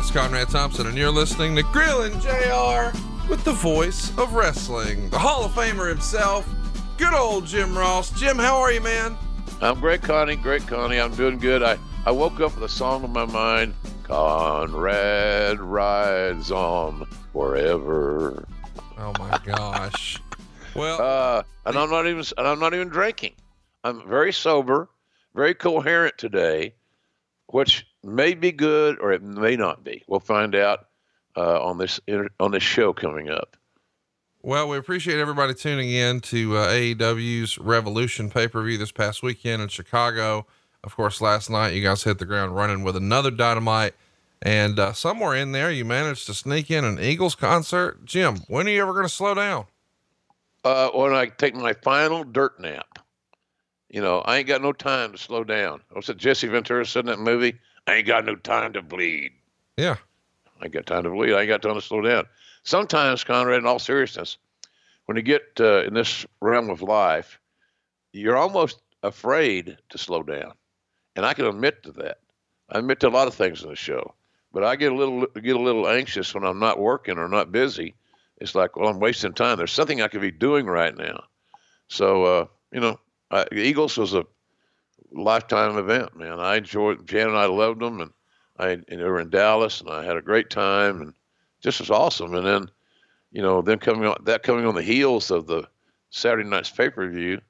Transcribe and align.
it's 0.00 0.10
Conrad 0.10 0.48
Thompson, 0.48 0.86
and 0.86 0.96
you're 0.96 1.10
listening 1.10 1.54
to 1.56 1.62
Grillin' 1.64 2.18
JR 2.22 2.96
with 3.28 3.44
the 3.44 3.52
voice 3.52 4.16
of 4.16 4.32
wrestling, 4.32 5.10
the 5.10 5.18
Hall 5.18 5.44
of 5.44 5.52
Famer 5.52 5.90
himself, 5.90 6.48
good 6.96 7.12
old 7.12 7.44
Jim 7.44 7.76
Ross. 7.76 8.10
Jim, 8.18 8.38
how 8.38 8.56
are 8.60 8.72
you, 8.72 8.80
man? 8.80 9.14
I'm 9.60 9.78
great, 9.78 10.00
Connie. 10.00 10.36
Great, 10.36 10.66
Connie. 10.66 10.98
I'm 10.98 11.14
doing 11.16 11.38
good. 11.38 11.62
I, 11.62 11.76
I 12.06 12.12
woke 12.12 12.40
up 12.40 12.54
with 12.54 12.64
a 12.64 12.68
song 12.68 13.04
in 13.04 13.12
my 13.12 13.26
mind 13.26 13.74
Conrad 14.04 15.60
rides 15.60 16.50
on 16.50 17.04
forever. 17.34 18.46
Oh 18.96 19.12
my 19.18 19.38
gosh. 19.44 20.18
Well, 20.74 21.02
uh, 21.02 21.42
and 21.66 21.76
I'm 21.76 21.90
not 21.90 22.06
even 22.06 22.24
and 22.38 22.48
I'm 22.48 22.58
not 22.58 22.72
even 22.72 22.88
drinking. 22.88 23.34
I'm 23.84 24.08
very 24.08 24.32
sober, 24.32 24.88
very 25.34 25.52
coherent 25.52 26.16
today, 26.16 26.72
which 27.48 27.84
may 28.02 28.34
be 28.34 28.52
good 28.52 28.98
or 29.00 29.12
it 29.12 29.22
may 29.22 29.56
not 29.56 29.84
be. 29.84 30.02
We'll 30.08 30.20
find 30.20 30.54
out 30.54 30.86
uh, 31.36 31.62
on 31.62 31.78
this 31.78 32.00
on 32.38 32.50
this 32.50 32.62
show 32.62 32.92
coming 32.92 33.30
up. 33.30 33.56
Well, 34.42 34.68
we 34.68 34.78
appreciate 34.78 35.18
everybody 35.18 35.52
tuning 35.52 35.90
in 35.90 36.20
to 36.20 36.56
uh, 36.56 36.68
AEW's 36.68 37.58
Revolution 37.58 38.30
pay 38.30 38.48
per 38.48 38.62
view 38.62 38.78
this 38.78 38.92
past 38.92 39.22
weekend 39.22 39.60
in 39.60 39.68
Chicago. 39.68 40.46
Of 40.82 40.96
course, 40.96 41.20
last 41.20 41.50
night 41.50 41.74
you 41.74 41.82
guys 41.82 42.04
hit 42.04 42.18
the 42.18 42.24
ground 42.24 42.56
running 42.56 42.82
with 42.82 42.96
another 42.96 43.30
dynamite, 43.30 43.94
and 44.40 44.78
uh, 44.78 44.94
somewhere 44.94 45.36
in 45.36 45.52
there 45.52 45.70
you 45.70 45.84
managed 45.84 46.24
to 46.26 46.34
sneak 46.34 46.70
in 46.70 46.84
an 46.84 46.98
Eagles 46.98 47.34
concert. 47.34 48.04
Jim, 48.06 48.38
when 48.48 48.66
are 48.66 48.70
you 48.70 48.80
ever 48.80 48.94
going 48.94 49.04
to 49.04 49.10
slow 49.10 49.34
down? 49.34 49.66
Uh, 50.64 50.88
when 50.90 51.12
I 51.12 51.26
take 51.26 51.54
my 51.54 51.74
final 51.74 52.24
dirt 52.24 52.58
nap. 52.60 52.98
You 53.90 54.00
know, 54.00 54.20
I 54.20 54.38
ain't 54.38 54.46
got 54.46 54.62
no 54.62 54.72
time 54.72 55.12
to 55.12 55.18
slow 55.18 55.42
down. 55.42 55.80
What's 55.90 56.08
it 56.08 56.16
Jesse 56.16 56.46
Ventura 56.46 56.86
said 56.86 57.00
in 57.00 57.06
that 57.06 57.18
movie? 57.18 57.58
I 57.90 57.96
ain't 57.96 58.06
got 58.06 58.24
no 58.24 58.36
time 58.36 58.72
to 58.74 58.82
bleed. 58.82 59.32
Yeah. 59.76 59.96
I 60.60 60.66
ain't 60.66 60.72
got 60.72 60.86
time 60.86 61.02
to 61.02 61.10
bleed. 61.10 61.34
I 61.34 61.40
ain't 61.40 61.48
got 61.48 61.62
time 61.62 61.74
to 61.74 61.80
slow 61.80 62.00
down. 62.02 62.26
Sometimes, 62.62 63.24
Conrad, 63.24 63.58
in 63.58 63.66
all 63.66 63.80
seriousness, 63.80 64.36
when 65.06 65.16
you 65.16 65.22
get 65.24 65.42
uh, 65.58 65.82
in 65.82 65.94
this 65.94 66.24
realm 66.40 66.70
of 66.70 66.82
life, 66.82 67.40
you're 68.12 68.36
almost 68.36 68.80
afraid 69.02 69.76
to 69.88 69.98
slow 69.98 70.22
down. 70.22 70.52
And 71.16 71.26
I 71.26 71.34
can 71.34 71.46
admit 71.46 71.82
to 71.82 71.92
that. 71.92 72.18
I 72.70 72.78
admit 72.78 73.00
to 73.00 73.08
a 73.08 73.10
lot 73.10 73.26
of 73.26 73.34
things 73.34 73.64
in 73.64 73.70
the 73.70 73.76
show, 73.76 74.14
but 74.52 74.62
I 74.62 74.76
get 74.76 74.92
a 74.92 74.94
little 74.94 75.26
get 75.26 75.56
a 75.56 75.60
little 75.60 75.88
anxious 75.88 76.32
when 76.32 76.44
I'm 76.44 76.60
not 76.60 76.78
working 76.78 77.18
or 77.18 77.28
not 77.28 77.50
busy. 77.50 77.96
It's 78.36 78.54
like, 78.54 78.76
well, 78.76 78.88
I'm 78.88 79.00
wasting 79.00 79.32
time. 79.32 79.58
There's 79.58 79.72
something 79.72 80.00
I 80.00 80.08
could 80.08 80.20
be 80.20 80.30
doing 80.30 80.66
right 80.66 80.96
now. 80.96 81.24
So, 81.88 82.24
uh, 82.24 82.46
you 82.72 82.80
know, 82.80 83.00
I, 83.32 83.46
Eagles 83.50 83.98
was 83.98 84.14
a 84.14 84.24
lifetime 85.12 85.76
event, 85.78 86.16
man. 86.16 86.40
I 86.40 86.56
enjoyed 86.56 87.06
Jan 87.06 87.28
and 87.28 87.36
I 87.36 87.46
loved 87.46 87.80
them, 87.80 88.00
and 88.00 88.10
I 88.58 88.70
and 88.70 88.84
they 88.88 88.96
were 88.96 89.20
in 89.20 89.30
Dallas, 89.30 89.80
and 89.80 89.90
I 89.90 90.04
had 90.04 90.16
a 90.16 90.22
great 90.22 90.50
time, 90.50 91.00
and 91.00 91.14
just 91.60 91.80
was 91.80 91.90
awesome. 91.90 92.34
And 92.34 92.46
then, 92.46 92.70
you 93.32 93.42
know, 93.42 93.62
then 93.62 93.78
coming 93.78 94.06
on 94.06 94.16
that 94.24 94.42
coming 94.42 94.66
on 94.66 94.74
the 94.74 94.82
heels 94.82 95.30
of 95.30 95.46
the 95.46 95.68
Saturday 96.10 96.48
night's 96.48 96.70
pay 96.70 96.90
per 96.90 97.08
view, 97.08 97.40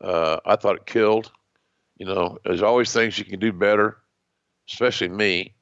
uh, 0.00 0.38
I 0.44 0.56
thought 0.56 0.76
it 0.76 0.86
killed. 0.86 1.30
You 1.98 2.06
know, 2.06 2.38
there's 2.44 2.62
always 2.62 2.92
things 2.92 3.18
you 3.18 3.24
can 3.24 3.40
do 3.40 3.52
better, 3.52 3.98
especially 4.68 5.08
me. 5.08 5.54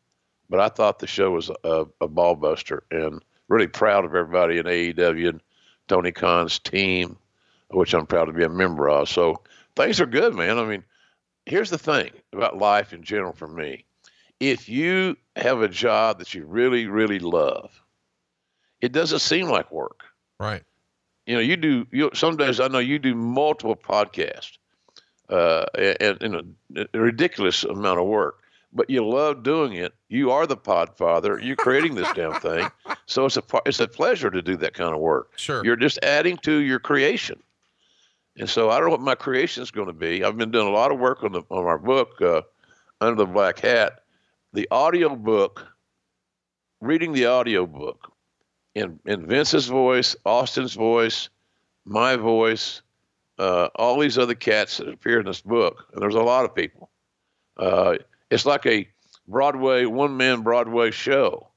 But 0.49 0.61
I 0.61 0.69
thought 0.69 0.99
the 0.99 1.07
show 1.07 1.31
was 1.31 1.51
a, 1.63 1.87
a 2.01 2.09
ball 2.09 2.35
buster, 2.35 2.83
and 2.91 3.23
really 3.49 3.69
proud 3.69 4.05
of 4.05 4.15
everybody 4.15 4.59
in 4.59 4.67
AEW 4.67 5.29
and 5.29 5.41
Tony 5.89 6.13
Khan's 6.13 6.59
team, 6.59 7.17
which 7.71 7.95
I'm 7.95 8.07
proud 8.07 8.27
to 8.27 8.33
be 8.33 8.45
a 8.45 8.49
member 8.49 8.89
of. 8.89 9.09
So 9.09 9.43
things 9.77 10.01
are 10.01 10.07
good, 10.07 10.35
man. 10.35 10.59
I 10.59 10.65
mean, 10.65 10.85
here's 11.47 11.71
the 11.71 11.79
thing 11.79 12.11
about 12.33 12.59
life 12.59 12.93
in 12.93 13.03
general 13.03 13.33
for 13.33 13.49
me. 13.49 13.85
If 14.39 14.69
you 14.69 15.17
have 15.37 15.61
a 15.61 15.69
job 15.69 16.19
that 16.19 16.35
you 16.35 16.47
really, 16.47 16.87
really 16.87 17.19
love, 17.19 17.83
it 18.81 18.93
doesn't 18.93 19.19
seem 19.19 19.49
like 19.49 19.71
work. 19.71 20.05
Right. 20.39 20.63
You 21.27 21.35
know, 21.35 21.41
you 21.41 21.57
do, 21.57 21.87
you, 21.91 22.11
some 22.15 22.37
days 22.37 22.61
I 22.61 22.69
know 22.69 22.79
you 22.79 22.99
do 22.99 23.15
multiple 23.15 23.77
podcasts 23.77 24.57
uh, 25.29 25.67
and, 25.79 26.23
and 26.23 26.57
a, 26.77 26.87
a 26.95 26.99
ridiculous 26.99 27.65
amount 27.65 28.01
of 28.01 28.07
work 28.07 28.41
but 28.73 28.89
you 28.89 29.07
love 29.07 29.43
doing 29.43 29.75
it. 29.75 29.95
You 30.09 30.31
are 30.31 30.47
the 30.47 30.57
podfather. 30.57 31.43
You're 31.43 31.57
creating 31.57 31.95
this 31.95 32.09
damn 32.15 32.41
thing. 32.41 32.69
So 33.07 33.25
it's 33.27 33.37
a 33.37 33.43
it's 33.67 33.81
a 33.81 33.89
pleasure 33.89 34.31
to 34.31 34.41
do 34.41 34.57
that 34.59 34.75
kind 34.75 34.95
of 34.95 35.01
work. 35.01 35.33
Sure. 35.35 35.65
You're 35.65 35.75
just 35.75 35.99
adding 36.05 36.37
to 36.39 36.61
your 36.61 36.79
creation. 36.79 37.43
And 38.41 38.49
so 38.49 38.71
I 38.71 38.77
don't 38.77 38.87
know 38.87 38.93
what 38.93 39.03
my 39.03 39.15
creation 39.15 39.63
is 39.63 39.71
going 39.71 39.89
to 39.89 39.93
be. 39.93 40.25
I've 40.25 40.39
been 40.39 40.51
doing 40.51 40.67
a 40.67 40.71
lot 40.71 40.91
of 40.91 40.99
work 40.99 41.23
on 41.23 41.33
the 41.33 41.43
on 41.51 41.67
our 41.67 41.79
book, 41.79 42.23
uh, 42.23 42.41
Under 42.99 43.17
the 43.17 43.27
Black 43.27 43.59
Hat. 43.59 44.01
The 44.55 44.67
audio 44.71 45.15
book, 45.15 45.67
reading 46.81 47.13
the 47.13 47.27
audio 47.27 47.67
book 47.67 48.11
in, 48.75 48.99
in 49.05 49.27
Vince's 49.27 49.67
voice, 49.67 50.17
Austin's 50.25 50.73
voice, 50.73 51.29
my 51.85 52.17
voice, 52.17 52.81
uh, 53.39 53.69
all 53.75 53.99
these 53.99 54.17
other 54.17 54.35
cats 54.35 54.79
that 54.79 54.89
appear 54.89 55.21
in 55.21 55.27
this 55.27 55.43
book. 55.43 55.89
And 55.93 56.01
there's 56.01 56.15
a 56.15 56.23
lot 56.23 56.47
of 56.47 56.55
people. 56.55 56.89
Uh, 57.59 57.97
it's 58.31 58.47
like 58.47 58.65
a 58.65 58.89
Broadway, 59.29 59.85
one 59.85 60.17
man 60.17 60.41
Broadway 60.41 60.93
show. 60.93 61.49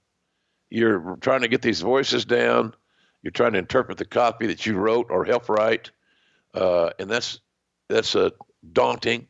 You're 0.69 1.17
trying 1.21 1.43
to 1.43 1.47
get 1.47 1.61
these 1.61 1.79
voices 1.79 2.25
down. 2.25 2.75
You're 3.21 3.31
trying 3.31 3.53
to 3.53 3.59
interpret 3.59 3.99
the 3.99 4.05
copy 4.05 4.47
that 4.47 4.65
you 4.65 4.75
wrote 4.75 5.07
or 5.09 5.23
help 5.23 5.47
write 5.47 5.89
uh, 6.53 6.91
and 6.99 7.09
that's 7.09 7.39
that's 7.89 8.15
uh, 8.15 8.29
daunting. 8.71 9.27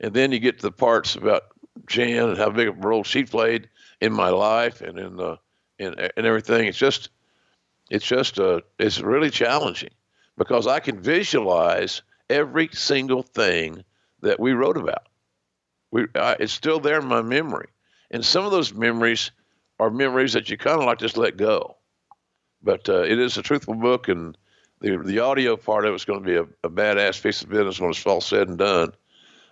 And 0.00 0.14
then 0.14 0.32
you 0.32 0.38
get 0.38 0.58
to 0.58 0.62
the 0.62 0.72
parts 0.72 1.14
about 1.14 1.42
Jan 1.86 2.30
and 2.30 2.38
how 2.38 2.50
big 2.50 2.68
a 2.68 2.72
role 2.72 3.04
she 3.04 3.24
played 3.24 3.68
in 4.00 4.12
my 4.12 4.30
life 4.30 4.80
and 4.80 4.98
in 4.98 5.16
the 5.16 5.38
and 5.78 5.98
and 6.16 6.26
everything. 6.26 6.66
It's 6.66 6.78
just 6.78 7.10
it's 7.90 8.06
just 8.06 8.38
uh, 8.38 8.60
it's 8.78 9.00
really 9.00 9.30
challenging 9.30 9.90
because 10.38 10.66
I 10.66 10.80
can 10.80 11.00
visualize 11.00 12.02
every 12.28 12.68
single 12.72 13.22
thing 13.22 13.84
that 14.22 14.38
we 14.40 14.52
wrote 14.52 14.76
about. 14.76 15.08
We 15.90 16.06
I, 16.14 16.36
it's 16.40 16.52
still 16.52 16.80
there 16.80 17.00
in 17.00 17.06
my 17.06 17.22
memory, 17.22 17.68
and 18.10 18.24
some 18.24 18.44
of 18.44 18.52
those 18.52 18.72
memories 18.72 19.32
are 19.78 19.90
memories 19.90 20.34
that 20.34 20.48
you 20.50 20.56
kind 20.56 20.78
of 20.78 20.86
like 20.86 20.98
just 20.98 21.16
let 21.16 21.36
go. 21.36 21.76
But 22.62 22.88
uh, 22.88 23.02
it 23.02 23.18
is 23.18 23.38
a 23.38 23.42
truthful 23.42 23.74
book, 23.74 24.08
and 24.08 24.36
the 24.80 24.98
the 24.98 25.18
audio 25.20 25.56
part 25.56 25.84
of 25.84 25.94
it's 25.94 26.04
going 26.04 26.22
to 26.22 26.26
be 26.26 26.36
a, 26.36 26.42
a 26.64 26.70
badass 26.70 27.22
piece 27.22 27.42
of 27.42 27.48
business 27.48 27.80
when 27.80 27.90
it's 27.90 28.04
all 28.06 28.20
said 28.20 28.48
and 28.48 28.58
done. 28.58 28.92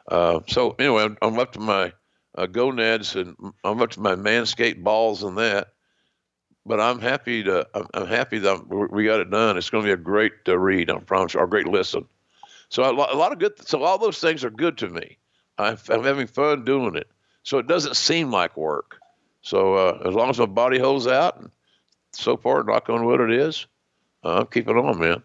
Uh, 0.09 0.41
so 0.47 0.75
anyway, 0.79 1.05
I'm, 1.05 1.19
I'm, 1.21 1.39
up 1.39 1.53
to 1.53 1.61
my 1.61 1.93
uh, 2.35 2.47
gonads 2.47 3.15
and 3.15 3.37
I'm 3.63 3.83
up 3.83 3.91
to 3.91 4.01
my 4.01 4.15
manscaped 4.15 4.83
balls 4.83 5.23
and 5.23 5.37
that. 5.37 5.69
But 6.65 6.81
I'm 6.81 6.99
happy 6.99 7.43
to 7.45 7.67
I'm, 7.75 7.87
I'm 7.95 8.07
happy 8.07 8.39
that 8.39 8.51
I'm, 8.51 8.89
we 8.91 9.05
got 9.05 9.21
it 9.21 9.31
done. 9.31 9.57
It's 9.57 9.71
going 9.71 9.85
to 9.85 9.89
be 9.89 9.93
a 9.93 9.97
great 9.97 10.33
uh, 10.49 10.59
read. 10.59 10.91
I 10.91 10.99
promise, 10.99 11.35
or 11.35 11.45
a 11.45 11.49
great 11.49 11.69
listen. 11.69 12.07
So 12.71 12.91
a 12.91 12.93
lot, 12.93 13.13
a 13.13 13.17
lot 13.17 13.33
of 13.33 13.39
good. 13.39 13.67
So 13.67 13.83
all 13.83 13.99
those 13.99 14.19
things 14.19 14.45
are 14.45 14.51
good 14.51 14.79
to 14.79 14.89
me. 14.89 15.19
I'm, 15.59 15.79
I'm 15.89 16.05
having 16.05 16.27
fun 16.27 16.65
doing 16.65 16.97
it. 16.97 17.09
So 17.43 17.59
it 17.59 17.67
doesn't 17.67 17.97
seem 17.97 18.31
like 18.31 18.57
work. 18.57 19.01
So 19.43 19.75
uh, 19.75 20.03
as 20.07 20.15
long 20.15 20.31
as 20.31 20.39
my 20.39 20.47
body 20.47 20.79
holds 20.79 21.07
out, 21.07 21.43
so 22.13 22.37
far, 22.37 22.63
knock 22.65 22.91
on 22.91 23.05
wood, 23.05 23.21
it 23.21 23.33
is. 23.33 23.67
I'm 24.23 24.47
keeping 24.47 24.77
on, 24.77 24.99
man. 24.99 25.23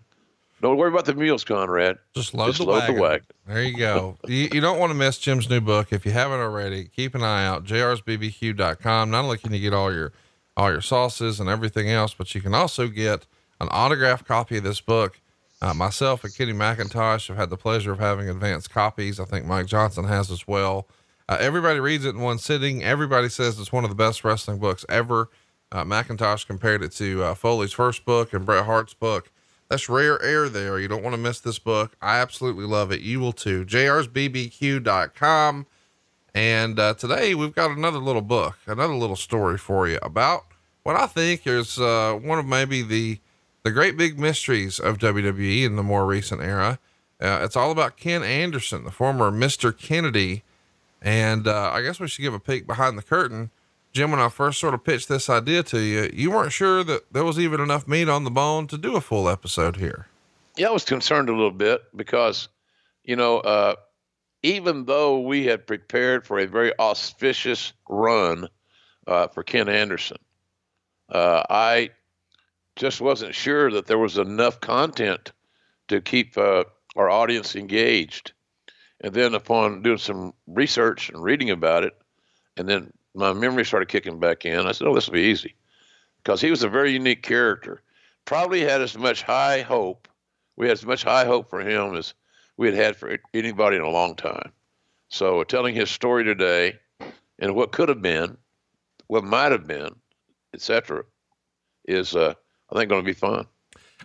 Don't 0.62 0.78
worry 0.78 0.90
about 0.90 1.04
the 1.06 1.14
meals, 1.14 1.44
Conrad. 1.44 1.98
Just 2.16 2.34
load, 2.34 2.48
Just 2.48 2.60
the, 2.60 2.66
load 2.66 2.80
wagon. 2.80 2.96
the, 2.96 3.02
wagon. 3.02 3.28
There 3.48 3.64
you 3.64 3.78
go. 3.78 4.18
you, 4.26 4.48
you, 4.54 4.62
don't 4.62 4.80
want 4.80 4.92
to 4.92 4.94
miss 4.94 5.18
Jim's 5.18 5.50
new 5.50 5.60
book. 5.60 5.92
If 5.92 6.06
you 6.06 6.14
haven't 6.14 6.40
already, 6.40 6.86
keep 6.86 7.16
an 7.16 7.22
eye 7.24 7.46
out. 7.46 7.66
jrsbbq.com. 7.66 9.12
Not 9.12 9.24
only 9.26 9.38
can 9.38 9.52
you 9.54 9.60
get 9.60 9.74
all 9.74 9.94
your, 9.94 10.14
all 10.56 10.72
your 10.72 10.80
sauces 10.80 11.42
and 11.42 11.50
everything 11.50 11.90
else, 11.90 12.14
but 12.14 12.34
you 12.34 12.40
can 12.40 12.54
also 12.54 12.88
get 12.88 13.26
an 13.60 13.68
autographed 13.70 14.26
copy 14.26 14.58
of 14.58 14.64
this 14.64 14.80
book. 14.80 15.20
Uh, 15.62 15.74
myself 15.74 16.24
and 16.24 16.34
Kenny 16.34 16.54
McIntosh 16.54 17.28
have 17.28 17.38
had 17.38 17.50
the 17.50 17.58
pleasure 17.58 17.92
of 17.92 18.00
having 18.00 18.30
advanced 18.30 18.70
copies. 18.70 19.20
I 19.20 19.26
think 19.26 19.46
Mike 19.46 19.66
Johnson 19.66 20.06
has 20.06 20.32
as 20.32 20.48
well. 20.48 20.88
Uh, 21.28 21.38
everybody 21.40 21.80
reads 21.82 22.06
it 22.06 22.16
in 22.16 22.22
one 22.22 22.38
sitting. 22.38 22.84
Everybody 22.84 23.28
says 23.28 23.60
it's 23.60 23.72
one 23.72 23.84
of 23.84 23.90
the 23.90 23.96
best 23.96 24.24
wrestling 24.24 24.60
books 24.60 24.86
ever. 24.88 25.30
Uh, 25.74 25.84
McIntosh 25.84 26.46
compared 26.46 26.84
it 26.84 26.92
to 26.94 27.24
uh, 27.24 27.34
Foley's 27.34 27.74
first 27.74 28.06
book 28.06 28.32
and 28.32 28.46
Bret 28.46 28.66
Hart's 28.66 28.94
book. 28.94 29.32
That's 29.70 29.90
rare 29.90 30.22
air 30.22 30.48
there. 30.48 30.80
You 30.80 30.88
don't 30.88 31.02
want 31.02 31.16
to 31.16 31.22
miss 31.22 31.40
this 31.40 31.58
book. 31.58 31.96
I 32.00 32.20
absolutely 32.20 32.66
love 32.66 32.92
it. 32.92 33.02
You 33.02 33.20
will 33.20 33.32
too. 33.32 33.66
jrsbbq.com. 33.66 35.66
And 36.36 36.80
uh, 36.80 36.94
today 36.94 37.34
we've 37.34 37.56
got 37.56 37.72
another 37.72 37.98
little 37.98 38.22
book, 38.22 38.58
another 38.68 38.94
little 38.94 39.16
story 39.16 39.58
for 39.58 39.88
you 39.88 39.98
about 40.04 40.46
what 40.84 40.96
I 40.96 41.08
think 41.08 41.48
is 41.48 41.80
uh, 41.80 42.20
one 42.22 42.38
of 42.38 42.46
maybe 42.46 42.84
the 42.84 43.20
the 43.64 43.72
great 43.72 43.98
big 43.98 44.20
mysteries 44.20 44.78
of 44.78 45.00
WWE 45.00 45.66
in 45.66 45.76
the 45.76 45.84
more 45.84 46.06
recent 46.06 46.42
era. 46.42 46.78
Uh, 47.20 47.40
it's 47.42 47.56
all 47.56 47.72
about 47.72 47.98
Ken 47.98 48.22
Anderson, 48.22 48.84
the 48.84 48.92
former 48.92 49.32
Mr. 49.32 49.76
Kennedy. 49.76 50.44
And 51.02 51.48
uh, 51.48 51.72
I 51.74 51.82
guess 51.82 52.00
we 52.00 52.08
should 52.08 52.22
give 52.22 52.34
a 52.34 52.40
peek 52.40 52.68
behind 52.68 52.98
the 52.98 53.02
curtain 53.02 53.50
Jim, 53.94 54.10
when 54.10 54.20
I 54.20 54.30
first 54.30 54.60
sort 54.60 54.74
of 54.74 54.84
pitched 54.84 55.08
this 55.08 55.30
idea 55.30 55.62
to 55.64 55.80
you, 55.80 56.10
you 56.14 56.32
weren't 56.32 56.52
sure 56.52 56.84
that 56.84 57.14
there 57.14 57.24
was 57.24 57.40
even 57.40 57.62
enough 57.62 57.88
meat 57.88 58.10
on 58.10 58.24
the 58.24 58.32
bone 58.32 58.66
to 58.68 58.78
do 58.78 58.96
a 58.96 59.02
full 59.02 59.30
episode 59.30 59.76
here. 59.76 60.08
Yeah, 60.58 60.70
I 60.70 60.72
was 60.72 60.84
concerned 60.84 61.30
a 61.30 61.34
little 61.34 61.52
bit 61.52 61.84
because, 61.96 62.50
you 63.04 63.16
know, 63.16 63.40
uh, 63.40 63.76
even 64.42 64.86
though 64.86 65.20
we 65.20 65.46
had 65.46 65.68
prepared 65.68 66.26
for 66.26 66.40
a 66.40 66.48
very 66.48 66.78
auspicious 66.80 67.74
run 67.88 68.50
uh, 69.08 69.28
for 69.28 69.44
Ken 69.44 69.70
Anderson. 69.70 70.18
Uh, 71.10 71.44
I 71.50 71.92
just 72.76 73.02
wasn't 73.02 73.36
sure 73.36 73.72
that 73.72 73.86
there 73.86 73.98
was 73.98 74.18
enough 74.18 74.60
content 74.60 75.32
to 75.88 76.02
keep 76.02 76.38
uh, 76.38 76.64
our 76.96 77.10
audience 77.10 77.56
engaged. 77.56 78.34
And 79.02 79.14
then, 79.14 79.36
upon 79.36 79.82
doing 79.82 79.98
some 79.98 80.34
research 80.48 81.10
and 81.10 81.22
reading 81.22 81.50
about 81.50 81.84
it, 81.84 81.94
and 82.56 82.70
then 82.70 82.94
my 83.16 83.34
memory 83.34 83.66
started 83.66 83.90
kicking 83.90 84.20
back 84.20 84.46
in, 84.46 84.68
I 84.68 84.72
said, 84.72 84.88
"Oh, 84.88 84.96
this 84.96 85.08
will 85.08 85.14
be 85.14 85.22
easy," 85.22 85.56
because 86.18 86.42
he 86.42 86.50
was 86.50 86.64
a 86.64 86.70
very 86.70 86.92
unique 86.92 87.24
character. 87.24 87.82
Probably 88.26 88.62
had 88.62 88.82
as 88.82 88.98
much 88.98 89.22
high 89.24 89.62
hope. 89.62 90.08
We 90.56 90.68
had 90.68 90.78
as 90.78 90.86
much 90.86 91.04
high 91.04 91.26
hope 91.26 91.50
for 91.50 91.62
him 91.62 91.96
as 91.96 92.14
we 92.58 92.68
had 92.68 92.76
had 92.76 92.96
for 92.96 93.18
anybody 93.34 93.78
in 93.78 93.82
a 93.82 93.90
long 93.90 94.16
time. 94.16 94.52
So, 95.10 95.44
telling 95.44 95.76
his 95.76 95.90
story 95.90 96.24
today, 96.24 96.80
and 97.40 97.56
what 97.56 97.72
could 97.72 97.90
have 97.90 98.02
been, 98.02 98.38
what 99.08 99.24
might 99.24 99.52
have 99.52 99.68
been, 99.68 99.96
etc., 100.54 101.04
is 101.86 102.16
uh, 102.16 102.34
I 102.72 102.76
think 102.78 102.90
going 102.90 103.04
to 103.04 103.06
be 103.06 103.14
fun. 103.14 103.46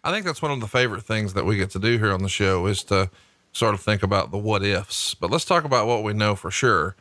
I 0.05 0.13
think 0.13 0.27
that's 0.27 0.43
one 0.43 0.51
of 0.51 0.61
the 0.61 0.69
favorite 0.69 1.03
things 1.03 1.35
that 1.35 1.45
we 1.45 1.57
get 1.57 1.71
to 1.71 1.79
do 1.79 1.99
here 1.99 2.13
on 2.13 2.23
the 2.23 2.29
show 2.29 2.67
is 2.67 2.85
to 2.85 3.11
sort 3.53 3.75
of 3.75 3.81
think 3.81 4.03
about 4.03 4.31
the 4.31 4.39
what 4.39 4.63
ifs. 4.63 5.15
But 5.15 5.31
let's 5.31 5.45
talk 5.45 5.65
about 5.65 5.87
what 5.87 6.03
we 6.03 6.13
know 6.13 6.35
for 6.35 6.51
sure. 6.51 6.97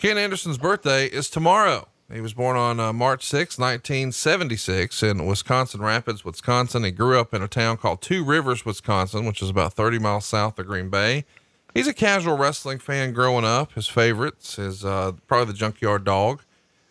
Ken 0.00 0.18
Anderson's 0.18 0.58
birthday 0.58 1.06
is 1.06 1.30
tomorrow. 1.30 1.88
He 2.12 2.20
was 2.20 2.34
born 2.34 2.56
on 2.56 2.78
uh, 2.78 2.92
March 2.92 3.24
6, 3.24 3.58
1976 3.58 5.02
in 5.02 5.24
Wisconsin 5.24 5.80
Rapids, 5.80 6.24
Wisconsin. 6.24 6.84
He 6.84 6.90
grew 6.90 7.18
up 7.18 7.32
in 7.32 7.42
a 7.42 7.48
town 7.48 7.78
called 7.78 8.02
Two 8.02 8.22
Rivers, 8.24 8.66
Wisconsin, 8.66 9.24
which 9.24 9.40
is 9.40 9.48
about 9.48 9.72
30 9.72 9.98
miles 9.98 10.26
south 10.26 10.58
of 10.58 10.66
Green 10.66 10.90
Bay. 10.90 11.24
He's 11.72 11.86
a 11.88 11.94
casual 11.94 12.36
wrestling 12.36 12.78
fan 12.78 13.12
growing 13.12 13.44
up. 13.44 13.72
His 13.72 13.88
favorites 13.88 14.58
is 14.58 14.84
uh, 14.84 15.12
probably 15.26 15.46
the 15.52 15.58
Junkyard 15.58 16.04
Dog. 16.04 16.42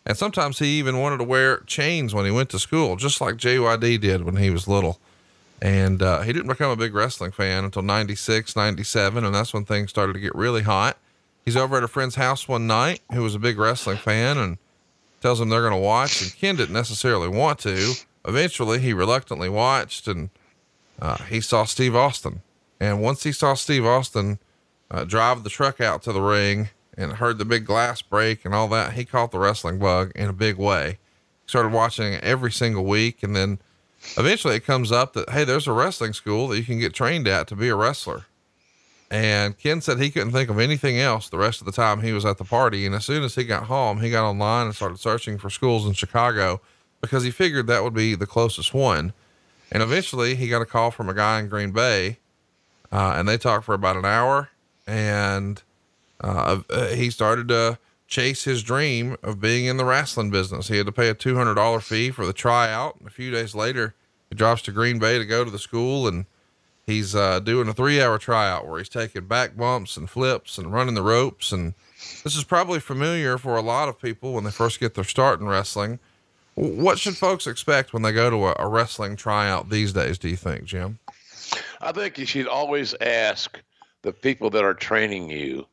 And 0.04 0.18
sometimes 0.18 0.58
he 0.58 0.78
even 0.78 0.98
wanted 0.98 1.18
to 1.18 1.24
wear 1.24 1.58
chains 1.60 2.14
when 2.14 2.26
he 2.26 2.30
went 2.30 2.50
to 2.50 2.58
school, 2.58 2.96
just 2.96 3.20
like 3.20 3.36
JYD 3.36 4.00
did 4.00 4.24
when 4.24 4.36
he 4.36 4.50
was 4.50 4.68
little. 4.68 4.98
And 5.62 6.02
uh, 6.02 6.20
he 6.22 6.32
didn't 6.32 6.48
become 6.48 6.70
a 6.70 6.76
big 6.76 6.92
wrestling 6.92 7.30
fan 7.30 7.64
until 7.64 7.80
96, 7.82 8.56
97. 8.56 9.24
And 9.24 9.34
that's 9.34 9.54
when 9.54 9.64
things 9.64 9.88
started 9.88 10.12
to 10.12 10.20
get 10.20 10.34
really 10.34 10.62
hot. 10.62 10.98
He's 11.44 11.56
over 11.56 11.76
at 11.76 11.84
a 11.84 11.88
friend's 11.88 12.14
house 12.14 12.48
one 12.48 12.66
night 12.66 13.00
who 13.12 13.22
was 13.22 13.34
a 13.34 13.38
big 13.38 13.58
wrestling 13.58 13.98
fan 13.98 14.38
and 14.38 14.58
tells 15.20 15.40
him 15.40 15.48
they're 15.48 15.60
going 15.60 15.72
to 15.72 15.78
watch. 15.78 16.22
And 16.22 16.34
Ken 16.34 16.56
didn't 16.56 16.74
necessarily 16.74 17.28
want 17.28 17.58
to. 17.60 17.92
Eventually, 18.26 18.78
he 18.78 18.92
reluctantly 18.94 19.50
watched 19.50 20.08
and 20.08 20.30
uh, 21.00 21.18
he 21.24 21.40
saw 21.40 21.64
Steve 21.64 21.94
Austin. 21.94 22.42
And 22.80 23.02
once 23.02 23.24
he 23.24 23.32
saw 23.32 23.54
Steve 23.54 23.84
Austin 23.84 24.38
uh, 24.90 25.04
drive 25.04 25.44
the 25.44 25.50
truck 25.50 25.80
out 25.80 26.02
to 26.02 26.12
the 26.12 26.22
ring 26.22 26.70
and 26.96 27.14
heard 27.14 27.38
the 27.38 27.44
big 27.44 27.66
glass 27.66 28.00
break 28.00 28.44
and 28.44 28.54
all 28.54 28.68
that, 28.68 28.92
he 28.92 29.04
caught 29.04 29.30
the 29.30 29.38
wrestling 29.38 29.78
bug 29.78 30.12
in 30.14 30.28
a 30.28 30.32
big 30.32 30.56
way. 30.56 30.98
Started 31.46 31.72
watching 31.72 32.14
every 32.16 32.52
single 32.52 32.84
week. 32.84 33.22
And 33.22 33.36
then 33.36 33.58
eventually 34.16 34.56
it 34.56 34.64
comes 34.64 34.90
up 34.90 35.12
that, 35.12 35.30
hey, 35.30 35.44
there's 35.44 35.66
a 35.66 35.72
wrestling 35.72 36.14
school 36.14 36.48
that 36.48 36.58
you 36.58 36.64
can 36.64 36.78
get 36.78 36.94
trained 36.94 37.28
at 37.28 37.48
to 37.48 37.56
be 37.56 37.68
a 37.68 37.74
wrestler. 37.74 38.24
And 39.10 39.56
Ken 39.58 39.80
said 39.80 40.00
he 40.00 40.10
couldn't 40.10 40.32
think 40.32 40.50
of 40.50 40.58
anything 40.58 40.98
else 40.98 41.28
the 41.28 41.38
rest 41.38 41.60
of 41.60 41.66
the 41.66 41.72
time 41.72 42.00
he 42.00 42.12
was 42.12 42.24
at 42.24 42.38
the 42.38 42.44
party. 42.44 42.86
And 42.86 42.94
as 42.94 43.04
soon 43.04 43.22
as 43.22 43.34
he 43.34 43.44
got 43.44 43.64
home, 43.64 44.00
he 44.00 44.10
got 44.10 44.28
online 44.28 44.66
and 44.66 44.74
started 44.74 44.98
searching 44.98 45.38
for 45.38 45.50
schools 45.50 45.86
in 45.86 45.92
Chicago 45.92 46.60
because 47.00 47.22
he 47.22 47.30
figured 47.30 47.66
that 47.66 47.84
would 47.84 47.94
be 47.94 48.14
the 48.14 48.26
closest 48.26 48.72
one. 48.72 49.12
And 49.70 49.82
eventually 49.82 50.34
he 50.34 50.48
got 50.48 50.62
a 50.62 50.66
call 50.66 50.90
from 50.90 51.08
a 51.08 51.14
guy 51.14 51.40
in 51.40 51.48
Green 51.48 51.70
Bay, 51.70 52.18
uh, 52.90 53.14
and 53.16 53.28
they 53.28 53.36
talked 53.36 53.64
for 53.64 53.74
about 53.74 53.96
an 53.96 54.04
hour. 54.04 54.50
And 54.86 55.62
uh, 56.20 56.60
uh 56.70 56.88
he 56.88 57.10
started 57.10 57.48
to 57.48 57.78
chase 58.06 58.44
his 58.44 58.62
dream 58.62 59.16
of 59.22 59.40
being 59.40 59.66
in 59.66 59.76
the 59.76 59.84
wrestling 59.84 60.30
business. 60.30 60.68
He 60.68 60.76
had 60.76 60.86
to 60.86 60.92
pay 60.92 61.08
a 61.08 61.14
$200 61.14 61.82
fee 61.82 62.10
for 62.10 62.26
the 62.26 62.32
tryout. 62.32 62.96
And 62.98 63.08
A 63.08 63.10
few 63.10 63.30
days 63.30 63.54
later, 63.54 63.94
he 64.28 64.34
drops 64.34 64.62
to 64.62 64.72
Green 64.72 64.98
Bay 64.98 65.18
to 65.18 65.24
go 65.24 65.44
to 65.44 65.50
the 65.50 65.58
school 65.58 66.06
and 66.06 66.26
he's 66.86 67.14
uh, 67.14 67.40
doing 67.40 67.68
a 67.68 67.72
three 67.72 68.00
hour 68.00 68.18
tryout 68.18 68.66
where 68.66 68.78
he's 68.78 68.88
taking 68.88 69.26
back 69.26 69.56
bumps 69.56 69.96
and 69.96 70.08
flips 70.08 70.58
and 70.58 70.72
running 70.72 70.94
the 70.94 71.02
ropes. 71.02 71.52
And 71.52 71.74
this 72.22 72.36
is 72.36 72.44
probably 72.44 72.80
familiar 72.80 73.38
for 73.38 73.56
a 73.56 73.62
lot 73.62 73.88
of 73.88 74.00
people 74.00 74.32
when 74.32 74.44
they 74.44 74.50
first 74.50 74.80
get 74.80 74.94
their 74.94 75.04
start 75.04 75.40
in 75.40 75.46
wrestling. 75.46 75.98
What 76.54 76.98
should 76.98 77.16
folks 77.16 77.46
expect 77.46 77.92
when 77.92 78.02
they 78.02 78.12
go 78.12 78.30
to 78.30 78.46
a, 78.46 78.56
a 78.58 78.68
wrestling 78.68 79.16
tryout 79.16 79.70
these 79.70 79.92
days, 79.92 80.18
do 80.18 80.28
you 80.28 80.36
think, 80.36 80.64
Jim? 80.64 80.98
I 81.80 81.92
think 81.92 82.16
you 82.16 82.26
should 82.26 82.46
always 82.46 82.94
ask 83.00 83.60
the 84.02 84.12
people 84.12 84.50
that 84.50 84.64
are 84.64 84.74
training 84.74 85.30
you, 85.30 85.66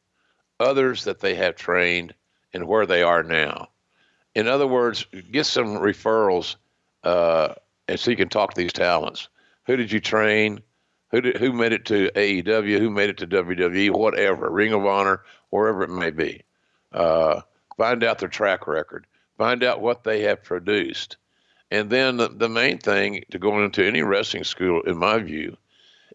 others 0.59 1.03
that 1.03 1.19
they 1.19 1.35
have 1.35 1.55
trained, 1.55 2.13
and 2.53 2.67
where 2.67 2.85
they 2.85 3.03
are 3.03 3.23
now. 3.23 3.69
In 4.33 4.47
other 4.47 4.67
words, 4.67 5.05
get 5.31 5.45
some 5.45 5.77
referrals, 5.77 6.55
uh, 7.03 7.53
and 7.87 7.99
so 7.99 8.11
you 8.11 8.17
can 8.17 8.29
talk 8.29 8.53
to 8.53 8.61
these 8.61 8.73
talents. 8.73 9.27
Who 9.67 9.75
did 9.75 9.91
you 9.91 9.99
train? 9.99 10.61
Who 11.11 11.21
did, 11.21 11.37
who 11.37 11.51
made 11.51 11.73
it 11.73 11.85
to 11.85 12.09
AEW? 12.15 12.79
Who 12.79 12.89
made 12.89 13.09
it 13.09 13.17
to 13.17 13.27
WWE? 13.27 13.91
Whatever, 13.91 14.49
Ring 14.49 14.73
of 14.73 14.85
Honor, 14.85 15.21
wherever 15.49 15.83
it 15.83 15.89
may 15.89 16.09
be. 16.09 16.41
Uh, 16.93 17.41
find 17.77 18.03
out 18.03 18.19
their 18.19 18.29
track 18.29 18.67
record. 18.67 19.05
Find 19.37 19.63
out 19.63 19.81
what 19.81 20.03
they 20.03 20.21
have 20.21 20.43
produced, 20.43 21.17
and 21.69 21.89
then 21.89 22.17
the, 22.17 22.29
the 22.29 22.49
main 22.49 22.77
thing 22.77 23.23
to 23.31 23.39
going 23.39 23.65
into 23.65 23.85
any 23.85 24.03
wrestling 24.03 24.43
school, 24.43 24.81
in 24.83 24.97
my 24.97 25.17
view, 25.19 25.57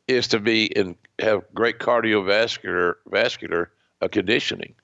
is 0.07 0.29
to 0.29 0.39
be 0.39 0.75
and 0.77 0.95
have 1.19 1.43
great 1.53 1.79
cardiovascular 1.79 2.95
vascular 3.09 3.71
uh, 4.01 4.09
conditioning. 4.09 4.75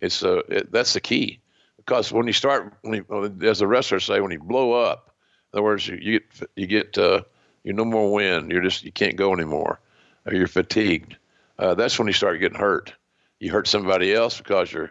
It's 0.00 0.22
uh, 0.24 0.42
it, 0.48 0.72
that's 0.72 0.94
the 0.94 1.00
key 1.00 1.40
because 1.76 2.12
when 2.12 2.26
you 2.26 2.32
start, 2.32 2.74
when 2.82 3.04
you, 3.08 3.48
as 3.48 3.60
the 3.60 3.66
wrestlers 3.66 4.04
say, 4.04 4.20
when 4.20 4.32
you 4.32 4.40
blow 4.40 4.72
up, 4.72 5.14
in 5.52 5.58
other 5.58 5.64
words, 5.64 5.86
you, 5.86 5.96
you 5.96 6.20
get 6.20 6.50
you 6.56 6.66
get 6.66 6.98
uh, 6.98 7.22
you 7.68 7.74
no 7.74 7.84
more 7.84 8.10
wind. 8.10 8.50
You're 8.50 8.62
just 8.62 8.82
you 8.82 8.90
can't 8.90 9.16
go 9.16 9.34
anymore, 9.34 9.78
or 10.24 10.32
you're 10.32 10.48
fatigued. 10.48 11.16
Uh, 11.58 11.74
that's 11.74 11.98
when 11.98 12.08
you 12.08 12.14
start 12.14 12.40
getting 12.40 12.58
hurt. 12.58 12.94
You 13.40 13.52
hurt 13.52 13.68
somebody 13.68 14.14
else 14.14 14.38
because 14.38 14.72
you're 14.72 14.90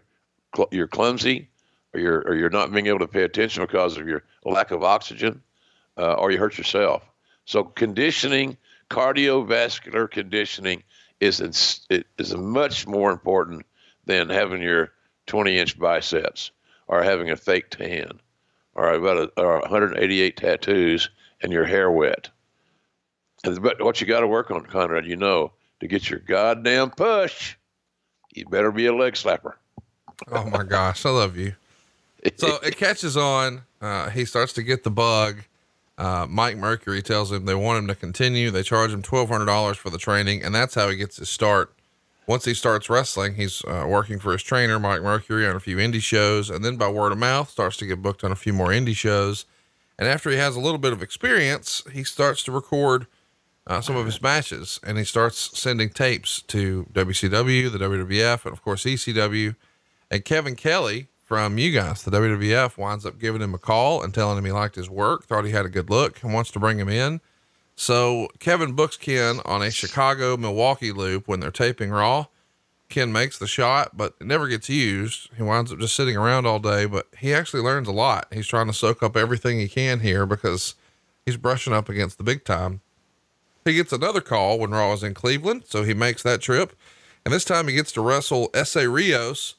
cl- 0.56 0.69
you're 0.71 0.88
clumsy, 0.88 1.50
or 1.94 2.00
you're 2.00 2.19
or 2.19 2.35
you're 2.35 2.51
not 2.51 2.71
being 2.71 2.85
able 2.85 3.00
to 3.00 3.07
pay 3.07 3.24
attention 3.24 3.63
because 3.63 3.97
of 3.97 4.07
your 4.07 4.24
lack 4.45 4.69
of 4.69 4.83
oxygen, 4.83 5.41
uh, 5.97 6.13
or 6.13 6.29
you 6.29 6.38
hurt 6.38 6.59
yourself. 6.59 7.01
So 7.45 7.63
conditioning, 7.63 8.57
cardiovascular 8.91 10.10
conditioning 10.12 10.84
is 11.19 11.41
it 11.89 12.05
is 12.19 12.36
much 12.36 12.86
more 12.86 13.12
important 13.12 13.65
than 14.05 14.29
having 14.29 14.62
your 14.62 14.91
20 15.25 15.57
inch 15.57 15.79
biceps 15.79 16.51
or 16.88 17.01
having 17.01 17.31
a 17.31 17.36
fake 17.36 17.72
tan 17.72 18.19
or 18.75 18.93
about 18.93 19.17
a, 19.36 19.41
or 19.41 19.62
188 19.62 20.38
tattoos 20.38 21.10
and 21.41 21.51
your 21.51 21.65
hair 21.65 21.89
wet. 21.89 22.29
But 23.44 23.82
what 23.82 24.01
you 24.01 24.08
got 24.08 24.22
to 24.22 24.27
work 24.27 24.51
on, 24.51 24.65
Conrad, 24.65 25.06
you 25.06 25.15
know, 25.15 25.51
to 25.79 25.88
get 25.88 26.10
your 26.10 26.20
goddamn 26.20 26.91
push, 26.91 27.56
you 28.34 28.46
better 28.46 28.72
be 28.72 28.88
a 28.88 28.96
leg 28.96 29.13
slapper. 29.13 29.53
oh 30.32 30.50
my 30.50 30.63
gosh, 30.63 31.06
I 31.06 31.10
love 31.10 31.38
you. 31.38 31.53
So 32.38 32.58
it 32.63 32.77
catches 32.77 33.15
on. 33.15 33.63
Uh, 33.79 34.10
he 34.10 34.25
starts 34.25 34.53
to 34.53 34.63
get 34.63 34.84
the 34.84 34.91
bug. 34.91 35.44
Uh, 35.98 36.27
Mike 36.29 36.58
Mercury 36.58 37.01
tells 37.01 37.32
him 37.32 37.46
they 37.46 37.56
want 37.56 37.79
him 37.79 37.88
to 37.88 37.96
continue. 37.96 38.51
They 38.51 38.63
charge 38.63 38.91
him 38.91 39.01
twelve 39.01 39.29
hundred 39.29 39.46
dollars 39.46 39.77
for 39.77 39.89
the 39.89 39.98
training, 39.98 40.44
and 40.44 40.53
that's 40.53 40.75
how 40.75 40.89
he 40.89 40.96
gets 40.96 41.17
his 41.17 41.29
start 41.29 41.74
once 42.27 42.44
he 42.44 42.53
starts 42.53 42.89
wrestling, 42.89 43.36
he's 43.36 43.63
uh, 43.63 43.86
working 43.88 44.20
for 44.20 44.34
his 44.34 44.44
trainer, 44.44 44.77
Mike 44.77 45.01
Mercury, 45.01 45.48
on 45.48 45.56
a 45.56 45.62
few 45.62 45.77
indie 45.77 46.01
shows, 46.01 46.50
and 46.50 46.63
then 46.63 46.75
by 46.75 46.89
word 46.89 47.13
of 47.13 47.17
mouth, 47.17 47.50
starts 47.50 47.77
to 47.77 47.86
get 47.86 48.01
booked 48.01 48.24
on 48.24 48.34
a 48.34 48.36
few 48.36 48.51
more 48.51 48.67
indie 48.67 48.96
shows. 48.96 49.46
And 49.98 50.08
after 50.08 50.29
he 50.29 50.36
has 50.36 50.56
a 50.56 50.60
little 50.60 50.77
bit 50.77 50.91
of 50.91 51.01
experience, 51.01 51.84
he 51.91 52.03
starts 52.03 52.44
to 52.44 52.51
record 52.51 53.08
uh, 53.67 53.81
some 53.81 53.95
of 53.95 54.05
his 54.05 54.21
matches, 54.21 54.79
and 54.83 54.97
he 54.97 55.03
starts 55.03 55.57
sending 55.59 55.89
tapes 55.89 56.41
to 56.43 56.88
WCW, 56.93 57.71
the 57.71 57.77
WWF, 57.77 58.45
and 58.45 58.53
of 58.53 58.63
course 58.63 58.86
ECW. 58.86 59.55
And 60.09 60.24
Kevin 60.24 60.55
Kelly 60.55 61.07
from 61.27 61.57
you 61.57 61.74
guys, 61.74 62.03
the 62.03 62.12
WWF, 62.12 62.77
winds 62.77 63.05
up 63.05 63.19
giving 63.19 63.41
him 63.41 63.53
a 63.53 63.57
call 63.57 64.01
and 64.01 64.13
telling 64.13 64.38
him 64.38 64.45
he 64.45 64.51
liked 64.53 64.75
his 64.75 64.89
work, 64.89 65.25
thought 65.25 65.43
he 65.43 65.51
had 65.51 65.65
a 65.65 65.69
good 65.69 65.89
look, 65.89 66.24
and 66.24 66.33
wants 66.33 66.51
to 66.51 66.59
bring 66.59 66.79
him 66.79 66.88
in. 66.88 67.19
So 67.75 68.29
Kevin 68.39 68.71
books 68.71 68.95
Ken 68.95 69.41
on 69.43 69.62
a 69.62 69.69
Chicago 69.69 70.38
Milwaukee 70.38 70.93
loop 70.93 71.27
when 71.27 71.41
they're 71.41 71.51
taping 71.51 71.89
Raw. 71.89 72.27
Ken 72.88 73.12
makes 73.12 73.38
the 73.38 73.47
shot, 73.47 73.97
but 73.97 74.15
it 74.21 74.25
never 74.25 74.47
gets 74.47 74.69
used. 74.69 75.29
He 75.36 75.43
winds 75.43 75.74
up 75.74 75.79
just 75.79 75.97
sitting 75.97 76.15
around 76.15 76.45
all 76.45 76.59
day, 76.59 76.86
but 76.86 77.07
he 77.17 77.33
actually 77.33 77.62
learns 77.62 77.89
a 77.89 77.91
lot. 77.91 78.27
He's 78.31 78.47
trying 78.47 78.67
to 78.67 78.74
soak 78.74 79.03
up 79.03 79.17
everything 79.17 79.59
he 79.59 79.67
can 79.67 80.00
here 80.00 80.25
because 80.25 80.75
he's 81.25 81.36
brushing 81.36 81.74
up 81.74 81.89
against 81.89 82.17
the 82.17 82.24
big 82.24 82.45
time. 82.45 82.79
He 83.67 83.75
gets 83.75 83.91
another 83.91 84.21
call 84.21 84.59
when 84.59 84.71
Raw 84.71 84.93
is 84.93 85.03
in 85.03 85.13
Cleveland, 85.13 85.63
so 85.65 85.83
he 85.83 85.93
makes 85.93 86.24
that 86.24 86.41
trip. 86.41 86.74
And 87.25 87.33
this 87.33 87.43
time 87.43 87.67
he 87.67 87.75
gets 87.75 87.91
to 87.93 88.01
wrestle 88.01 88.50
Essa 88.53 88.89
Rios. 88.89 89.55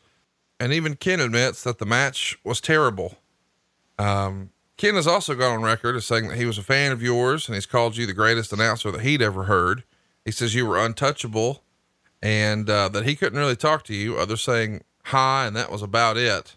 And 0.59 0.73
even 0.73 0.97
Ken 0.97 1.21
admits 1.21 1.63
that 1.63 1.79
the 1.79 1.87
match 1.87 2.39
was 2.43 2.61
terrible. 2.61 3.17
Um, 3.99 4.51
Ken 4.79 4.95
has 4.95 5.07
also 5.07 5.35
gone 5.35 5.57
on 5.59 5.63
record 5.63 5.95
as 5.95 6.07
saying 6.07 6.29
that 6.29 6.39
he 6.39 6.47
was 6.47 6.57
a 6.57 6.63
fan 6.63 6.93
of 6.93 7.03
yours 7.03 7.47
and 7.47 7.55
he's 7.55 7.67
called 7.67 7.97
you 7.97 8.07
the 8.07 8.15
greatest 8.15 8.53
announcer 8.53 8.91
that 8.91 9.03
he'd 9.03 9.21
ever 9.21 9.45
heard. 9.45 9.85
He 10.25 10.31
says 10.31 10.55
you 10.55 10.67
were 10.67 10.79
untouchable 10.79 11.63
and 12.23 12.69
uh, 12.71 12.89
that 12.89 13.05
he 13.05 13.15
couldn't 13.15 13.39
really 13.39 13.57
talk 13.57 13.85
to 13.85 13.95
you, 13.95 14.17
other 14.17 14.37
saying 14.37 14.83
hi, 15.05 15.47
and 15.47 15.55
that 15.55 15.71
was 15.71 15.83
about 15.83 16.17
it. 16.17 16.57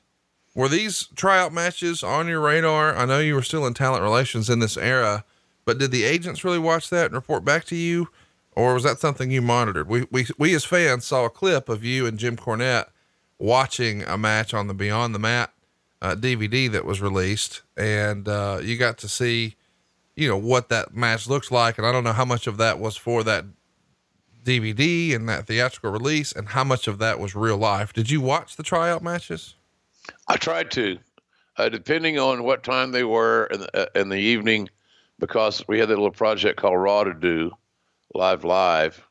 Were 0.55 0.69
these 0.69 1.07
tryout 1.15 1.53
matches 1.53 2.03
on 2.03 2.27
your 2.27 2.41
radar? 2.41 2.95
I 2.95 3.05
know 3.05 3.19
you 3.19 3.35
were 3.35 3.43
still 3.43 3.65
in 3.65 3.73
talent 3.73 4.03
relations 4.03 4.49
in 4.49 4.59
this 4.59 4.77
era, 4.77 5.25
but 5.65 5.77
did 5.77 5.91
the 5.91 6.03
agents 6.03 6.43
really 6.43 6.59
watch 6.59 6.89
that 6.89 7.05
and 7.05 7.13
report 7.13 7.45
back 7.45 7.65
to 7.65 7.75
you? 7.75 8.09
Or 8.53 8.73
was 8.73 8.83
that 8.83 8.99
something 8.99 9.31
you 9.31 9.41
monitored? 9.41 9.87
We, 9.87 10.07
we, 10.11 10.27
we 10.37 10.53
as 10.55 10.65
fans 10.65 11.05
saw 11.05 11.25
a 11.25 11.29
clip 11.29 11.69
of 11.69 11.83
you 11.83 12.05
and 12.05 12.19
Jim 12.19 12.35
Cornette 12.35 12.87
watching 13.39 14.03
a 14.03 14.17
match 14.17 14.53
on 14.53 14.67
the 14.67 14.73
Beyond 14.73 15.15
the 15.15 15.19
Mat 15.19 15.53
uh, 16.01 16.15
DVD 16.15 16.69
that 16.71 16.85
was 16.85 17.01
released, 17.01 17.61
and 17.77 18.27
uh, 18.27 18.59
you 18.61 18.77
got 18.77 18.97
to 18.99 19.07
see, 19.07 19.55
you 20.15 20.27
know, 20.27 20.37
what 20.37 20.69
that 20.69 20.95
match 20.95 21.27
looks 21.27 21.51
like. 21.51 21.77
And 21.77 21.85
I 21.85 21.91
don't 21.91 22.03
know 22.03 22.13
how 22.13 22.25
much 22.25 22.47
of 22.47 22.57
that 22.57 22.79
was 22.79 22.97
for 22.97 23.23
that 23.23 23.45
DVD 24.43 25.15
and 25.15 25.29
that 25.29 25.47
theatrical 25.47 25.91
release, 25.91 26.31
and 26.31 26.49
how 26.49 26.63
much 26.63 26.87
of 26.87 26.97
that 26.97 27.19
was 27.19 27.35
real 27.35 27.57
life. 27.57 27.93
Did 27.93 28.09
you 28.09 28.19
watch 28.19 28.55
the 28.55 28.63
tryout 28.63 29.03
matches? 29.03 29.55
I 30.27 30.37
tried 30.37 30.71
to, 30.71 30.97
uh, 31.57 31.69
depending 31.69 32.17
on 32.17 32.43
what 32.43 32.63
time 32.63 32.91
they 32.91 33.03
were 33.03 33.45
in 33.45 33.61
the, 33.61 33.81
uh, 33.81 33.99
in 33.99 34.09
the 34.09 34.17
evening, 34.17 34.69
because 35.21 35.63
we 35.67 35.79
had 35.79 35.87
that 35.87 35.95
little 35.95 36.11
project 36.11 36.59
called 36.59 36.79
Raw 36.79 37.05
to 37.05 37.13
do, 37.13 37.51
live 38.13 38.43
live, 38.43 39.07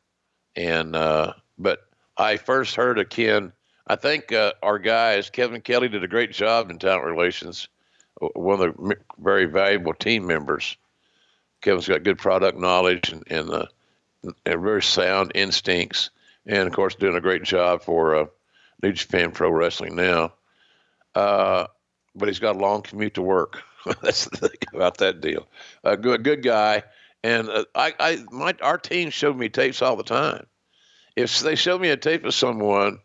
and 0.56 0.94
uh, 0.94 1.32
but 1.56 1.88
I 2.18 2.36
first 2.36 2.74
heard 2.74 2.98
of 2.98 3.08
Ken. 3.08 3.52
I 3.86 3.96
think 3.96 4.32
uh, 4.32 4.52
our 4.62 4.78
guys, 4.78 5.30
Kevin 5.30 5.62
Kelly, 5.62 5.88
did 5.88 6.04
a 6.04 6.08
great 6.08 6.32
job 6.32 6.68
in 6.68 6.78
talent 6.78 7.04
relations. 7.04 7.68
One 8.34 8.60
of 8.60 8.76
the 8.76 8.96
very 9.18 9.46
valuable 9.46 9.94
team 9.94 10.26
members. 10.26 10.76
Kevin's 11.62 11.88
got 11.88 12.02
good 12.02 12.18
product 12.18 12.58
knowledge 12.58 13.10
and, 13.12 13.24
and, 13.30 13.50
uh, 13.50 13.66
and 14.22 14.62
very 14.62 14.82
sound 14.82 15.32
instincts, 15.34 16.10
and 16.44 16.66
of 16.66 16.74
course, 16.74 16.94
doing 16.94 17.16
a 17.16 17.20
great 17.20 17.44
job 17.44 17.82
for 17.82 18.16
uh, 18.16 18.26
New 18.82 18.92
Japan 18.92 19.30
Pro 19.30 19.50
Wrestling 19.50 19.94
now. 19.94 20.32
Uh, 21.14 21.66
but 22.14 22.28
he's 22.28 22.38
got 22.40 22.56
a 22.56 22.58
long 22.58 22.82
commute 22.82 23.14
to 23.14 23.22
work. 23.22 23.62
That's 24.02 24.26
the 24.26 24.48
thing 24.48 24.58
about 24.74 24.98
that 24.98 25.20
deal. 25.20 25.46
A 25.84 25.96
good, 25.96 26.24
good 26.24 26.42
guy. 26.42 26.82
And 27.22 27.48
uh, 27.48 27.64
I, 27.74 27.94
I, 27.98 28.18
my, 28.30 28.54
our 28.62 28.78
team 28.78 29.10
showed 29.10 29.36
me 29.36 29.48
tapes 29.48 29.82
all 29.82 29.96
the 29.96 30.02
time. 30.02 30.46
If 31.16 31.40
they 31.40 31.54
showed 31.54 31.80
me 31.80 31.90
a 31.90 31.96
tape 31.96 32.24
of 32.24 32.34
someone 32.34 32.98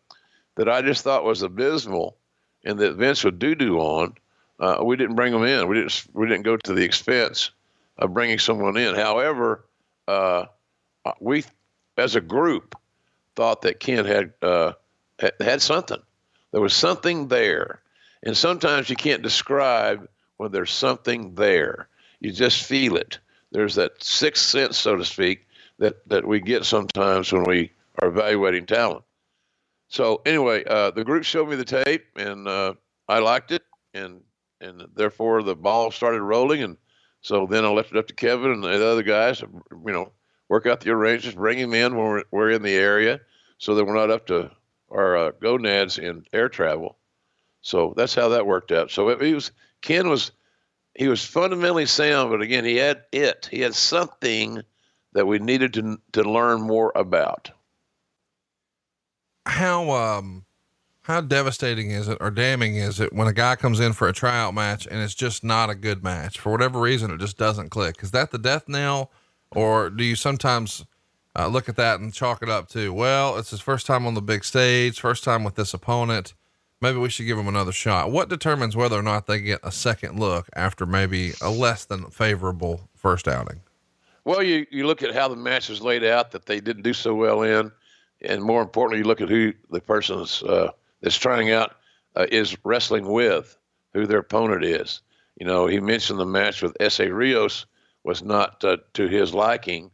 that 0.56 0.70
I 0.70 0.82
just 0.82 1.04
thought 1.04 1.26
was 1.26 1.42
abysmal, 1.42 2.18
and 2.64 2.80
that 2.80 2.96
Vince 2.96 3.24
would 3.24 3.40
doo 3.40 3.56
doo 3.56 3.78
on, 3.80 4.16
uh, 4.60 4.82
we 4.84 4.96
didn't 4.96 5.16
bring 5.16 5.34
them 5.34 5.44
in. 5.44 5.68
We 5.68 5.76
didn't, 5.76 6.08
we 6.14 6.28
didn't 6.28 6.44
go 6.44 6.58
to 6.58 6.74
the 6.74 6.84
expense 6.84 7.52
of 7.98 8.14
bringing 8.14 8.40
someone 8.40 8.78
in. 8.78 8.96
However, 8.96 9.66
uh, 10.08 10.46
we, 11.20 11.44
as 11.98 12.16
a 12.16 12.22
group, 12.22 12.76
thought 13.36 13.62
that 13.64 13.80
Ken 13.80 14.06
had, 14.06 14.34
uh, 14.42 14.74
had 15.20 15.34
had 15.40 15.62
something. 15.62 16.02
There 16.52 16.62
was 16.62 16.74
something 16.74 17.28
there 17.28 17.82
and 18.26 18.36
sometimes 18.36 18.90
you 18.90 18.96
can't 18.96 19.22
describe 19.22 20.08
when 20.38 20.52
there's 20.52 20.72
something 20.72 21.36
there. 21.36 21.88
You 22.20 22.32
just 22.32 22.64
feel 22.64 22.96
it. 22.96 23.20
There's 23.52 23.76
that 23.76 24.04
sixth 24.04 24.46
sense, 24.46 24.78
so 24.78 24.96
to 24.96 25.06
speak, 25.06 25.48
that, 25.80 26.08
that 26.10 26.28
we 26.28 26.40
get 26.40 26.66
sometimes 26.66 27.32
when 27.32 27.44
we 27.44 27.72
are 28.00 28.10
evaluating 28.10 28.66
talent. 28.66 29.04
So 29.88 30.22
anyway, 30.26 30.64
uh, 30.66 30.92
the 30.92 31.04
group 31.04 31.24
showed 31.24 31.50
me 31.50 31.56
the 31.56 31.66
tape, 31.66 32.06
and 32.16 32.48
uh, 32.48 32.74
I 33.08 33.20
liked 33.20 33.52
it, 33.52 33.64
and 33.94 34.22
and 34.62 34.84
therefore 34.96 35.44
the 35.44 35.56
ball 35.56 35.92
started 35.92 36.22
rolling, 36.22 36.64
and 36.64 36.78
so 37.22 37.46
then 37.46 37.66
I 37.66 37.70
left 37.70 37.92
it 37.92 37.98
up 37.98 38.08
to 38.08 38.14
Kevin 38.14 38.52
and 38.52 38.64
the 38.64 38.88
other 38.88 39.04
guys, 39.04 39.42
you 39.42 39.92
know, 39.92 40.12
work 40.50 40.66
out 40.66 40.82
the 40.82 40.92
arrangements, 40.92 41.36
bring 41.36 41.58
him 41.58 41.74
in 41.74 41.96
when 41.96 42.06
we're, 42.06 42.24
we're 42.32 42.52
in 42.52 42.62
the 42.62 42.76
area, 42.76 43.20
so 43.58 43.76
that 43.76 43.86
we're 43.86 43.96
not 43.96 44.12
up 44.12 44.28
to 44.28 44.52
our 44.90 45.18
uh, 45.18 45.32
gonads 45.42 45.98
in 45.98 46.26
air 46.34 46.50
travel. 46.50 46.98
So 47.62 47.94
that's 47.98 48.16
how 48.16 48.30
that 48.30 48.48
worked 48.48 48.72
out. 48.72 48.92
So 48.92 49.10
it, 49.10 49.22
he 49.22 49.34
was 49.34 49.52
Ken 49.86 50.10
was 50.10 50.32
he 50.96 51.08
was 51.08 51.24
fundamentally 51.24 51.86
sound, 51.86 52.32
but 52.32 52.42
again, 52.42 52.66
he 52.66 52.78
had 52.78 53.04
it. 53.12 53.48
He 53.52 53.60
had 53.60 53.76
something 53.76 54.62
that 55.14 55.28
we 55.28 55.38
needed 55.40 55.74
to 55.76 55.98
to 56.14 56.24
learn 56.24 56.62
more 56.62 56.92
about. 56.96 57.52
How 59.46 59.92
um 59.92 60.46
how 61.04 61.22
devastating 61.22 61.92
is 61.92 62.08
it 62.08 62.18
or 62.20 62.32
damning 62.32 62.78
is 62.78 63.00
it 63.00 63.14
when 63.14 63.28
a 63.28 63.34
guy 63.34 63.56
comes 63.56 63.80
in 63.80 63.94
for 63.94 64.08
a 64.08 64.14
tryout 64.14 64.56
match 64.56 64.88
and 64.88 65.00
it's 65.02 65.14
just 65.14 65.44
not 65.44 65.70
a 65.70 65.76
good 65.76 66.04
match 66.04 66.40
for 66.40 66.52
whatever 66.52 66.80
reason 66.80 67.12
it 67.12 67.20
just 67.20 67.38
doesn't 67.38 67.70
click? 67.70 67.98
Is 68.02 68.10
that 68.10 68.32
the 68.32 68.40
death 68.40 68.68
knell, 68.68 69.12
or 69.52 69.92
do 69.92 70.04
you 70.04 70.16
sometimes 70.16 70.84
uh, 71.38 71.46
look 71.46 71.70
at 71.70 71.76
that 71.76 72.00
and 72.00 72.12
chalk 72.12 72.42
it 72.42 72.50
up 72.50 72.70
to 72.70 72.92
well, 72.92 73.38
it's 73.38 73.52
his 73.52 73.62
first 73.62 73.86
time 73.86 74.08
on 74.08 74.16
the 74.16 74.22
big 74.22 74.44
stage, 74.44 75.00
first 75.00 75.24
time 75.24 75.44
with 75.44 75.54
this 75.54 75.76
opponent 75.76 76.34
maybe 76.86 77.00
we 77.00 77.10
should 77.10 77.26
give 77.26 77.38
them 77.38 77.48
another 77.48 77.72
shot. 77.72 78.12
What 78.12 78.30
determines 78.30 78.76
whether 78.76 78.98
or 78.98 79.02
not 79.02 79.26
they 79.26 79.42
get 79.42 79.60
a 79.64 79.72
second 79.72 80.20
look 80.20 80.48
after 80.56 80.86
maybe 80.86 81.34
a 81.42 81.50
less 81.50 81.86
than 81.86 82.12
favorable 82.12 82.90
first 82.96 83.28
outing? 83.28 83.62
Well, 84.24 84.44
you, 84.44 84.68
you 84.70 84.86
look 84.86 85.02
at 85.02 85.16
how 85.16 85.28
the 85.28 85.36
match 85.36 85.72
is 85.72 85.82
laid 85.82 86.04
out 86.04 86.30
that 86.32 86.46
they 86.46 86.60
didn't 86.60 86.84
do 86.84 86.94
so 86.94 87.16
well 87.16 87.42
in, 87.42 87.72
and 88.22 88.44
more 88.44 88.62
importantly, 88.62 89.00
you 89.00 89.06
look 89.06 89.22
at 89.22 89.30
who 89.30 89.54
the 89.72 89.82
person 89.82 90.26
uh, 90.48 90.70
that's 91.02 91.18
trying 91.18 91.52
out 91.52 91.76
uh, 92.16 92.28
is 92.32 92.56
wrestling 92.64 93.08
with, 93.08 93.58
who 93.94 94.06
their 94.06 94.20
opponent 94.20 94.64
is. 94.64 95.02
You 95.40 95.48
know, 95.48 95.66
he 95.66 95.80
mentioned 95.80 96.20
the 96.20 96.26
match 96.26 96.62
with 96.62 96.78
Essa 96.80 97.12
Rios 97.12 97.66
was 98.04 98.22
not 98.22 98.64
uh, 98.64 98.78
to 98.94 99.08
his 99.08 99.34
liking, 99.34 99.90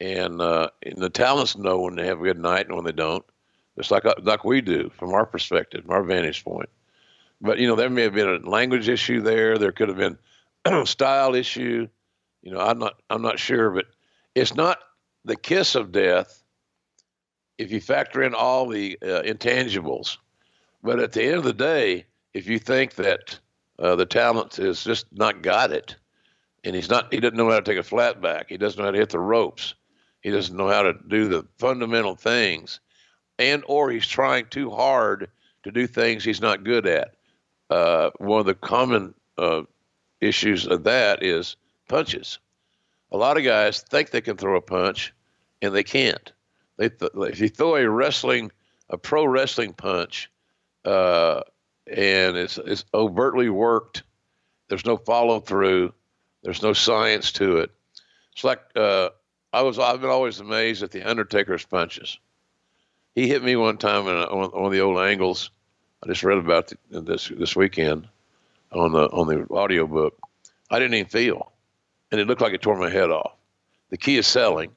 and, 0.00 0.40
uh, 0.40 0.68
and 0.82 0.96
the 0.96 1.10
talents 1.10 1.56
know 1.56 1.80
when 1.80 1.94
they 1.94 2.06
have 2.06 2.20
a 2.20 2.24
good 2.24 2.38
night 2.38 2.66
and 2.66 2.74
when 2.74 2.84
they 2.84 2.92
don't 2.92 3.24
just 3.76 3.90
like 3.90 4.04
like 4.22 4.44
we 4.44 4.60
do 4.60 4.90
from 4.96 5.12
our 5.12 5.26
perspective, 5.26 5.84
our 5.88 6.02
vantage 6.02 6.44
point. 6.44 6.68
But 7.40 7.58
you 7.58 7.66
know, 7.66 7.76
there 7.76 7.90
may 7.90 8.02
have 8.02 8.14
been 8.14 8.28
a 8.28 8.48
language 8.48 8.88
issue 8.88 9.20
there. 9.20 9.58
There 9.58 9.72
could 9.72 9.88
have 9.88 9.98
been 9.98 10.18
a 10.64 10.86
style 10.86 11.34
issue. 11.34 11.88
You 12.42 12.52
know, 12.52 12.60
I'm 12.60 12.78
not 12.78 12.94
I'm 13.10 13.22
not 13.22 13.38
sure, 13.38 13.70
but 13.70 13.86
it's 14.34 14.54
not 14.54 14.78
the 15.24 15.36
kiss 15.36 15.74
of 15.74 15.92
death 15.92 16.42
if 17.58 17.70
you 17.70 17.80
factor 17.80 18.22
in 18.22 18.34
all 18.34 18.68
the 18.68 18.98
uh, 19.02 19.22
intangibles. 19.22 20.18
But 20.82 21.00
at 21.00 21.12
the 21.12 21.24
end 21.24 21.36
of 21.36 21.44
the 21.44 21.52
day, 21.52 22.04
if 22.34 22.46
you 22.46 22.58
think 22.58 22.96
that 22.96 23.38
uh, 23.78 23.96
the 23.96 24.06
talent 24.06 24.58
is 24.58 24.84
just 24.84 25.06
not 25.12 25.42
got 25.42 25.72
it, 25.72 25.96
and 26.62 26.74
he's 26.74 26.90
not, 26.90 27.12
he 27.12 27.20
doesn't 27.20 27.36
know 27.36 27.48
how 27.50 27.60
to 27.60 27.62
take 27.62 27.78
a 27.78 27.82
flat 27.82 28.20
back. 28.20 28.48
He 28.48 28.56
doesn't 28.56 28.78
know 28.78 28.86
how 28.86 28.90
to 28.90 28.98
hit 28.98 29.10
the 29.10 29.20
ropes. 29.20 29.74
He 30.20 30.30
doesn't 30.30 30.56
know 30.56 30.68
how 30.68 30.82
to 30.82 30.94
do 31.08 31.28
the 31.28 31.46
fundamental 31.58 32.16
things 32.16 32.80
and 33.38 33.62
or 33.66 33.90
he's 33.90 34.06
trying 34.06 34.46
too 34.46 34.70
hard 34.70 35.30
to 35.64 35.72
do 35.72 35.86
things 35.86 36.24
he's 36.24 36.40
not 36.40 36.64
good 36.64 36.86
at. 36.86 37.14
Uh, 37.70 38.10
one 38.18 38.40
of 38.40 38.46
the 38.46 38.54
common 38.54 39.14
uh, 39.38 39.62
issues 40.20 40.66
of 40.66 40.84
that 40.84 41.22
is 41.22 41.56
punches. 41.88 42.38
A 43.10 43.16
lot 43.16 43.36
of 43.36 43.44
guys 43.44 43.80
think 43.82 44.10
they 44.10 44.20
can 44.20 44.36
throw 44.36 44.56
a 44.56 44.60
punch, 44.60 45.12
and 45.62 45.74
they 45.74 45.82
can't. 45.82 46.32
They 46.76 46.88
th- 46.88 47.12
if 47.14 47.40
you 47.40 47.48
throw 47.48 47.76
a 47.76 47.88
wrestling, 47.88 48.50
a 48.90 48.98
pro 48.98 49.24
wrestling 49.24 49.72
punch, 49.72 50.30
uh, 50.84 51.42
and 51.86 52.36
it's 52.36 52.58
it's 52.58 52.84
overtly 52.92 53.48
worked, 53.48 54.02
there's 54.68 54.84
no 54.84 54.96
follow 54.96 55.40
through, 55.40 55.92
there's 56.42 56.62
no 56.62 56.72
science 56.72 57.32
to 57.32 57.58
it. 57.58 57.70
It's 58.32 58.44
like 58.44 58.60
uh, 58.74 59.10
I 59.52 59.62
was. 59.62 59.78
I've 59.78 60.00
been 60.00 60.10
always 60.10 60.40
amazed 60.40 60.82
at 60.82 60.90
the 60.90 61.02
Undertaker's 61.02 61.64
punches 61.64 62.18
he 63.14 63.28
hit 63.28 63.42
me 63.42 63.56
one 63.56 63.78
time 63.78 64.06
on, 64.06 64.16
on 64.16 64.50
one 64.50 64.66
of 64.66 64.72
the 64.72 64.80
old 64.80 64.98
angles. 64.98 65.50
I 66.02 66.08
just 66.08 66.22
read 66.22 66.38
about 66.38 66.72
this 66.90 67.28
this 67.28 67.56
weekend 67.56 68.08
on 68.72 68.92
the 68.92 69.08
on 69.08 69.26
the 69.26 69.46
audio 69.54 69.86
book. 69.86 70.18
I 70.70 70.78
didn't 70.78 70.94
even 70.94 71.08
feel, 71.08 71.52
and 72.10 72.20
it 72.20 72.26
looked 72.26 72.40
like 72.40 72.52
it 72.52 72.62
tore 72.62 72.78
my 72.78 72.90
head 72.90 73.10
off. 73.10 73.32
The 73.90 73.96
key 73.96 74.16
is 74.16 74.26
selling, 74.26 74.72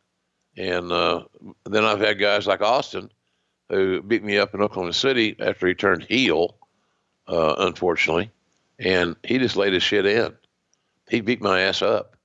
and 0.56 0.92
uh, 0.92 1.24
then 1.66 1.84
I've 1.84 2.00
had 2.00 2.20
guys 2.20 2.48
like 2.48 2.62
Austin 2.62 3.10
who 3.70 4.02
beat 4.02 4.24
me 4.24 4.38
up 4.38 4.54
in 4.54 4.62
Oklahoma 4.62 4.94
City 4.94 5.36
after 5.40 5.68
he 5.68 5.74
turned 5.74 6.04
heel, 6.04 6.56
uh, 7.28 7.56
unfortunately, 7.58 8.32
and 8.80 9.16
he 9.24 9.38
just 9.38 9.58
laid 9.58 9.74
his 9.74 9.84
shit 9.84 10.06
in. 10.06 10.34
He 11.10 11.20
beat 11.20 11.42
my 11.42 11.62
ass 11.62 11.82
up. 11.82 12.16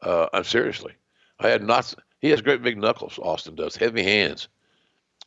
Uh, 0.00 0.26
I'm 0.32 0.44
seriously. 0.44 0.92
I 1.40 1.48
had 1.48 1.64
not. 1.64 1.92
He 2.20 2.30
has 2.30 2.42
great 2.42 2.62
big 2.62 2.78
knuckles. 2.78 3.18
Austin 3.20 3.56
does 3.56 3.74
heavy 3.74 4.04
hands 4.04 4.46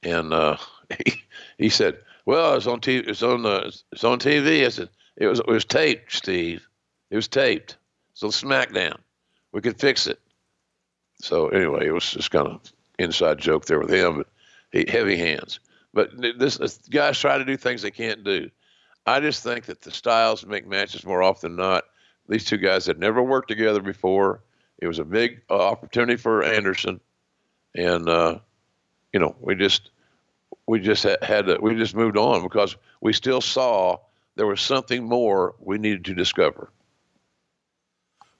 and 0.04 0.34
uh, 0.34 0.58
he, 1.06 1.24
he 1.58 1.70
said, 1.70 1.98
"Well, 2.26 2.56
it's 2.56 2.68
on 2.68 2.82
TV. 2.82 3.08
It's 3.08 3.24
on 3.24 3.44
the. 3.44 3.74
It's 3.92 4.04
on 4.04 4.20
TV." 4.20 4.66
I 4.66 4.70
said, 4.70 4.90
"It 5.18 5.28
was. 5.28 5.40
It 5.40 5.48
was 5.48 5.66
taped, 5.66 6.12
Steve. 6.14 6.68
It 7.10 7.16
was 7.16 7.28
taped. 7.28 7.78
So 8.14 8.28
SmackDown, 8.28 8.98
we 9.52 9.62
could 9.62 9.80
fix 9.80 10.08
it." 10.08 10.20
So 11.22 11.50
anyway, 11.50 11.88
it 11.88 11.92
was 11.92 12.10
just 12.10 12.32
kind 12.32 12.48
of 12.48 12.62
inside 13.00 13.40
joke 13.40 13.66
there 13.66 13.80
with 13.80 13.90
him, 13.90 14.18
but 14.18 14.28
he, 14.72 14.86
heavy 14.90 15.18
hands. 15.18 15.60
But 15.94 16.12
this, 16.38 16.58
this 16.58 16.78
guys 16.90 17.18
try 17.18 17.38
to 17.38 17.46
do 17.46 17.56
things 17.56 17.82
they 17.82 17.92
can't 17.92 18.24
do. 18.24 18.50
I 19.06 19.20
just 19.20 19.44
think 19.44 19.66
that 19.66 19.82
the 19.82 19.92
styles 19.92 20.46
make 20.46 20.68
matches 20.68 21.06
more 21.06 21.24
often 21.24 21.56
than 21.56 21.66
not. 21.66 21.86
These 22.28 22.46
two 22.46 22.58
guys 22.58 22.86
had 22.86 23.00
never 23.00 23.22
worked 23.22 23.48
together 23.48 23.82
before. 23.82 24.42
It 24.80 24.88
was 24.88 25.00
a 25.00 25.06
big 25.06 25.42
uh, 25.50 25.56
opportunity 25.56 26.18
for 26.18 26.44
Anderson, 26.44 27.00
and 27.76 28.10
uh, 28.10 28.40
you 29.16 29.20
know 29.20 29.34
we 29.40 29.56
just 29.56 29.92
we 30.68 30.78
just 30.82 31.04
had 31.04 31.46
to, 31.46 31.58
we 31.62 31.74
just 31.76 31.96
moved 31.96 32.18
on 32.18 32.44
because 32.44 32.76
we 33.00 33.14
still 33.14 33.40
saw 33.40 33.98
there 34.36 34.46
was 34.46 34.60
something 34.60 35.06
more 35.06 35.56
we 35.62 35.78
needed 35.78 36.04
to 36.04 36.14
discover. 36.14 36.70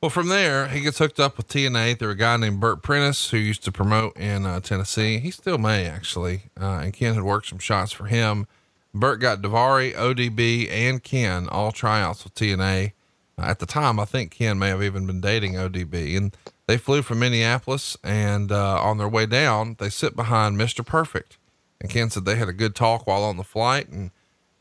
Well, 0.02 0.10
from 0.10 0.28
there, 0.28 0.68
he 0.68 0.82
gets 0.82 0.98
hooked 0.98 1.18
up 1.18 1.38
with 1.38 1.48
TNA 1.48 1.98
through 1.98 2.10
a 2.10 2.16
guy 2.16 2.36
named 2.36 2.60
Bert 2.60 2.84
Prentice, 2.84 3.30
who 3.30 3.38
used 3.38 3.64
to 3.64 3.72
promote 3.72 4.18
in 4.18 4.46
uh, 4.46 4.60
Tennessee. 4.60 5.20
He 5.20 5.32
still 5.32 5.58
may, 5.58 5.86
actually. 5.86 6.50
Uh, 6.60 6.80
and 6.84 6.94
Ken 6.94 7.14
had 7.14 7.24
worked 7.24 7.48
some 7.48 7.60
shots 7.60 7.94
for 7.94 8.08
him. 8.08 8.46
Bert 8.94 9.22
got 9.22 9.42
Daivari, 9.42 9.94
ODB, 9.94 10.70
and 10.70 11.02
Ken 11.02 11.48
all 11.48 11.72
tryouts 11.72 12.26
with 12.26 12.36
TNA. 12.36 12.92
Uh, 13.38 13.44
at 13.44 13.60
the 13.60 13.66
time, 13.66 13.98
I 13.98 14.06
think 14.06 14.32
Ken 14.32 14.60
may 14.60 14.70
have 14.70 14.84
even 14.84 15.08
been 15.08 15.22
dating 15.22 15.54
ODB. 15.54 16.18
And 16.18 16.36
they 16.68 16.78
flew 16.78 17.02
from 17.02 17.20
Minneapolis, 17.20 17.98
and 18.04 18.52
uh, 18.52 18.82
on 18.82 18.98
their 18.98 19.08
way 19.08 19.26
down, 19.26 19.76
they 19.80 19.90
sit 19.90 20.16
behind 20.16 20.58
Mr. 20.58 20.86
Perfect. 20.86 21.38
And 21.80 21.90
Ken 21.90 22.10
said 22.10 22.26
they 22.26 22.36
had 22.36 22.50
a 22.50 22.54
good 22.54 22.76
talk 22.76 23.06
while 23.06 23.24
on 23.24 23.38
the 23.38 23.44
flight. 23.44 23.90
And 23.90 24.12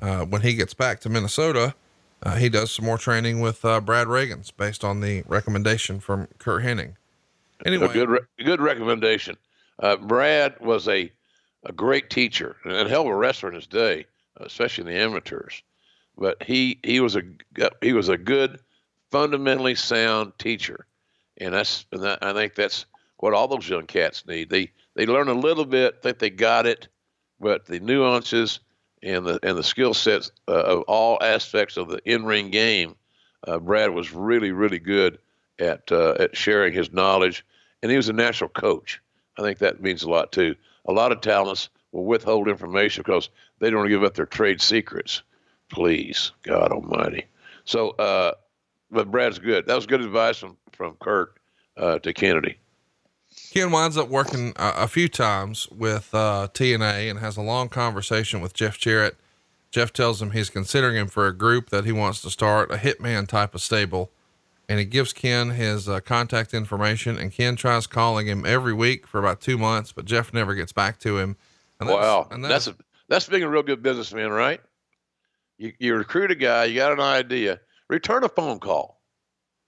uh, 0.00 0.24
when 0.24 0.42
he 0.42 0.54
gets 0.54 0.74
back 0.74 1.00
to 1.00 1.08
Minnesota, 1.08 1.74
uh, 2.22 2.36
he 2.36 2.48
does 2.48 2.70
some 2.70 2.84
more 2.84 2.98
training 2.98 3.40
with 3.40 3.64
uh, 3.64 3.80
Brad 3.80 4.08
Rheingans 4.08 4.50
based 4.50 4.84
on 4.84 5.00
the 5.00 5.22
recommendation 5.26 6.00
from 6.00 6.28
Curt 6.38 6.62
Hennig. 6.62 6.94
Anyway, 7.64 7.86
a 7.86 7.92
good 7.92 8.08
re- 8.08 8.44
good 8.44 8.60
recommendation. 8.60 9.36
Uh, 9.78 9.96
Brad 9.96 10.58
was 10.60 10.88
a 10.88 11.10
a 11.64 11.72
great 11.72 12.10
teacher 12.10 12.56
and 12.64 12.72
a 12.72 12.88
hell 12.88 13.02
of 13.02 13.08
a 13.08 13.16
wrestler 13.16 13.48
in 13.48 13.54
his 13.54 13.66
day, 13.66 14.06
especially 14.36 14.82
in 14.82 14.88
the 14.88 15.02
amateurs. 15.02 15.62
But 16.16 16.42
he 16.42 16.78
he 16.82 17.00
was 17.00 17.16
a 17.16 17.22
he 17.80 17.92
was 17.92 18.08
a 18.08 18.18
good, 18.18 18.60
fundamentally 19.10 19.74
sound 19.74 20.32
teacher, 20.38 20.86
and 21.38 21.54
that's 21.54 21.86
and 21.92 22.02
that, 22.02 22.18
I 22.22 22.32
think 22.32 22.54
that's 22.54 22.86
what 23.18 23.34
all 23.34 23.48
those 23.48 23.68
young 23.68 23.86
cats 23.86 24.26
need. 24.26 24.50
They 24.50 24.70
they 24.94 25.06
learn 25.06 25.28
a 25.28 25.34
little 25.34 25.64
bit, 25.64 26.02
think 26.02 26.18
they 26.18 26.30
got 26.30 26.66
it, 26.66 26.88
but 27.40 27.66
the 27.66 27.80
nuances 27.80 28.60
and 29.02 29.26
the 29.26 29.38
and 29.42 29.56
the 29.56 29.62
skill 29.62 29.94
sets 29.94 30.30
uh, 30.48 30.52
of 30.52 30.82
all 30.82 31.18
aspects 31.22 31.76
of 31.76 31.88
the 31.88 32.00
in 32.10 32.24
ring 32.24 32.50
game, 32.50 32.94
uh, 33.46 33.58
Brad 33.58 33.90
was 33.90 34.12
really 34.12 34.52
really 34.52 34.78
good 34.78 35.18
at 35.58 35.90
uh, 35.92 36.14
at 36.18 36.36
sharing 36.36 36.72
his 36.72 36.92
knowledge, 36.92 37.44
and 37.82 37.90
he 37.90 37.96
was 37.96 38.08
a 38.08 38.14
natural 38.14 38.50
coach. 38.50 39.00
I 39.38 39.42
think 39.42 39.58
that 39.58 39.82
means 39.82 40.02
a 40.02 40.10
lot 40.10 40.32
too. 40.32 40.54
A 40.86 40.92
lot 40.92 41.12
of 41.12 41.20
talents 41.20 41.68
will 41.92 42.04
withhold 42.04 42.48
information 42.48 43.02
because 43.04 43.30
they 43.58 43.70
don't 43.70 43.80
want 43.80 43.86
to 43.86 43.94
give 43.94 44.04
up 44.04 44.14
their 44.14 44.26
trade 44.26 44.60
secrets. 44.60 45.22
Please, 45.70 46.32
God 46.42 46.72
Almighty. 46.72 47.24
So, 47.64 47.90
uh, 47.90 48.32
but 48.90 49.10
Brad's 49.10 49.38
good. 49.38 49.66
That 49.66 49.74
was 49.74 49.86
good 49.86 50.00
advice 50.00 50.38
from 50.38 50.56
from 50.72 50.96
Curt 51.00 51.38
uh, 51.76 51.98
to 52.00 52.12
Kennedy. 52.12 52.58
Ken 53.50 53.70
winds 53.70 53.96
up 53.96 54.08
working 54.08 54.52
a, 54.56 54.72
a 54.78 54.88
few 54.88 55.08
times 55.08 55.68
with 55.70 56.14
uh, 56.14 56.48
TNA 56.52 57.10
and 57.10 57.18
has 57.18 57.36
a 57.36 57.42
long 57.42 57.68
conversation 57.68 58.40
with 58.40 58.54
Jeff 58.54 58.78
Jarrett. 58.78 59.16
Jeff 59.70 59.92
tells 59.92 60.22
him 60.22 60.30
he's 60.30 60.50
considering 60.50 60.96
him 60.96 61.08
for 61.08 61.26
a 61.26 61.36
group 61.36 61.70
that 61.70 61.84
he 61.84 61.92
wants 61.92 62.22
to 62.22 62.30
start, 62.30 62.70
a 62.70 62.76
hitman 62.76 63.26
type 63.26 63.54
of 63.54 63.60
stable. 63.60 64.10
And 64.68 64.78
he 64.78 64.84
gives 64.84 65.12
Ken 65.12 65.50
his 65.50 65.88
uh, 65.88 66.00
contact 66.00 66.54
information, 66.54 67.18
and 67.18 67.32
Ken 67.32 67.54
tries 67.54 67.86
calling 67.86 68.26
him 68.26 68.46
every 68.46 68.72
week 68.72 69.06
for 69.06 69.18
about 69.18 69.40
two 69.40 69.58
months, 69.58 69.92
but 69.92 70.04
Jeff 70.04 70.32
never 70.32 70.54
gets 70.54 70.72
back 70.72 70.98
to 71.00 71.18
him. 71.18 71.36
And 71.80 71.88
that's, 71.88 71.98
wow, 71.98 72.28
and 72.30 72.42
that's 72.42 72.66
that's, 72.66 72.78
a, 72.78 72.82
that's 73.08 73.28
being 73.28 73.42
a 73.42 73.48
real 73.48 73.62
good 73.62 73.82
businessman, 73.82 74.30
right? 74.30 74.60
You, 75.58 75.72
you 75.78 75.94
recruit 75.94 76.30
a 76.30 76.34
guy, 76.34 76.64
you 76.64 76.76
got 76.76 76.92
an 76.92 77.00
idea, 77.00 77.60
return 77.88 78.24
a 78.24 78.28
phone 78.28 78.58
call, 78.58 79.00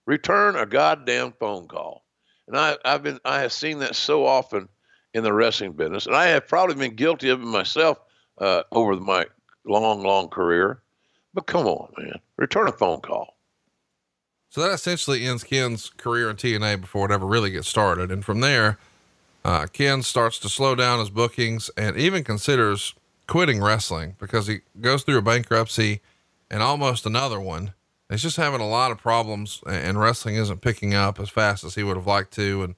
return 0.07 0.57
a 0.57 0.67
goddamn 0.67 1.33
phone 1.39 1.69
call. 1.69 2.05
And 2.49 2.57
I, 2.57 2.77
I've 2.85 3.03
been, 3.03 3.19
I 3.25 3.41
have 3.41 3.53
seen 3.53 3.81
that 3.81 3.97
so 3.97 4.25
often 4.25 4.69
in 5.15 5.25
the 5.25 5.33
wrestling 5.33 5.73
business, 5.73 6.07
and 6.07 6.15
I 6.15 6.27
have 6.27 6.47
probably 6.47 6.77
been 6.77 6.95
guilty 6.95 7.29
of 7.31 7.41
it 7.41 7.45
myself 7.45 7.99
uh, 8.39 8.63
over 8.73 8.97
my 8.97 9.27
long, 9.65 10.03
long 10.03 10.29
career. 10.29 10.83
But 11.35 11.47
come 11.47 11.67
on, 11.67 11.93
man, 11.99 12.21
return 12.37 12.69
a 12.69 12.73
phone 12.73 13.01
call. 13.01 13.37
So 14.51 14.63
that 14.63 14.73
essentially 14.73 15.27
ends 15.27 15.45
Ken's 15.45 15.91
career 15.91 16.31
in 16.31 16.37
TNA 16.37 16.81
before 16.81 17.11
it 17.11 17.13
ever 17.13 17.27
really 17.27 17.51
gets 17.51 17.69
started. 17.69 18.11
And 18.11 18.25
from 18.25 18.41
there, 18.41 18.79
uh, 19.45 19.67
Ken 19.67 20.03
starts 20.03 20.39
to 20.41 20.49
slow 20.49 20.75
down 20.75 20.99
his 20.99 21.11
bookings 21.11 21.71
and 21.77 21.97
even 21.97 22.25
considers 22.25 22.95
quitting 23.27 23.63
wrestling 23.63 24.17
because 24.19 24.47
he 24.47 24.61
goes 24.81 25.03
through 25.03 25.19
a 25.19 25.23
bankruptcy 25.23 26.01
and 26.51 26.63
almost 26.63 27.05
another 27.07 27.41
one 27.41 27.75
He's 28.09 28.23
just 28.23 28.37
having 28.37 28.61
a 28.61 28.69
lot 28.69 28.93
of 28.93 28.99
problems, 28.99 29.61
and 29.67 29.99
wrestling 29.99 30.37
isn't 30.37 30.61
picking 30.61 30.95
up 30.95 31.19
as 31.19 31.29
fast 31.29 31.65
as 31.65 31.75
he 31.75 31.83
would 31.83 31.97
have 31.97 32.07
liked 32.07 32.33
to. 32.35 32.63
And 32.63 32.75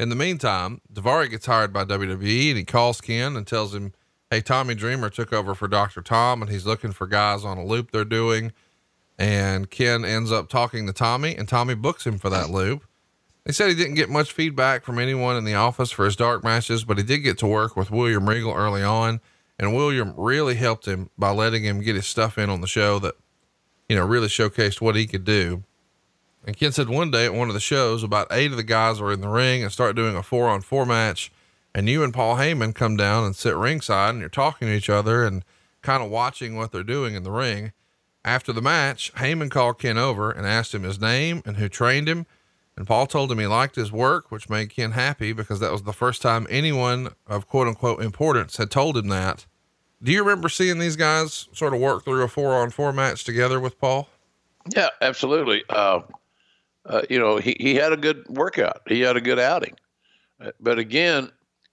in 0.00 0.08
the 0.08 0.16
meantime, 0.16 0.80
Daivari 0.92 1.30
gets 1.30 1.46
hired 1.46 1.72
by 1.72 1.84
WWE, 1.84 2.48
and 2.48 2.58
he 2.58 2.64
calls 2.64 3.00
Ken 3.00 3.36
and 3.36 3.46
tells 3.46 3.72
him, 3.74 3.92
"Hey, 4.30 4.40
Tommy 4.40 4.74
Dreamer 4.74 5.10
took 5.10 5.32
over 5.32 5.54
for 5.54 5.68
Doctor 5.68 6.02
Tom, 6.02 6.42
and 6.42 6.50
he's 6.50 6.66
looking 6.66 6.90
for 6.90 7.06
guys 7.06 7.44
on 7.44 7.56
a 7.56 7.64
loop 7.64 7.92
they're 7.92 8.04
doing." 8.04 8.52
And 9.16 9.70
Ken 9.70 10.04
ends 10.04 10.32
up 10.32 10.48
talking 10.48 10.88
to 10.88 10.92
Tommy, 10.92 11.36
and 11.36 11.48
Tommy 11.48 11.74
books 11.74 12.04
him 12.04 12.18
for 12.18 12.28
that 12.30 12.50
loop. 12.50 12.84
He 13.46 13.52
said 13.52 13.68
he 13.68 13.76
didn't 13.76 13.94
get 13.94 14.10
much 14.10 14.32
feedback 14.32 14.84
from 14.84 14.98
anyone 14.98 15.36
in 15.36 15.44
the 15.44 15.54
office 15.54 15.92
for 15.92 16.04
his 16.04 16.16
dark 16.16 16.42
matches, 16.42 16.84
but 16.84 16.98
he 16.98 17.04
did 17.04 17.18
get 17.18 17.38
to 17.38 17.46
work 17.46 17.76
with 17.76 17.92
William 17.92 18.28
Regal 18.28 18.52
early 18.52 18.82
on, 18.82 19.20
and 19.56 19.76
William 19.76 20.14
really 20.16 20.56
helped 20.56 20.88
him 20.88 21.10
by 21.16 21.30
letting 21.30 21.62
him 21.62 21.80
get 21.80 21.94
his 21.94 22.06
stuff 22.06 22.38
in 22.38 22.50
on 22.50 22.60
the 22.60 22.66
show 22.66 22.98
that 22.98 23.14
you 23.88 23.96
know, 23.96 24.04
really 24.04 24.28
showcased 24.28 24.80
what 24.80 24.96
he 24.96 25.06
could 25.06 25.24
do. 25.24 25.62
And 26.46 26.56
Ken 26.56 26.72
said 26.72 26.88
one 26.88 27.10
day 27.10 27.24
at 27.24 27.34
one 27.34 27.48
of 27.48 27.54
the 27.54 27.60
shows, 27.60 28.02
about 28.02 28.28
eight 28.30 28.50
of 28.50 28.56
the 28.56 28.62
guys 28.62 29.00
were 29.00 29.12
in 29.12 29.20
the 29.20 29.28
ring 29.28 29.62
and 29.62 29.72
start 29.72 29.96
doing 29.96 30.14
a 30.14 30.22
four 30.22 30.48
on 30.48 30.60
four 30.60 30.84
match. 30.84 31.32
And 31.74 31.88
you 31.88 32.04
and 32.04 32.12
Paul 32.12 32.36
Heyman 32.36 32.74
come 32.74 32.96
down 32.96 33.24
and 33.24 33.34
sit 33.34 33.56
ringside 33.56 34.10
and 34.10 34.20
you're 34.20 34.28
talking 34.28 34.68
to 34.68 34.74
each 34.74 34.90
other 34.90 35.24
and 35.24 35.44
kind 35.82 36.02
of 36.02 36.10
watching 36.10 36.54
what 36.54 36.70
they're 36.70 36.82
doing 36.82 37.14
in 37.14 37.24
the 37.24 37.30
ring. 37.30 37.72
After 38.24 38.52
the 38.52 38.62
match, 38.62 39.12
Heyman 39.14 39.50
called 39.50 39.78
Ken 39.78 39.98
over 39.98 40.30
and 40.30 40.46
asked 40.46 40.74
him 40.74 40.82
his 40.82 41.00
name 41.00 41.42
and 41.44 41.56
who 41.56 41.68
trained 41.68 42.08
him. 42.08 42.26
And 42.76 42.86
Paul 42.86 43.06
told 43.06 43.30
him 43.30 43.38
he 43.38 43.46
liked 43.46 43.76
his 43.76 43.92
work, 43.92 44.30
which 44.30 44.48
made 44.48 44.70
Ken 44.70 44.92
happy 44.92 45.32
because 45.32 45.60
that 45.60 45.72
was 45.72 45.82
the 45.82 45.92
first 45.92 46.22
time 46.22 46.46
anyone 46.50 47.10
of 47.26 47.46
quote 47.48 47.68
unquote 47.68 48.02
importance 48.02 48.56
had 48.56 48.70
told 48.70 48.96
him 48.96 49.08
that. 49.08 49.46
Do 50.04 50.12
you 50.12 50.22
remember 50.22 50.50
seeing 50.50 50.78
these 50.78 50.96
guys 50.96 51.48
sort 51.54 51.72
of 51.72 51.80
work 51.80 52.04
through 52.04 52.22
a 52.22 52.28
four 52.28 52.54
on 52.54 52.68
four 52.68 52.92
match 52.92 53.24
together 53.24 53.58
with 53.58 53.80
Paul? 53.80 54.06
Yeah, 54.76 54.90
absolutely. 55.00 55.64
Uh, 55.70 56.00
uh, 56.84 57.02
you 57.08 57.18
know, 57.18 57.38
he, 57.38 57.56
he 57.58 57.74
had 57.74 57.94
a 57.94 57.96
good 57.96 58.28
workout. 58.28 58.82
He 58.86 59.00
had 59.00 59.16
a 59.16 59.20
good 59.22 59.38
outing. 59.38 59.74
Uh, 60.38 60.50
but 60.60 60.78
again, 60.78 61.30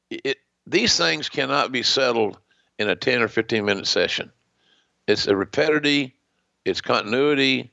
it, 0.10 0.38
these 0.66 0.96
things 0.96 1.28
cannot 1.28 1.74
be 1.74 1.84
settled 1.84 2.38
in 2.80 2.90
a 2.90 2.96
10 2.96 3.22
or 3.22 3.28
15 3.28 3.66
minute 3.66 3.86
session. 3.86 4.32
It's 5.08 5.28
a 5.28 5.36
repetitive, 5.36 6.12
it's 6.64 6.80
continuity. 6.80 7.70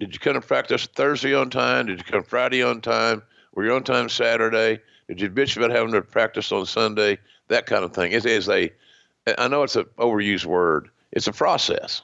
Did 0.00 0.12
you 0.12 0.18
come 0.18 0.34
to 0.34 0.40
practice 0.40 0.86
Thursday 0.86 1.34
on 1.34 1.50
time? 1.50 1.86
Did 1.86 1.98
you 1.98 2.04
come 2.04 2.24
Friday 2.24 2.64
on 2.64 2.80
time? 2.80 3.22
Were 3.54 3.64
you 3.64 3.74
on 3.74 3.84
time 3.84 4.08
Saturday? 4.08 4.80
Did 5.06 5.20
you 5.20 5.30
bitch 5.30 5.56
about 5.56 5.70
having 5.70 5.92
to 5.92 6.02
practice 6.02 6.50
on 6.50 6.66
Sunday? 6.66 7.18
That 7.46 7.66
kind 7.66 7.84
of 7.84 7.94
thing. 7.94 8.10
It 8.10 8.26
is 8.26 8.48
a 8.48 8.72
I 9.26 9.48
know 9.48 9.62
it's 9.62 9.76
an 9.76 9.86
overused 9.98 10.46
word. 10.46 10.90
It's 11.12 11.26
a 11.26 11.32
process, 11.32 12.02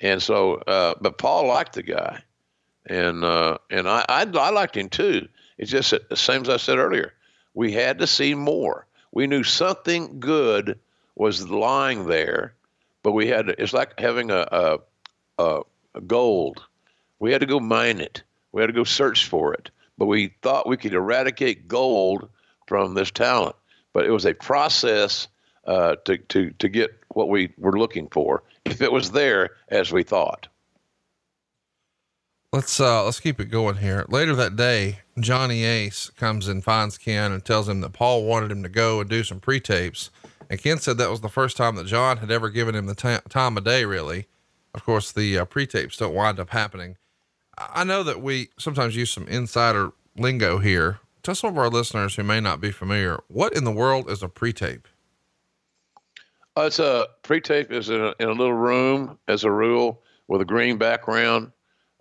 and 0.00 0.22
so, 0.22 0.54
uh, 0.56 0.94
but 1.00 1.18
Paul 1.18 1.46
liked 1.46 1.74
the 1.74 1.82
guy, 1.82 2.22
and 2.86 3.24
uh, 3.24 3.58
and 3.70 3.88
I, 3.88 4.04
I, 4.08 4.22
I 4.22 4.50
liked 4.50 4.76
him 4.76 4.88
too. 4.88 5.28
It's 5.58 5.70
just 5.70 5.92
the 6.08 6.16
same 6.16 6.42
as 6.42 6.48
I 6.48 6.56
said 6.56 6.78
earlier. 6.78 7.12
We 7.54 7.72
had 7.72 7.98
to 7.98 8.06
see 8.06 8.34
more. 8.34 8.86
We 9.12 9.26
knew 9.26 9.42
something 9.42 10.20
good 10.20 10.78
was 11.14 11.48
lying 11.50 12.06
there, 12.06 12.54
but 13.02 13.12
we 13.12 13.28
had 13.28 13.46
to. 13.46 13.60
It's 13.60 13.72
like 13.72 13.98
having 13.98 14.30
a, 14.30 14.46
a, 14.50 14.78
a, 15.38 15.60
a 15.94 16.00
gold. 16.00 16.64
We 17.18 17.32
had 17.32 17.40
to 17.40 17.46
go 17.46 17.60
mine 17.60 18.00
it. 18.00 18.22
We 18.52 18.62
had 18.62 18.68
to 18.68 18.72
go 18.72 18.84
search 18.84 19.26
for 19.26 19.54
it. 19.54 19.70
But 19.98 20.06
we 20.06 20.34
thought 20.42 20.68
we 20.68 20.76
could 20.76 20.94
eradicate 20.94 21.66
gold 21.66 22.28
from 22.66 22.94
this 22.94 23.10
talent. 23.10 23.56
But 23.92 24.06
it 24.06 24.10
was 24.10 24.26
a 24.26 24.34
process 24.34 25.26
uh, 25.68 25.96
to, 26.06 26.16
to, 26.16 26.50
to 26.52 26.68
get 26.68 26.98
what 27.10 27.28
we 27.28 27.52
were 27.58 27.78
looking 27.78 28.08
for 28.08 28.42
if 28.64 28.82
it 28.82 28.90
was 28.90 29.12
there 29.12 29.50
as 29.68 29.92
we 29.92 30.02
thought. 30.02 30.48
Let's 32.50 32.80
uh 32.80 33.04
let's 33.04 33.20
keep 33.20 33.40
it 33.40 33.50
going 33.50 33.76
here. 33.76 34.06
Later 34.08 34.34
that 34.36 34.56
day, 34.56 35.00
Johnny 35.20 35.64
Ace 35.64 36.08
comes 36.16 36.48
and 36.48 36.64
finds 36.64 36.96
Ken 36.96 37.30
and 37.30 37.44
tells 37.44 37.68
him 37.68 37.82
that 37.82 37.92
Paul 37.92 38.24
wanted 38.24 38.50
him 38.50 38.62
to 38.62 38.70
go 38.70 39.02
and 39.02 39.10
do 39.10 39.22
some 39.22 39.38
pre-tapes. 39.38 40.08
And 40.48 40.58
Ken 40.58 40.78
said 40.78 40.96
that 40.96 41.10
was 41.10 41.20
the 41.20 41.28
first 41.28 41.58
time 41.58 41.76
that 41.76 41.84
John 41.84 42.16
had 42.16 42.30
ever 42.30 42.48
given 42.48 42.74
him 42.74 42.86
the 42.86 42.94
t- 42.94 43.18
time 43.28 43.58
of 43.58 43.64
day. 43.64 43.84
Really, 43.84 44.28
of 44.72 44.82
course, 44.82 45.12
the 45.12 45.36
uh, 45.36 45.44
pre-tapes 45.44 45.98
don't 45.98 46.14
wind 46.14 46.40
up 46.40 46.48
happening. 46.48 46.96
I 47.58 47.84
know 47.84 48.02
that 48.02 48.22
we 48.22 48.48
sometimes 48.58 48.96
use 48.96 49.10
some 49.10 49.28
insider 49.28 49.92
lingo 50.16 50.56
here. 50.56 51.00
Tell 51.22 51.34
some 51.34 51.50
of 51.50 51.58
our 51.58 51.68
listeners 51.68 52.14
who 52.14 52.22
may 52.22 52.40
not 52.40 52.62
be 52.62 52.70
familiar, 52.70 53.20
what 53.28 53.52
in 53.52 53.64
the 53.64 53.70
world 53.70 54.10
is 54.10 54.22
a 54.22 54.28
pre-tape? 54.28 54.88
Uh, 56.58 56.62
it's 56.62 56.80
a 56.80 57.06
pre-tape 57.22 57.70
is 57.70 57.88
in 57.88 58.00
a, 58.00 58.12
in 58.18 58.28
a, 58.28 58.32
little 58.32 58.52
room 58.52 59.16
as 59.28 59.44
a 59.44 59.50
rule 59.50 60.02
with 60.26 60.40
a 60.40 60.44
green 60.44 60.76
background. 60.76 61.52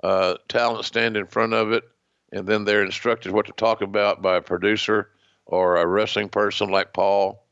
Uh, 0.02 0.34
talent 0.48 0.84
stand 0.84 1.15
in 1.15 1.28
front 1.28 1.54
of 1.54 1.72
it, 1.72 1.84
and 2.32 2.48
then 2.48 2.65
they're 2.65 2.84
instructed 2.84 3.32
what 3.32 3.46
to 3.46 3.52
talk 3.52 3.84
about 3.84 4.24
by 4.24 4.38
a 4.38 4.41
producer 4.41 5.12
or 5.46 5.78
a 5.78 5.86
wrestling 5.86 6.28
person 6.28 6.72
like 6.72 6.91
Paul, 6.91 7.46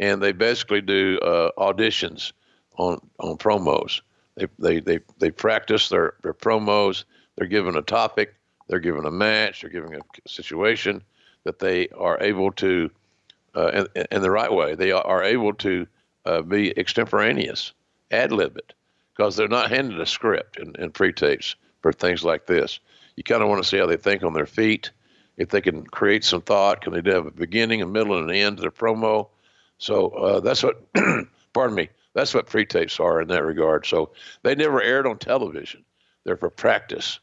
and 0.00 0.22
they 0.22 0.32
basically 0.32 0.80
do 0.80 1.18
uh, 1.18 1.50
auditions 1.58 2.32
on 2.78 2.98
on 3.18 3.36
promos. 3.36 4.00
They 4.36 4.46
they 4.58 4.80
they 4.80 5.00
they 5.18 5.30
practice 5.30 5.90
their 5.90 6.14
their 6.22 6.32
promos. 6.32 7.04
They're 7.36 7.46
given 7.46 7.76
a 7.76 7.82
topic. 7.82 8.34
They're 8.68 8.80
given 8.80 9.04
a 9.04 9.10
match. 9.10 9.60
They're 9.60 9.70
given 9.70 9.94
a 9.94 10.28
situation 10.28 11.02
that 11.44 11.58
they 11.58 11.88
are 11.88 12.16
able 12.22 12.52
to, 12.52 12.90
uh, 13.54 13.84
in, 13.94 14.06
in 14.12 14.22
the 14.22 14.30
right 14.30 14.52
way, 14.52 14.74
they 14.74 14.92
are 14.92 15.22
able 15.22 15.52
to 15.52 15.86
uh, 16.28 16.42
be 16.42 16.78
extemporaneous, 16.78 17.72
ad 18.10 18.32
lib 18.32 18.58
it, 18.58 18.74
because 19.16 19.34
they're 19.34 19.48
not 19.48 19.70
handed 19.70 19.98
a 19.98 20.06
script 20.06 20.58
in, 20.58 20.74
in 20.76 20.90
pre 20.90 21.12
tapes 21.12 21.56
for 21.80 21.92
things 21.92 22.22
like 22.22 22.46
this. 22.46 22.80
You 23.16 23.22
kind 23.22 23.42
of 23.42 23.48
want 23.48 23.62
to 23.62 23.68
see 23.68 23.78
how 23.78 23.86
they 23.86 23.96
think 23.96 24.22
on 24.22 24.34
their 24.34 24.46
feet. 24.46 24.90
If 25.38 25.48
they 25.48 25.60
can 25.60 25.86
create 25.86 26.24
some 26.24 26.42
thought, 26.42 26.82
can 26.82 26.92
they 26.92 27.10
have 27.10 27.26
a 27.26 27.30
beginning, 27.30 27.80
a 27.80 27.86
middle, 27.86 28.18
and 28.18 28.28
an 28.28 28.36
end 28.36 28.58
to 28.58 28.60
their 28.60 28.70
promo? 28.70 29.28
So 29.78 30.08
uh, 30.08 30.40
that's 30.40 30.62
what, 30.62 30.82
pardon 31.54 31.76
me, 31.76 31.88
that's 32.12 32.34
what 32.34 32.46
pre 32.46 32.66
tapes 32.66 33.00
are 33.00 33.22
in 33.22 33.28
that 33.28 33.44
regard. 33.44 33.86
So 33.86 34.10
they 34.42 34.54
never 34.54 34.82
aired 34.82 35.06
on 35.06 35.18
television. 35.18 35.84
They're 36.24 36.36
for 36.36 36.50
practice, 36.50 37.20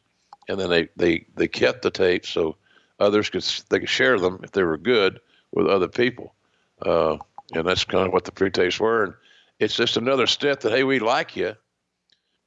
and 0.50 0.60
then 0.60 0.70
they 0.70 0.90
they 0.96 1.26
they 1.36 1.48
kept 1.48 1.84
the 1.84 1.92
tapes 1.92 2.30
so 2.30 2.56
others 3.00 3.30
could 3.30 3.44
they 3.70 3.82
could 3.82 3.90
share 3.90 4.18
them 4.20 4.40
if 4.42 4.52
they 4.52 4.64
were 4.64 4.78
good 4.78 5.20
with 5.52 5.68
other 5.68 5.90
people. 5.90 6.34
Uh, 6.82 7.18
and 7.56 7.68
that's 7.68 7.84
kind 7.84 8.06
of 8.06 8.14
what 8.14 8.26
the 8.26 8.32
pre 8.32 8.50
tapes 8.50 8.80
were. 8.80 9.04
And 9.04 9.14
it's 9.60 9.76
just 9.76 9.98
another 9.98 10.28
step 10.28 10.62
that 10.62 10.72
hey, 10.72 10.84
we 10.84 11.00
like 11.00 11.36
you, 11.36 11.56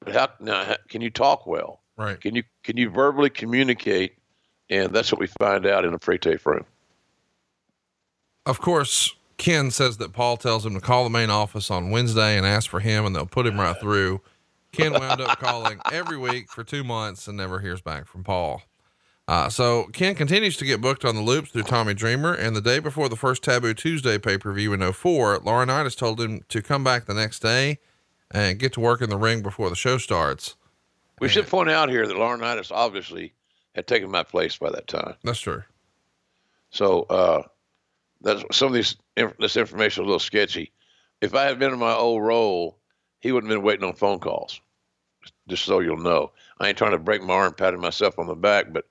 but 0.00 0.14
how 0.14 0.28
now 0.40 0.76
can 0.88 1.00
you 1.00 1.10
talk 1.10 1.46
well? 1.46 1.80
Right. 1.96 2.20
Can 2.20 2.34
you 2.34 2.42
can 2.62 2.76
you 2.76 2.90
verbally 2.90 3.30
communicate? 3.30 4.14
And 4.70 4.92
that's 4.92 5.10
what 5.10 5.18
we 5.18 5.26
find 5.40 5.64
out 5.64 5.86
in 5.86 5.94
a 5.94 5.98
pre-tape 5.98 6.44
room. 6.44 6.66
Of 8.44 8.60
course, 8.60 9.14
Ken 9.38 9.70
says 9.70 9.96
that 9.96 10.12
Paul 10.12 10.36
tells 10.36 10.66
him 10.66 10.74
to 10.74 10.80
call 10.80 11.04
the 11.04 11.10
main 11.10 11.30
office 11.30 11.70
on 11.70 11.90
Wednesday 11.90 12.36
and 12.36 12.44
ask 12.44 12.68
for 12.68 12.80
him, 12.80 13.06
and 13.06 13.16
they'll 13.16 13.24
put 13.24 13.46
him 13.46 13.58
right 13.58 13.78
through. 13.80 14.20
Ken 14.72 14.92
wound 14.92 15.22
up 15.22 15.38
calling 15.40 15.80
every 15.90 16.18
week 16.18 16.50
for 16.50 16.64
two 16.64 16.84
months 16.84 17.28
and 17.28 17.36
never 17.36 17.60
hears 17.60 17.80
back 17.80 18.06
from 18.06 18.24
Paul. 18.24 18.62
Uh, 19.28 19.50
so 19.50 19.84
Ken 19.92 20.14
continues 20.14 20.56
to 20.56 20.64
get 20.64 20.80
booked 20.80 21.04
on 21.04 21.14
the 21.14 21.20
loops 21.20 21.50
through 21.50 21.64
Tommy 21.64 21.92
Dreamer. 21.92 22.32
And 22.32 22.56
the 22.56 22.62
day 22.62 22.78
before 22.78 23.10
the 23.10 23.16
first 23.16 23.42
Taboo 23.44 23.74
Tuesday 23.74 24.16
pay 24.16 24.38
per 24.38 24.50
view 24.54 24.72
in 24.72 24.80
04, 24.80 25.40
Laurinaitis 25.40 25.94
told 25.94 26.18
him 26.18 26.40
to 26.48 26.62
come 26.62 26.82
back 26.82 27.04
the 27.04 27.12
next 27.12 27.40
day 27.40 27.78
and 28.30 28.58
get 28.58 28.72
to 28.72 28.80
work 28.80 29.02
in 29.02 29.10
the 29.10 29.18
ring 29.18 29.42
before 29.42 29.68
the 29.68 29.76
show 29.76 29.98
starts. 29.98 30.56
We 31.20 31.26
and, 31.26 31.32
should 31.32 31.46
point 31.46 31.68
out 31.68 31.90
here 31.90 32.06
that 32.06 32.16
Laurinaitis 32.16 32.72
obviously 32.72 33.34
had 33.74 33.86
taken 33.86 34.10
my 34.10 34.22
place 34.22 34.56
by 34.56 34.70
that 34.70 34.88
time. 34.88 35.14
That's 35.22 35.40
true. 35.40 35.62
So 36.70 37.02
uh, 37.10 37.42
that's 38.22 38.42
some 38.56 38.68
of 38.68 38.74
these 38.74 38.96
this 39.38 39.58
information 39.58 40.02
is 40.02 40.06
a 40.06 40.08
little 40.08 40.18
sketchy. 40.18 40.72
If 41.20 41.34
I 41.34 41.44
had 41.44 41.58
been 41.58 41.72
in 41.72 41.78
my 41.78 41.92
old 41.92 42.22
role, 42.22 42.78
he 43.20 43.32
wouldn't 43.32 43.50
have 43.50 43.58
been 43.58 43.66
waiting 43.66 43.84
on 43.84 43.94
phone 43.94 44.20
calls. 44.20 44.58
Just 45.48 45.66
so 45.66 45.80
you'll 45.80 45.98
know, 45.98 46.30
I 46.60 46.68
ain't 46.68 46.78
trying 46.78 46.92
to 46.92 46.98
break 46.98 47.22
my 47.22 47.34
arm, 47.34 47.52
patting 47.52 47.80
myself 47.80 48.18
on 48.18 48.26
the 48.26 48.34
back, 48.34 48.72
but 48.72 48.86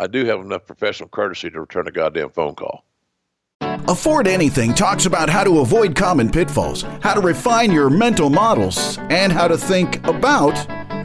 I 0.00 0.06
do 0.06 0.24
have 0.24 0.40
enough 0.40 0.64
professional 0.64 1.10
courtesy 1.10 1.50
to 1.50 1.60
return 1.60 1.86
a 1.86 1.90
goddamn 1.90 2.30
phone 2.30 2.54
call. 2.54 2.86
Afford 3.60 4.26
Anything 4.26 4.72
talks 4.72 5.04
about 5.04 5.28
how 5.28 5.44
to 5.44 5.58
avoid 5.60 5.94
common 5.94 6.30
pitfalls, 6.30 6.82
how 7.02 7.12
to 7.12 7.20
refine 7.20 7.70
your 7.70 7.90
mental 7.90 8.30
models, 8.30 8.96
and 9.10 9.30
how 9.30 9.46
to 9.46 9.58
think 9.58 10.02
about 10.06 10.54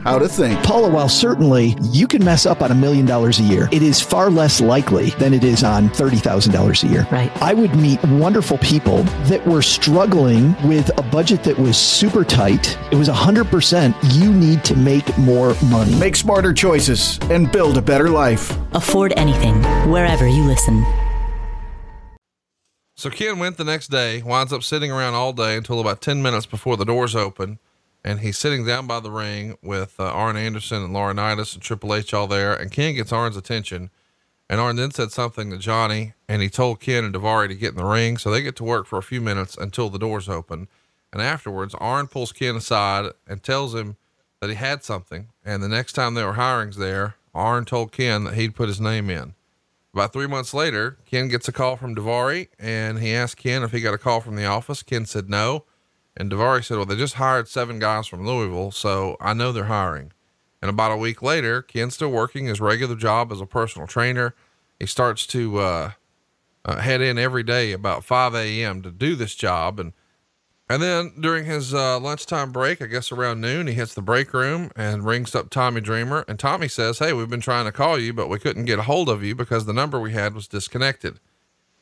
how 0.06 0.20
to 0.20 0.28
think. 0.28 0.62
Paula, 0.62 0.88
while 0.88 1.08
certainly 1.08 1.76
you 1.80 2.06
can 2.06 2.24
mess 2.24 2.46
up 2.46 2.62
on 2.62 2.70
a 2.70 2.74
million 2.74 3.04
dollars 3.04 3.40
a 3.40 3.42
year, 3.42 3.68
it 3.72 3.82
is 3.82 4.00
far 4.00 4.30
less 4.30 4.60
likely 4.60 5.10
than 5.18 5.34
it 5.34 5.42
is 5.42 5.64
on 5.64 5.88
$30,000 5.90 6.84
a 6.84 6.86
year. 6.86 7.08
Right. 7.10 7.30
I 7.42 7.52
would 7.52 7.74
meet 7.74 8.00
wonderful 8.04 8.58
people 8.58 9.02
that 9.28 9.44
were 9.44 9.62
struggling 9.62 10.54
with 10.62 10.96
a 10.96 11.02
budget 11.02 11.42
that 11.42 11.58
was 11.58 11.76
super 11.76 12.22
tight. 12.22 12.78
It 12.92 12.94
was 12.94 13.08
100% 13.08 13.94
you 14.14 14.32
need 14.32 14.62
to 14.66 14.76
make 14.76 15.18
more 15.18 15.56
money. 15.64 15.92
Make 15.96 16.14
smarter 16.14 16.52
choices 16.52 17.18
and 17.22 17.50
build 17.50 17.76
a 17.76 17.82
better 17.82 18.08
life. 18.08 18.56
Afford 18.74 19.12
anything 19.16 19.60
wherever 19.90 20.28
you 20.28 20.44
listen. 20.44 20.86
So 22.94 23.10
Ken 23.10 23.40
went 23.40 23.56
the 23.56 23.64
next 23.64 23.88
day, 23.88 24.22
winds 24.22 24.52
up 24.52 24.62
sitting 24.62 24.92
around 24.92 25.14
all 25.14 25.32
day 25.32 25.56
until 25.56 25.80
about 25.80 26.00
10 26.00 26.22
minutes 26.22 26.46
before 26.46 26.76
the 26.76 26.84
doors 26.84 27.16
open 27.16 27.58
and 28.06 28.20
he's 28.20 28.38
sitting 28.38 28.64
down 28.64 28.86
by 28.86 29.00
the 29.00 29.10
ring 29.10 29.58
with 29.64 29.98
uh, 29.98 30.04
Arn 30.04 30.36
Anderson 30.36 30.84
and 30.84 30.94
Laurinaitis 30.94 31.54
and 31.54 31.62
Triple 31.62 31.92
H 31.92 32.14
all 32.14 32.28
there. 32.28 32.54
And 32.54 32.70
Ken 32.70 32.94
gets 32.94 33.12
Arn's 33.12 33.36
attention. 33.36 33.90
And 34.48 34.60
Arn 34.60 34.76
then 34.76 34.92
said 34.92 35.10
something 35.10 35.50
to 35.50 35.58
Johnny, 35.58 36.14
and 36.28 36.40
he 36.40 36.48
told 36.48 36.78
Ken 36.78 37.02
and 37.02 37.12
Daivari 37.12 37.48
to 37.48 37.56
get 37.56 37.70
in 37.70 37.78
the 37.78 37.84
ring. 37.84 38.16
So 38.16 38.30
they 38.30 38.42
get 38.42 38.54
to 38.56 38.64
work 38.64 38.86
for 38.86 38.96
a 38.96 39.02
few 39.02 39.20
minutes 39.20 39.56
until 39.56 39.90
the 39.90 39.98
doors 39.98 40.28
open. 40.28 40.68
And 41.12 41.20
afterwards, 41.20 41.74
Arn 41.80 42.06
pulls 42.06 42.30
Ken 42.30 42.54
aside 42.54 43.10
and 43.26 43.42
tells 43.42 43.74
him 43.74 43.96
that 44.40 44.50
he 44.50 44.54
had 44.56 44.84
something. 44.84 45.30
And 45.44 45.60
the 45.60 45.68
next 45.68 45.94
time 45.94 46.14
there 46.14 46.26
were 46.26 46.34
hirings 46.34 46.76
there, 46.76 47.16
Arn 47.34 47.64
told 47.64 47.90
Ken 47.90 48.22
that 48.22 48.34
he'd 48.34 48.54
put 48.54 48.68
his 48.68 48.80
name 48.80 49.10
in. 49.10 49.34
About 49.92 50.12
three 50.12 50.28
months 50.28 50.54
later, 50.54 50.96
Ken 51.06 51.26
gets 51.26 51.48
a 51.48 51.52
call 51.52 51.74
from 51.74 51.96
Daivari, 51.96 52.50
and 52.56 53.00
he 53.00 53.12
asked 53.12 53.38
Ken 53.38 53.64
if 53.64 53.72
he 53.72 53.80
got 53.80 53.94
a 53.94 53.98
call 53.98 54.20
from 54.20 54.36
the 54.36 54.44
office. 54.44 54.84
Ken 54.84 55.06
said 55.06 55.28
no. 55.28 55.64
And 56.16 56.30
Daivari 56.30 56.64
said, 56.64 56.76
Well, 56.76 56.86
they 56.86 56.96
just 56.96 57.14
hired 57.14 57.48
seven 57.48 57.78
guys 57.78 58.06
from 58.06 58.26
Louisville, 58.26 58.70
so 58.70 59.16
I 59.20 59.34
know 59.34 59.52
they're 59.52 59.64
hiring. 59.64 60.12
And 60.62 60.70
about 60.70 60.92
a 60.92 60.96
week 60.96 61.22
later, 61.22 61.62
Ken's 61.62 61.94
still 61.94 62.10
working 62.10 62.46
his 62.46 62.60
regular 62.60 62.96
job 62.96 63.30
as 63.30 63.40
a 63.40 63.46
personal 63.46 63.86
trainer. 63.86 64.34
He 64.80 64.86
starts 64.86 65.26
to 65.28 65.58
uh, 65.58 65.90
uh, 66.64 66.78
head 66.78 67.00
in 67.00 67.18
every 67.18 67.42
day 67.42 67.72
about 67.72 68.04
5 68.04 68.34
a.m. 68.34 68.82
to 68.82 68.90
do 68.90 69.14
this 69.14 69.34
job. 69.34 69.78
And 69.78 69.92
and 70.68 70.82
then 70.82 71.12
during 71.20 71.44
his 71.44 71.72
uh, 71.72 72.00
lunchtime 72.00 72.50
break, 72.50 72.82
I 72.82 72.86
guess 72.86 73.12
around 73.12 73.40
noon, 73.40 73.68
he 73.68 73.74
hits 73.74 73.94
the 73.94 74.02
break 74.02 74.32
room 74.32 74.72
and 74.74 75.04
rings 75.04 75.32
up 75.34 75.48
Tommy 75.48 75.80
Dreamer. 75.80 76.24
And 76.26 76.38
Tommy 76.38 76.66
says, 76.66 76.98
Hey, 76.98 77.12
we've 77.12 77.30
been 77.30 77.40
trying 77.40 77.66
to 77.66 77.72
call 77.72 78.00
you, 78.00 78.12
but 78.12 78.28
we 78.28 78.40
couldn't 78.40 78.64
get 78.64 78.80
a 78.80 78.82
hold 78.82 79.08
of 79.08 79.22
you 79.22 79.34
because 79.34 79.66
the 79.66 79.72
number 79.72 80.00
we 80.00 80.12
had 80.12 80.34
was 80.34 80.48
disconnected. 80.48 81.20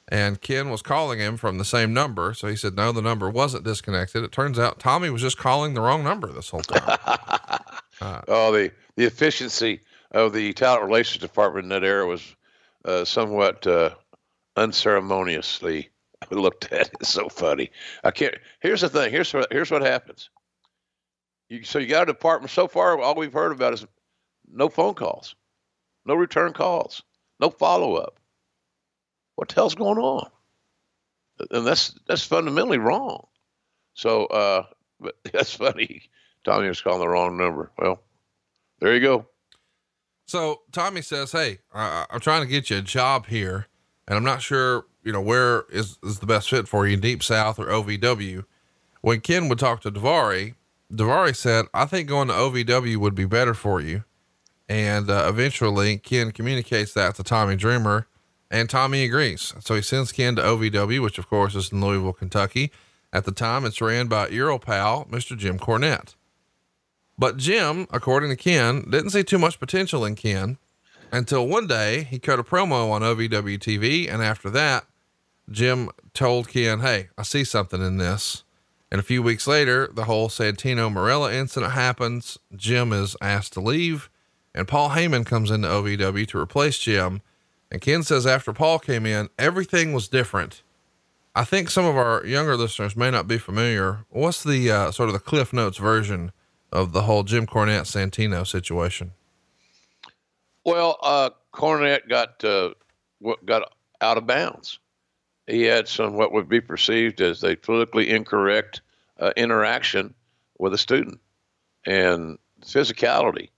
And 0.09 0.41
Ken 0.41 0.69
was 0.69 0.83
calling 0.83 1.19
him 1.19 1.37
from 1.37 1.57
the 1.57 1.65
same 1.65 1.95
number. 1.95 2.35
So 2.35 2.49
he 2.49 2.57
said, 2.57 2.75
no, 2.75 2.93
the 2.93 3.01
number 3.01 3.31
wasn't 3.31 3.65
disconnected. 3.65 4.23
It 4.23 4.33
turns 4.33 4.59
out 4.59 4.79
Tommy 4.79 5.09
was 5.09 5.23
just 5.23 5.39
calling 5.39 5.75
the 5.75 5.81
wrong 5.81 6.05
number 6.05 6.31
this 6.31 6.51
whole 6.51 6.61
time. 6.61 6.99
uh, 8.01 8.21
oh, 8.29 8.53
the, 8.53 8.71
the 8.97 9.05
efficiency 9.05 9.81
of 10.11 10.33
the 10.33 10.53
talent 10.53 10.85
relations 10.85 11.23
department 11.23 11.65
in 11.65 11.69
that 11.71 11.85
era 11.85 12.07
was 12.07 12.37
uh, 12.85 13.05
somewhat 13.05 13.67
uh, 13.67 13.91
unceremoniously 14.57 15.89
looked 16.31 16.73
at. 16.73 16.91
It's 17.01 17.09
so 17.09 17.29
funny. 17.29 17.71
I 18.03 18.11
can't. 18.11 18.35
Here's 18.61 18.83
the 18.83 18.89
thing. 18.89 19.11
Here's 19.11 19.33
what. 19.33 19.51
Here's 19.51 19.71
what 19.71 19.83
happens. 19.83 20.31
You, 21.49 21.65
so 21.65 21.79
you 21.79 21.87
got 21.87 22.05
a 22.05 22.13
department. 22.13 22.51
So 22.51 22.69
far, 22.69 22.99
all 23.01 23.15
we've 23.15 23.33
heard 23.33 23.53
about 23.53 23.75
is 23.75 23.87
no 24.51 24.69
phone 24.69 24.95
calls, 24.95 25.35
no 26.07 26.15
return 26.15 26.53
calls, 26.53 27.03
no 27.41 27.51
follow 27.51 27.97
up 27.97 28.19
what 29.37 29.49
the 29.49 29.55
hell's 29.55 29.75
going 29.75 29.99
on? 29.99 30.29
And 31.51 31.67
that's 31.67 31.95
that's 32.07 32.25
fundamentally 32.25 32.79
wrong. 32.79 33.27
So, 33.95 34.27
uh, 34.27 34.65
but 35.01 35.17
that's 35.33 35.55
funny. 35.55 36.03
Tommy 36.45 36.69
was 36.69 36.81
calling 36.81 37.01
the 37.01 37.09
wrong 37.09 37.37
number. 37.37 37.71
Well, 37.79 38.01
there 38.81 38.95
you 38.95 39.01
go. 39.01 39.27
So 40.27 40.63
Tommy 40.73 41.03
says, 41.03 41.33
"Hey, 41.33 41.59
I, 41.73 42.07
I'm 42.11 42.21
trying 42.21 42.43
to 42.43 42.49
get 42.49 42.71
you 42.71 42.79
a 42.79 42.83
job 42.83 43.27
here, 43.27 43.67
and 44.07 44.17
I'm 44.17 44.25
not 44.25 44.43
sure, 44.43 44.87
you 45.03 45.13
know, 45.13 45.21
where 45.21 45.65
is 45.71 45.99
is 46.03 46.21
the 46.21 46.27
best 46.27 46.51
fit 46.51 46.69
for 46.69 46.87
you, 46.87 46.97
Deep 46.97 47.23
South 47.23 47.59
or 47.59 47.67
OVW." 47.67 48.45
When 49.01 49.21
Ken 49.21 49.49
would 49.51 49.59
talk 49.59 49.83
to 49.83 49.91
Daivari, 49.91 50.55
Daivari 50.93 51.37
said, 51.37 51.67
"I 51.75 51.85
think 51.85 52.09
going 52.09 52.29
to 52.29 52.35
OVW 52.35 52.97
would 52.97 53.15
be 53.15 53.27
better 53.27 53.55
for 53.55 53.81
you." 53.81 54.05
And 54.69 55.11
uh, 55.11 55.27
eventually, 55.29 55.99
Ken 55.99 56.33
communicates 56.33 56.95
that 56.95 57.17
to 57.17 57.23
Tommy 57.23 57.57
Dreamer, 57.57 58.07
and 58.51 58.69
Tommy 58.71 59.05
agrees. 59.05 59.55
So 59.61 59.75
he 59.75 59.83
sends 59.83 60.13
Ken 60.13 60.37
to 60.37 60.43
OVW, 60.43 61.03
which 61.03 61.19
of 61.19 61.29
course 61.29 61.55
is 61.55 61.73
in 61.73 61.81
Louisville, 61.81 62.13
Kentucky. 62.13 62.71
At 63.13 63.25
the 63.25 63.33
time, 63.33 63.65
it's 63.65 63.81
ran 63.81 64.09
by 64.09 64.29
Euro 64.29 64.59
pal, 64.59 65.07
Mr. 65.07 65.37
Jim 65.37 65.59
Cornette. 65.59 66.15
But 67.17 67.37
Jim, 67.37 67.87
according 67.91 68.31
to 68.31 68.37
Ken, 68.37 68.91
didn't 68.91 69.11
see 69.11 69.23
too 69.23 69.39
much 69.39 69.61
potential 69.61 70.05
in 70.05 70.17
Ken 70.17 70.59
until 71.13 71.47
one 71.47 71.69
day 71.69 72.03
he 72.05 72.19
cut 72.19 72.41
a 72.41 72.45
promo 72.45 72.91
on 72.91 73.03
OVW 73.03 73.59
TV. 73.59 74.13
And 74.13 74.23
after 74.23 74.51
that, 74.51 74.85
Jim 75.49 75.91
told 76.13 76.49
Ken, 76.49 76.81
Hey, 76.81 77.09
I 77.17 77.23
see 77.23 77.45
something 77.45 77.81
in 77.81 77.99
this. 77.99 78.43
And 78.91 79.01
a 79.01 79.05
few 79.05 79.23
weeks 79.23 79.47
later, 79.47 79.89
the 79.93 80.05
whole 80.05 80.29
Santino 80.29 80.93
Marella 80.93 81.33
incident 81.33 81.73
happens. 81.73 82.39
Jim 82.55 82.93
is 82.93 83.17
asked 83.21 83.53
to 83.55 83.61
leave, 83.61 84.09
and 84.55 84.69
Paul 84.69 84.91
Heyman 84.91 85.27
comes 85.27 85.51
into 85.51 85.69
OVW 85.69 86.27
to 86.29 86.39
replace 86.39 86.79
Jim 86.79 87.21
and 87.75 87.81
Ken 87.81 88.05
says 88.05 88.25
after 88.25 88.53
Paul 88.53 88.79
came 88.79 89.05
in, 89.05 89.31
everything 89.37 89.93
was 89.93 90.07
different. 90.07 90.63
I 91.35 91.43
think 91.43 91.69
some 91.69 91.85
of 91.85 91.97
our 91.97 92.25
younger 92.25 92.57
listeners 92.57 92.95
may 92.95 93.11
not 93.11 93.27
be 93.27 93.37
familiar. 93.37 94.05
What's 94.11 94.45
the 94.45 94.71
uh, 94.71 94.91
sort 94.93 95.09
of 95.09 95.13
the 95.13 95.19
Cliff 95.19 95.53
Notes 95.53 95.79
version 95.79 96.31
of 96.71 96.93
the 96.93 97.03
whole 97.03 97.25
Jim 97.25 97.49
Cornette 97.49 97.87
Santino 97.87 98.47
situation? 98.47 99.11
Well, 100.65 100.99
uh, 101.03 101.31
Cornette 101.53 102.09
got 102.09 102.45
uh, 102.45 102.75
got 103.45 103.73
out 104.01 104.19
of 104.19 104.27
bounds. 104.29 104.79
He 105.49 105.63
had 105.63 105.89
some 105.89 106.15
what 106.15 106.31
would 106.31 106.49
be 106.49 106.61
perceived 106.61 107.21
as 107.21 107.43
a 107.43 107.57
politically 107.57 108.09
incorrect 108.09 108.83
uh, 109.19 109.33
interaction 109.37 110.15
with 110.61 110.75
a 110.75 110.79
student, 110.79 111.19
and 111.85 112.39
physicality. 112.61 113.49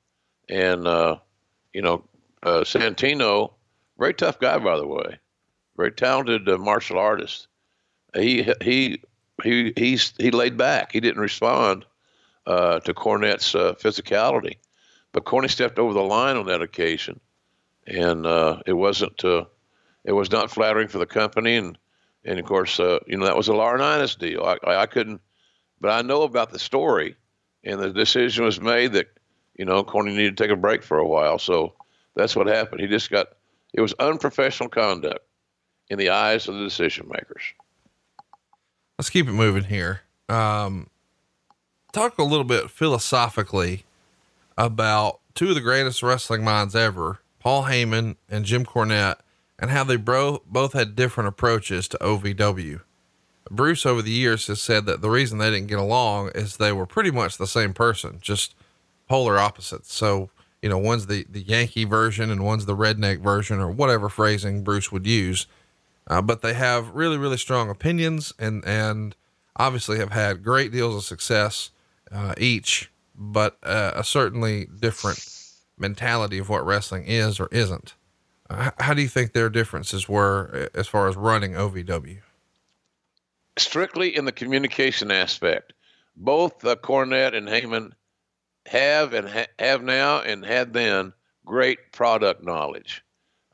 And, 0.49 0.89
uh, 0.89 1.19
you 1.75 1.83
know, 1.83 2.03
uh, 2.43 2.61
Santino, 2.61 3.53
very 3.99 4.15
tough 4.15 4.39
guy, 4.39 4.59
by 4.59 4.77
the 4.77 4.87
way, 4.87 5.19
very 5.77 5.93
talented 5.93 6.49
uh, 6.49 6.59
martial 6.59 6.99
artist. 6.99 7.49
He, 8.15 8.47
he, 8.63 9.03
he, 9.43 9.73
he's, 9.77 10.15
he 10.19 10.31
laid 10.31 10.57
back. 10.57 10.93
He 10.93 11.01
didn't 11.01 11.21
respond 11.21 11.85
uh, 12.47 12.81
to 12.81 12.95
Cornette's 12.95 13.55
uh, 13.55 13.75
physicality. 13.75 14.57
But 15.13 15.25
Corny 15.25 15.49
stepped 15.49 15.79
over 15.79 15.93
the 15.93 16.03
line 16.03 16.37
on 16.37 16.47
that 16.47 16.63
occasion. 16.63 17.21
And 17.87 18.27
uh, 18.27 18.63
it 18.67 18.73
wasn't, 18.73 19.23
it 19.25 20.13
was 20.13 20.31
not 20.31 20.51
flattering 20.51 20.89
for 20.89 20.99
the 20.99 21.07
company. 21.07 21.57
And, 21.57 21.79
and 22.25 22.39
of 22.39 22.47
course, 22.47 22.79
you 22.79 23.01
know, 23.09 23.27
that 23.27 23.37
was 23.37 23.49
a 23.49 23.53
Laurinaitis 23.53 24.19
deal. 24.19 24.43
I, 24.43 24.59
I, 24.75 24.87
couldn't, 24.87 25.21
but 25.81 25.91
I 25.91 26.03
know 26.03 26.23
about 26.23 26.51
the 26.51 26.59
story 26.59 27.17
and 27.67 27.81
the 27.81 27.91
decision 27.91 28.45
was 28.45 28.61
made 28.61 28.93
that 28.93 29.09
you 29.57 29.65
know 29.65 29.83
Corny 29.83 30.15
needed 30.15 30.37
to 30.37 30.45
take 30.45 30.53
a 30.53 30.57
break 30.57 30.83
for 30.83 30.99
a 30.99 31.07
while. 31.07 31.39
So 31.39 31.75
that's 32.15 32.35
what 32.35 32.47
happened. 32.47 32.81
He 32.81 32.87
just 32.87 33.11
got 33.11 33.29
it 33.75 33.81
was 33.81 33.95
unprofessional 33.99 34.69
conduct 34.69 35.21
in 35.89 35.99
the 35.99 36.11
eyes 36.11 36.49
of 36.49 36.55
the 36.55 36.65
decision 36.65 37.09
makers. 37.09 37.43
Let's 38.99 39.11
keep 39.11 39.29
it 39.29 39.33
moving 39.33 39.65
here. 39.65 40.03
Um, 40.29 40.89
talk 41.93 42.19
a 42.19 42.25
little 42.25 42.45
bit 42.45 42.71
philosophically 42.71 43.85
about 44.57 45.21
two 45.35 45.51
of 45.51 45.55
the 45.55 45.61
greatest 45.61 46.03
wrestling 46.03 46.43
minds 46.43 46.75
ever, 46.75 47.21
Paul 47.41 47.65
Heyman 47.65 48.17
and 48.29 48.45
Jim 48.45 48.65
Cornette, 48.65 49.19
and 49.59 49.71
how 49.71 49.85
they 49.85 49.97
bro- 49.97 50.43
both 50.47 50.73
had 50.73 50.97
different 50.97 51.29
approaches 51.29 51.89
to 51.89 51.99
OVW. 51.99 52.81
Bruce 53.51 53.87
over 53.87 54.03
the 54.03 54.11
years 54.11 54.47
has 54.49 54.61
said 54.61 54.87
that 54.87 55.03
the 55.03 55.11
reason 55.11 55.39
they 55.39 55.51
didn't 55.51 55.69
get 55.69 55.79
along 55.79 56.31
is 56.35 56.57
they 56.57 56.73
were 56.73 56.87
pretty 56.87 57.11
much 57.11 57.39
the 57.39 57.47
same 57.47 57.73
person, 57.73 58.19
just 58.21 58.55
polar 59.09 59.39
opposites. 59.39 59.95
So, 59.95 60.31
you 60.67 60.71
know, 60.71 60.79
one's 60.79 61.07
the, 61.07 61.25
the 61.31 61.43
Yankee 61.43 61.85
version 61.85 62.29
and 62.29 62.45
one's 62.45 62.67
the 62.67 62.75
redneck 62.75 63.21
version 63.21 63.61
or 63.61 63.71
whatever 63.71 64.09
phrasing 64.09 64.65
Bruce 64.65 64.91
would 64.91 65.07
use. 65.07 65.47
Uh, 66.09 66.21
but 66.21 66.43
they 66.43 66.55
have 66.55 66.91
really, 66.91 67.17
really 67.17 67.37
strong 67.37 67.71
opinions 67.71 68.33
and, 68.37 68.65
and 68.65 69.15
obviously 69.55 69.99
have 69.99 70.11
had 70.11 70.43
great 70.43 70.73
deals 70.73 70.97
of 70.97 71.05
success, 71.05 71.71
uh, 72.11 72.35
each, 72.37 72.91
but, 73.15 73.59
uh, 73.63 73.93
a 73.95 74.03
certainly 74.03 74.67
different 74.81 75.25
mentality 75.79 76.39
of 76.39 76.49
what 76.49 76.67
wrestling 76.67 77.05
is 77.07 77.39
or 77.39 77.49
isn't. 77.53 77.95
Uh, 78.51 78.73
how 78.81 78.93
do 78.93 79.03
you 79.03 79.09
think 79.09 79.33
their 79.33 79.49
differences 79.49 80.09
were 80.09 80.69
uh, 80.75 80.79
as 80.79 80.89
far 80.89 81.07
as 81.07 81.15
running 81.15 81.53
OVW? 81.53 82.19
strictly 83.59 84.15
in 84.15 84.25
the 84.25 84.33
communication 84.33 85.11
aspect. 85.11 85.73
Both 86.17 86.65
uh, 86.65 86.77
Cornette 86.77 87.35
and 87.35 87.49
Heyman 87.49 87.93
have 88.67 89.13
and 89.13 89.29
ha- 89.29 89.47
have 89.59 89.83
now 89.83 90.21
and 90.21 90.45
had 90.45 90.73
then 90.73 91.13
great 91.45 91.93
product 91.93 92.43
knowledge. 92.45 93.03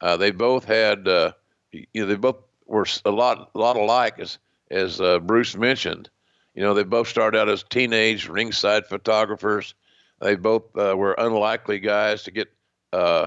Uh, 0.01 0.17
they 0.17 0.31
both 0.31 0.65
had, 0.65 1.07
uh, 1.07 1.33
you 1.71 1.87
know, 1.95 2.07
they 2.07 2.17
both 2.17 2.37
were 2.67 2.87
a 3.05 3.11
lot, 3.11 3.51
a 3.55 3.59
lot 3.59 3.77
alike, 3.77 4.19
as 4.19 4.39
as 4.71 5.01
uh, 5.01 5.19
Bruce 5.19 5.55
mentioned. 5.57 6.09
You 6.55 6.63
know, 6.63 6.75
they 6.75 6.83
both 6.83 7.09
started 7.09 7.39
out 7.39 7.49
as 7.49 7.63
teenage 7.63 8.29
ringside 8.29 8.87
photographers. 8.87 9.75
They 10.21 10.35
both 10.37 10.77
uh, 10.77 10.95
were 10.97 11.15
unlikely 11.19 11.81
guys 11.81 12.25
to 12.25 12.31
get 12.31 12.49
uh, 12.93 13.27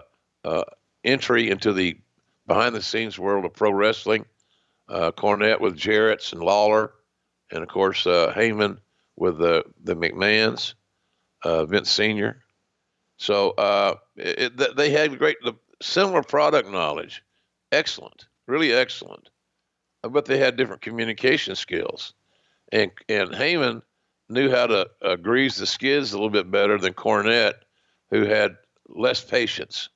entry 1.04 1.50
into 1.50 1.74
the 1.74 1.98
behind 2.48 2.76
the 2.76 2.82
scenes 2.82 3.18
world 3.18 3.46
of 3.46 3.54
pro 3.54 3.72
wrestling 3.72 4.26
uh, 4.90 5.12
Cornette 5.12 5.62
with 5.62 5.78
Jarrett's 5.78 6.34
and 6.34 6.42
Lawler, 6.42 6.92
and 7.52 7.64
of 7.64 7.70
course 7.70 8.06
uh, 8.06 8.34
Heyman 8.36 8.80
with 9.16 9.38
the 9.38 9.64
the 9.84 9.96
McMahons, 9.96 10.74
uh, 11.46 11.66
Vince 11.66 11.92
Senior. 11.92 12.42
So 13.18 13.52
uh, 13.52 13.96
it, 14.18 14.76
they 14.76 14.90
had 14.90 15.18
great 15.18 15.38
the 15.44 15.54
similar 15.82 16.24
product 16.24 16.70
knowledge, 16.70 17.24
excellent, 17.72 18.28
really 18.48 18.74
excellent, 18.74 19.30
uh, 20.04 20.10
but 20.10 20.26
they 20.26 20.38
had 20.38 20.58
different 20.58 20.82
communication 20.82 21.56
skills, 21.56 22.14
and 22.72 22.92
and 23.08 23.30
Heyman 23.30 23.84
knew 24.28 24.50
how 24.50 24.68
to 24.68 24.90
uh, 25.02 25.16
grease 25.16 25.58
the 25.58 25.68
skids 25.68 26.12
a 26.12 26.18
little 26.18 26.30
bit 26.32 26.50
better 26.52 26.78
than 26.78 26.94
Cornette, 26.94 27.62
who 28.10 28.26
had 28.26 28.58
less 28.90 29.24
patience 29.24 29.90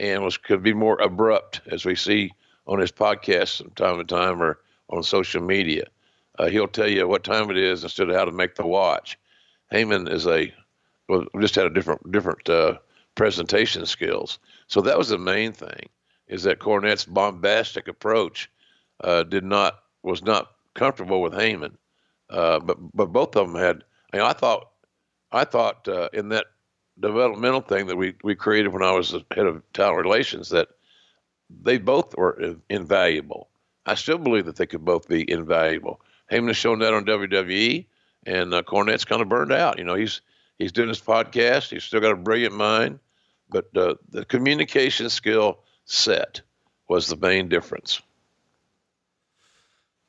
and 0.00 0.22
was 0.22 0.36
could 0.36 0.62
be 0.62 0.72
more 0.72 1.00
abrupt, 1.00 1.60
as 1.70 1.84
we 1.84 1.94
see 1.94 2.32
on 2.66 2.78
his 2.80 2.92
podcast 2.92 3.58
from 3.58 3.70
time 3.72 3.98
to 3.98 4.04
time 4.04 4.42
or 4.42 4.58
on 4.90 5.02
social 5.02 5.42
media. 5.42 5.84
Uh, 6.38 6.46
he'll 6.46 6.68
tell 6.68 6.88
you 6.88 7.06
what 7.06 7.24
time 7.24 7.50
it 7.50 7.56
is 7.56 7.82
instead 7.82 8.08
of 8.08 8.16
how 8.16 8.24
to 8.24 8.32
make 8.32 8.54
the 8.54 8.66
watch. 8.66 9.18
Heyman 9.72 10.10
is 10.10 10.26
a 10.26 10.52
well, 11.08 11.24
just 11.40 11.54
had 11.54 11.66
a 11.66 11.70
different 11.70 12.10
different 12.10 12.48
uh, 12.48 12.78
presentation 13.14 13.86
skills. 13.86 14.38
So 14.66 14.80
that 14.82 14.98
was 14.98 15.08
the 15.08 15.18
main 15.18 15.52
thing 15.52 15.88
is 16.28 16.42
that 16.42 16.60
Cornette's 16.60 17.04
bombastic 17.04 17.88
approach 17.88 18.50
uh, 19.02 19.22
did 19.24 19.44
not 19.44 19.80
was 20.02 20.22
not 20.22 20.52
comfortable 20.74 21.20
with 21.20 21.32
Heyman. 21.32 21.74
Uh, 22.30 22.60
but 22.60 22.78
but 22.94 23.06
both 23.06 23.36
of 23.36 23.46
them 23.46 23.60
had. 23.60 23.84
I, 24.12 24.16
mean, 24.16 24.26
I 24.26 24.32
thought 24.32 24.70
I 25.32 25.44
thought 25.44 25.88
uh, 25.88 26.08
in 26.12 26.28
that 26.30 26.46
developmental 27.00 27.60
thing 27.60 27.86
that 27.86 27.96
we 27.96 28.14
we 28.22 28.34
created 28.34 28.72
when 28.72 28.82
I 28.82 28.92
was 28.92 29.10
the 29.10 29.24
head 29.34 29.46
of 29.46 29.62
talent 29.72 29.98
relations 29.98 30.50
that 30.50 30.68
they 31.62 31.78
both 31.78 32.16
were 32.16 32.56
invaluable. 32.68 33.48
I 33.86 33.94
still 33.94 34.18
believe 34.18 34.44
that 34.46 34.56
they 34.56 34.66
could 34.66 34.84
both 34.84 35.08
be 35.08 35.30
invaluable. 35.30 36.00
Heyman 36.30 36.48
has 36.48 36.58
shown 36.58 36.80
that 36.80 36.92
on 36.92 37.06
WWE, 37.06 37.86
and 38.26 38.52
uh, 38.52 38.62
Cornette's 38.62 39.06
kind 39.06 39.22
of 39.22 39.30
burned 39.30 39.52
out. 39.52 39.78
You 39.78 39.84
know, 39.84 39.94
he's 39.94 40.20
he's 40.58 40.72
doing 40.72 40.88
his 40.88 41.00
podcast. 41.00 41.70
He's 41.70 41.84
still 41.84 42.00
got 42.00 42.12
a 42.12 42.16
brilliant 42.16 42.54
mind, 42.54 42.98
but 43.48 43.74
uh, 43.76 43.94
the 44.10 44.24
communication 44.24 45.10
skill 45.10 45.60
set 45.84 46.40
was 46.88 47.06
the 47.06 47.16
main 47.16 47.48
difference. 47.48 48.00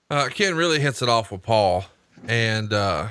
Uh, 0.10 0.28
Ken 0.30 0.56
really 0.56 0.80
hits 0.80 1.02
it 1.02 1.10
off 1.10 1.32
with 1.32 1.44
Paul, 1.44 1.86
and 2.28 2.74
uh, 2.74 3.10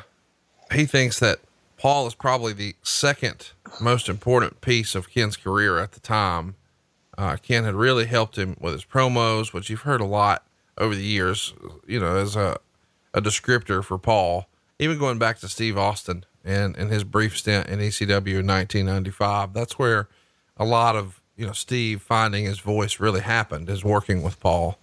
he 0.73 0.85
thinks 0.85 1.21
that 1.21 1.39
Paul 1.77 2.07
is 2.07 2.15
probably 2.15 2.53
the 2.53 2.75
second 2.83 3.51
most 3.81 4.09
important 4.09 4.61
piece 4.61 4.95
of 4.95 5.11
Ken's 5.11 5.37
career 5.37 5.79
at 5.79 5.93
the 5.93 6.01
time 6.01 6.57
uh, 7.19 7.37
Ken 7.37 7.65
had 7.65 7.75
really 7.75 8.07
helped 8.07 8.39
him 8.39 8.57
with 8.61 8.73
his 8.75 8.85
promos, 8.85 9.53
which 9.53 9.69
you've 9.69 9.81
heard 9.81 10.01
a 10.01 10.07
lot 10.07 10.45
over 10.79 10.95
the 10.95 11.03
years, 11.03 11.53
you 11.85 11.99
know, 11.99 12.17
as 12.17 12.37
a, 12.37 12.57
a 13.13 13.21
descriptor 13.21 13.83
for 13.85 13.99
Paul, 13.99 14.49
even 14.79 14.99
going 14.99 15.19
back 15.19 15.41
to 15.41 15.49
Steve 15.49 15.77
Austin 15.77 16.25
and, 16.49 16.77
and 16.77 16.91
his 16.91 17.05
brief 17.05 17.37
stint 17.37 17.69
in 17.69 17.79
ECW 17.79 18.41
in 18.41 18.47
1995. 18.47 19.53
That's 19.53 19.79
where 19.79 20.09
a 20.57 20.65
lot 20.65 20.97
of, 20.97 21.21
you 21.37 21.47
know, 21.47 21.53
Steve 21.53 22.01
finding 22.01 22.47
his 22.47 22.59
voice 22.59 22.99
really 22.99 23.21
happened 23.21 23.69
is 23.69 23.85
working 23.85 24.23
with 24.23 24.41
Paul. 24.41 24.79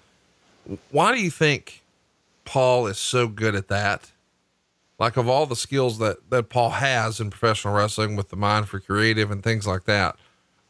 Why 0.91 1.13
do 1.13 1.21
you 1.21 1.32
think 1.32 1.84
Paul 2.45 2.86
is 2.86 2.99
so 2.99 3.28
good 3.28 3.56
at 3.56 3.67
that? 3.69 4.12
Like 4.99 5.17
of 5.17 5.28
all 5.28 5.47
the 5.47 5.56
skills 5.56 5.97
that, 5.97 6.30
that 6.30 6.49
Paul 6.49 6.69
has 6.69 7.19
in 7.19 7.32
professional 7.32 7.73
wrestling 7.73 8.15
with 8.15 8.30
the 8.30 8.38
mind 8.38 8.69
for 8.69 8.80
creative 8.80 9.32
and 9.32 9.43
things 9.43 9.65
like 9.65 9.86
that, 9.86 10.15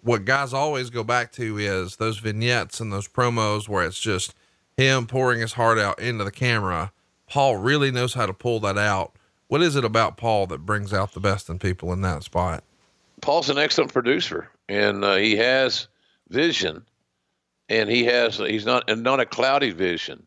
what 0.01 0.23
guys 0.23 0.53
always 0.53 0.89
go 0.89 1.03
back 1.03 1.31
to 1.33 1.57
is 1.57 1.97
those 1.97 2.19
vignettes 2.19 2.79
and 2.79 2.91
those 2.91 3.07
promos 3.07 3.67
where 3.67 3.85
it's 3.85 3.99
just 3.99 4.33
him 4.77 5.07
pouring 5.07 5.41
his 5.41 5.53
heart 5.53 5.77
out 5.77 5.99
into 5.99 6.23
the 6.23 6.31
camera. 6.31 6.91
Paul 7.27 7.57
really 7.57 7.91
knows 7.91 8.13
how 8.13 8.25
to 8.25 8.33
pull 8.33 8.59
that 8.61 8.77
out. 8.77 9.13
What 9.47 9.61
is 9.61 9.75
it 9.75 9.85
about 9.85 10.17
Paul 10.17 10.47
that 10.47 10.65
brings 10.65 10.93
out 10.93 11.13
the 11.13 11.19
best 11.19 11.49
in 11.49 11.59
people 11.59 11.93
in 11.93 12.01
that 12.01 12.23
spot? 12.23 12.63
Paul's 13.21 13.49
an 13.49 13.57
excellent 13.57 13.93
producer, 13.93 14.49
and 14.67 15.03
uh, 15.03 15.15
he 15.15 15.35
has 15.37 15.87
vision, 16.29 16.83
and 17.69 17.89
he 17.89 18.05
has 18.05 18.37
he's 18.37 18.65
not 18.65 18.89
and 18.89 19.03
not 19.03 19.19
a 19.19 19.25
cloudy 19.25 19.71
vision. 19.71 20.25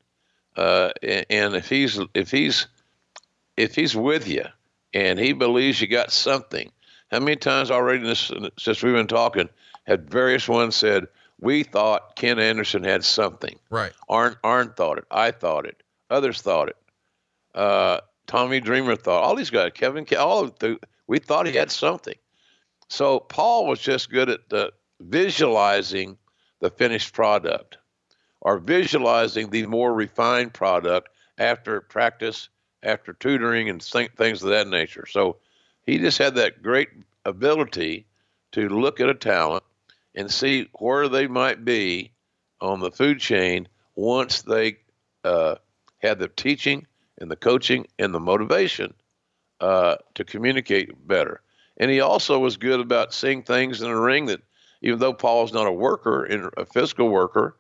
Uh, 0.57 0.91
and 1.03 1.55
if 1.55 1.69
he's 1.69 2.01
if 2.15 2.31
he's 2.31 2.67
if 3.57 3.75
he's 3.75 3.95
with 3.95 4.29
you, 4.29 4.45
and 4.95 5.19
he 5.19 5.33
believes 5.33 5.81
you 5.81 5.89
got 5.89 6.11
something, 6.11 6.71
how 7.11 7.21
many 7.21 7.37
times 7.37 7.71
already 7.71 8.03
this, 8.03 8.31
since 8.59 8.83
we've 8.83 8.95
been 8.95 9.07
talking 9.07 9.49
had 9.85 10.11
various 10.11 10.49
ones 10.49 10.77
said, 10.77 11.07
we 11.41 11.63
thought 11.63 12.17
Ken 12.17 12.39
Anderson 12.39 12.85
had 12.85 13.05
something. 13.05 13.59
Right. 13.71 13.93
Arn, 14.09 14.37
Arn 14.45 14.73
thought 14.77 14.99
it. 14.99 15.05
I 15.11 15.31
thought 15.31 15.65
it. 15.67 15.83
Others 16.11 16.43
thought 16.43 16.69
it. 16.69 16.77
Uh, 17.55 18.01
Tommy 18.29 18.61
Dreamer 18.61 18.95
thought, 18.95 19.25
all 19.25 19.35
these 19.35 19.51
guys, 19.51 19.73
Kevin, 19.75 20.07
all 20.17 20.45
of 20.45 20.59
the, 20.59 20.79
we 21.07 21.19
thought 21.19 21.47
he 21.47 21.55
had 21.55 21.71
something. 21.71 22.14
So 22.88 23.21
Paul 23.21 23.67
was 23.67 23.81
just 23.81 24.11
good 24.11 24.29
at 24.29 24.49
the 24.51 24.73
visualizing 25.01 26.19
the 26.61 26.71
finished 26.71 27.14
product 27.14 27.79
or 28.41 28.59
visualizing 28.59 29.51
the 29.51 29.67
more 29.67 29.93
refined 29.93 30.53
product 30.53 31.09
after 31.38 31.81
practice, 31.81 32.51
after 32.83 33.14
tutoring, 33.14 33.69
and 33.71 33.83
things 33.83 34.43
of 34.43 34.51
that 34.51 34.69
nature. 34.69 35.07
So 35.07 35.37
he 35.87 35.99
just 35.99 36.19
had 36.19 36.35
that 36.35 36.62
great 36.62 36.91
ability 37.25 38.07
to 38.53 38.69
look 38.69 39.01
at 39.01 39.09
a 39.09 39.14
talent 39.14 39.64
and 40.14 40.31
see 40.31 40.69
where 40.79 41.09
they 41.09 41.27
might 41.27 41.64
be 41.64 42.12
on 42.61 42.81
the 42.81 42.91
food 42.91 43.21
chain 43.21 43.69
once 43.95 44.43
they 44.43 44.77
uh, 45.25 45.57
had 45.99 46.19
the 46.19 46.29
teaching 46.29 46.87
and 47.21 47.31
the 47.31 47.37
coaching 47.37 47.87
and 47.99 48.15
the 48.15 48.21
motivation 48.21 48.95
uh, 49.61 49.97
to 50.15 50.25
communicate 50.25 51.07
better. 51.07 51.41
And 51.79 51.91
he 51.91 52.01
also 52.01 52.39
was 52.39 52.57
good 52.57 52.81
about 52.81 53.15
seeing 53.15 53.43
things 53.43 53.81
in 53.81 53.89
the 53.89 54.01
ring 54.01 54.27
that, 54.27 54.41
even 54.83 54.99
though 54.99 55.13
Paul's 55.13 55.53
not 55.53 55.67
a 55.67 55.73
worker, 55.73 56.25
in 56.25 56.49
a 56.57 56.65
physical 56.65 57.09
worker, 57.09 57.57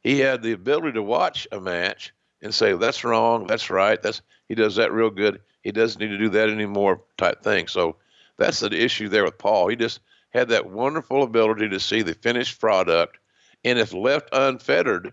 he 0.00 0.18
had 0.18 0.42
the 0.42 0.52
ability 0.52 0.92
to 0.92 1.02
watch 1.02 1.46
a 1.52 1.60
match 1.60 2.12
and 2.42 2.54
say, 2.54 2.72
that's 2.74 3.04
wrong, 3.04 3.46
that's 3.46 3.70
right, 3.70 4.02
that's 4.02 4.20
he 4.48 4.54
does 4.54 4.76
that 4.76 4.92
real 4.92 5.10
good. 5.10 5.40
He 5.62 5.72
doesn't 5.72 6.00
need 6.00 6.08
to 6.08 6.18
do 6.18 6.28
that 6.30 6.50
anymore, 6.50 7.00
type 7.16 7.42
thing. 7.42 7.68
So 7.68 7.96
that's 8.36 8.60
the 8.60 8.72
issue 8.72 9.08
there 9.08 9.24
with 9.24 9.38
Paul. 9.38 9.68
He 9.68 9.76
just 9.76 10.00
had 10.30 10.48
that 10.48 10.70
wonderful 10.70 11.22
ability 11.22 11.68
to 11.68 11.80
see 11.80 12.02
the 12.02 12.14
finished 12.14 12.60
product, 12.60 13.18
and 13.64 13.78
if 13.78 13.92
left 13.92 14.28
unfettered, 14.32 15.12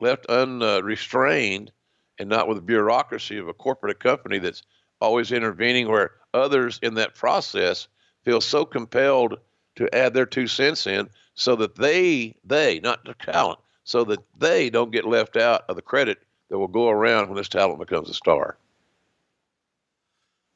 left 0.00 0.26
unrestrained, 0.26 1.70
and 2.20 2.28
not 2.28 2.46
with 2.46 2.58
the 2.58 2.62
bureaucracy 2.62 3.38
of 3.38 3.48
a 3.48 3.54
corporate 3.54 3.98
company 3.98 4.38
that's 4.38 4.62
always 5.00 5.32
intervening, 5.32 5.88
where 5.88 6.12
others 6.34 6.78
in 6.82 6.94
that 6.94 7.14
process 7.14 7.88
feel 8.24 8.42
so 8.42 8.66
compelled 8.66 9.38
to 9.76 9.92
add 9.94 10.12
their 10.12 10.26
two 10.26 10.46
cents 10.46 10.86
in, 10.86 11.08
so 11.34 11.56
that 11.56 11.76
they, 11.76 12.36
they, 12.44 12.78
not 12.80 13.02
the 13.06 13.14
talent, 13.14 13.58
so 13.84 14.04
that 14.04 14.18
they 14.38 14.68
don't 14.68 14.92
get 14.92 15.06
left 15.06 15.38
out 15.38 15.62
of 15.70 15.76
the 15.76 15.82
credit 15.82 16.18
that 16.50 16.58
will 16.58 16.68
go 16.68 16.90
around 16.90 17.28
when 17.28 17.36
this 17.36 17.48
talent 17.48 17.78
becomes 17.78 18.10
a 18.10 18.14
star. 18.14 18.58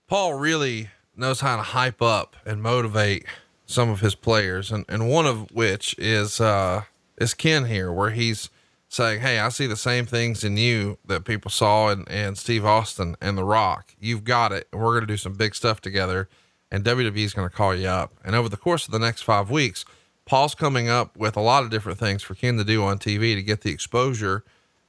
Paul 0.07 0.35
really 0.35 0.91
knows 1.17 1.41
how 1.41 1.57
to 1.57 1.63
hype 1.63 2.03
up 2.03 2.37
and 2.45 2.63
motivate 2.63 3.25
some 3.65 3.89
of 3.89 4.01
his 4.01 4.15
players, 4.15 4.71
and, 4.71 4.85
and 4.89 5.09
one 5.09 5.25
of 5.25 5.51
which 5.51 5.95
is 5.97 6.43
uh, 6.43 6.83
is 7.17 7.33
Ken 7.33 7.65
here, 7.65 7.91
where 7.91 8.11
he's 8.11 8.51
saying, 8.95 9.21
Hey, 9.21 9.39
I 9.39 9.49
see 9.49 9.67
the 9.67 9.77
same 9.77 10.07
things 10.07 10.45
in 10.45 10.57
you 10.57 10.99
that 11.07 11.25
people 11.25 11.51
saw 11.51 11.91
in, 11.91 12.05
in 12.05 12.37
Steve 12.37 12.65
Austin 12.65 13.17
and 13.21 13.37
The 13.37 13.45
Rock. 13.45 13.95
You've 13.99 14.25
got 14.25 14.53
it. 14.53 14.69
And 14.73 14.81
we're 14.81 14.93
going 14.93 15.03
to 15.03 15.13
do 15.13 15.17
some 15.17 15.35
big 15.35 15.55
stuff 15.55 15.81
together. 15.81 16.29
And 16.71 16.85
WWE 16.85 17.25
is 17.25 17.35
going 17.35 17.49
to 17.49 17.55
call 17.55 17.75
you 17.75 17.89
up. 17.89 18.13
And 18.25 18.35
over 18.35 18.49
the 18.49 18.57
course 18.57 18.87
of 18.87 18.93
the 18.93 18.99
next 18.99 19.23
five 19.23 19.51
weeks, 19.51 19.85
Paul's 20.25 20.55
coming 20.55 20.89
up 20.89 21.17
with 21.17 21.37
a 21.37 21.41
lot 21.41 21.65
of 21.65 21.71
different 21.71 21.99
things 21.99 22.23
for 22.23 22.35
Ken 22.35 22.57
to 22.57 22.65
do 22.65 22.83
on 22.85 22.99
TV 22.99 23.35
to 23.35 23.43
get 23.43 23.61
the 23.61 23.71
exposure 23.71 24.45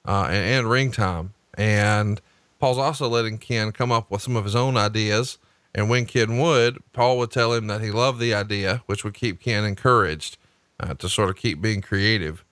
uh, 0.07 0.27
and, 0.29 0.59
and 0.59 0.69
ring 0.69 0.91
time. 0.91 1.33
And 1.57 2.21
Paul's 2.59 2.77
also 2.77 3.09
letting 3.09 3.37
Ken 3.37 3.71
come 3.71 3.91
up 3.91 4.09
with 4.09 4.21
some 4.21 4.35
of 4.35 4.45
his 4.45 4.55
own 4.55 4.77
ideas. 4.77 5.37
And 5.73 5.89
when 5.89 6.05
Ken 6.05 6.37
would, 6.37 6.77
Paul 6.93 7.17
would 7.17 7.31
tell 7.31 7.53
him 7.53 7.67
that 7.67 7.81
he 7.81 7.91
loved 7.91 8.19
the 8.19 8.33
idea, 8.33 8.83
which 8.85 9.03
would 9.03 9.13
keep 9.13 9.41
Ken 9.41 9.65
encouraged 9.65 10.37
uh, 10.79 10.93
to 10.93 11.09
sort 11.09 11.29
of 11.29 11.35
keep 11.35 11.59
being 11.61 11.81
creative. 11.81 12.44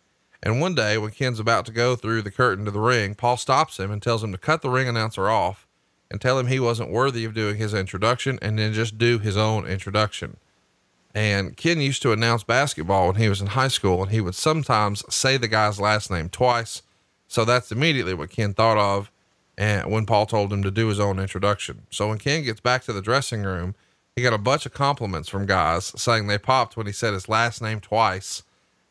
And 0.45 0.59
one 0.59 0.75
day, 0.75 0.97
when 0.97 1.11
Ken's 1.11 1.39
about 1.39 1.65
to 1.67 1.71
go 1.71 1.95
through 1.95 2.21
the 2.21 2.29
curtain 2.29 2.65
to 2.65 2.71
the 2.71 2.81
ring, 2.81 3.15
Paul 3.15 3.37
stops 3.37 3.79
him 3.79 3.89
and 3.89 4.01
tells 4.01 4.21
him 4.21 4.33
to 4.33 4.37
cut 4.37 4.61
the 4.61 4.69
ring 4.69 4.89
announcer 4.89 5.29
off 5.29 5.65
and 6.11 6.19
tell 6.19 6.37
him 6.37 6.47
he 6.47 6.59
wasn't 6.59 6.91
worthy 6.91 7.23
of 7.23 7.33
doing 7.33 7.55
his 7.55 7.73
introduction 7.73 8.37
and 8.41 8.59
then 8.59 8.73
just 8.73 8.97
do 8.97 9.19
his 9.19 9.37
own 9.37 9.65
introduction. 9.65 10.35
And 11.15 11.55
Ken 11.55 11.79
used 11.79 12.01
to 12.01 12.11
announce 12.11 12.43
basketball 12.43 13.07
when 13.07 13.15
he 13.15 13.29
was 13.29 13.39
in 13.39 13.47
high 13.47 13.69
school, 13.69 14.03
and 14.03 14.11
he 14.11 14.19
would 14.19 14.35
sometimes 14.35 15.01
say 15.13 15.37
the 15.37 15.47
guy's 15.47 15.79
last 15.79 16.11
name 16.11 16.27
twice. 16.27 16.81
So 17.29 17.45
that's 17.45 17.71
immediately 17.71 18.13
what 18.13 18.29
Ken 18.29 18.53
thought 18.53 18.77
of 18.77 19.09
and 19.57 19.89
when 19.89 20.05
Paul 20.05 20.25
told 20.25 20.51
him 20.51 20.61
to 20.63 20.71
do 20.71 20.87
his 20.87 20.99
own 20.99 21.19
introduction. 21.19 21.83
So 21.89 22.09
when 22.09 22.17
Ken 22.17 22.43
gets 22.43 22.59
back 22.59 22.83
to 22.83 22.93
the 22.93 23.01
dressing 23.01 23.43
room, 23.43 23.75
he 24.13 24.21
got 24.21 24.33
a 24.33 24.37
bunch 24.37 24.65
of 24.65 24.73
compliments 24.73 25.29
from 25.29 25.45
guys 25.45 25.93
saying 25.95 26.27
they 26.27 26.37
popped 26.37 26.75
when 26.75 26.85
he 26.85 26.91
said 26.91 27.13
his 27.13 27.29
last 27.29 27.61
name 27.61 27.79
twice 27.79 28.43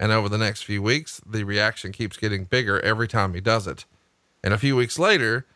and 0.02 0.10
over 0.10 0.28
the 0.28 0.36
next 0.36 0.64
few 0.64 0.82
weeks, 0.82 1.20
the 1.24 1.44
reaction 1.44 1.92
keeps 1.92 2.16
getting 2.16 2.42
bigger 2.42 2.80
every 2.80 3.06
time 3.06 3.34
he 3.34 3.40
does 3.40 3.68
it. 3.68 3.84
And 4.42 4.52
a 4.52 4.58
few 4.58 4.74
weeks 4.74 4.98
later, 4.98 5.46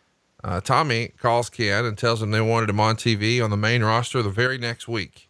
uh, 0.44 0.61
Tommy 0.61 1.09
calls 1.20 1.50
Ken 1.50 1.85
and 1.85 1.98
tells 1.98 2.22
him 2.22 2.30
they 2.30 2.40
wanted 2.40 2.70
him 2.70 2.78
on 2.78 2.94
TV 2.94 3.42
on 3.42 3.50
the 3.50 3.56
main 3.56 3.82
roster 3.82 4.22
the 4.22 4.30
very 4.30 4.56
next 4.56 4.87
week. 4.87 5.28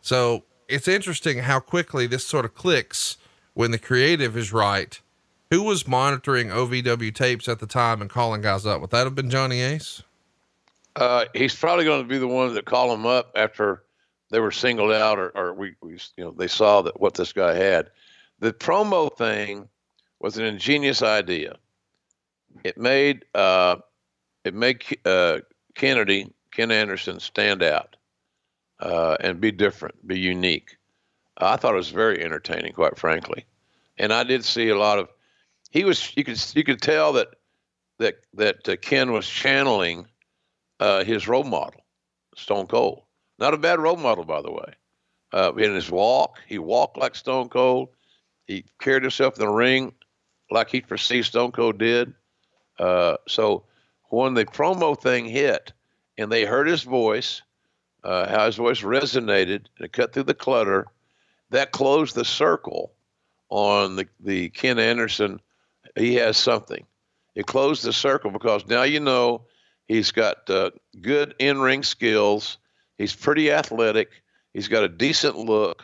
So 0.00 0.44
it's 0.66 0.88
interesting 0.88 1.40
how 1.40 1.60
quickly 1.60 2.06
this 2.06 2.26
sort 2.26 2.46
of 2.46 2.54
clicks 2.54 3.18
when 3.52 3.70
the 3.70 3.78
creative 3.78 4.34
is 4.34 4.50
right. 4.50 4.98
Who 5.50 5.62
was 5.62 5.86
monitoring 5.86 6.48
OVW 6.48 7.14
tapes 7.14 7.50
at 7.50 7.58
the 7.58 7.66
time 7.66 8.00
and 8.00 8.08
calling 8.08 8.40
guys 8.40 8.64
up? 8.64 8.80
Would 8.80 8.92
that 8.92 9.04
have 9.04 9.14
been 9.14 9.28
Johnny 9.28 9.60
Ace? 9.60 10.02
Uh, 10.96 11.26
he's 11.34 11.54
probably 11.54 11.84
going 11.84 12.02
to 12.02 12.08
be 12.08 12.16
the 12.16 12.26
one 12.26 12.54
that 12.54 12.64
call 12.64 12.94
him 12.94 13.04
up 13.04 13.30
after 13.36 13.82
they 14.30 14.40
were 14.40 14.50
singled 14.50 14.92
out 14.92 15.18
or, 15.18 15.28
or 15.36 15.52
we, 15.52 15.74
we, 15.82 15.98
you 16.16 16.24
know, 16.24 16.30
they 16.30 16.48
saw 16.48 16.80
that 16.80 16.98
what 16.98 17.12
this 17.12 17.34
guy 17.34 17.52
had. 17.52 17.90
The 18.44 18.52
promo 18.52 19.10
thing 19.16 19.70
was 20.20 20.36
an 20.36 20.44
ingenious 20.44 21.00
idea. 21.00 21.56
It 22.62 22.76
made 22.76 23.24
uh, 23.34 23.76
it 24.44 24.52
made 24.52 24.84
uh, 25.06 25.38
Kennedy 25.74 26.30
Ken 26.50 26.70
Anderson 26.70 27.20
stand 27.20 27.62
out 27.62 27.96
uh, 28.80 29.16
and 29.20 29.40
be 29.40 29.50
different, 29.50 30.06
be 30.06 30.18
unique. 30.18 30.76
I 31.38 31.56
thought 31.56 31.72
it 31.72 31.78
was 31.78 31.88
very 31.88 32.22
entertaining, 32.22 32.74
quite 32.74 32.98
frankly, 32.98 33.46
and 33.96 34.12
I 34.12 34.24
did 34.24 34.44
see 34.44 34.68
a 34.68 34.76
lot 34.76 34.98
of. 34.98 35.08
He 35.70 35.84
was 35.84 36.14
you 36.14 36.22
could 36.22 36.38
you 36.54 36.64
could 36.64 36.82
tell 36.82 37.14
that 37.14 37.28
that 37.96 38.16
that 38.34 38.68
uh, 38.68 38.76
Ken 38.76 39.12
was 39.12 39.26
channeling 39.26 40.06
uh, 40.80 41.02
his 41.02 41.26
role 41.26 41.44
model, 41.44 41.80
Stone 42.36 42.66
Cold. 42.66 43.04
Not 43.38 43.54
a 43.54 43.56
bad 43.56 43.80
role 43.80 43.96
model, 43.96 44.26
by 44.26 44.42
the 44.42 44.52
way. 44.52 44.74
Uh, 45.32 45.54
in 45.54 45.74
his 45.74 45.90
walk, 45.90 46.40
he 46.46 46.58
walked 46.58 46.98
like 46.98 47.14
Stone 47.14 47.48
Cold. 47.48 47.88
He 48.46 48.64
carried 48.80 49.02
himself 49.02 49.34
in 49.34 49.40
the 49.40 49.52
ring 49.52 49.92
like 50.50 50.70
he 50.70 50.80
perceived 50.80 51.26
Stone 51.26 51.52
Cold 51.52 51.78
did. 51.78 52.14
Uh, 52.78 53.16
so 53.26 53.64
when 54.10 54.34
the 54.34 54.44
promo 54.44 55.00
thing 55.00 55.26
hit 55.26 55.72
and 56.18 56.30
they 56.30 56.44
heard 56.44 56.66
his 56.66 56.82
voice, 56.82 57.42
uh, 58.02 58.28
how 58.28 58.46
his 58.46 58.56
voice 58.56 58.82
resonated 58.82 59.66
and 59.76 59.86
it 59.86 59.92
cut 59.92 60.12
through 60.12 60.24
the 60.24 60.34
clutter, 60.34 60.86
that 61.50 61.72
closed 61.72 62.14
the 62.14 62.24
circle 62.24 62.92
on 63.48 63.96
the, 63.96 64.08
the 64.20 64.50
Ken 64.50 64.78
Anderson. 64.78 65.40
He 65.96 66.16
has 66.16 66.36
something. 66.36 66.84
It 67.34 67.46
closed 67.46 67.84
the 67.84 67.92
circle 67.92 68.30
because 68.30 68.66
now 68.66 68.82
you 68.82 69.00
know 69.00 69.42
he's 69.88 70.12
got 70.12 70.48
uh, 70.50 70.70
good 71.00 71.34
in 71.38 71.60
ring 71.60 71.82
skills. 71.82 72.58
He's 72.98 73.14
pretty 73.14 73.50
athletic. 73.50 74.10
He's 74.52 74.68
got 74.68 74.84
a 74.84 74.88
decent 74.88 75.36
look 75.36 75.82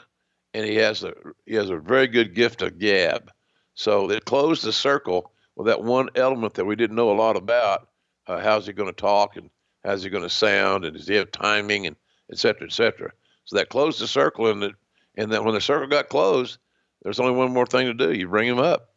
and 0.55 0.65
he 0.65 0.77
has 0.77 1.03
a 1.03 1.13
he 1.47 1.55
has 1.55 1.71
a 1.71 1.77
very 1.77 2.07
good 2.07 2.35
gift 2.35 2.63
of 2.63 2.79
gab. 2.79 3.31
So 3.75 4.11
it 4.11 4.25
closed 4.25 4.65
the 4.65 4.73
circle 4.73 5.33
with 5.57 5.67
that 5.67 5.83
one 5.83 6.11
element 6.15 6.55
that 6.55 6.65
we 6.65 6.77
didn't 6.77 6.97
know 6.97 7.11
a 7.11 7.13
lot 7.13 7.37
about. 7.37 7.89
Uh, 8.27 8.41
how's 8.41 8.67
he 8.67 8.73
going 8.73 8.93
to 8.93 9.01
talk 9.01 9.37
and 9.37 9.51
how's 9.85 10.03
he 10.03 10.11
going 10.11 10.23
to 10.23 10.31
sound 10.31 10.85
and 10.85 10.97
does 10.97 11.09
he 11.09 11.15
have 11.15 11.33
timing 11.33 11.87
and 11.87 11.97
et 12.31 12.39
cetera, 12.39 12.67
et 12.67 12.73
cetera. 12.73 13.11
So 13.45 13.57
that 13.57 13.69
closed 13.69 14.01
the 14.01 14.07
circle 14.07 14.47
and 14.47 14.63
it, 14.63 14.75
and 15.17 15.33
then 15.33 15.45
when 15.45 15.55
the 15.55 15.61
circle 15.61 15.89
got 15.89 16.09
closed, 16.09 16.59
there's 17.03 17.21
only 17.21 17.33
one 17.33 17.53
more 17.53 17.67
thing 17.67 17.87
to 17.87 17.95
do. 17.95 18.13
You 18.13 18.29
bring 18.29 18.49
him 18.49 18.59
up. 18.59 18.91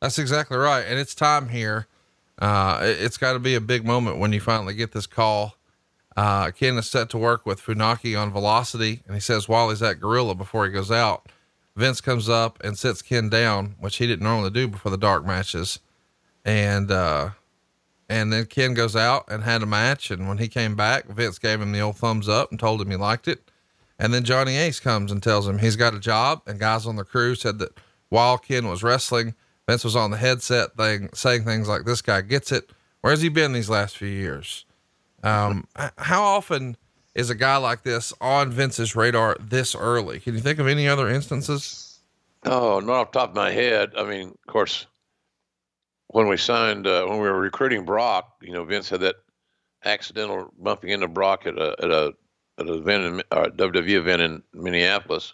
That's 0.00 0.18
exactly 0.18 0.56
right. 0.56 0.84
And 0.86 0.98
it's 0.98 1.14
time 1.14 1.48
here. 1.48 1.86
Uh, 2.38 2.80
it, 2.82 3.02
it's 3.02 3.16
got 3.16 3.34
to 3.34 3.38
be 3.38 3.54
a 3.54 3.60
big 3.60 3.84
moment 3.84 4.18
when 4.18 4.32
you 4.32 4.40
finally 4.40 4.74
get 4.74 4.92
this 4.92 5.06
call 5.06 5.56
uh, 6.16 6.50
Ken 6.52 6.78
is 6.78 6.88
set 6.88 7.10
to 7.10 7.18
work 7.18 7.44
with 7.44 7.60
Funaki 7.60 8.18
on 8.20 8.30
velocity, 8.30 9.02
and 9.06 9.14
he 9.14 9.20
says 9.20 9.48
while 9.48 9.70
he's 9.70 9.82
at 9.82 10.00
Gorilla 10.00 10.34
before 10.34 10.64
he 10.64 10.72
goes 10.72 10.90
out, 10.90 11.28
Vince 11.76 12.00
comes 12.00 12.28
up 12.28 12.62
and 12.62 12.78
sits 12.78 13.02
Ken 13.02 13.28
down, 13.28 13.74
which 13.80 13.96
he 13.96 14.06
didn't 14.06 14.22
normally 14.22 14.50
do 14.50 14.68
before 14.68 14.90
the 14.90 14.96
dark 14.96 15.26
matches. 15.26 15.80
And, 16.44 16.90
uh, 16.90 17.30
and 18.08 18.32
then 18.32 18.46
Ken 18.46 18.74
goes 18.74 18.94
out 18.94 19.24
and 19.28 19.42
had 19.42 19.62
a 19.62 19.66
match. 19.66 20.10
And 20.10 20.28
when 20.28 20.38
he 20.38 20.46
came 20.46 20.76
back, 20.76 21.08
Vince 21.08 21.38
gave 21.38 21.60
him 21.60 21.72
the 21.72 21.80
old 21.80 21.96
thumbs 21.96 22.28
up 22.28 22.50
and 22.50 22.60
told 22.60 22.80
him 22.80 22.90
he 22.90 22.96
liked 22.96 23.26
it. 23.26 23.50
And 23.98 24.14
then 24.14 24.24
Johnny 24.24 24.56
Ace 24.56 24.78
comes 24.78 25.10
and 25.10 25.22
tells 25.22 25.48
him 25.48 25.58
he's 25.58 25.76
got 25.76 25.94
a 25.94 26.00
job. 26.00 26.42
And 26.46 26.60
guys 26.60 26.86
on 26.86 26.96
the 26.96 27.04
crew 27.04 27.34
said 27.34 27.58
that 27.58 27.78
while 28.08 28.38
Ken 28.38 28.68
was 28.68 28.82
wrestling, 28.84 29.34
Vince 29.68 29.82
was 29.82 29.96
on 29.96 30.10
the 30.10 30.16
headset 30.16 30.76
thing, 30.76 31.08
saying 31.14 31.44
things 31.44 31.68
like, 31.68 31.84
this 31.84 32.02
guy 32.02 32.20
gets 32.20 32.52
it. 32.52 32.70
Where's 33.00 33.22
he 33.22 33.28
been 33.28 33.52
these 33.52 33.70
last 33.70 33.96
few 33.96 34.08
years? 34.08 34.64
Um, 35.24 35.66
how 35.96 36.22
often 36.22 36.76
is 37.14 37.30
a 37.30 37.34
guy 37.34 37.56
like 37.56 37.82
this 37.82 38.12
on 38.20 38.52
Vince's 38.52 38.94
radar 38.94 39.36
this 39.40 39.74
early? 39.74 40.20
Can 40.20 40.34
you 40.34 40.40
think 40.40 40.58
of 40.58 40.66
any 40.66 40.86
other 40.86 41.08
instances? 41.08 42.00
Oh, 42.44 42.78
not 42.80 42.94
off 42.94 43.12
the 43.12 43.18
top 43.20 43.30
of 43.30 43.34
my 43.34 43.50
head. 43.50 43.92
I 43.96 44.04
mean, 44.04 44.28
of 44.28 44.52
course, 44.52 44.86
when 46.08 46.28
we 46.28 46.36
signed, 46.36 46.86
uh, 46.86 47.06
when 47.06 47.20
we 47.20 47.28
were 47.28 47.40
recruiting 47.40 47.86
Brock, 47.86 48.34
you 48.42 48.52
know, 48.52 48.64
Vince 48.64 48.90
had 48.90 49.00
that 49.00 49.16
accidental 49.84 50.52
bumping 50.58 50.90
into 50.90 51.08
Brock 51.08 51.46
at 51.46 51.58
a, 51.58 51.74
at 51.82 51.90
a, 51.90 52.12
at 52.58 52.66
an 52.66 52.74
event 52.74 53.04
in 53.04 53.22
uh, 53.30 53.48
WWE 53.56 53.96
event 53.96 54.20
in 54.20 54.42
Minneapolis. 54.52 55.32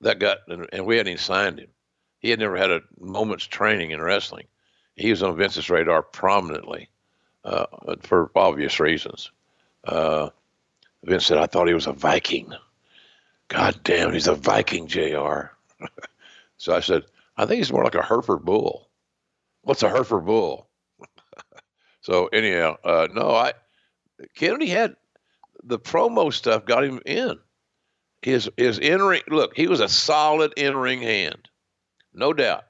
That 0.00 0.18
got, 0.18 0.38
and, 0.48 0.66
and 0.72 0.86
we 0.86 0.96
hadn't 0.96 1.12
even 1.12 1.22
signed 1.22 1.58
him. 1.58 1.68
He 2.20 2.30
had 2.30 2.40
never 2.40 2.56
had 2.56 2.70
a 2.70 2.80
moment's 2.98 3.44
training 3.44 3.90
in 3.90 4.00
wrestling. 4.00 4.46
He 4.96 5.10
was 5.10 5.22
on 5.22 5.36
Vince's 5.36 5.68
radar 5.68 6.02
prominently 6.02 6.88
uh, 7.44 7.66
for 8.02 8.30
obvious 8.34 8.80
reasons. 8.80 9.30
Uh, 9.84 10.30
Vince 11.04 11.26
said, 11.26 11.38
I 11.38 11.46
thought 11.46 11.68
he 11.68 11.74
was 11.74 11.86
a 11.86 11.92
Viking. 11.92 12.52
God 13.48 13.78
damn, 13.84 14.12
he's 14.12 14.26
a 14.26 14.34
Viking, 14.34 14.86
JR. 14.86 15.52
so 16.56 16.74
I 16.74 16.80
said, 16.80 17.04
I 17.36 17.46
think 17.46 17.58
he's 17.58 17.72
more 17.72 17.84
like 17.84 17.94
a 17.94 18.02
Hereford 18.02 18.44
bull. 18.44 18.88
What's 19.62 19.82
a 19.82 19.88
Hereford 19.88 20.24
bull? 20.24 20.68
so 22.00 22.26
anyhow, 22.28 22.76
uh, 22.84 23.08
no, 23.12 23.30
I 23.30 23.52
Kennedy 24.34 24.66
had 24.66 24.96
the 25.62 25.78
promo 25.78 26.32
stuff 26.32 26.64
got 26.64 26.84
him 26.84 27.00
in. 27.04 27.38
His 28.22 28.50
his 28.56 28.78
in 28.78 29.02
ring 29.02 29.22
look, 29.28 29.54
he 29.54 29.66
was 29.66 29.80
a 29.80 29.88
solid 29.88 30.54
in 30.56 30.76
ring 30.76 31.02
hand, 31.02 31.48
no 32.14 32.32
doubt, 32.32 32.64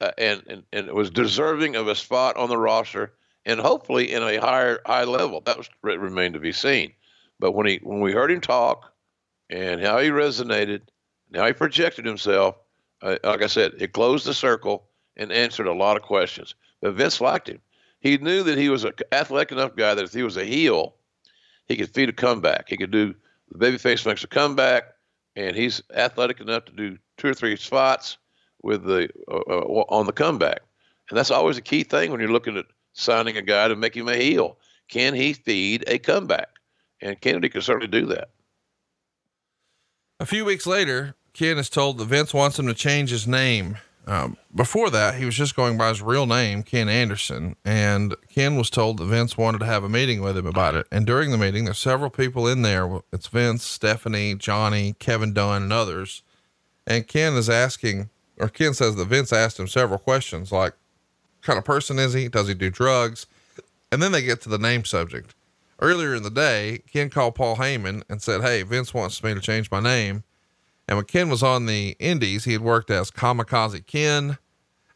uh, 0.00 0.12
and, 0.16 0.42
and 0.46 0.62
and 0.72 0.86
it 0.86 0.94
was 0.94 1.10
deserving 1.10 1.74
of 1.74 1.88
a 1.88 1.96
spot 1.96 2.36
on 2.36 2.48
the 2.48 2.56
roster 2.56 3.12
and 3.46 3.60
hopefully 3.60 4.12
in 4.12 4.22
a 4.22 4.36
higher 4.36 4.80
high 4.86 5.04
level. 5.04 5.40
That 5.40 5.56
was 5.58 5.68
remained 5.82 6.34
to 6.34 6.40
be 6.40 6.52
seen. 6.52 6.92
But 7.38 7.52
when 7.52 7.66
he 7.66 7.80
when 7.82 8.00
we 8.00 8.12
heard 8.12 8.30
him 8.30 8.40
talk 8.40 8.92
and 9.48 9.80
how 9.80 9.98
he 9.98 10.10
resonated 10.10 10.82
and 11.28 11.36
how 11.36 11.46
he 11.46 11.52
projected 11.52 12.04
himself, 12.04 12.56
uh, 13.02 13.16
like 13.24 13.42
I 13.42 13.46
said, 13.46 13.72
it 13.78 13.92
closed 13.92 14.26
the 14.26 14.34
circle 14.34 14.84
and 15.16 15.32
answered 15.32 15.66
a 15.66 15.72
lot 15.72 15.96
of 15.96 16.02
questions. 16.02 16.54
But 16.80 16.94
Vince 16.94 17.20
liked 17.20 17.48
him. 17.48 17.60
He 18.00 18.16
knew 18.18 18.42
that 18.44 18.58
he 18.58 18.68
was 18.68 18.84
an 18.84 18.92
athletic 19.12 19.52
enough 19.52 19.76
guy 19.76 19.94
that 19.94 20.04
if 20.04 20.12
he 20.12 20.22
was 20.22 20.36
a 20.36 20.44
heel, 20.44 20.94
he 21.66 21.76
could 21.76 21.90
feed 21.90 22.08
a 22.08 22.12
comeback. 22.12 22.68
He 22.68 22.76
could 22.76 22.90
do 22.90 23.14
the 23.50 23.58
babyface 23.58 24.06
makes 24.06 24.24
a 24.24 24.28
comeback, 24.28 24.84
and 25.36 25.56
he's 25.56 25.82
athletic 25.94 26.40
enough 26.40 26.64
to 26.66 26.72
do 26.72 26.98
two 27.16 27.28
or 27.28 27.34
three 27.34 27.56
spots 27.56 28.16
with 28.62 28.84
the 28.84 29.08
uh, 29.28 29.40
uh, 29.48 29.84
on 29.88 30.06
the 30.06 30.12
comeback. 30.12 30.60
And 31.08 31.18
that's 31.18 31.30
always 31.30 31.58
a 31.58 31.62
key 31.62 31.82
thing 31.82 32.10
when 32.10 32.20
you're 32.20 32.30
looking 32.30 32.56
at 32.56 32.66
signing 32.92 33.36
a 33.36 33.42
guy 33.42 33.68
to 33.68 33.76
make 33.76 33.96
him 33.96 34.08
a 34.08 34.16
heel. 34.16 34.58
Can 34.88 35.14
he 35.14 35.32
feed 35.32 35.84
a 35.86 35.98
comeback? 35.98 36.48
And 37.00 37.20
Kennedy 37.20 37.48
can 37.48 37.62
certainly 37.62 37.88
do 37.88 38.06
that. 38.06 38.30
A 40.18 40.26
few 40.26 40.44
weeks 40.44 40.66
later, 40.66 41.14
Ken 41.32 41.58
is 41.58 41.70
told 41.70 41.98
that 41.98 42.06
Vince 42.06 42.34
wants 42.34 42.58
him 42.58 42.66
to 42.66 42.74
change 42.74 43.10
his 43.10 43.26
name. 43.26 43.78
Um, 44.06 44.36
before 44.54 44.90
that, 44.90 45.14
he 45.14 45.24
was 45.24 45.34
just 45.34 45.54
going 45.54 45.78
by 45.78 45.88
his 45.88 46.02
real 46.02 46.26
name, 46.26 46.62
Ken 46.62 46.88
Anderson. 46.88 47.54
And 47.64 48.16
Ken 48.28 48.56
was 48.56 48.68
told 48.68 48.98
that 48.98 49.04
Vince 49.04 49.38
wanted 49.38 49.58
to 49.58 49.66
have 49.66 49.84
a 49.84 49.88
meeting 49.88 50.20
with 50.20 50.36
him 50.36 50.46
about 50.46 50.74
it. 50.74 50.86
And 50.90 51.06
during 51.06 51.30
the 51.30 51.38
meeting, 51.38 51.64
there's 51.64 51.78
several 51.78 52.10
people 52.10 52.48
in 52.48 52.62
there. 52.62 53.00
It's 53.12 53.28
Vince, 53.28 53.62
Stephanie, 53.62 54.34
Johnny, 54.34 54.94
Kevin 54.98 55.32
Dunn, 55.32 55.62
and 55.62 55.72
others. 55.72 56.22
And 56.86 57.06
Ken 57.06 57.34
is 57.34 57.48
asking, 57.48 58.10
or 58.38 58.48
Ken 58.48 58.74
says 58.74 58.96
that 58.96 59.08
Vince 59.08 59.32
asked 59.32 59.60
him 59.60 59.68
several 59.68 59.98
questions 59.98 60.50
like, 60.50 60.74
kind 61.42 61.58
of 61.58 61.64
person 61.64 61.98
is 61.98 62.12
he? 62.12 62.28
Does 62.28 62.48
he 62.48 62.54
do 62.54 62.70
drugs? 62.70 63.26
And 63.92 64.02
then 64.02 64.12
they 64.12 64.22
get 64.22 64.40
to 64.42 64.48
the 64.48 64.58
name 64.58 64.84
subject. 64.84 65.34
Earlier 65.80 66.14
in 66.14 66.22
the 66.22 66.30
day, 66.30 66.82
Ken 66.92 67.10
called 67.10 67.34
Paul 67.34 67.56
Heyman 67.56 68.02
and 68.08 68.20
said, 68.20 68.42
Hey, 68.42 68.62
Vince 68.62 68.92
wants 68.92 69.22
me 69.22 69.34
to 69.34 69.40
change 69.40 69.70
my 69.70 69.80
name. 69.80 70.24
And 70.86 70.96
when 70.96 71.06
Ken 71.06 71.28
was 71.28 71.42
on 71.42 71.66
the 71.66 71.96
Indies, 71.98 72.44
he 72.44 72.52
had 72.52 72.62
worked 72.62 72.90
as 72.90 73.10
Kamikaze 73.10 73.86
Ken 73.86 74.38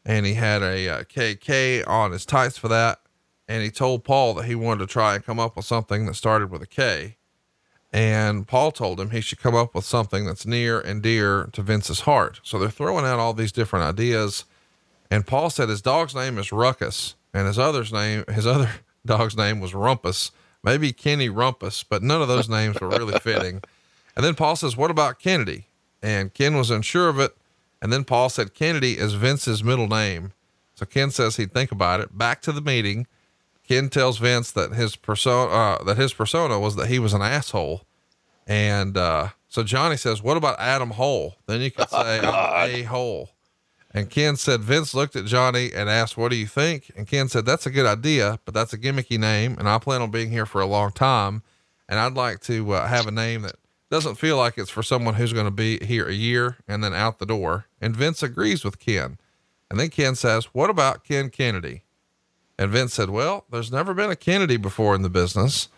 and 0.05 0.25
he 0.25 0.35
had 0.35 0.61
a 0.61 0.87
uh, 0.87 1.03
KK 1.03 1.87
on 1.87 2.11
his 2.11 2.25
tights 2.25 2.57
for 2.57 2.67
that. 2.67 2.99
And 3.47 3.63
he 3.63 3.71
told 3.71 4.03
Paul 4.03 4.33
that 4.35 4.45
he 4.45 4.55
wanted 4.55 4.79
to 4.87 4.87
try 4.87 5.15
and 5.15 5.25
come 5.25 5.39
up 5.39 5.55
with 5.55 5.65
something 5.65 6.05
that 6.05 6.15
started 6.15 6.51
with 6.51 6.61
a 6.61 6.67
K. 6.67 7.17
And 7.91 8.47
Paul 8.47 8.71
told 8.71 8.99
him 8.99 9.11
he 9.11 9.21
should 9.21 9.39
come 9.39 9.55
up 9.55 9.73
with 9.73 9.85
something 9.85 10.25
that's 10.25 10.45
near 10.45 10.79
and 10.79 11.01
dear 11.01 11.49
to 11.53 11.61
Vince's 11.61 12.01
heart. 12.01 12.41
So 12.43 12.59
they're 12.59 12.69
throwing 12.69 13.05
out 13.05 13.19
all 13.19 13.33
these 13.33 13.51
different 13.51 13.85
ideas. 13.85 14.45
And 15.15 15.25
Paul 15.25 15.49
said 15.49 15.69
his 15.69 15.81
dog's 15.81 16.13
name 16.13 16.37
is 16.37 16.51
Ruckus 16.51 17.15
and 17.33 17.47
his 17.47 17.57
other's 17.57 17.93
name, 17.93 18.25
his 18.27 18.45
other 18.45 18.69
dog's 19.05 19.37
name 19.37 19.59
was 19.59 19.73
Rumpus, 19.73 20.31
maybe 20.63 20.91
Kenny 20.91 21.29
Rumpus, 21.29 21.85
but 21.87 22.03
none 22.03 22.21
of 22.21 22.27
those 22.27 22.49
names 22.49 22.79
were 22.79 22.89
really 22.89 23.17
fitting. 23.19 23.61
And 24.15 24.25
then 24.25 24.35
Paul 24.35 24.55
says, 24.55 24.75
what 24.75 24.91
about 24.91 25.19
Kennedy? 25.19 25.67
and 26.05 26.33
Ken 26.33 26.55
was 26.55 26.69
unsure 26.69 27.09
of 27.09 27.19
it. 27.19 27.35
And 27.81 27.91
then 27.91 28.03
Paul 28.03 28.29
said 28.29 28.53
Kennedy 28.53 28.97
is 28.97 29.13
Vince's 29.13 29.63
middle 29.63 29.87
name. 29.87 30.33
So 30.75 30.85
Ken 30.85 31.09
says 31.09 31.37
he'd 31.37 31.53
think 31.53 31.71
about 31.71 31.99
it. 31.99 32.15
Back 32.15 32.41
to 32.43 32.51
the 32.51 32.61
meeting. 32.61 33.07
Ken 33.67 33.89
tells 33.89 34.19
Vince 34.19 34.51
that 34.51 34.73
his 34.73 34.95
persona, 34.95 35.51
uh, 35.51 35.83
that 35.83 35.97
his 35.97 36.13
persona 36.13 36.59
was 36.59 36.75
that 36.75 36.87
he 36.87 36.99
was 36.99 37.13
an 37.13 37.23
asshole. 37.23 37.81
And, 38.45 38.95
uh, 38.95 39.29
so 39.47 39.63
Johnny 39.63 39.97
says, 39.97 40.21
what 40.21 40.37
about 40.37 40.59
Adam 40.59 40.91
Hole? 40.91 41.35
Then 41.47 41.61
you 41.61 41.71
could 41.71 41.89
say 41.89 42.19
oh, 42.21 42.65
a 42.65 42.83
hole. 42.83 43.31
And 43.95 44.09
Ken 44.09 44.35
said, 44.35 44.59
Vince 44.59 44.93
looked 44.93 45.15
at 45.15 45.23
Johnny 45.23 45.71
and 45.73 45.89
asked, 45.89 46.17
what 46.17 46.29
do 46.29 46.35
you 46.35 46.47
think? 46.47 46.91
And 46.97 47.07
Ken 47.07 47.29
said, 47.29 47.45
that's 47.45 47.65
a 47.65 47.71
good 47.71 47.85
idea, 47.85 48.41
but 48.43 48.53
that's 48.53 48.73
a 48.73 48.77
gimmicky 48.77 49.17
name. 49.17 49.55
And 49.57 49.69
I 49.69 49.79
plan 49.79 50.01
on 50.01 50.11
being 50.11 50.31
here 50.31 50.45
for 50.45 50.59
a 50.59 50.65
long 50.65 50.91
time. 50.91 51.43
And 51.87 51.97
I'd 51.97 52.13
like 52.13 52.41
to 52.41 52.73
uh, 52.73 52.87
have 52.87 53.07
a 53.07 53.11
name 53.11 53.43
that 53.43 53.55
doesn't 53.89 54.15
feel 54.15 54.35
like 54.35 54.57
it's 54.57 54.69
for 54.69 54.83
someone 54.83 55.13
who's 55.13 55.31
going 55.31 55.45
to 55.45 55.51
be 55.51 55.79
here 55.79 56.09
a 56.09 56.13
year 56.13 56.57
and 56.67 56.83
then 56.83 56.93
out 56.93 57.19
the 57.19 57.25
door. 57.25 57.67
And 57.79 57.95
Vince 57.95 58.21
agrees 58.21 58.65
with 58.65 58.79
Ken. 58.79 59.17
And 59.69 59.79
then 59.79 59.89
Ken 59.89 60.15
says, 60.15 60.45
What 60.53 60.69
about 60.69 61.05
Ken 61.05 61.29
Kennedy? 61.29 61.83
And 62.59 62.71
Vince 62.71 62.93
said, 62.93 63.09
Well, 63.09 63.45
there's 63.49 63.71
never 63.71 63.93
been 63.93 64.11
a 64.11 64.17
Kennedy 64.17 64.57
before 64.57 64.95
in 64.95 65.03
the 65.03 65.09
business. 65.09 65.69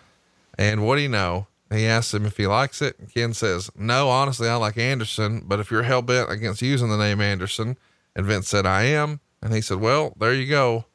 And 0.57 0.84
what 0.84 0.95
do 0.95 1.01
you 1.01 1.09
know? 1.09 1.45
He 1.72 1.86
asks 1.86 2.15
him 2.15 2.26
if 2.26 2.38
he 2.38 2.47
likes 2.47 2.82
it. 2.82 2.97
And 2.97 3.13
Ken 3.13 3.36
says, 3.36 3.70
No, 3.78 4.09
honestly, 4.09 4.49
I 4.49 4.55
like 4.55 4.78
Anderson, 4.78 5.43
but 5.45 5.59
if 5.59 5.70
you're 5.70 5.84
hell 5.84 6.01
bent 6.01 6.32
against 6.32 6.63
using 6.63 6.89
the 6.89 6.97
name 6.97 7.22
Anderson, 7.22 7.78
and 8.18 8.26
Vince 8.26 8.49
said, 8.49 8.65
I 8.65 8.84
am. 8.84 9.22
And 9.41 9.53
he 9.53 9.61
said, 9.61 9.80
Well, 9.80 10.13
there 10.20 10.34
you 10.34 10.49
go. 10.49 10.86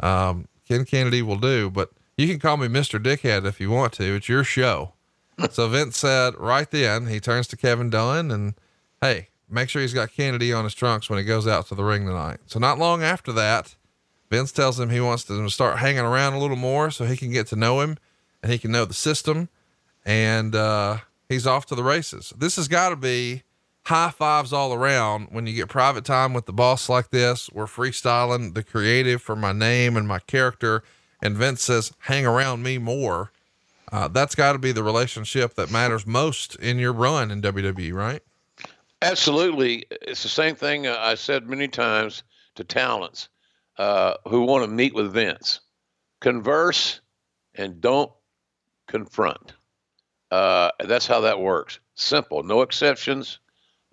Um, 0.00 0.46
Ken 0.68 0.84
Kennedy 0.84 1.22
will 1.22 1.38
do, 1.38 1.70
but 1.70 1.90
you 2.16 2.28
can 2.28 2.38
call 2.38 2.58
me 2.58 2.68
Mr. 2.68 3.02
Dickhead 3.02 3.44
if 3.46 3.58
you 3.58 3.70
want 3.70 3.94
to. 3.94 4.14
It's 4.14 4.28
your 4.28 4.44
show 4.44 4.92
so 5.50 5.68
Vince 5.68 5.96
said 5.96 6.34
right 6.36 6.70
then, 6.70 7.06
he 7.06 7.20
turns 7.20 7.46
to 7.48 7.56
Kevin 7.56 7.90
Dunn 7.90 8.30
and, 8.30 8.54
hey, 9.00 9.28
make 9.48 9.68
sure 9.68 9.82
he's 9.82 9.94
got 9.94 10.12
Kennedy 10.12 10.52
on 10.52 10.64
his 10.64 10.74
trunks 10.74 11.08
when 11.08 11.18
he 11.18 11.24
goes 11.24 11.46
out 11.46 11.66
to 11.68 11.74
the 11.74 11.84
ring 11.84 12.06
tonight. 12.06 12.40
So 12.46 12.58
not 12.58 12.78
long 12.78 13.02
after 13.02 13.32
that, 13.32 13.76
Vince 14.30 14.52
tells 14.52 14.78
him 14.78 14.90
he 14.90 15.00
wants 15.00 15.24
to 15.24 15.48
start 15.48 15.78
hanging 15.78 16.00
around 16.00 16.34
a 16.34 16.38
little 16.38 16.56
more 16.56 16.90
so 16.90 17.04
he 17.04 17.16
can 17.16 17.30
get 17.30 17.46
to 17.48 17.56
know 17.56 17.80
him 17.80 17.96
and 18.42 18.52
he 18.52 18.58
can 18.58 18.70
know 18.72 18.84
the 18.84 18.94
system. 18.94 19.48
And, 20.04 20.54
uh, 20.54 20.98
he's 21.28 21.46
off 21.46 21.66
to 21.66 21.74
the 21.74 21.82
races. 21.84 22.32
This 22.36 22.56
has 22.56 22.68
got 22.68 22.90
to 22.90 22.96
be 22.96 23.42
high 23.88 24.10
fives 24.10 24.52
all 24.52 24.72
around 24.72 25.28
when 25.30 25.46
you 25.46 25.54
get 25.54 25.68
private 25.68 26.04
time 26.04 26.32
with 26.32 26.46
the 26.46 26.52
boss 26.52 26.88
like 26.88 27.10
this. 27.10 27.50
We're 27.52 27.66
freestyling 27.66 28.54
the 28.54 28.62
creative 28.62 29.20
for 29.20 29.36
my 29.36 29.52
name 29.52 29.96
and 29.96 30.06
my 30.06 30.20
character. 30.20 30.82
And 31.22 31.36
Vince 31.36 31.62
says, 31.62 31.92
hang 32.00 32.24
around 32.26 32.62
me 32.62 32.78
more 32.78 33.32
uh, 33.92 34.08
that's 34.08 34.34
got 34.34 34.52
to 34.52 34.58
be 34.58 34.72
the 34.72 34.82
relationship 34.82 35.54
that 35.54 35.70
matters 35.70 36.06
most 36.06 36.56
in 36.56 36.78
your 36.78 36.92
run 36.92 37.30
in 37.30 37.40
WWE, 37.40 37.92
right? 37.92 38.22
Absolutely. 39.00 39.86
It's 39.90 40.22
the 40.22 40.28
same 40.28 40.54
thing 40.54 40.86
I 40.86 41.14
said 41.14 41.48
many 41.48 41.68
times 41.68 42.22
to 42.56 42.64
talents 42.64 43.28
uh, 43.78 44.14
who 44.26 44.42
want 44.42 44.64
to 44.64 44.70
meet 44.70 44.94
with 44.94 45.12
Vince. 45.12 45.60
Converse 46.20 47.00
and 47.54 47.80
don't 47.80 48.10
confront. 48.88 49.54
Uh, 50.30 50.70
that's 50.84 51.06
how 51.06 51.20
that 51.20 51.40
works. 51.40 51.78
Simple, 51.94 52.42
no 52.42 52.62
exceptions. 52.62 53.38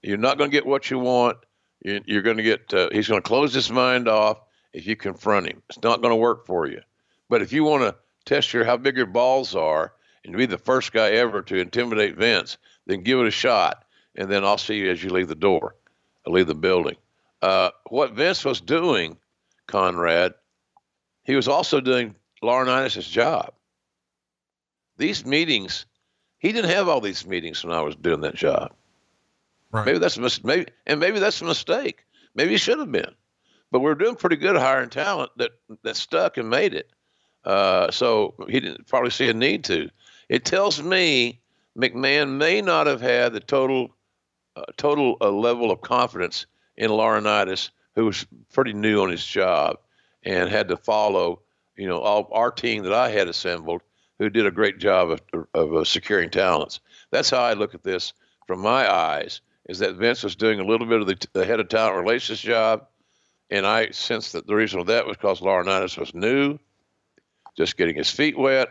You're 0.06 0.18
not 0.18 0.38
going 0.38 0.52
to 0.52 0.56
get 0.56 0.68
what 0.68 0.92
you 0.92 1.00
want. 1.00 1.38
You're, 1.84 2.00
you're 2.06 2.22
going 2.22 2.38
to 2.38 2.44
get, 2.44 2.72
uh, 2.74 2.90
he's 2.92 3.08
going 3.08 3.22
to 3.22 3.28
close 3.28 3.54
his 3.54 3.72
mind 3.72 4.08
off 4.08 4.38
if 4.72 4.86
you 4.86 4.96
confront 4.96 5.48
him. 5.48 5.64
It's 5.70 5.82
not 5.82 6.02
going 6.02 6.12
to 6.12 6.16
work 6.16 6.46
for 6.46 6.68
you. 6.68 6.82
But 7.28 7.42
if 7.42 7.52
you 7.52 7.64
want 7.64 7.84
to 7.84 7.96
test 8.26 8.54
your 8.54 8.66
how 8.66 8.78
big 8.78 8.98
your 8.98 9.08
balls 9.08 9.56
are 9.56 9.94
and 10.24 10.38
be 10.38 10.46
the 10.46 10.60
first 10.60 10.94
guy 10.94 11.10
ever 11.12 11.42
to 11.42 11.56
intimidate 11.56 12.18
Vince, 12.18 12.58
then 12.86 13.02
give 13.02 13.20
it 13.20 13.26
a 13.26 13.32
shot, 13.32 13.84
and 14.16 14.30
then 14.30 14.46
I'll 14.46 14.60
see 14.60 14.76
you 14.76 14.92
as 14.92 15.04
you 15.04 15.10
leave 15.10 15.28
the 15.28 15.34
door, 15.34 15.76
I 16.28 16.30
leave 16.30 16.48
the 16.48 16.54
building. 16.54 16.98
Uh, 17.42 17.72
what 17.90 18.14
Vince 18.14 18.46
was 18.46 18.62
doing, 18.62 19.18
Conrad, 19.66 20.36
he 21.24 21.36
was 21.36 21.48
also 21.48 21.82
doing 21.82 22.16
Laurinaitis' 22.44 23.10
job. 23.10 23.54
These 24.98 25.26
meetings, 25.26 25.88
he 26.38 26.52
didn't 26.52 26.70
have 26.70 26.88
all 26.88 27.02
these 27.02 27.26
meetings 27.26 27.64
when 27.64 27.74
I 27.74 27.82
was 27.82 27.96
doing 27.96 28.22
that 28.22 28.36
job. 28.36 28.72
Right. 29.72 29.86
Maybe 29.86 30.00
that's 30.00 30.18
a 30.18 30.22
mis- 30.22 30.44
maybe, 30.44 30.68
and 30.86 31.00
maybe 31.00 31.20
that's 31.20 31.42
a 31.42 31.46
mistake. 31.46 32.06
Maybe 32.36 32.52
he 32.52 32.58
should 32.58 32.80
have 32.80 32.92
been, 32.92 33.14
but 33.72 33.80
we're 33.80 33.96
doing 33.96 34.16
pretty 34.16 34.36
good 34.36 34.56
hiring 34.56 34.90
talent 34.90 35.32
that 35.38 35.52
that 35.84 35.96
stuck 35.96 36.38
and 36.38 36.50
made 36.50 36.74
it. 36.74 36.92
Uh, 37.44 37.92
so 37.92 38.34
he 38.50 38.60
didn't 38.60 38.88
probably 38.88 39.12
see 39.12 39.30
a 39.30 39.34
need 39.34 39.64
to. 39.66 39.90
It 40.30 40.46
tells 40.46 40.82
me 40.82 41.42
McMahon 41.78 42.38
may 42.38 42.62
not 42.62 42.88
have 42.88 43.02
had 43.02 43.34
the 43.34 43.40
total 43.40 43.96
uh, 44.56 44.64
total 44.78 45.18
uh, 45.22 45.30
level 45.30 45.72
of 45.72 45.82
confidence 45.82 46.46
in 46.78 46.90
Laurinaitis, 46.90 47.70
who 47.96 48.06
was 48.06 48.26
pretty 48.54 48.74
new 48.74 49.02
on 49.02 49.10
his 49.10 49.26
job 49.26 49.78
and 50.24 50.50
had 50.50 50.68
to 50.70 50.78
follow, 50.78 51.42
you 51.78 51.88
know, 51.88 52.00
all, 52.00 52.30
our 52.32 52.52
team 52.52 52.84
that 52.84 52.94
I 52.94 53.10
had 53.10 53.28
assembled, 53.28 53.82
who 54.18 54.30
did 54.30 54.46
a 54.46 54.52
great 54.52 54.80
job 54.80 55.12
of, 55.12 55.22
of 55.54 55.76
uh, 55.76 55.84
securing 55.84 56.30
talents. 56.30 56.80
That's 57.12 57.30
how 57.30 57.42
I 57.42 57.54
look 57.54 57.76
at 57.76 57.84
this 57.84 58.14
from 58.48 58.62
my 58.62 58.92
eyes. 58.92 59.42
Is 59.68 59.80
that 59.80 59.96
Vince 59.96 60.24
was 60.24 60.36
doing 60.36 60.60
a 60.60 60.66
little 60.66 60.86
bit 60.86 61.02
of 61.02 61.08
the, 61.08 61.28
the 61.34 61.46
head 61.46 61.60
of 61.60 61.70
talent 61.70 61.98
relations 61.98 62.40
job, 62.40 62.86
and 63.50 63.66
I 63.66 63.90
sense 63.92 64.32
that 64.34 64.46
the 64.46 64.56
reason 64.56 64.80
for 64.80 64.86
that 64.86 65.08
was 65.08 65.18
because 65.18 65.42
Laurinaitis 65.42 65.98
was 65.98 66.14
new 66.14 66.60
just 67.56 67.78
getting 67.78 67.96
his 67.96 68.10
feet 68.10 68.38
wet. 68.38 68.70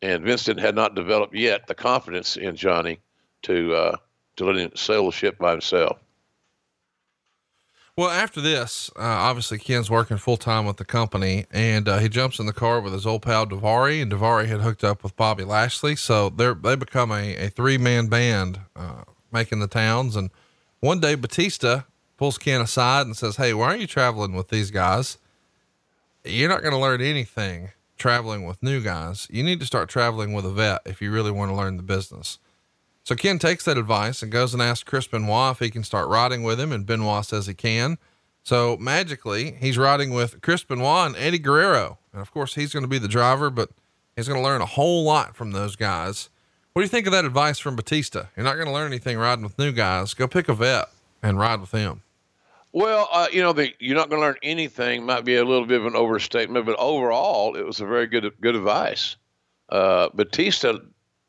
And 0.00 0.24
Vincent 0.24 0.60
had 0.60 0.74
not 0.74 0.94
developed 0.94 1.34
yet 1.34 1.66
the 1.66 1.74
confidence 1.74 2.36
in 2.36 2.54
Johnny 2.54 3.00
to 3.42 3.74
uh, 3.74 3.96
to 4.36 4.44
let 4.44 4.56
him 4.56 4.70
sail 4.76 5.06
the 5.06 5.12
ship 5.12 5.38
by 5.38 5.50
himself. 5.50 5.98
Well, 7.96 8.08
after 8.08 8.40
this, 8.40 8.92
uh, 8.94 9.02
obviously 9.02 9.58
Ken's 9.58 9.90
working 9.90 10.18
full 10.18 10.36
time 10.36 10.66
with 10.66 10.76
the 10.76 10.84
company, 10.84 11.46
and 11.50 11.88
uh, 11.88 11.98
he 11.98 12.08
jumps 12.08 12.38
in 12.38 12.46
the 12.46 12.52
car 12.52 12.80
with 12.80 12.92
his 12.92 13.04
old 13.04 13.22
pal 13.22 13.44
Daivari, 13.44 14.00
and 14.00 14.12
Daivari 14.12 14.46
had 14.46 14.60
hooked 14.60 14.84
up 14.84 15.02
with 15.02 15.16
Bobby 15.16 15.42
Lashley, 15.42 15.96
so 15.96 16.30
they're 16.30 16.54
they 16.54 16.76
become 16.76 17.10
a, 17.10 17.34
a 17.34 17.48
three 17.48 17.76
man 17.76 18.06
band 18.06 18.60
uh, 18.76 19.02
making 19.32 19.60
the 19.60 19.66
towns. 19.66 20.16
And 20.16 20.30
one 20.80 21.00
day 21.00 21.14
Batista 21.14 21.82
pulls 22.16 22.38
Ken 22.38 22.60
aside 22.60 23.06
and 23.06 23.16
says, 23.16 23.36
"Hey, 23.36 23.54
why 23.54 23.66
aren't 23.66 23.80
you 23.80 23.86
traveling 23.86 24.34
with 24.34 24.48
these 24.48 24.70
guys? 24.70 25.18
You're 26.24 26.48
not 26.48 26.62
going 26.62 26.74
to 26.74 26.80
learn 26.80 27.00
anything 27.00 27.70
traveling 27.96 28.44
with 28.44 28.62
new 28.62 28.80
guys. 28.80 29.26
You 29.30 29.42
need 29.42 29.60
to 29.60 29.66
start 29.66 29.88
traveling 29.88 30.32
with 30.32 30.44
a 30.44 30.50
vet 30.50 30.82
if 30.84 31.00
you 31.00 31.10
really 31.10 31.30
want 31.30 31.50
to 31.50 31.56
learn 31.56 31.76
the 31.76 31.82
business." 31.82 32.38
So 33.04 33.14
Ken 33.14 33.38
takes 33.38 33.64
that 33.64 33.78
advice 33.78 34.22
and 34.22 34.30
goes 34.30 34.52
and 34.52 34.62
asks 34.62 34.84
Chris 34.84 35.06
Benoit 35.06 35.52
if 35.52 35.60
he 35.60 35.70
can 35.70 35.82
start 35.82 36.08
riding 36.08 36.42
with 36.42 36.60
him, 36.60 36.72
and 36.72 36.84
Benoit 36.84 37.24
says 37.24 37.46
he 37.46 37.54
can. 37.54 37.96
So 38.42 38.76
magically, 38.78 39.52
he's 39.52 39.78
riding 39.78 40.10
with 40.10 40.42
Chris 40.42 40.62
Benoit 40.62 41.06
and 41.06 41.16
Eddie 41.16 41.38
Guerrero. 41.38 41.98
And 42.12 42.20
of 42.20 42.30
course, 42.30 42.54
he's 42.54 42.72
going 42.72 42.82
to 42.82 42.88
be 42.88 42.98
the 42.98 43.08
driver, 43.08 43.48
but 43.48 43.70
he's 44.14 44.28
going 44.28 44.40
to 44.40 44.46
learn 44.46 44.60
a 44.60 44.66
whole 44.66 45.04
lot 45.04 45.36
from 45.36 45.52
those 45.52 45.74
guys. 45.76 46.28
What 46.78 46.82
do 46.82 46.84
you 46.84 46.90
think 46.90 47.06
of 47.08 47.12
that 47.12 47.24
advice 47.24 47.58
from 47.58 47.74
Batista? 47.74 48.26
You're 48.36 48.44
not 48.44 48.54
going 48.54 48.68
to 48.68 48.72
learn 48.72 48.86
anything 48.86 49.18
riding 49.18 49.42
with 49.42 49.58
new 49.58 49.72
guys. 49.72 50.14
Go 50.14 50.28
pick 50.28 50.48
a 50.48 50.54
vet 50.54 50.88
and 51.24 51.36
ride 51.36 51.60
with 51.60 51.72
him. 51.72 52.02
Well, 52.70 53.08
uh, 53.10 53.26
you 53.32 53.42
know, 53.42 53.52
the, 53.52 53.72
you're 53.80 53.96
not 53.96 54.08
going 54.08 54.22
to 54.22 54.24
learn 54.24 54.36
anything 54.44 55.04
might 55.04 55.24
be 55.24 55.34
a 55.34 55.44
little 55.44 55.66
bit 55.66 55.80
of 55.80 55.86
an 55.86 55.96
overstatement, 55.96 56.66
but 56.66 56.78
overall, 56.78 57.56
it 57.56 57.66
was 57.66 57.80
a 57.80 57.84
very 57.84 58.06
good 58.06 58.32
good 58.40 58.54
advice. 58.54 59.16
Uh, 59.70 60.10
Batista 60.14 60.74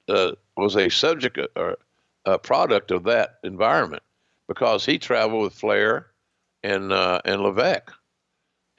uh, 0.08 0.34
was 0.56 0.76
a 0.76 0.88
subject 0.88 1.40
or 1.56 1.80
a 2.26 2.38
product 2.38 2.92
of 2.92 3.06
that 3.06 3.40
environment 3.44 4.04
because 4.48 4.86
he 4.86 5.00
traveled 5.00 5.42
with 5.42 5.54
Flair 5.54 6.12
and 6.62 6.94
uh, 6.94 7.22
and 7.26 7.42
Levesque, 7.42 7.92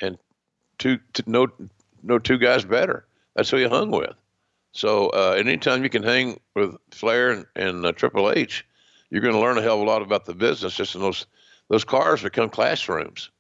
and 0.00 0.16
two, 0.78 1.00
two, 1.14 1.24
no 1.26 1.48
no 2.04 2.20
two 2.20 2.38
guys 2.38 2.64
better. 2.64 3.06
That's 3.34 3.50
who 3.50 3.56
he 3.56 3.66
hung 3.66 3.90
with. 3.90 4.14
So 4.72 5.08
uh, 5.08 5.34
anytime 5.38 5.82
you 5.82 5.90
can 5.90 6.02
hang 6.02 6.40
with 6.54 6.76
Flair 6.90 7.30
and, 7.30 7.46
and 7.56 7.84
uh, 7.84 7.92
Triple 7.92 8.30
H, 8.30 8.64
you're 9.10 9.22
going 9.22 9.34
to 9.34 9.40
learn 9.40 9.58
a 9.58 9.62
hell 9.62 9.80
of 9.80 9.80
a 9.80 9.90
lot 9.90 10.02
about 10.02 10.24
the 10.24 10.34
business. 10.34 10.76
Just 10.76 10.94
in 10.94 11.00
those 11.00 11.26
those 11.68 11.84
cars 11.84 12.22
become 12.22 12.50
classrooms, 12.50 13.30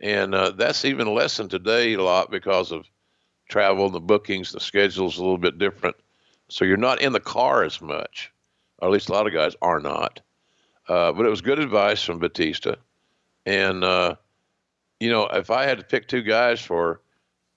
and 0.00 0.34
uh, 0.34 0.50
that's 0.50 0.84
even 0.84 1.14
lessened 1.14 1.50
today 1.50 1.94
a 1.94 2.02
lot 2.02 2.30
because 2.30 2.72
of 2.72 2.86
travel, 3.48 3.86
and 3.86 3.94
the 3.94 4.00
bookings, 4.00 4.52
the 4.52 4.60
schedules 4.60 5.18
a 5.18 5.20
little 5.20 5.38
bit 5.38 5.58
different. 5.58 5.96
So 6.48 6.64
you're 6.64 6.76
not 6.76 7.00
in 7.00 7.12
the 7.12 7.20
car 7.20 7.64
as 7.64 7.80
much, 7.80 8.32
or 8.78 8.88
at 8.88 8.92
least 8.92 9.08
a 9.08 9.12
lot 9.12 9.26
of 9.26 9.32
guys 9.32 9.54
are 9.62 9.80
not. 9.80 10.20
Uh, 10.88 11.12
but 11.12 11.26
it 11.26 11.30
was 11.30 11.40
good 11.40 11.58
advice 11.58 12.02
from 12.02 12.18
Batista. 12.18 12.74
And, 13.46 13.84
uh, 13.84 14.16
you 15.00 15.10
know, 15.10 15.26
if 15.26 15.50
I 15.50 15.64
had 15.64 15.78
to 15.78 15.84
pick 15.84 16.08
two 16.08 16.22
guys 16.22 16.60
for 16.60 17.00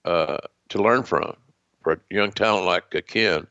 uh, 0.05 0.37
to 0.69 0.81
learn 0.81 1.03
from, 1.03 1.35
for 1.85 1.93
a 1.93 1.99
young 2.09 2.31
talent 2.31 2.65
like 2.65 3.05
Ken, 3.05 3.45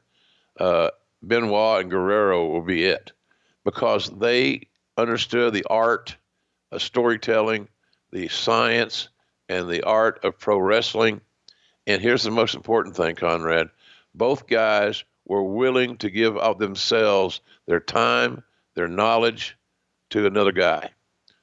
uh, 0.58 0.90
Benoit 1.22 1.82
and 1.82 1.90
Guerrero 1.90 2.48
will 2.48 2.62
be 2.62 2.84
it 2.84 3.12
because 3.64 4.10
they 4.10 4.66
understood 4.96 5.54
the 5.54 5.64
art 5.70 6.16
of 6.72 6.82
storytelling, 6.82 7.68
the 8.10 8.26
science, 8.26 9.08
and 9.48 9.68
the 9.68 9.84
art 9.84 10.24
of 10.24 10.36
pro 10.36 10.58
wrestling. 10.58 11.20
And 11.86 12.02
here's 12.02 12.24
the 12.24 12.32
most 12.32 12.56
important 12.56 12.96
thing, 12.96 13.14
Conrad 13.14 13.70
both 14.16 14.48
guys 14.48 15.04
were 15.26 15.44
willing 15.44 15.96
to 15.98 16.10
give 16.10 16.36
of 16.36 16.58
themselves, 16.58 17.40
their 17.66 17.80
time, 17.80 18.42
their 18.74 18.88
knowledge 18.88 19.56
to 20.10 20.26
another 20.26 20.52
guy. 20.52 20.90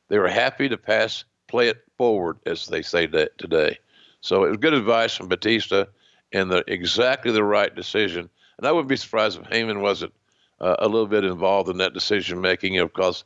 They 0.09 0.19
were 0.19 0.27
happy 0.27 0.67
to 0.67 0.77
pass, 0.77 1.23
play 1.47 1.69
it 1.69 1.85
forward, 1.97 2.39
as 2.45 2.67
they 2.67 2.81
say 2.81 3.05
that 3.07 3.37
today. 3.37 3.79
So 4.19 4.43
it 4.43 4.49
was 4.49 4.57
good 4.57 4.73
advice 4.73 5.15
from 5.15 5.29
Batista 5.29 5.85
and 6.33 6.51
the, 6.51 6.63
exactly 6.67 7.31
the 7.31 7.43
right 7.43 7.73
decision. 7.73 8.29
And 8.57 8.67
I 8.67 8.71
wouldn't 8.71 8.89
be 8.89 8.97
surprised 8.97 9.39
if 9.39 9.47
Heyman 9.49 9.81
wasn't 9.81 10.13
uh, 10.59 10.75
a 10.79 10.87
little 10.87 11.07
bit 11.07 11.23
involved 11.23 11.69
in 11.69 11.77
that 11.77 11.93
decision 11.93 12.41
making, 12.41 12.73
you 12.73 12.81
know, 12.81 12.87
because 12.87 13.23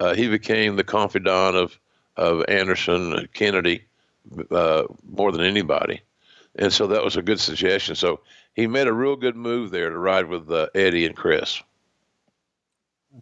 uh, 0.00 0.14
he 0.14 0.28
became 0.28 0.76
the 0.76 0.84
confidant 0.84 1.56
of, 1.56 1.78
of 2.16 2.44
Anderson 2.48 3.12
and 3.12 3.32
Kennedy 3.32 3.84
uh, 4.50 4.84
more 5.10 5.32
than 5.32 5.42
anybody. 5.42 6.00
And 6.56 6.72
so 6.72 6.86
that 6.88 7.04
was 7.04 7.16
a 7.16 7.22
good 7.22 7.40
suggestion. 7.40 7.94
So 7.94 8.20
he 8.54 8.66
made 8.66 8.86
a 8.86 8.92
real 8.92 9.16
good 9.16 9.36
move 9.36 9.70
there 9.70 9.90
to 9.90 9.98
ride 9.98 10.26
with 10.26 10.50
uh, 10.50 10.68
Eddie 10.74 11.06
and 11.06 11.16
Chris. 11.16 11.62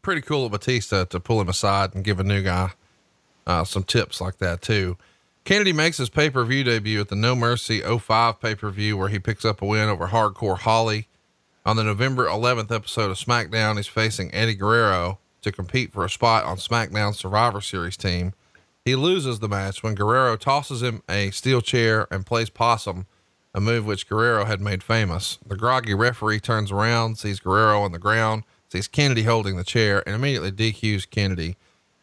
Pretty 0.02 0.22
cool 0.22 0.46
of 0.46 0.52
Batista 0.52 1.04
to 1.06 1.20
pull 1.20 1.40
him 1.40 1.48
aside 1.48 1.94
and 1.94 2.04
give 2.04 2.20
a 2.20 2.24
new 2.24 2.42
guy 2.42 2.72
uh, 3.46 3.64
some 3.64 3.82
tips 3.82 4.20
like 4.20 4.38
that 4.38 4.62
too. 4.62 4.96
Kennedy 5.49 5.72
makes 5.72 5.96
his 5.96 6.11
pay 6.11 6.28
per 6.28 6.44
view 6.44 6.62
debut 6.62 7.01
at 7.01 7.09
the 7.09 7.16
No 7.16 7.34
Mercy 7.34 7.80
05 7.80 8.38
pay 8.38 8.55
per 8.55 8.68
view 8.68 8.99
where 8.99 9.09
he 9.09 9.18
picks 9.18 9.46
up 9.46 9.62
a 9.62 9.64
win 9.64 9.88
over 9.88 10.09
Hardcore 10.09 10.59
Holly. 10.59 11.09
On 11.64 11.74
the 11.74 11.82
November 11.82 12.26
11th 12.26 12.70
episode 12.70 13.11
of 13.11 13.16
SmackDown, 13.16 13.76
he's 13.76 13.86
facing 13.86 14.30
Eddie 14.34 14.55
Guerrero 14.55 15.20
to 15.40 15.51
compete 15.51 15.90
for 15.90 16.05
a 16.05 16.11
spot 16.11 16.44
on 16.44 16.59
SmackDown 16.59 17.14
Survivor 17.14 17.62
Series 17.62 17.96
team. 17.96 18.34
He 18.84 18.94
loses 18.94 19.38
the 19.38 19.49
match 19.49 19.82
when 19.82 19.94
Guerrero 19.94 20.36
tosses 20.36 20.82
him 20.82 21.03
a 21.09 21.30
steel 21.30 21.62
chair 21.62 22.07
and 22.11 22.26
plays 22.26 22.51
possum 22.51 23.07
a 23.55 23.61
move 23.62 23.86
which 23.86 24.07
Guerrero 24.07 24.44
had 24.44 24.61
made 24.61 24.82
famous. 24.82 25.38
The 25.46 25.57
groggy 25.57 25.94
referee 25.94 26.40
turns 26.40 26.70
around, 26.70 27.16
sees 27.16 27.40
Guerrero 27.40 27.80
on 27.80 27.92
the 27.92 27.99
ground, 27.99 28.42
sees 28.70 28.86
Kennedy 28.86 29.22
holding 29.22 29.57
the 29.57 29.64
chair, 29.64 30.03
and 30.05 30.14
immediately 30.14 30.53
DQs 30.53 31.09
Kennedy, 31.09 31.57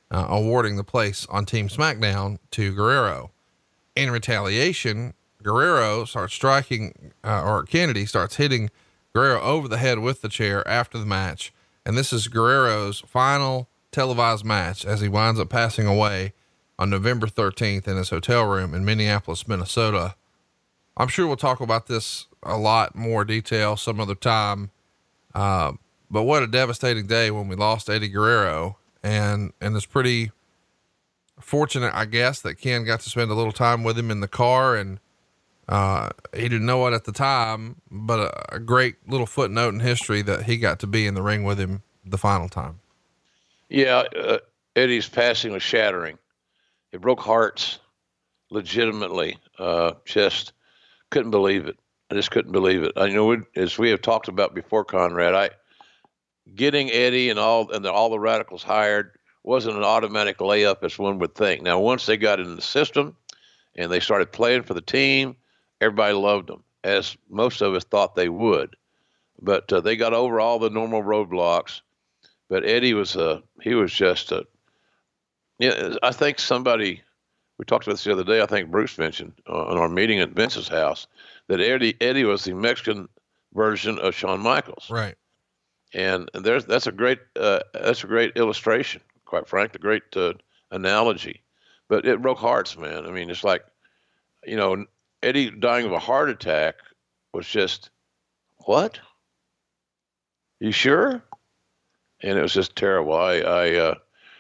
uh, 0.09 0.25
awarding 0.29 0.77
the 0.77 0.83
place 0.83 1.27
on 1.29 1.45
Team 1.45 1.67
SmackDown 1.67 2.39
to 2.49 2.73
Guerrero. 2.73 3.29
In 3.95 4.11
retaliation, 4.11 5.13
Guerrero 5.41 6.05
starts 6.05 6.33
striking, 6.33 7.13
uh, 7.23 7.43
or 7.43 7.63
Kennedy 7.63 8.05
starts 8.05 8.35
hitting 8.35 8.69
Guerrero 9.13 9.41
over 9.41 9.67
the 9.67 9.77
head 9.77 9.99
with 9.99 10.21
the 10.21 10.29
chair 10.29 10.67
after 10.67 10.97
the 10.97 11.05
match. 11.05 11.53
And 11.85 11.97
this 11.97 12.11
is 12.11 12.27
Guerrero's 12.27 12.99
final 13.01 13.69
televised 13.91 14.43
match 14.43 14.83
as 14.85 15.01
he 15.01 15.07
winds 15.07 15.39
up 15.39 15.49
passing 15.49 15.87
away 15.87 16.33
on 16.77 16.89
November 16.89 17.27
13th 17.27 17.87
in 17.87 17.95
his 17.95 18.09
hotel 18.09 18.45
room 18.45 18.73
in 18.73 18.83
Minneapolis, 18.83 19.47
Minnesota 19.47 20.15
I'm 20.97 21.07
sure 21.07 21.27
we'll 21.27 21.35
talk 21.35 21.59
about 21.59 21.87
this 21.87 22.27
a 22.43 22.57
lot 22.57 22.95
more 22.95 23.25
detail 23.25 23.75
some 23.75 23.99
other 23.99 24.15
time. 24.15 24.71
Uh, 25.33 25.73
but 26.09 26.23
what 26.23 26.43
a 26.43 26.47
devastating 26.47 27.07
day 27.07 27.31
when 27.31 27.47
we 27.47 27.55
lost 27.55 27.89
Eddie 27.89 28.07
Guerrero, 28.07 28.77
and 29.03 29.51
and 29.59 29.75
it's 29.75 29.85
pretty 29.85 30.31
fortunate, 31.45 31.93
I 31.93 32.05
guess, 32.05 32.41
that 32.41 32.55
Ken 32.55 32.83
got 32.83 33.01
to 33.01 33.09
spend 33.09 33.29
a 33.29 33.35
little 33.35 33.51
time 33.51 33.83
with 33.83 33.97
him 33.97 34.09
in 34.09 34.19
the 34.19 34.27
car, 34.27 34.75
and 34.75 34.99
uh, 35.69 36.09
he 36.33 36.43
didn't 36.43 36.65
know 36.65 36.87
it 36.87 36.93
at 36.93 37.05
the 37.05 37.11
time, 37.11 37.81
but 37.91 38.19
a, 38.19 38.55
a 38.55 38.59
great 38.59 38.95
little 39.07 39.27
footnote 39.27 39.73
in 39.73 39.79
history 39.79 40.23
that 40.23 40.43
he 40.43 40.57
got 40.57 40.79
to 40.79 40.87
be 40.87 41.05
in 41.05 41.13
the 41.13 41.21
ring 41.21 41.43
with 41.43 41.59
him 41.59 41.83
the 42.03 42.17
final 42.17 42.49
time. 42.49 42.79
Yeah, 43.69 44.03
uh, 44.17 44.39
Eddie's 44.75 45.07
passing 45.07 45.51
was 45.51 45.63
shattering. 45.63 46.17
It 46.91 47.01
broke 47.01 47.19
hearts, 47.19 47.79
legitimately. 48.49 49.37
Uh, 49.59 49.93
just 50.03 50.53
couldn't 51.11 51.31
believe 51.31 51.67
it. 51.67 51.77
I 52.09 52.15
just 52.15 52.31
couldn't 52.31 52.51
believe 52.51 52.83
it. 52.83 52.93
I 52.95 53.09
know, 53.09 53.43
as 53.55 53.77
we 53.77 53.91
have 53.91 54.01
talked 54.01 54.27
about 54.27 54.55
before, 54.55 54.83
Conrad, 54.83 55.35
I 55.35 55.49
getting 56.55 56.91
Eddie 56.91 57.29
and 57.29 57.39
all 57.39 57.71
and 57.71 57.85
the, 57.85 57.91
all 57.91 58.09
the 58.09 58.19
radicals 58.19 58.63
hired 58.63 59.17
wasn't 59.45 59.77
an 59.77 59.83
automatic 59.83 60.39
layup 60.39 60.83
as 60.83 60.97
one 60.97 61.19
would 61.19 61.35
think. 61.35 61.61
Now, 61.61 61.79
once 61.79 62.05
they 62.05 62.17
got 62.17 62.39
in 62.39 62.55
the 62.55 62.61
system 62.61 63.15
and 63.75 63.91
they 63.91 63.99
started 63.99 64.31
playing 64.31 64.63
for 64.63 64.73
the 64.73 64.81
team, 64.81 65.35
everybody 65.79 66.13
loved 66.13 66.49
them, 66.49 66.63
as 66.83 67.15
most 67.29 67.61
of 67.61 67.73
us 67.75 67.83
thought 67.83 68.15
they 68.15 68.29
would. 68.29 68.75
But 69.39 69.71
uh, 69.71 69.81
they 69.81 69.95
got 69.95 70.13
over 70.13 70.39
all 70.39 70.59
the 70.59 70.69
normal 70.69 71.03
roadblocks. 71.03 71.81
But 72.49 72.65
Eddie 72.65 72.93
was 72.93 73.15
a 73.15 73.41
he 73.61 73.73
was 73.73 73.91
just 73.91 74.31
a 74.31 74.45
yeah. 75.59 75.95
I 76.03 76.11
think 76.11 76.39
somebody 76.39 77.01
we 77.57 77.65
talked 77.65 77.85
about 77.85 77.93
this 77.93 78.03
the 78.03 78.11
other 78.11 78.23
day. 78.23 78.41
I 78.41 78.45
think 78.45 78.69
Bruce 78.69 78.97
mentioned 78.97 79.33
uh, 79.49 79.67
in 79.71 79.77
our 79.77 79.89
meeting 79.89 80.19
at 80.19 80.29
Vince's 80.29 80.67
house 80.67 81.07
that 81.47 81.59
Eddie 81.59 81.95
Eddie 81.99 82.23
was 82.23 82.43
the 82.43 82.53
Mexican 82.53 83.09
version 83.53 83.97
of 83.99 84.13
Shawn 84.13 84.41
Michaels. 84.41 84.89
Right. 84.89 85.15
And 85.93 86.29
there's 86.33 86.65
that's 86.65 86.87
a 86.87 86.91
great 86.91 87.19
uh, 87.35 87.59
that's 87.73 88.03
a 88.03 88.07
great 88.07 88.37
illustration. 88.37 89.01
Quite 89.25 89.47
frankly, 89.47 89.77
a 89.79 89.81
great 89.81 90.03
uh, 90.15 90.33
analogy. 90.71 91.41
But 91.87 92.05
it 92.05 92.21
broke 92.21 92.37
hearts, 92.37 92.77
man. 92.77 93.05
I 93.05 93.11
mean, 93.11 93.29
it's 93.29 93.43
like, 93.43 93.63
you 94.45 94.55
know, 94.55 94.85
Eddie 95.21 95.51
dying 95.51 95.85
of 95.85 95.91
a 95.91 95.99
heart 95.99 96.29
attack 96.29 96.75
was 97.33 97.47
just 97.47 97.89
what? 98.65 98.99
You 100.59 100.71
sure? 100.71 101.23
And 102.21 102.37
it 102.37 102.41
was 102.41 102.53
just 102.53 102.75
terrible. 102.75 103.13
I 103.13 103.37
I 103.39 103.75
uh, 103.75 103.95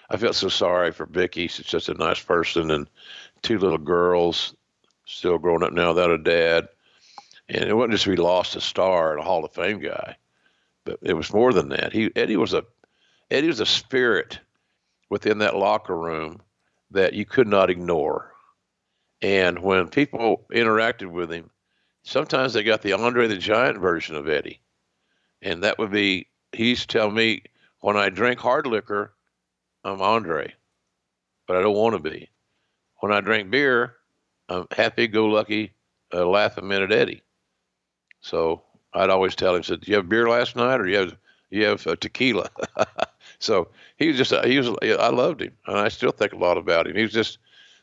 I 0.09 0.17
felt 0.17 0.35
so 0.35 0.49
sorry 0.49 0.91
for 0.91 1.05
Vicky. 1.05 1.47
She's 1.47 1.65
just 1.65 1.89
a 1.89 1.93
nice 1.93 2.21
person, 2.21 2.71
and 2.71 2.89
two 3.41 3.59
little 3.59 3.77
girls, 3.77 4.55
still 5.05 5.37
growing 5.37 5.63
up 5.63 5.73
now 5.73 5.89
without 5.89 6.11
a 6.11 6.17
dad. 6.17 6.67
And 7.49 7.63
it 7.65 7.73
wasn't 7.73 7.93
just 7.93 8.07
we 8.07 8.15
lost 8.15 8.55
a 8.55 8.61
star 8.61 9.11
and 9.11 9.19
a 9.19 9.23
Hall 9.23 9.45
of 9.45 9.51
Fame 9.51 9.79
guy, 9.79 10.15
but 10.83 10.99
it 11.01 11.13
was 11.13 11.33
more 11.33 11.53
than 11.53 11.69
that. 11.69 11.93
He 11.93 12.11
Eddie 12.15 12.37
was 12.37 12.53
a 12.53 12.63
Eddie 13.29 13.47
was 13.47 13.59
a 13.59 13.65
spirit 13.65 14.39
within 15.09 15.39
that 15.39 15.55
locker 15.55 15.97
room 15.97 16.41
that 16.91 17.13
you 17.13 17.25
could 17.25 17.47
not 17.47 17.69
ignore. 17.69 18.33
And 19.21 19.59
when 19.59 19.87
people 19.87 20.45
interacted 20.51 21.11
with 21.11 21.31
him, 21.31 21.49
sometimes 22.03 22.53
they 22.53 22.63
got 22.63 22.81
the 22.81 22.93
Andre 22.93 23.27
the 23.27 23.37
Giant 23.37 23.79
version 23.79 24.15
of 24.15 24.27
Eddie. 24.27 24.61
And 25.41 25.63
that 25.63 25.77
would 25.77 25.91
be, 25.91 26.27
he 26.51 26.69
used 26.69 26.89
to 26.89 26.97
tell 26.97 27.11
me, 27.11 27.43
when 27.79 27.97
I 27.97 28.09
drink 28.09 28.39
hard 28.39 28.67
liquor, 28.67 29.13
I'm 29.83 30.01
Andre, 30.01 30.53
but 31.47 31.55
I 31.57 31.61
don't 31.61 31.75
want 31.75 31.93
to 31.93 31.99
be. 31.99 32.29
When 32.99 33.11
I 33.11 33.21
drink 33.21 33.51
beer, 33.51 33.95
I'm 34.49 34.65
happy 34.71 35.07
go 35.07 35.25
lucky, 35.25 35.73
uh, 36.13 36.25
laugh 36.25 36.57
a 36.57 36.61
minute 36.61 36.91
Eddie. 36.91 37.21
So 38.21 38.63
I'd 38.93 39.09
always 39.09 39.35
tell 39.35 39.55
him, 39.55 39.63
said, 39.63 39.81
"Do 39.81 39.91
you 39.91 39.97
have 39.97 40.09
beer 40.09 40.27
last 40.27 40.55
night, 40.55 40.79
or 40.79 40.87
you 40.87 40.97
have 40.97 41.17
you 41.51 41.65
have 41.65 41.85
uh, 41.85 41.95
tequila?" 41.95 42.49
so 43.45 43.69
he 43.97 44.07
was 44.07 44.17
just 44.17 44.33
uh, 44.33 44.43
he 44.45 44.57
was 44.57 44.69
I 44.81 45.09
loved 45.09 45.41
him, 45.41 45.53
and 45.67 45.77
I 45.77 45.89
still 45.89 46.11
think 46.11 46.33
a 46.33 46.37
lot 46.37 46.57
about 46.57 46.87
him. 46.87 46.95
He 46.95 47.03
was 47.03 47.13
just 47.13 47.37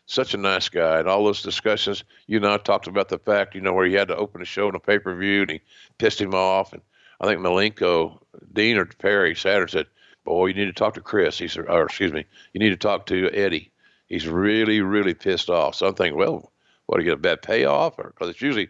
such 0.07 0.35
a 0.35 0.39
nice 0.39 0.69
guy, 0.69 0.99
and 0.99 1.09
all 1.09 1.25
those 1.25 1.43
discussions. 1.43 2.05
You 2.27 2.41
know, 2.41 2.53
I 2.53 2.59
talked 2.59 2.87
about 2.87 3.09
the 3.09 3.19
fact, 3.19 3.55
you 3.55 3.61
know, 3.61 3.73
where 3.73 3.87
he 3.87 3.95
had 3.95 4.09
to 4.09 4.17
open 4.17 4.43
a 4.43 4.45
show 4.45 4.69
in 4.69 4.75
a 4.75 4.81
pay 4.81 4.99
per 4.99 5.15
view, 5.15 5.43
and 5.43 5.51
he 5.51 5.61
pissed 5.99 6.21
him 6.21 6.35
off, 6.35 6.73
and 6.73 6.83
I 7.21 7.27
think 7.27 7.41
Malenko, 7.41 8.19
Dean 8.53 8.77
or 8.77 8.87
Perry 8.87 9.35
Saturn 9.35 9.69
said, 9.69 9.87
"Boy, 10.25 10.47
you 10.47 10.55
need 10.55 10.67
to 10.67 10.73
talk 10.73 10.95
to 10.95 11.01
Chris." 11.01 11.39
He 11.39 11.49
said, 11.49 11.67
or 11.69 11.85
excuse 11.85 12.13
me, 12.13 12.25
you 12.53 12.61
need 12.61 12.71
to 12.71 12.77
talk 12.77 13.07
to 13.07 13.31
Eddie. 13.31 13.71
He's 14.09 14.29
really, 14.29 14.81
really 14.83 15.15
pissed 15.15 15.49
off. 15.49 15.77
So 15.77 15.87
I'm 15.87 15.95
thinking, 15.95 16.19
well, 16.19 16.53
what 16.87 16.99
do 16.99 17.05
you 17.05 17.11
get 17.11 17.19
a 17.19 17.23
bad 17.23 17.43
payoff, 17.43 17.99
or 17.99 18.13
because 18.13 18.29
it's 18.29 18.43
usually 18.43 18.69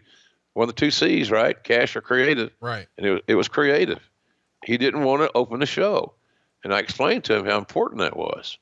one 0.53 0.69
of 0.69 0.75
the 0.75 0.79
two 0.79 0.91
C's, 0.91 1.31
right? 1.31 1.61
Cash 1.63 1.95
or 1.95 2.01
creative. 2.01 2.51
Right. 2.61 2.87
And 2.97 3.05
it 3.05 3.11
was, 3.11 3.21
it 3.27 3.35
was 3.35 3.47
creative. 3.47 3.99
He 4.63 4.77
didn't 4.77 5.03
want 5.03 5.21
to 5.23 5.31
open 5.35 5.59
the 5.59 5.65
show. 5.65 6.13
And 6.63 6.73
I 6.73 6.79
explained 6.79 7.23
to 7.25 7.35
him 7.35 7.45
how 7.45 7.57
important 7.57 7.99
that 8.01 8.17
was. 8.17 8.57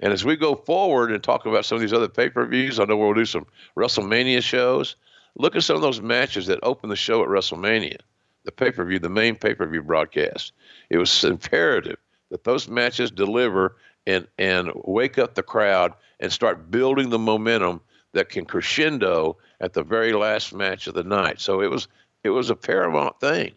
And 0.00 0.12
as 0.12 0.24
we 0.24 0.36
go 0.36 0.54
forward 0.54 1.12
and 1.12 1.22
talk 1.22 1.46
about 1.46 1.64
some 1.64 1.76
of 1.76 1.82
these 1.82 1.92
other 1.92 2.08
pay 2.08 2.30
per 2.30 2.46
views, 2.46 2.80
I 2.80 2.84
know 2.84 2.96
we'll 2.96 3.12
do 3.14 3.24
some 3.24 3.46
WrestleMania 3.76 4.42
shows. 4.42 4.96
Look 5.36 5.56
at 5.56 5.62
some 5.62 5.76
of 5.76 5.82
those 5.82 6.00
matches 6.00 6.46
that 6.46 6.58
opened 6.62 6.90
the 6.90 6.96
show 6.96 7.22
at 7.22 7.28
WrestleMania, 7.28 7.98
the 8.44 8.52
pay 8.52 8.70
per 8.70 8.84
view, 8.84 8.98
the 8.98 9.08
main 9.08 9.36
pay 9.36 9.54
per 9.54 9.66
view 9.66 9.82
broadcast. 9.82 10.52
It 10.88 10.96
was 10.96 11.24
imperative 11.24 11.98
that 12.30 12.44
those 12.44 12.68
matches 12.68 13.10
deliver 13.10 13.76
and, 14.06 14.26
and 14.38 14.70
wake 14.84 15.18
up 15.18 15.34
the 15.34 15.42
crowd 15.42 15.92
and 16.20 16.32
start 16.32 16.70
building 16.70 17.10
the 17.10 17.18
momentum 17.18 17.80
that 18.12 18.28
can 18.28 18.44
crescendo 18.44 19.36
at 19.60 19.72
the 19.72 19.82
very 19.82 20.12
last 20.12 20.54
match 20.54 20.86
of 20.86 20.94
the 20.94 21.04
night. 21.04 21.40
So 21.40 21.60
it 21.60 21.70
was 21.70 21.88
it 22.22 22.30
was 22.30 22.50
a 22.50 22.56
paramount 22.56 23.18
thing. 23.20 23.52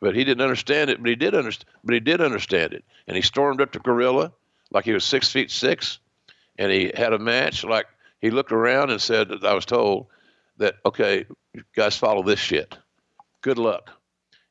But 0.00 0.14
he 0.14 0.24
didn't 0.24 0.42
understand 0.42 0.90
it, 0.90 1.00
but 1.00 1.08
he 1.08 1.16
did 1.16 1.34
understand 1.34 1.70
but 1.84 1.94
he 1.94 2.00
did 2.00 2.20
understand 2.20 2.74
it. 2.74 2.84
And 3.06 3.16
he 3.16 3.22
stormed 3.22 3.60
up 3.60 3.72
to 3.72 3.78
Gorilla 3.78 4.32
like 4.70 4.84
he 4.84 4.92
was 4.92 5.04
six 5.04 5.30
feet 5.30 5.50
six 5.50 5.98
and 6.58 6.70
he 6.70 6.92
had 6.94 7.12
a 7.12 7.18
match 7.18 7.64
like 7.64 7.86
he 8.20 8.30
looked 8.30 8.52
around 8.52 8.90
and 8.90 9.00
said 9.00 9.30
I 9.44 9.54
was 9.54 9.64
told 9.64 10.06
that 10.58 10.76
okay, 10.84 11.26
guys 11.74 11.96
follow 11.96 12.22
this 12.22 12.40
shit. 12.40 12.76
Good 13.40 13.58
luck. 13.58 13.90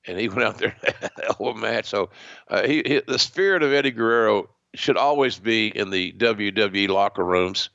And 0.07 0.19
he 0.19 0.29
went 0.29 0.43
out 0.43 0.57
there 0.57 0.75
and 0.83 1.11
hell 1.21 1.47
of 1.47 1.57
a 1.57 1.59
match. 1.59 1.85
So 1.85 2.09
uh, 2.47 2.65
he, 2.65 2.81
he, 2.85 3.01
the 3.05 3.19
spirit 3.19 3.63
of 3.63 3.73
Eddie 3.73 3.91
Guerrero 3.91 4.49
should 4.73 4.97
always 4.97 5.37
be 5.37 5.67
in 5.67 5.89
the 5.89 6.11
WWE 6.13 6.89
locker 6.89 7.23
rooms. 7.23 7.69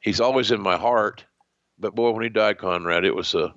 He's 0.00 0.20
always 0.20 0.50
in 0.50 0.60
my 0.60 0.76
heart 0.76 1.24
but 1.80 1.94
boy, 1.94 2.10
when 2.10 2.22
he 2.22 2.28
died, 2.28 2.58
Conrad, 2.58 3.04
it 3.04 3.14
was 3.14 3.34
a 3.34 3.54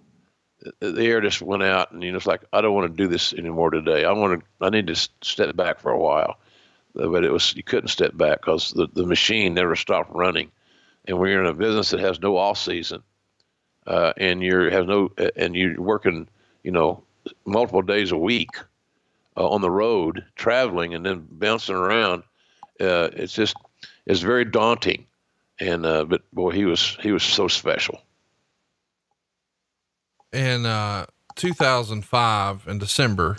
the 0.80 1.04
air 1.06 1.22
just 1.22 1.42
went 1.42 1.64
out, 1.64 1.92
and 1.92 2.04
you 2.04 2.12
know, 2.12 2.18
it's 2.18 2.28
like 2.28 2.44
I 2.54 2.62
don't 2.62 2.74
want 2.74 2.92
to 2.92 3.04
do 3.04 3.08
this 3.08 3.34
anymore 3.34 3.72
today. 3.72 4.06
I 4.06 4.12
want 4.12 4.40
to, 4.40 4.66
I 4.66 4.70
need 4.70 4.88
to 4.88 4.96
step 4.96 5.56
back 5.56 5.80
for 5.80 5.92
a 5.92 6.00
while. 6.00 6.38
Uh, 6.98 7.08
but 7.08 7.24
it 7.24 7.32
was 7.32 7.56
you 7.56 7.64
couldn't 7.64 7.90
step 7.90 8.16
back 8.16 8.42
because 8.42 8.72
the 8.72 8.88
the 8.94 9.06
machine 9.06 9.54
never 9.54 9.76
stopped 9.76 10.14
running, 10.14 10.52
and 11.06 11.18
you're 11.18 11.42
in 11.42 11.48
a 11.48 11.54
business 11.54 11.90
that 11.90 12.00
has 12.00 12.20
no 12.22 12.38
off 12.38 12.58
season, 12.58 13.02
uh, 13.88 14.14
and 14.18 14.42
you're 14.42 14.70
have 14.70 14.88
no, 14.88 15.12
uh, 15.18 15.30
and 15.36 15.56
you're 15.56 15.82
working, 15.82 16.28
you 16.64 16.72
know, 16.72 17.04
multiple 17.46 17.82
days 17.82 18.12
a 18.12 18.18
week 18.18 18.52
uh, 19.36 19.48
on 19.48 19.62
the 19.62 19.72
road, 19.72 20.24
traveling, 20.36 20.94
and 20.94 21.06
then 21.06 21.28
bouncing 21.30 21.76
around. 21.76 22.24
Uh, 22.80 23.10
it's 23.14 23.34
just 23.34 23.56
it's 24.06 24.22
very 24.22 24.46
daunting, 24.46 25.06
and 25.60 25.86
uh, 25.86 26.06
but 26.06 26.22
boy, 26.32 26.52
he 26.52 26.66
was 26.66 26.96
he 27.02 27.12
was 27.12 27.24
so 27.24 27.48
special 27.48 28.00
in 30.34 30.66
uh, 30.66 31.06
2005 31.36 32.68
in 32.68 32.78
December, 32.80 33.38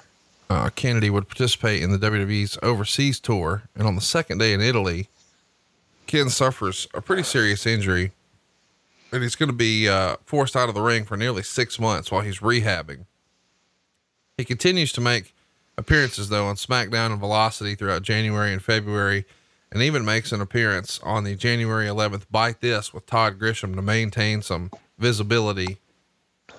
uh, 0.48 0.70
Kennedy 0.70 1.10
would 1.10 1.28
participate 1.28 1.82
in 1.82 1.90
the 1.90 1.98
WWE's 1.98 2.58
overseas 2.62 3.20
tour. 3.20 3.64
And 3.74 3.86
on 3.86 3.94
the 3.94 4.00
second 4.00 4.38
day 4.38 4.52
in 4.52 4.60
Italy, 4.60 5.08
Ken 6.06 6.28
suffers 6.30 6.86
a 6.94 7.00
pretty 7.00 7.22
serious 7.22 7.66
injury. 7.66 8.12
And 9.12 9.22
he's 9.22 9.36
going 9.36 9.50
to 9.50 9.56
be 9.56 9.88
uh, 9.88 10.16
forced 10.24 10.56
out 10.56 10.68
of 10.68 10.74
the 10.74 10.82
ring 10.82 11.04
for 11.04 11.16
nearly 11.16 11.42
six 11.42 11.78
months 11.78 12.10
while 12.10 12.22
he's 12.22 12.40
rehabbing. 12.40 13.06
He 14.36 14.44
continues 14.44 14.92
to 14.92 15.00
make 15.00 15.34
appearances, 15.78 16.28
though, 16.28 16.46
on 16.46 16.56
SmackDown 16.56 17.12
and 17.12 17.20
Velocity 17.20 17.74
throughout 17.76 18.02
January 18.02 18.52
and 18.52 18.62
February, 18.62 19.24
and 19.70 19.82
even 19.82 20.04
makes 20.04 20.32
an 20.32 20.40
appearance 20.40 21.00
on 21.02 21.24
the 21.24 21.36
January 21.36 21.86
11th 21.86 22.24
Bite 22.30 22.60
This 22.60 22.92
with 22.92 23.06
Todd 23.06 23.38
Grisham 23.38 23.76
to 23.76 23.82
maintain 23.82 24.42
some 24.42 24.70
visibility 24.98 25.78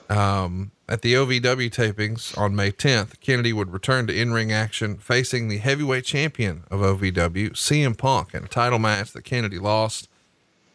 um, 0.09 0.71
at 0.87 1.01
the 1.01 1.13
OVW 1.13 1.69
tapings 1.71 2.37
on 2.37 2.55
May 2.55 2.71
10th, 2.71 3.19
Kennedy 3.19 3.53
would 3.53 3.73
return 3.73 4.07
to 4.07 4.19
in 4.19 4.33
ring 4.33 4.51
action 4.51 4.97
facing 4.97 5.47
the 5.47 5.57
heavyweight 5.57 6.05
champion 6.05 6.63
of 6.69 6.81
OVW, 6.81 7.51
CM 7.51 7.97
Punk, 7.97 8.33
in 8.33 8.43
a 8.43 8.47
title 8.47 8.79
match 8.79 9.11
that 9.13 9.23
Kennedy 9.23 9.57
lost. 9.57 10.07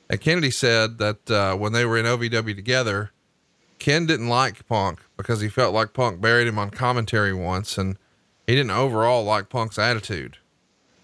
And 0.08 0.20
Kennedy 0.20 0.50
said 0.50 0.98
that 0.98 1.30
uh, 1.30 1.54
when 1.56 1.72
they 1.72 1.84
were 1.84 1.96
in 1.96 2.06
OVW 2.06 2.56
together, 2.56 3.12
Ken 3.78 4.06
didn't 4.06 4.28
like 4.28 4.66
Punk 4.66 5.00
because 5.16 5.40
he 5.40 5.48
felt 5.48 5.72
like 5.72 5.94
Punk 5.94 6.20
buried 6.20 6.48
him 6.48 6.58
on 6.58 6.70
commentary 6.70 7.32
once, 7.32 7.78
and 7.78 7.96
he 8.46 8.54
didn't 8.54 8.72
overall 8.72 9.24
like 9.24 9.48
Punk's 9.48 9.78
attitude. 9.78 10.38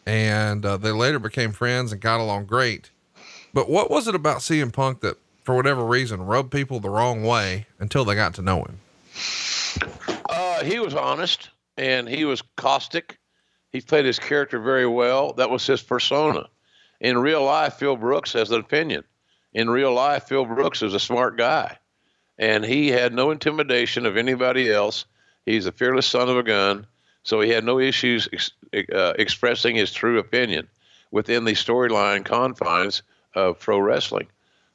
And 0.05 0.65
uh, 0.65 0.77
they 0.77 0.91
later 0.91 1.19
became 1.19 1.53
friends 1.53 1.93
and 1.93 2.01
got 2.01 2.21
along 2.21 2.47
great. 2.47 2.91
But 3.55 3.71
what 3.71 3.91
was 3.91 4.09
it 4.09 4.15
about 4.15 4.39
CM 4.39 4.73
Punk 4.73 5.01
that 5.01 5.17
for 5.47 5.55
whatever 5.55 5.85
reason, 5.85 6.27
rubbed 6.27 6.51
people 6.51 6.81
the 6.81 6.91
wrong 6.91 7.23
way 7.23 7.67
until 7.79 8.05
they 8.05 8.17
got 8.17 8.35
to 8.35 8.43
know 8.43 8.65
him? 8.65 8.81
Uh, 10.29 10.65
he 10.65 10.81
was 10.81 10.93
honest 10.93 11.51
and 11.77 12.09
he 12.09 12.25
was 12.25 12.43
caustic. 12.57 13.21
He 13.71 13.81
played 13.81 14.07
his 14.07 14.19
character 14.19 14.59
very 14.59 14.89
well. 14.89 15.35
That 15.35 15.49
was 15.49 15.65
his 15.65 15.81
persona. 15.81 16.49
In 17.01 17.17
real 17.17 17.45
life, 17.45 17.75
Phil 17.75 17.95
Brooks 17.95 18.33
has 18.33 18.51
an 18.51 18.59
opinion. 18.59 19.05
In 19.55 19.71
real 19.71 19.95
life, 19.95 20.25
Phil 20.25 20.45
Brooks 20.45 20.83
is 20.83 20.95
a 20.95 21.01
smart 21.01 21.39
guy, 21.39 21.79
and 22.39 22.65
he 22.65 22.89
had 22.89 23.15
no 23.15 23.31
intimidation 23.31 24.05
of 24.05 24.17
anybody 24.17 24.73
else. 24.73 25.05
He's 25.45 25.67
a 25.67 25.73
fearless 25.73 26.07
son 26.07 26.29
of 26.29 26.37
a 26.37 26.43
gun, 26.43 26.89
so 27.23 27.41
he 27.41 27.51
had 27.51 27.63
no 27.63 27.79
issues 27.79 28.29
ex- 28.33 28.51
uh, 28.93 29.13
expressing 29.17 29.77
his 29.77 29.93
true 29.93 30.19
opinion 30.19 30.67
within 31.13 31.45
the 31.45 31.53
storyline 31.53 32.25
confines 32.25 33.03
of 33.35 33.61
pro 33.61 33.79
wrestling. 33.79 34.27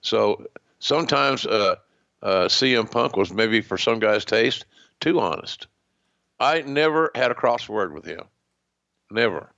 So 0.01 0.47
sometimes 0.79 1.45
uh, 1.45 1.75
uh, 2.21 2.45
CM 2.45 2.89
Punk 2.89 3.15
was 3.15 3.31
maybe 3.31 3.61
for 3.61 3.77
some 3.77 3.99
guys' 3.99 4.25
taste 4.25 4.65
too 4.99 5.19
honest. 5.19 5.67
I 6.39 6.61
never 6.61 7.11
had 7.15 7.31
a 7.31 7.35
crossword 7.35 7.93
with 7.93 8.05
him, 8.05 8.23
never. 9.09 9.51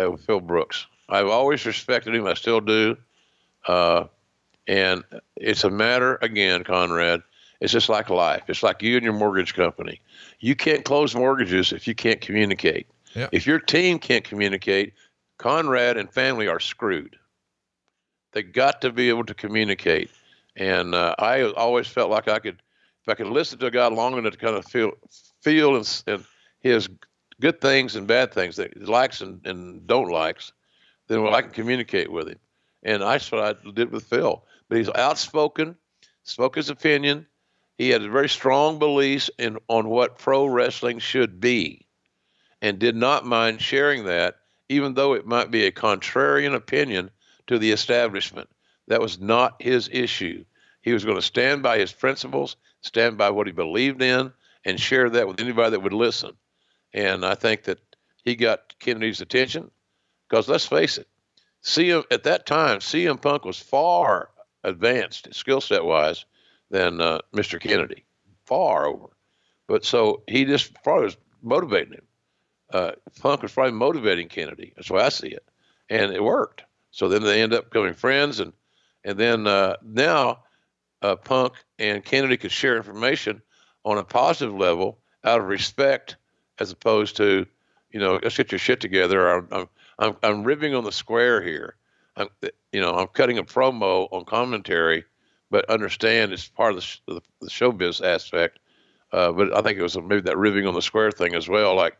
Uh, 0.00 0.10
with 0.10 0.24
Phil 0.24 0.40
Brooks, 0.40 0.86
I've 1.08 1.28
always 1.28 1.64
respected 1.64 2.14
him. 2.14 2.26
I 2.26 2.34
still 2.34 2.60
do. 2.60 2.96
Uh, 3.66 4.04
and 4.68 5.04
it's 5.36 5.64
a 5.64 5.70
matter 5.70 6.18
again, 6.22 6.64
Conrad. 6.64 7.22
It's 7.60 7.72
just 7.72 7.88
like 7.88 8.10
life. 8.10 8.42
It's 8.48 8.62
like 8.62 8.82
you 8.82 8.96
and 8.96 9.04
your 9.04 9.14
mortgage 9.14 9.54
company. 9.54 10.00
You 10.40 10.54
can't 10.54 10.84
close 10.84 11.14
mortgages 11.14 11.72
if 11.72 11.88
you 11.88 11.94
can't 11.94 12.20
communicate. 12.20 12.86
If 13.32 13.46
your 13.46 13.58
team 13.58 13.98
can't 13.98 14.24
communicate, 14.24 14.92
Conrad 15.38 15.96
and 15.96 16.10
family 16.12 16.48
are 16.48 16.60
screwed. 16.60 17.16
They 18.36 18.42
got 18.42 18.82
to 18.82 18.92
be 18.92 19.08
able 19.08 19.24
to 19.24 19.32
communicate. 19.32 20.10
And 20.56 20.94
uh, 20.94 21.14
I 21.18 21.44
always 21.52 21.86
felt 21.86 22.10
like 22.10 22.28
I 22.28 22.38
could, 22.38 22.60
if 23.00 23.08
I 23.08 23.14
could 23.14 23.28
listen 23.28 23.58
to 23.60 23.70
God 23.70 23.94
long 23.94 24.18
enough 24.18 24.34
to 24.34 24.38
kind 24.38 24.56
of 24.56 24.66
feel, 24.66 24.92
feel 25.40 25.74
and, 25.74 26.02
and 26.06 26.22
his 26.60 26.86
good 27.40 27.62
things 27.62 27.96
and 27.96 28.06
bad 28.06 28.34
things 28.34 28.56
that 28.56 28.76
he 28.76 28.84
likes 28.84 29.22
and, 29.22 29.40
and 29.46 29.86
don't 29.86 30.10
likes, 30.10 30.52
then 31.08 31.22
well, 31.22 31.34
I 31.34 31.40
can 31.40 31.50
communicate 31.52 32.12
with 32.12 32.28
him. 32.28 32.38
And 32.82 33.00
that's 33.00 33.32
what 33.32 33.40
I 33.40 33.70
did 33.70 33.90
with 33.90 34.04
Phil. 34.04 34.44
But 34.68 34.76
he's 34.76 34.90
outspoken, 34.90 35.74
spoke 36.24 36.56
his 36.56 36.68
opinion. 36.68 37.26
He 37.78 37.88
had 37.88 38.02
very 38.02 38.28
strong 38.28 38.78
beliefs 38.78 39.30
in 39.38 39.56
on 39.68 39.88
what 39.88 40.18
pro 40.18 40.44
wrestling 40.44 40.98
should 40.98 41.40
be, 41.40 41.86
and 42.60 42.78
did 42.78 42.96
not 42.96 43.24
mind 43.24 43.62
sharing 43.62 44.04
that, 44.04 44.36
even 44.68 44.92
though 44.92 45.14
it 45.14 45.26
might 45.26 45.50
be 45.50 45.64
a 45.64 45.72
contrarian 45.72 46.54
opinion 46.54 47.10
to 47.46 47.58
the 47.58 47.72
establishment. 47.72 48.48
That 48.88 49.00
was 49.00 49.20
not 49.20 49.60
his 49.60 49.88
issue. 49.92 50.44
He 50.82 50.92
was 50.92 51.04
going 51.04 51.16
to 51.16 51.22
stand 51.22 51.62
by 51.62 51.78
his 51.78 51.92
principles, 51.92 52.56
stand 52.80 53.18
by 53.18 53.30
what 53.30 53.46
he 53.46 53.52
believed 53.52 54.02
in, 54.02 54.32
and 54.64 54.80
share 54.80 55.10
that 55.10 55.26
with 55.26 55.40
anybody 55.40 55.70
that 55.70 55.82
would 55.82 55.92
listen. 55.92 56.36
And 56.92 57.24
I 57.24 57.34
think 57.34 57.64
that 57.64 57.80
he 58.24 58.36
got 58.36 58.74
Kennedy's 58.78 59.20
attention 59.20 59.70
because 60.28 60.48
let's 60.48 60.66
face 60.66 60.98
it, 60.98 61.08
CM 61.62 62.04
at 62.10 62.24
that 62.24 62.46
time, 62.46 62.78
CM 62.78 63.20
Punk 63.20 63.44
was 63.44 63.58
far 63.58 64.30
advanced 64.64 65.32
skill 65.34 65.60
set 65.60 65.84
wise 65.84 66.24
than 66.70 67.00
uh, 67.00 67.20
Mr. 67.34 67.60
Kennedy, 67.60 68.04
far 68.44 68.86
over. 68.86 69.08
But 69.66 69.84
so 69.84 70.22
he 70.28 70.44
just 70.44 70.74
probably 70.82 71.04
was 71.04 71.16
motivating 71.42 71.94
him. 71.94 72.06
Uh, 72.72 72.92
Punk 73.20 73.42
was 73.42 73.52
probably 73.52 73.72
motivating 73.72 74.28
Kennedy. 74.28 74.72
That's 74.76 74.90
why 74.90 75.02
I 75.02 75.08
see 75.08 75.28
it, 75.28 75.48
and 75.88 76.12
it 76.12 76.22
worked. 76.22 76.64
So 76.96 77.10
then 77.10 77.22
they 77.22 77.42
end 77.42 77.52
up 77.52 77.68
becoming 77.68 77.92
friends, 77.92 78.40
and 78.40 78.54
and 79.04 79.18
then 79.18 79.46
uh, 79.46 79.76
now 79.82 80.44
uh, 81.02 81.16
Punk 81.16 81.52
and 81.78 82.02
Kennedy 82.02 82.38
could 82.38 82.50
share 82.50 82.78
information 82.78 83.42
on 83.84 83.98
a 83.98 84.02
positive 84.02 84.54
level 84.54 84.96
out 85.22 85.38
of 85.38 85.46
respect, 85.46 86.16
as 86.58 86.72
opposed 86.72 87.18
to, 87.18 87.44
you 87.90 88.00
know, 88.00 88.18
let's 88.22 88.38
get 88.38 88.50
your 88.50 88.58
shit 88.58 88.80
together. 88.80 89.28
I'm 89.28 89.46
I'm 89.52 89.68
I'm, 89.98 90.16
I'm 90.22 90.44
ribbing 90.44 90.74
on 90.74 90.84
the 90.84 90.90
square 90.90 91.42
here. 91.42 91.76
I'm, 92.16 92.28
you 92.72 92.80
know, 92.80 92.94
I'm 92.94 93.08
cutting 93.08 93.36
a 93.36 93.44
promo 93.44 94.08
on 94.10 94.24
commentary, 94.24 95.04
but 95.50 95.68
understand 95.68 96.32
it's 96.32 96.48
part 96.48 96.70
of 96.70 96.76
the, 96.76 96.82
sh- 96.82 97.00
the, 97.06 97.20
the 97.42 97.48
showbiz 97.48 98.02
aspect. 98.02 98.58
Uh, 99.12 99.32
but 99.32 99.54
I 99.54 99.60
think 99.60 99.78
it 99.78 99.82
was 99.82 99.98
maybe 99.98 100.22
that 100.22 100.38
ribbing 100.38 100.66
on 100.66 100.72
the 100.72 100.80
square 100.80 101.10
thing 101.10 101.34
as 101.34 101.46
well. 101.46 101.74
Like, 101.74 101.98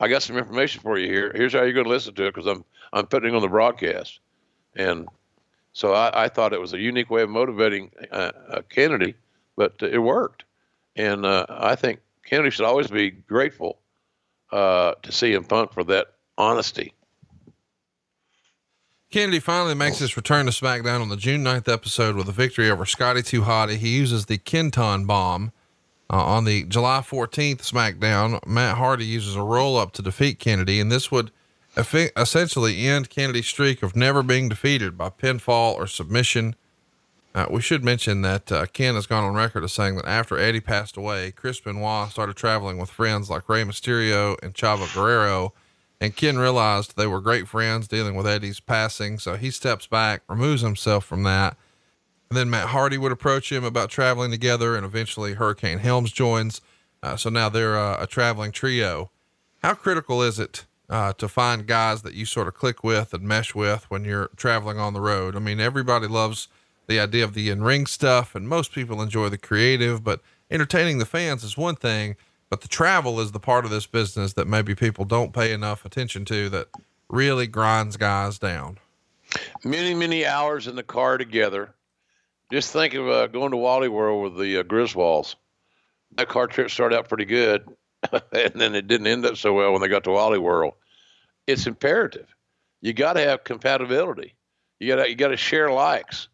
I 0.00 0.08
got 0.08 0.22
some 0.22 0.38
information 0.38 0.80
for 0.80 0.98
you 0.98 1.08
here. 1.08 1.32
Here's 1.34 1.52
how 1.52 1.64
you're 1.64 1.74
going 1.74 1.84
to 1.84 1.90
listen 1.90 2.14
to 2.14 2.26
it 2.26 2.34
because 2.34 2.46
I'm 2.46 2.64
I'm 2.94 3.06
putting 3.06 3.34
it 3.34 3.36
on 3.36 3.42
the 3.42 3.48
broadcast, 3.48 4.20
and 4.78 5.08
so 5.72 5.92
I, 5.92 6.24
I 6.24 6.28
thought 6.28 6.54
it 6.54 6.60
was 6.60 6.72
a 6.72 6.78
unique 6.78 7.10
way 7.10 7.22
of 7.22 7.28
motivating 7.28 7.90
uh, 8.10 8.32
Kennedy, 8.70 9.14
but 9.56 9.74
it 9.82 9.98
worked, 9.98 10.44
and 10.96 11.26
uh, 11.26 11.44
I 11.50 11.74
think 11.74 12.00
Kennedy 12.24 12.50
should 12.50 12.64
always 12.64 12.88
be 12.88 13.10
grateful 13.10 13.78
uh, 14.50 14.94
to 15.02 15.10
CM 15.10 15.46
Punk 15.46 15.72
for 15.72 15.84
that 15.84 16.06
honesty. 16.38 16.94
Kennedy 19.10 19.40
finally 19.40 19.74
makes 19.74 19.98
his 19.98 20.16
return 20.18 20.44
to 20.44 20.52
SmackDown 20.52 21.00
on 21.00 21.08
the 21.08 21.16
June 21.16 21.42
9th 21.42 21.72
episode 21.72 22.14
with 22.14 22.28
a 22.28 22.32
victory 22.32 22.70
over 22.70 22.84
Scotty 22.84 23.22
2 23.22 23.40
Hotty. 23.42 23.76
He 23.76 23.96
uses 23.96 24.26
the 24.26 24.36
Kenton 24.38 25.06
bomb. 25.06 25.52
Uh, 26.10 26.24
on 26.24 26.44
the 26.44 26.64
July 26.64 27.00
14th 27.00 27.58
SmackDown, 27.58 28.46
Matt 28.46 28.78
Hardy 28.78 29.04
uses 29.04 29.36
a 29.36 29.42
roll 29.42 29.76
up 29.76 29.92
to 29.92 30.02
defeat 30.02 30.38
Kennedy, 30.38 30.80
and 30.80 30.90
this 30.90 31.10
would 31.10 31.30
essentially 31.78 32.86
end 32.86 33.10
Kennedy's 33.10 33.46
streak 33.46 33.82
of 33.82 33.94
never 33.94 34.22
being 34.22 34.48
defeated 34.48 34.98
by 34.98 35.10
pinfall 35.10 35.74
or 35.74 35.86
submission. 35.86 36.56
Uh, 37.34 37.46
we 37.50 37.60
should 37.60 37.84
mention 37.84 38.22
that 38.22 38.50
uh, 38.50 38.66
Ken 38.66 38.94
has 38.94 39.06
gone 39.06 39.22
on 39.22 39.34
record 39.34 39.62
as 39.62 39.72
saying 39.72 39.96
that 39.96 40.06
after 40.06 40.38
Eddie 40.38 40.60
passed 40.60 40.96
away, 40.96 41.30
Chris 41.30 41.60
Benoit 41.60 42.10
started 42.10 42.36
traveling 42.36 42.78
with 42.78 42.90
friends 42.90 43.30
like 43.30 43.48
Rey 43.48 43.62
Mysterio 43.62 44.36
and 44.42 44.54
Chavo 44.54 44.92
Guerrero 44.92 45.52
and 46.00 46.14
Ken 46.14 46.38
realized 46.38 46.96
they 46.96 47.06
were 47.06 47.20
great 47.20 47.48
friends 47.48 47.88
dealing 47.88 48.14
with 48.14 48.26
Eddie's 48.26 48.60
passing. 48.60 49.18
So 49.18 49.36
he 49.36 49.50
steps 49.50 49.86
back, 49.86 50.22
removes 50.28 50.62
himself 50.62 51.04
from 51.04 51.24
that. 51.24 51.56
And 52.30 52.36
then 52.36 52.50
Matt 52.50 52.68
Hardy 52.68 52.98
would 52.98 53.12
approach 53.12 53.50
him 53.50 53.64
about 53.64 53.90
traveling 53.90 54.30
together. 54.30 54.76
And 54.76 54.84
eventually 54.84 55.34
Hurricane 55.34 55.78
Helms 55.78 56.12
joins. 56.12 56.60
Uh, 57.02 57.16
so 57.16 57.30
now 57.30 57.48
they're 57.48 57.78
uh, 57.78 58.02
a 58.02 58.06
traveling 58.06 58.52
trio. 58.52 59.10
How 59.62 59.74
critical 59.74 60.22
is 60.22 60.38
it 60.38 60.66
uh, 60.88 61.12
to 61.14 61.28
find 61.28 61.66
guys 61.66 62.02
that 62.02 62.14
you 62.14 62.24
sort 62.24 62.48
of 62.48 62.54
click 62.54 62.82
with 62.82 63.12
and 63.12 63.22
mesh 63.24 63.54
with 63.54 63.84
when 63.90 64.04
you're 64.04 64.30
traveling 64.36 64.78
on 64.78 64.94
the 64.94 65.00
road? 65.00 65.36
I 65.36 65.38
mean, 65.38 65.60
everybody 65.60 66.06
loves 66.06 66.48
the 66.86 67.00
idea 67.00 67.24
of 67.24 67.34
the 67.34 67.50
in 67.50 67.62
ring 67.62 67.86
stuff, 67.86 68.34
and 68.34 68.48
most 68.48 68.72
people 68.72 69.02
enjoy 69.02 69.28
the 69.28 69.38
creative, 69.38 70.02
but 70.02 70.20
entertaining 70.50 70.98
the 70.98 71.04
fans 71.04 71.44
is 71.44 71.56
one 71.56 71.76
thing 71.76 72.16
but 72.50 72.62
the 72.62 72.68
travel 72.68 73.20
is 73.20 73.32
the 73.32 73.40
part 73.40 73.64
of 73.64 73.70
this 73.70 73.86
business 73.86 74.32
that 74.34 74.46
maybe 74.46 74.74
people 74.74 75.04
don't 75.04 75.32
pay 75.32 75.52
enough 75.52 75.84
attention 75.84 76.24
to 76.26 76.48
that 76.50 76.68
really 77.08 77.46
grinds 77.46 77.96
guys 77.96 78.38
down. 78.38 78.78
Many, 79.64 79.94
many 79.94 80.24
hours 80.24 80.66
in 80.66 80.76
the 80.76 80.82
car 80.82 81.18
together. 81.18 81.74
Just 82.50 82.72
think 82.72 82.94
of 82.94 83.06
uh, 83.06 83.26
going 83.26 83.50
to 83.50 83.58
Wally 83.58 83.88
World 83.88 84.22
with 84.22 84.38
the 84.38 84.58
uh, 84.58 84.62
Griswolds. 84.62 85.34
That 86.16 86.28
car 86.28 86.46
trip 86.46 86.70
started 86.70 86.96
out 86.96 87.08
pretty 87.08 87.26
good, 87.26 87.68
and 88.32 88.52
then 88.54 88.74
it 88.74 88.86
didn't 88.86 89.06
end 89.06 89.26
up 89.26 89.36
so 89.36 89.52
well 89.52 89.72
when 89.72 89.80
they 89.80 89.88
got 89.88 90.04
to 90.04 90.10
Wally 90.10 90.38
World. 90.38 90.74
It's 91.46 91.66
imperative. 91.66 92.34
You 92.80 92.92
got 92.92 93.14
to 93.14 93.20
have 93.20 93.44
compatibility. 93.44 94.34
You 94.78 94.94
got 94.94 95.08
you 95.08 95.16
got 95.16 95.28
to 95.28 95.36
share 95.36 95.70
likes. 95.70 96.28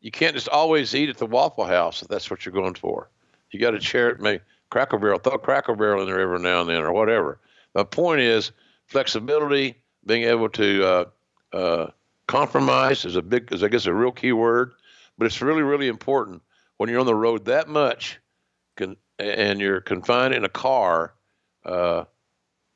You 0.00 0.10
can't 0.10 0.34
just 0.34 0.48
always 0.48 0.94
eat 0.94 1.08
at 1.08 1.18
the 1.18 1.26
Waffle 1.26 1.64
House 1.64 2.02
if 2.02 2.08
that's 2.08 2.30
what 2.30 2.46
you're 2.46 2.52
going 2.52 2.74
for. 2.74 3.10
You 3.50 3.60
got 3.60 3.72
to 3.72 3.80
share 3.80 4.10
it. 4.10 4.20
Maybe 4.20 4.42
Cracker 4.70 4.98
Barrel, 4.98 5.18
throw 5.18 5.38
Cracker 5.38 5.74
Barrel 5.74 6.02
in 6.02 6.06
there 6.06 6.20
every 6.20 6.38
now 6.38 6.60
and 6.60 6.70
then, 6.70 6.82
or 6.82 6.92
whatever. 6.92 7.38
The 7.74 7.84
point 7.84 8.20
is 8.20 8.52
flexibility, 8.86 9.76
being 10.04 10.24
able 10.24 10.48
to 10.50 10.86
uh, 10.86 11.04
uh, 11.52 11.86
compromise 12.26 13.04
is 13.04 13.16
a 13.16 13.22
big, 13.22 13.52
is 13.52 13.62
I 13.62 13.68
guess 13.68 13.86
a 13.86 13.92
real 13.92 14.12
key 14.12 14.32
word, 14.32 14.72
but 15.18 15.26
it's 15.26 15.42
really, 15.42 15.62
really 15.62 15.88
important 15.88 16.42
when 16.76 16.90
you're 16.90 17.00
on 17.00 17.06
the 17.06 17.14
road 17.14 17.44
that 17.46 17.68
much, 17.68 18.18
can, 18.76 18.96
and 19.18 19.60
you're 19.60 19.80
confined 19.80 20.34
in 20.34 20.44
a 20.44 20.48
car. 20.48 21.14
Uh, 21.64 22.04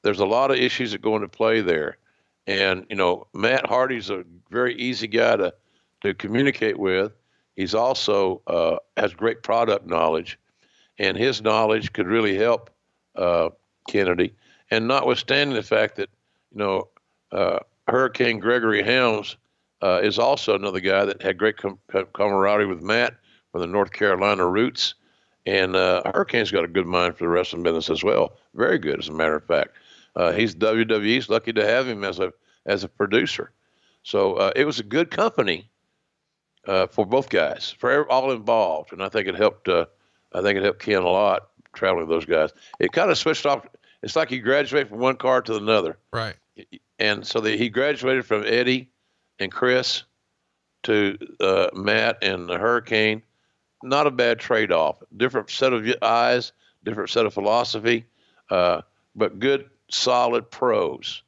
there's 0.03 0.20
a 0.20 0.26
lot 0.26 0.51
of 0.51 0.57
issues 0.57 0.93
that 0.93 1.03
go 1.03 1.16
into 1.16 1.28
play 1.28 1.61
there, 1.61 1.99
and 2.47 2.86
you 2.88 2.97
know 2.97 3.26
Matt 3.34 3.66
Hardy's 3.66 4.11
a 4.11 4.24
very 4.51 4.74
easy 4.76 5.07
guy 5.07 5.36
to 5.36 5.55
to 6.03 6.14
communicate 6.14 6.78
with. 6.78 7.12
He's 7.57 7.74
also 7.74 8.43
uh, 8.47 8.76
has 8.97 9.12
great 9.12 9.43
product 9.43 9.86
knowledge 9.86 10.38
and 11.01 11.16
his 11.16 11.43
knowledge 11.43 11.93
could 11.95 12.07
really 12.07 12.36
help 12.36 12.70
uh, 13.16 13.49
Kennedy. 13.88 14.34
And 14.70 14.86
notwithstanding 14.86 15.57
the 15.57 15.62
fact 15.62 15.97
that, 15.97 16.11
you 16.53 16.59
know, 16.59 16.88
uh, 17.32 17.61
Hurricane 17.88 18.38
Gregory 18.38 18.82
Helms 18.82 19.36
uh, 19.82 20.01
is 20.03 20.18
also 20.18 20.55
another 20.55 20.78
guy 20.78 21.07
that 21.07 21.22
had 21.22 21.38
great 21.38 21.57
com- 21.57 21.78
camaraderie 22.12 22.66
with 22.66 22.82
Matt 22.82 23.14
from 23.51 23.62
the 23.62 23.66
North 23.66 23.93
Carolina 23.93 24.47
roots. 24.47 24.95
And 25.47 25.74
uh, 25.74 26.03
Hurricane's 26.05 26.51
got 26.51 26.64
a 26.64 26.68
good 26.68 26.86
mind 26.86 27.16
for 27.16 27.24
the 27.24 27.28
wrestling 27.28 27.62
business 27.62 27.88
as 27.88 28.05
well. 28.05 28.36
Very 28.55 28.78
good, 28.78 28.99
as 28.99 29.09
a 29.09 29.12
matter 29.12 29.36
of 29.36 29.45
fact. 29.45 29.70
Uh, 30.14 30.32
he's 30.32 30.55
WWE's 30.55 31.28
lucky 31.28 31.53
to 31.53 31.66
have 31.66 31.88
him 31.88 32.05
as 32.05 32.18
a 32.18 32.32
as 32.66 32.84
a 32.84 32.88
producer. 32.88 33.51
So 34.03 34.34
uh, 34.34 34.53
it 34.55 34.64
was 34.64 34.80
a 34.80 34.82
good 34.82 35.11
company 35.11 35.70
for 36.64 37.07
both 37.07 37.30
guys, 37.30 37.74
for 37.78 38.11
all 38.11 38.32
involved, 38.32 38.93
and 38.93 39.03
I 39.03 39.09
think 39.09 39.28
it 39.28 39.34
helped 39.34 39.68
I 39.68 40.43
think 40.43 40.59
it 40.59 40.62
helped 40.62 40.80
Ken 40.80 41.03
a 41.03 41.09
lot 41.09 41.49
traveling 41.72 42.07
with 42.07 42.14
those 42.14 42.24
guys. 42.24 42.51
It 42.78 42.93
kind 42.93 43.11
of 43.11 43.18
switched 43.18 43.47
off. 43.47 43.66
It's 44.03 44.16
like 44.16 44.30
he 44.30 44.38
graduated 44.38 44.88
from 44.88 44.99
one 44.99 45.16
car 45.16 45.43
to 45.43 45.57
another. 45.57 45.99
Right. 46.12 46.36
And 46.99 47.26
so 47.26 47.41
the, 47.41 47.57
he 47.57 47.68
graduated 47.68 48.26
from 48.26 48.45
Eddie 48.47 48.91
and 49.38 49.51
Chris 49.51 50.05
to 50.84 51.18
uh, 51.41 51.68
Matt 51.74 52.18
and 52.22 52.49
the 52.49 52.59
Hurricane. 52.59 53.22
Not 53.83 54.07
a 54.07 54.11
bad 54.11 54.39
trade 54.39 54.72
off. 54.72 55.03
Different 55.16 55.51
set 55.51 55.72
of 55.72 55.87
eyes, 56.03 56.53
different 56.85 57.11
set 57.11 57.26
of 57.26 57.35
philosophy, 57.35 58.07
uh, 58.51 58.83
but 59.14 59.39
good, 59.39 59.70
solid 59.91 60.51
pros. 60.51 61.22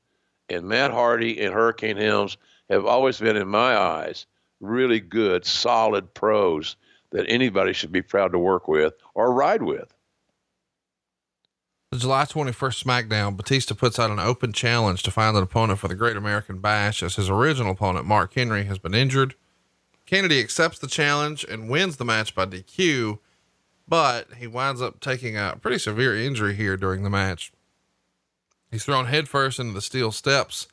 And 0.49 0.67
Matt 0.67 0.91
Hardy 0.91 1.41
and 1.41 1.55
Hurricane 1.55 1.97
Helms 1.97 2.37
have 2.69 2.85
always 2.85 3.19
been, 3.19 3.37
in 3.37 3.49
my 3.49 3.77
eyes, 3.77 4.27
really 4.61 5.01
good, 5.01 5.45
solid 5.45 6.13
pros 6.15 6.77
that 7.11 7.27
anybody 7.29 7.73
should 7.73 7.93
be 7.93 8.03
proud 8.03 8.33
to 8.33 8.39
work 8.39 8.69
with 8.69 8.95
or 9.15 9.33
ride 9.33 9.63
with. 9.63 9.93
The 11.91 11.99
July 11.99 12.25
21st 12.25 12.83
SmackDown, 12.85 13.37
Batista 13.37 13.75
puts 13.75 13.99
out 13.99 14.11
an 14.11 14.19
open 14.19 14.55
challenge 14.55 15.03
to 15.03 15.11
find 15.11 15.37
an 15.37 15.43
opponent 15.43 15.79
for 15.79 15.89
the 15.89 15.95
Great 15.95 16.17
American 16.17 16.59
Bash 16.59 17.03
as 17.03 17.17
his 17.17 17.29
original 17.29 17.73
opponent, 17.73 18.07
Mark 18.07 18.33
Henry, 18.33 18.65
has 18.65 18.79
been 18.79 18.95
injured. 18.95 19.35
Kennedy 20.13 20.41
accepts 20.41 20.79
the 20.79 20.89
challenge 20.89 21.43
and 21.43 21.71
wins 21.71 21.97
the 21.97 22.05
match 22.05 22.35
by 22.35 22.45
DQ, 22.45 23.19
but 23.89 24.27
he 24.37 24.47
winds 24.47 24.83
up 24.83 25.01
taking 25.01 25.39
a 25.39 25.57
pretty 25.59 25.79
severe 25.79 26.15
injury 26.15 26.55
here 26.55 26.77
during 26.77 27.03
the 27.03 27.09
match. 27.09 27.51
He's 28.71 28.85
thrown 28.85 29.07
headfirst 29.07 29.59
into 29.59 29.73
the 29.73 29.81
steel 29.81 30.13
steps 30.13 30.69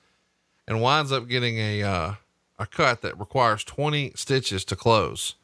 and 0.67 0.81
winds 0.81 1.13
up 1.13 1.29
getting 1.29 1.57
a, 1.57 1.81
uh, 1.81 2.13
a 2.57 2.65
cut 2.65 3.01
that 3.01 3.17
requires 3.17 3.63
20 3.63 4.11
stitches 4.13 4.65
to 4.65 4.75
close. 4.75 5.35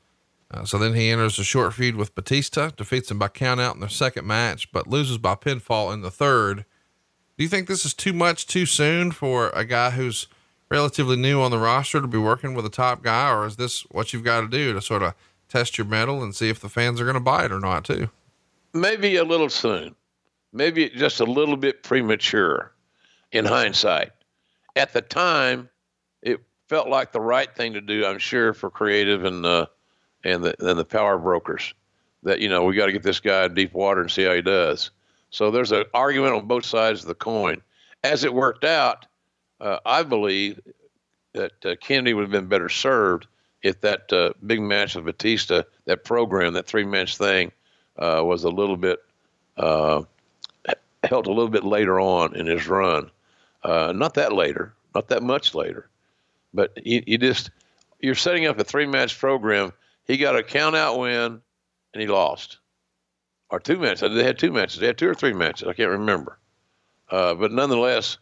Uh, 0.52 0.66
so 0.66 0.78
then 0.78 0.94
he 0.94 1.10
enters 1.10 1.40
a 1.40 1.46
short 1.46 1.74
feud 1.74 1.96
with 1.96 2.16
Batista, 2.16 2.72
defeats 2.76 3.10
him 3.10 3.20
by 3.20 3.30
countout 3.30 3.76
in 3.76 3.80
their 3.80 3.88
second 3.88 4.28
match, 4.28 4.70
but 4.74 4.88
loses 4.88 5.18
by 5.18 5.36
pinfall 5.36 5.94
in 5.94 6.02
the 6.02 6.12
third. 6.12 6.66
Do 7.38 7.46
you 7.46 7.50
think 7.50 7.70
this 7.70 7.86
is 7.86 7.94
too 7.94 8.12
much 8.12 8.46
too 8.46 8.66
soon 8.66 9.12
for 9.12 9.52
a 9.52 9.64
guy 9.64 9.92
who's 9.92 10.28
relatively 10.70 11.16
new 11.16 11.42
on 11.42 11.52
the 11.52 11.60
roster 11.60 12.02
to 12.02 12.08
be 12.08 12.18
working 12.18 12.54
with 12.54 12.66
a 12.66 12.70
top 12.70 13.04
guy, 13.04 13.32
or 13.32 13.46
is 13.46 13.56
this 13.56 13.82
what 13.92 14.14
you've 14.14 14.24
got 14.24 14.42
to 14.42 14.48
do 14.48 14.74
to 14.74 14.82
sort 14.82 15.04
of 15.04 15.14
test 15.50 15.78
your 15.78 15.86
mettle 15.86 16.24
and 16.24 16.36
see 16.36 16.50
if 16.50 16.60
the 16.60 16.70
fans 16.70 17.00
are 17.00 17.06
going 17.06 17.16
to 17.16 17.20
buy 17.20 17.46
it 17.46 17.52
or 17.52 17.60
not, 17.60 17.86
too? 17.86 18.10
Maybe 18.74 19.16
a 19.16 19.24
little 19.24 19.50
soon, 19.50 19.96
maybe 20.52 20.90
just 20.90 21.20
a 21.20 21.26
little 21.26 21.58
bit 21.58 21.84
premature 21.84 22.74
in 23.32 23.46
hindsight. 23.46 24.12
At 24.76 24.92
the 24.94 25.02
time, 25.02 25.70
it 26.22 26.42
felt 26.68 26.90
like 26.90 27.12
the 27.12 27.22
right 27.22 27.54
thing 27.56 27.74
to 27.74 27.82
do, 27.82 28.06
I'm 28.06 28.20
sure, 28.20 28.54
for 28.54 28.70
creative 28.70 29.24
and 29.24 29.46
uh, 29.46 29.68
and 30.24 30.44
the 30.44 30.56
and 30.68 30.78
the 30.78 30.86
power 30.86 31.18
brokers 31.18 31.74
that 32.24 32.40
you 32.40 32.50
know 32.50 32.66
we 32.66 32.76
got 32.76 32.88
to 32.88 32.92
get 32.92 33.04
this 33.04 33.20
guy 33.20 33.46
in 33.46 33.54
deep 33.54 33.74
water 33.74 34.02
and 34.02 34.12
see 34.12 34.24
how 34.24 34.34
he 34.34 34.42
does. 34.42 34.92
So 35.30 35.52
there's 35.52 35.72
an 35.72 35.86
argument 35.94 36.34
on 36.34 36.48
both 36.48 36.66
sides 36.66 37.02
of 37.02 37.08
the 37.08 37.16
coin. 37.16 37.62
As 38.04 38.24
it 38.24 38.34
worked 38.34 38.64
out, 38.64 39.06
uh, 39.66 39.80
I 39.84 40.04
believe 40.04 40.62
that 41.34 41.66
uh, 41.66 41.76
Kennedy 41.82 42.14
would 42.14 42.22
have 42.22 42.32
been 42.32 42.48
better 42.48 42.70
served 42.70 43.26
if 43.64 43.82
that 43.82 44.14
uh, 44.14 44.34
big 44.46 44.62
match 44.62 44.96
with 44.96 45.06
Batista, 45.06 45.64
that 45.86 46.04
program, 46.04 46.54
that 46.54 46.68
three 46.68 46.86
match 46.86 47.18
thing, 47.18 47.52
uh, 47.98 48.22
was 48.24 48.44
a 48.44 48.50
little 48.50 48.78
bit 48.78 49.00
uh, 49.58 50.04
held 51.04 51.26
a 51.26 51.32
little 51.32 51.50
bit 51.50 51.64
later 51.64 52.00
on 52.00 52.36
in 52.36 52.46
his 52.46 52.68
run. 52.68 53.10
Uh, 53.64 53.92
not 53.96 54.14
that 54.14 54.34
later, 54.34 54.74
not 54.94 55.08
that 55.08 55.24
much 55.24 55.56
later, 55.56 55.90
but 56.54 56.86
you, 56.86 57.02
you 57.08 57.18
just 57.18 57.50
you're 58.00 58.14
setting 58.14 58.46
up 58.46 58.60
a 58.60 58.64
three 58.64 58.86
match 58.86 59.18
program. 59.18 59.74
He 60.06 60.18
got 60.18 60.36
a 60.36 60.44
count 60.44 60.76
out 60.76 61.00
win, 61.00 61.42
and 61.94 62.02
he 62.02 62.06
lost, 62.06 62.60
or 63.50 63.60
two 63.60 63.80
matches. 63.80 64.14
They 64.14 64.24
had 64.24 64.38
two 64.38 64.52
matches. 64.52 64.80
They 64.80 64.88
had 64.88 65.00
two 65.00 65.10
or 65.10 65.16
three 65.16 65.34
matches. 65.34 65.68
I 65.68 65.74
can't 65.74 65.90
remember, 65.90 66.38
but 67.10 67.52
nonetheless, 67.52 68.20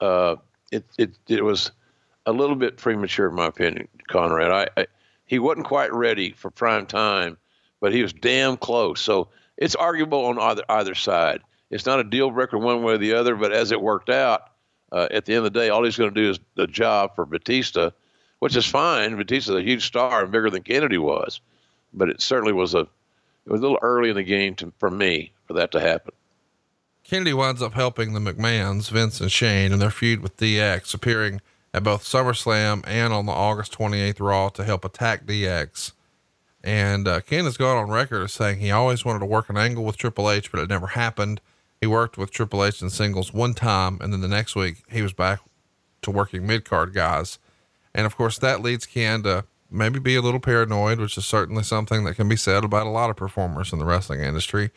uh, 0.00 0.36
it 0.72 0.84
it 0.98 1.10
it 1.28 1.44
was 1.44 1.70
a 2.26 2.32
little 2.32 2.56
bit 2.56 2.76
premature, 2.76 3.28
in 3.28 3.34
my 3.34 3.46
opinion, 3.46 3.86
Conrad. 4.08 4.50
I, 4.50 4.80
I 4.80 4.86
he 5.26 5.38
wasn't 5.38 5.66
quite 5.66 5.92
ready 5.92 6.32
for 6.32 6.50
prime 6.50 6.86
time, 6.86 7.36
but 7.80 7.92
he 7.92 8.02
was 8.02 8.12
damn 8.12 8.56
close. 8.56 9.00
So 9.00 9.28
it's 9.56 9.74
arguable 9.76 10.24
on 10.24 10.38
either 10.38 10.64
either 10.68 10.94
side. 10.94 11.40
It's 11.70 11.86
not 11.86 12.00
a 12.00 12.04
deal 12.04 12.30
breaker 12.30 12.58
one 12.58 12.82
way 12.82 12.94
or 12.94 12.98
the 12.98 13.14
other, 13.14 13.36
but 13.36 13.52
as 13.52 13.70
it 13.72 13.80
worked 13.80 14.10
out, 14.10 14.50
uh, 14.90 15.08
at 15.10 15.24
the 15.24 15.34
end 15.34 15.46
of 15.46 15.52
the 15.52 15.58
day, 15.58 15.70
all 15.70 15.84
he's 15.84 15.96
going 15.96 16.12
to 16.12 16.22
do 16.22 16.30
is 16.30 16.40
the 16.54 16.66
job 16.66 17.14
for 17.14 17.24
Batista, 17.24 17.90
which 18.40 18.56
is 18.56 18.66
fine. 18.66 19.16
Batista's 19.16 19.54
a 19.54 19.62
huge 19.62 19.86
star 19.86 20.22
and 20.22 20.32
bigger 20.32 20.50
than 20.50 20.62
Kennedy 20.62 20.98
was, 20.98 21.40
but 21.94 22.10
it 22.10 22.20
certainly 22.20 22.52
was 22.52 22.74
a 22.74 22.80
it 22.80 23.50
was 23.50 23.60
a 23.60 23.62
little 23.62 23.78
early 23.82 24.10
in 24.10 24.16
the 24.16 24.22
game 24.22 24.54
to, 24.56 24.72
for 24.78 24.90
me 24.90 25.32
for 25.46 25.54
that 25.54 25.72
to 25.72 25.80
happen. 25.80 26.12
Kennedy 27.04 27.34
winds 27.34 27.60
up 27.60 27.74
helping 27.74 28.12
the 28.12 28.20
McMahons, 28.20 28.90
Vince 28.90 29.20
and 29.20 29.30
Shane, 29.30 29.72
in 29.72 29.78
their 29.78 29.90
feud 29.90 30.20
with 30.20 30.36
DX, 30.36 30.94
appearing 30.94 31.40
at 31.74 31.82
both 31.82 32.04
SummerSlam 32.04 32.84
and 32.86 33.12
on 33.12 33.26
the 33.26 33.32
August 33.32 33.76
28th 33.76 34.20
Raw 34.20 34.48
to 34.50 34.64
help 34.64 34.84
attack 34.84 35.26
DX. 35.26 35.92
And 36.62 37.08
uh, 37.08 37.20
Ken 37.20 37.44
has 37.44 37.56
gone 37.56 37.76
on 37.76 37.90
record 37.90 38.22
as 38.22 38.32
saying 38.32 38.60
he 38.60 38.70
always 38.70 39.04
wanted 39.04 39.18
to 39.20 39.26
work 39.26 39.50
an 39.50 39.56
angle 39.56 39.84
with 39.84 39.96
Triple 39.96 40.30
H, 40.30 40.52
but 40.52 40.60
it 40.60 40.68
never 40.68 40.88
happened. 40.88 41.40
He 41.80 41.86
worked 41.86 42.16
with 42.16 42.30
Triple 42.30 42.64
H 42.64 42.80
in 42.80 42.90
singles 42.90 43.32
one 43.32 43.54
time, 43.54 43.98
and 44.00 44.12
then 44.12 44.20
the 44.20 44.28
next 44.28 44.54
week 44.54 44.84
he 44.88 45.02
was 45.02 45.12
back 45.12 45.40
to 46.02 46.10
working 46.10 46.46
mid 46.46 46.64
card 46.64 46.94
guys. 46.94 47.38
And 47.94 48.06
of 48.06 48.16
course, 48.16 48.38
that 48.38 48.62
leads 48.62 48.86
Ken 48.86 49.24
to 49.24 49.44
maybe 49.70 49.98
be 49.98 50.14
a 50.14 50.22
little 50.22 50.40
paranoid, 50.40 51.00
which 51.00 51.18
is 51.18 51.26
certainly 51.26 51.64
something 51.64 52.04
that 52.04 52.14
can 52.14 52.28
be 52.28 52.36
said 52.36 52.62
about 52.62 52.86
a 52.86 52.90
lot 52.90 53.10
of 53.10 53.16
performers 53.16 53.72
in 53.72 53.78
the 53.78 53.84
wrestling 53.84 54.20
industry. 54.20 54.70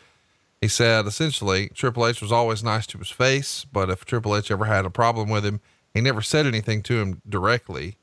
He 0.66 0.70
said 0.70 1.05
essentially 1.05 1.70
Triple 1.76 2.07
H 2.07 2.24
was 2.24 2.32
always 2.32 2.63
nice 2.63 2.88
to 2.88 2.97
his 2.97 3.11
face, 3.11 3.68
but 3.72 3.91
if 3.91 4.03
Triple 4.03 4.36
H 4.36 4.49
ever 4.49 4.66
had 4.66 4.84
a 4.84 4.89
problem 4.89 5.30
with 5.30 5.45
him, 5.45 5.61
he 5.93 6.01
never 6.01 6.24
said 6.24 6.47
anything 6.47 6.82
to 6.82 6.99
him 6.99 7.22
directly. 7.30 7.97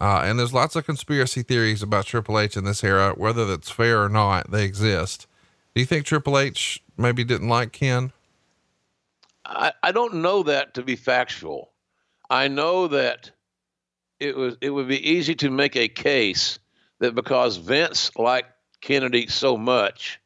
Uh, 0.00 0.22
and 0.24 0.36
there's 0.36 0.52
lots 0.52 0.74
of 0.74 0.84
conspiracy 0.84 1.44
theories 1.44 1.80
about 1.80 2.06
Triple 2.06 2.40
H 2.40 2.56
in 2.56 2.64
this 2.64 2.82
era, 2.82 3.14
whether 3.16 3.46
that's 3.46 3.70
fair 3.70 4.02
or 4.02 4.08
not, 4.08 4.50
they 4.50 4.64
exist. 4.64 5.28
Do 5.76 5.80
you 5.80 5.86
think 5.86 6.04
Triple 6.04 6.40
H 6.40 6.82
maybe 6.96 7.22
didn't 7.22 7.48
like 7.48 7.70
Ken? 7.70 8.10
I, 9.44 9.72
I 9.80 9.92
don't 9.92 10.14
know 10.14 10.42
that 10.42 10.74
to 10.74 10.82
be 10.82 10.96
factual. 10.96 11.70
I 12.28 12.48
know 12.48 12.88
that 12.88 13.30
it 14.18 14.36
was 14.36 14.56
it 14.60 14.70
would 14.70 14.88
be 14.88 15.08
easy 15.08 15.36
to 15.36 15.50
make 15.50 15.76
a 15.76 15.86
case 15.86 16.58
that 16.98 17.14
because 17.14 17.58
Vince 17.58 18.10
liked 18.16 18.50
Kennedy 18.80 19.28
so 19.28 19.56
much 19.56 20.18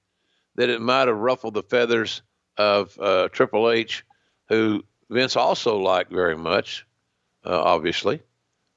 that 0.57 0.69
it 0.69 0.81
might 0.81 1.09
have 1.09 1.17
ruffled 1.17 1.55
the 1.55 1.63
feathers 1.63 2.23
of 2.59 2.99
uh, 3.01 3.29
Triple 3.29 3.71
H, 3.71 4.05
who 4.49 4.85
Vince 5.09 5.37
also 5.37 5.79
liked 5.79 6.13
very 6.13 6.37
much 6.37 6.87
uh, 7.47 7.63
obviously. 7.63 8.21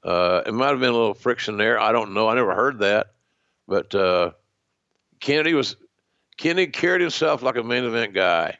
Uh, 0.02 0.42
it 0.46 0.54
might 0.54 0.68
have 0.68 0.80
been 0.80 0.90
a 0.90 0.96
little 0.96 1.14
friction 1.14 1.56
there. 1.56 1.78
I 1.78 1.92
don't 1.92 2.14
know. 2.14 2.28
I 2.28 2.34
never 2.34 2.54
heard 2.54 2.78
that, 2.78 3.12
but 3.66 3.94
uh, 3.94 4.30
Kennedy 5.18 5.52
was 5.52 5.76
Kennedy 6.38 6.68
carried 6.68 7.02
himself 7.02 7.42
like 7.42 7.56
a 7.56 7.62
main 7.62 7.84
event 7.84 8.14
guy, 8.14 8.56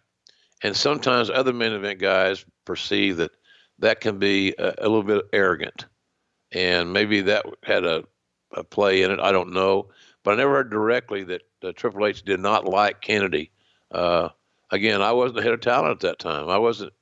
and 0.62 0.76
sometimes 0.76 1.30
other 1.30 1.54
main 1.54 1.72
event 1.72 1.98
guys 1.98 2.44
perceive 2.66 3.18
that 3.18 3.30
that 3.78 4.00
can 4.00 4.18
be 4.18 4.54
a, 4.58 4.74
a 4.78 4.88
little 4.88 5.02
bit 5.02 5.24
arrogant, 5.32 5.86
and 6.52 6.92
maybe 6.92 7.22
that 7.22 7.46
had 7.62 7.86
a, 7.86 8.04
a, 8.52 8.62
play 8.62 9.02
in 9.02 9.10
it. 9.10 9.20
I 9.20 9.32
don't 9.32 9.54
know, 9.54 9.88
but 10.22 10.32
I 10.32 10.36
never 10.36 10.56
heard 10.56 10.70
directly 10.70 11.24
that 11.24 11.42
uh, 11.64 11.72
Triple 11.72 12.06
H 12.06 12.22
did 12.22 12.40
not 12.40 12.64
like 12.64 13.00
Kennedy. 13.00 13.50
Uh, 13.90 14.28
again, 14.70 15.02
I 15.02 15.12
wasn't 15.12 15.36
the 15.36 15.42
head 15.42 15.52
of 15.52 15.60
talent 15.60 15.92
at 15.92 16.00
that 16.00 16.18
time. 16.18 16.48
I 16.48 16.58
wasn't. 16.58 16.92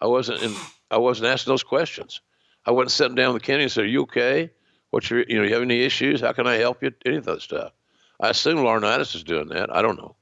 I 0.00 0.06
wasn't 0.06 0.42
in. 0.42 0.54
I 0.90 0.98
wasn't 0.98 1.28
asking 1.28 1.52
those 1.52 1.62
questions. 1.62 2.20
I 2.64 2.70
wasn't 2.70 2.92
sitting 2.92 3.14
down 3.14 3.34
with 3.34 3.42
Kennedy 3.42 3.64
and 3.64 3.72
said, 3.72 3.84
"Are 3.84 3.88
you 3.88 4.02
okay? 4.02 4.50
What's 4.90 5.10
your, 5.10 5.24
you 5.28 5.38
know, 5.38 5.44
you 5.44 5.52
have 5.52 5.62
any 5.62 5.82
issues? 5.82 6.20
How 6.20 6.32
can 6.32 6.46
I 6.46 6.54
help 6.54 6.82
you? 6.82 6.92
Any 7.04 7.16
of 7.16 7.24
that 7.26 7.42
stuff." 7.42 7.72
I 8.20 8.30
assume 8.30 8.58
Laurinaitis 8.58 9.14
is 9.14 9.22
doing 9.22 9.48
that. 9.48 9.74
I 9.74 9.82
don't 9.82 9.98
know, 9.98 10.16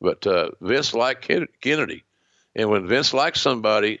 but 0.00 0.26
uh, 0.26 0.50
Vince 0.60 0.94
liked 0.94 1.28
Kennedy, 1.60 2.04
and 2.56 2.70
when 2.70 2.86
Vince 2.86 3.12
likes 3.12 3.40
somebody, 3.40 4.00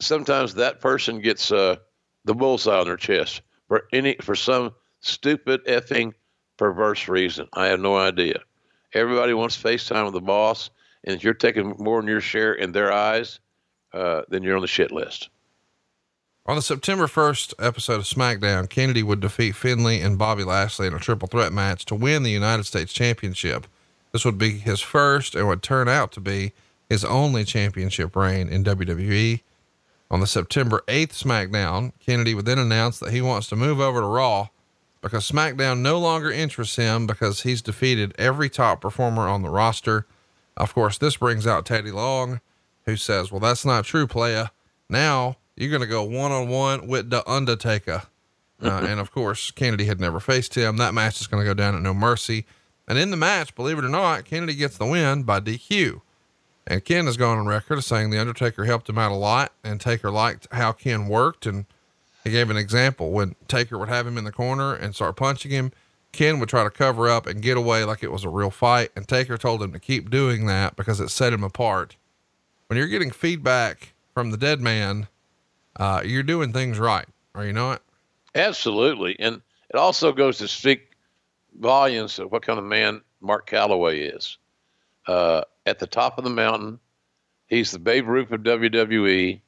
sometimes 0.00 0.54
that 0.54 0.80
person 0.80 1.20
gets 1.20 1.50
uh, 1.50 1.76
the 2.24 2.34
bullseye 2.34 2.78
on 2.78 2.86
their 2.86 2.96
chest 2.96 3.42
for 3.68 3.88
any 3.92 4.16
for 4.20 4.34
some 4.34 4.72
stupid 5.00 5.64
effing 5.66 6.12
perverse 6.60 7.08
reason. 7.08 7.48
I 7.54 7.68
have 7.68 7.80
no 7.80 7.96
idea. 7.96 8.40
Everybody 8.92 9.32
wants 9.32 9.60
FaceTime 9.60 10.04
with 10.04 10.12
the 10.12 10.20
boss, 10.20 10.68
and 11.04 11.16
if 11.16 11.24
you're 11.24 11.32
taking 11.32 11.74
more 11.78 12.02
than 12.02 12.08
your 12.08 12.20
share 12.20 12.52
in 12.52 12.72
their 12.72 12.92
eyes, 12.92 13.40
uh, 13.94 14.22
then 14.28 14.42
you're 14.42 14.56
on 14.56 14.60
the 14.60 14.68
shit 14.68 14.92
list. 14.92 15.30
On 16.44 16.56
the 16.56 16.62
September 16.62 17.06
1st 17.06 17.54
episode 17.58 17.94
of 17.94 18.04
SmackDown, 18.04 18.68
Kennedy 18.68 19.02
would 19.02 19.20
defeat 19.20 19.56
Finlay 19.56 20.02
and 20.02 20.18
Bobby 20.18 20.44
Lashley 20.44 20.86
in 20.86 20.92
a 20.92 20.98
triple 20.98 21.28
threat 21.28 21.50
match 21.50 21.86
to 21.86 21.94
win 21.94 22.24
the 22.24 22.30
United 22.30 22.64
States 22.64 22.92
Championship. 22.92 23.66
This 24.12 24.26
would 24.26 24.36
be 24.36 24.58
his 24.58 24.80
first 24.80 25.34
and 25.34 25.48
would 25.48 25.62
turn 25.62 25.88
out 25.88 26.12
to 26.12 26.20
be 26.20 26.52
his 26.90 27.06
only 27.06 27.44
championship 27.44 28.14
reign 28.14 28.48
in 28.48 28.64
WWE. 28.64 29.40
On 30.10 30.20
the 30.20 30.26
September 30.26 30.82
8th 30.88 31.12
SmackDown, 31.12 31.92
Kennedy 32.00 32.34
would 32.34 32.44
then 32.44 32.58
announce 32.58 32.98
that 32.98 33.12
he 33.12 33.22
wants 33.22 33.48
to 33.48 33.56
move 33.56 33.80
over 33.80 34.00
to 34.00 34.06
Raw 34.06 34.48
because 35.00 35.30
SmackDown 35.30 35.80
no 35.80 35.98
longer 35.98 36.30
interests 36.30 36.76
him 36.76 37.06
because 37.06 37.42
he's 37.42 37.62
defeated 37.62 38.14
every 38.18 38.50
top 38.50 38.80
performer 38.80 39.28
on 39.28 39.42
the 39.42 39.48
roster. 39.48 40.06
Of 40.56 40.74
course, 40.74 40.98
this 40.98 41.16
brings 41.16 41.46
out 41.46 41.64
Teddy 41.66 41.90
Long, 41.90 42.40
who 42.84 42.96
says, 42.96 43.30
Well, 43.30 43.40
that's 43.40 43.64
not 43.64 43.84
true, 43.84 44.06
playa. 44.06 44.48
Now 44.88 45.36
you're 45.56 45.70
going 45.70 45.82
to 45.82 45.86
go 45.86 46.02
one 46.02 46.32
on 46.32 46.48
one 46.48 46.86
with 46.86 47.10
the 47.10 47.28
Undertaker. 47.30 48.02
Uh, 48.62 48.68
and 48.88 49.00
of 49.00 49.10
course, 49.12 49.50
Kennedy 49.50 49.84
had 49.84 50.00
never 50.00 50.20
faced 50.20 50.54
him. 50.54 50.76
That 50.76 50.94
match 50.94 51.20
is 51.20 51.26
going 51.26 51.42
to 51.42 51.48
go 51.48 51.54
down 51.54 51.74
at 51.74 51.82
no 51.82 51.94
mercy. 51.94 52.46
And 52.88 52.98
in 52.98 53.10
the 53.10 53.16
match, 53.16 53.54
believe 53.54 53.78
it 53.78 53.84
or 53.84 53.88
not, 53.88 54.24
Kennedy 54.24 54.54
gets 54.54 54.76
the 54.76 54.86
win 54.86 55.22
by 55.22 55.40
DQ. 55.40 56.00
And 56.66 56.84
Ken 56.84 57.06
has 57.06 57.16
gone 57.16 57.38
on 57.38 57.46
record 57.46 57.78
as 57.78 57.86
saying 57.86 58.10
the 58.10 58.20
Undertaker 58.20 58.64
helped 58.64 58.88
him 58.88 58.98
out 58.98 59.12
a 59.12 59.14
lot, 59.14 59.52
and 59.64 59.80
Taker 59.80 60.10
liked 60.10 60.46
how 60.52 60.72
Ken 60.72 61.08
worked. 61.08 61.46
And 61.46 61.66
he 62.24 62.30
gave 62.30 62.50
an 62.50 62.56
example 62.56 63.10
when 63.10 63.34
Taker 63.48 63.78
would 63.78 63.88
have 63.88 64.06
him 64.06 64.18
in 64.18 64.24
the 64.24 64.32
corner 64.32 64.74
and 64.74 64.94
start 64.94 65.16
punching 65.16 65.50
him. 65.50 65.72
Ken 66.12 66.40
would 66.40 66.48
try 66.48 66.64
to 66.64 66.70
cover 66.70 67.08
up 67.08 67.26
and 67.26 67.40
get 67.40 67.56
away 67.56 67.84
like 67.84 68.02
it 68.02 68.10
was 68.10 68.24
a 68.24 68.28
real 68.28 68.50
fight. 68.50 68.90
And 68.96 69.06
Taker 69.06 69.38
told 69.38 69.62
him 69.62 69.72
to 69.72 69.78
keep 69.78 70.10
doing 70.10 70.46
that 70.46 70.76
because 70.76 71.00
it 71.00 71.08
set 71.08 71.32
him 71.32 71.44
apart. 71.44 71.96
When 72.66 72.76
you're 72.76 72.88
getting 72.88 73.10
feedback 73.10 73.94
from 74.12 74.30
the 74.30 74.36
dead 74.36 74.60
man, 74.60 75.08
uh, 75.76 76.02
you're 76.04 76.22
doing 76.22 76.52
things 76.52 76.78
right. 76.78 77.06
Are 77.34 77.44
you 77.44 77.52
not? 77.52 77.82
Absolutely. 78.34 79.16
And 79.18 79.40
it 79.70 79.76
also 79.76 80.12
goes 80.12 80.38
to 80.38 80.48
speak 80.48 80.90
volumes 81.58 82.18
of 82.18 82.30
what 82.32 82.42
kind 82.42 82.58
of 82.58 82.64
man 82.64 83.02
Mark 83.20 83.48
Calaway 83.48 84.14
is. 84.14 84.36
Uh, 85.06 85.42
at 85.66 85.78
the 85.78 85.86
top 85.86 86.18
of 86.18 86.24
the 86.24 86.30
mountain, 86.30 86.78
he's 87.46 87.70
the 87.70 87.78
Babe 87.78 88.08
Ruth 88.08 88.30
of 88.30 88.40
WWE. 88.40 89.40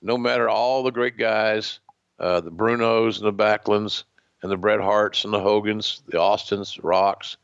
No 0.00 0.16
matter 0.16 0.48
all 0.48 0.82
the 0.82 0.90
great 0.90 1.16
guys, 1.16 1.80
uh, 2.18 2.40
the 2.40 2.50
Brunos 2.50 3.18
and 3.18 3.26
the 3.26 3.32
Backlunds 3.32 4.04
and 4.42 4.50
the 4.50 4.56
Bret 4.56 4.80
Harts 4.80 5.24
and 5.24 5.32
the 5.32 5.40
Hogans, 5.40 6.02
the 6.08 6.20
Austins, 6.20 6.78
Rocks, 6.82 7.36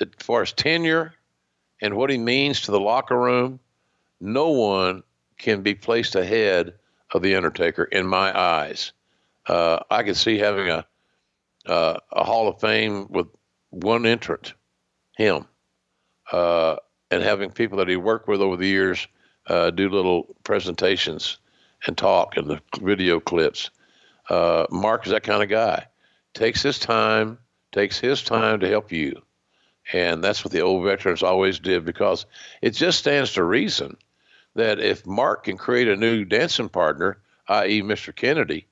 as 0.00 0.08
far 0.18 0.42
as 0.42 0.52
tenure 0.52 1.14
and 1.80 1.94
what 1.94 2.10
he 2.10 2.18
means 2.18 2.62
to 2.62 2.70
the 2.70 2.80
locker 2.80 3.18
room, 3.18 3.60
no 4.20 4.50
one 4.50 5.02
can 5.38 5.62
be 5.62 5.74
placed 5.74 6.14
ahead 6.14 6.74
of 7.12 7.22
the 7.22 7.34
Undertaker 7.34 7.84
in 7.84 8.06
my 8.06 8.38
eyes. 8.38 8.92
Uh, 9.46 9.80
I 9.90 10.02
could 10.02 10.16
see 10.16 10.38
having 10.38 10.68
a 10.68 10.86
uh, 11.66 11.98
a 12.12 12.24
Hall 12.24 12.48
of 12.48 12.60
Fame 12.60 13.06
with 13.10 13.26
one 13.70 14.06
entrant, 14.06 14.54
him, 15.16 15.46
uh, 16.32 16.76
and 17.10 17.22
having 17.22 17.50
people 17.50 17.78
that 17.78 17.88
he 17.88 17.96
worked 17.96 18.28
with 18.28 18.40
over 18.40 18.56
the 18.56 18.66
years 18.66 19.06
uh, 19.46 19.70
do 19.70 19.88
little 19.88 20.34
presentations 20.44 21.38
and 21.86 21.96
talk 21.96 22.36
and 22.36 22.48
the 22.48 22.60
video 22.80 23.20
clips. 23.20 23.70
Uh, 24.30 24.66
Mark 24.70 25.04
is 25.06 25.12
that 25.12 25.24
kind 25.24 25.42
of 25.42 25.50
guy. 25.50 25.86
Takes 26.32 26.62
his 26.62 26.78
time, 26.78 27.38
takes 27.72 27.98
his 27.98 28.22
time 28.22 28.60
to 28.60 28.68
help 28.68 28.92
you. 28.92 29.20
And 29.92 30.22
that's 30.22 30.44
what 30.44 30.52
the 30.52 30.60
old 30.60 30.84
veterans 30.84 31.22
always 31.22 31.58
did 31.58 31.84
because 31.84 32.24
it 32.62 32.70
just 32.70 33.00
stands 33.00 33.34
to 33.34 33.42
reason 33.42 33.96
that 34.54 34.78
if 34.78 35.04
Mark 35.04 35.44
can 35.44 35.56
create 35.58 35.88
a 35.88 35.96
new 35.96 36.24
dancing 36.24 36.68
partner, 36.68 37.18
i.e., 37.48 37.82
Mr. 37.82 38.14
Kennedy, 38.14 38.66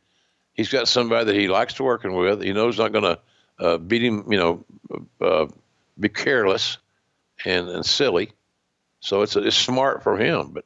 He's 0.58 0.70
got 0.70 0.88
somebody 0.88 1.24
that 1.26 1.36
he 1.36 1.46
likes 1.46 1.74
to 1.74 1.84
working 1.84 2.14
with. 2.14 2.42
He 2.42 2.52
knows 2.52 2.78
not 2.78 2.90
going 2.90 3.04
to 3.04 3.20
uh, 3.60 3.78
beat 3.78 4.02
him, 4.02 4.24
you 4.28 4.38
know, 4.38 4.64
uh, 5.20 5.46
be 6.00 6.08
careless 6.08 6.78
and, 7.44 7.68
and 7.68 7.86
silly. 7.86 8.32
So 8.98 9.22
it's, 9.22 9.36
it's 9.36 9.54
smart 9.54 10.02
for 10.02 10.18
him. 10.18 10.50
But 10.50 10.64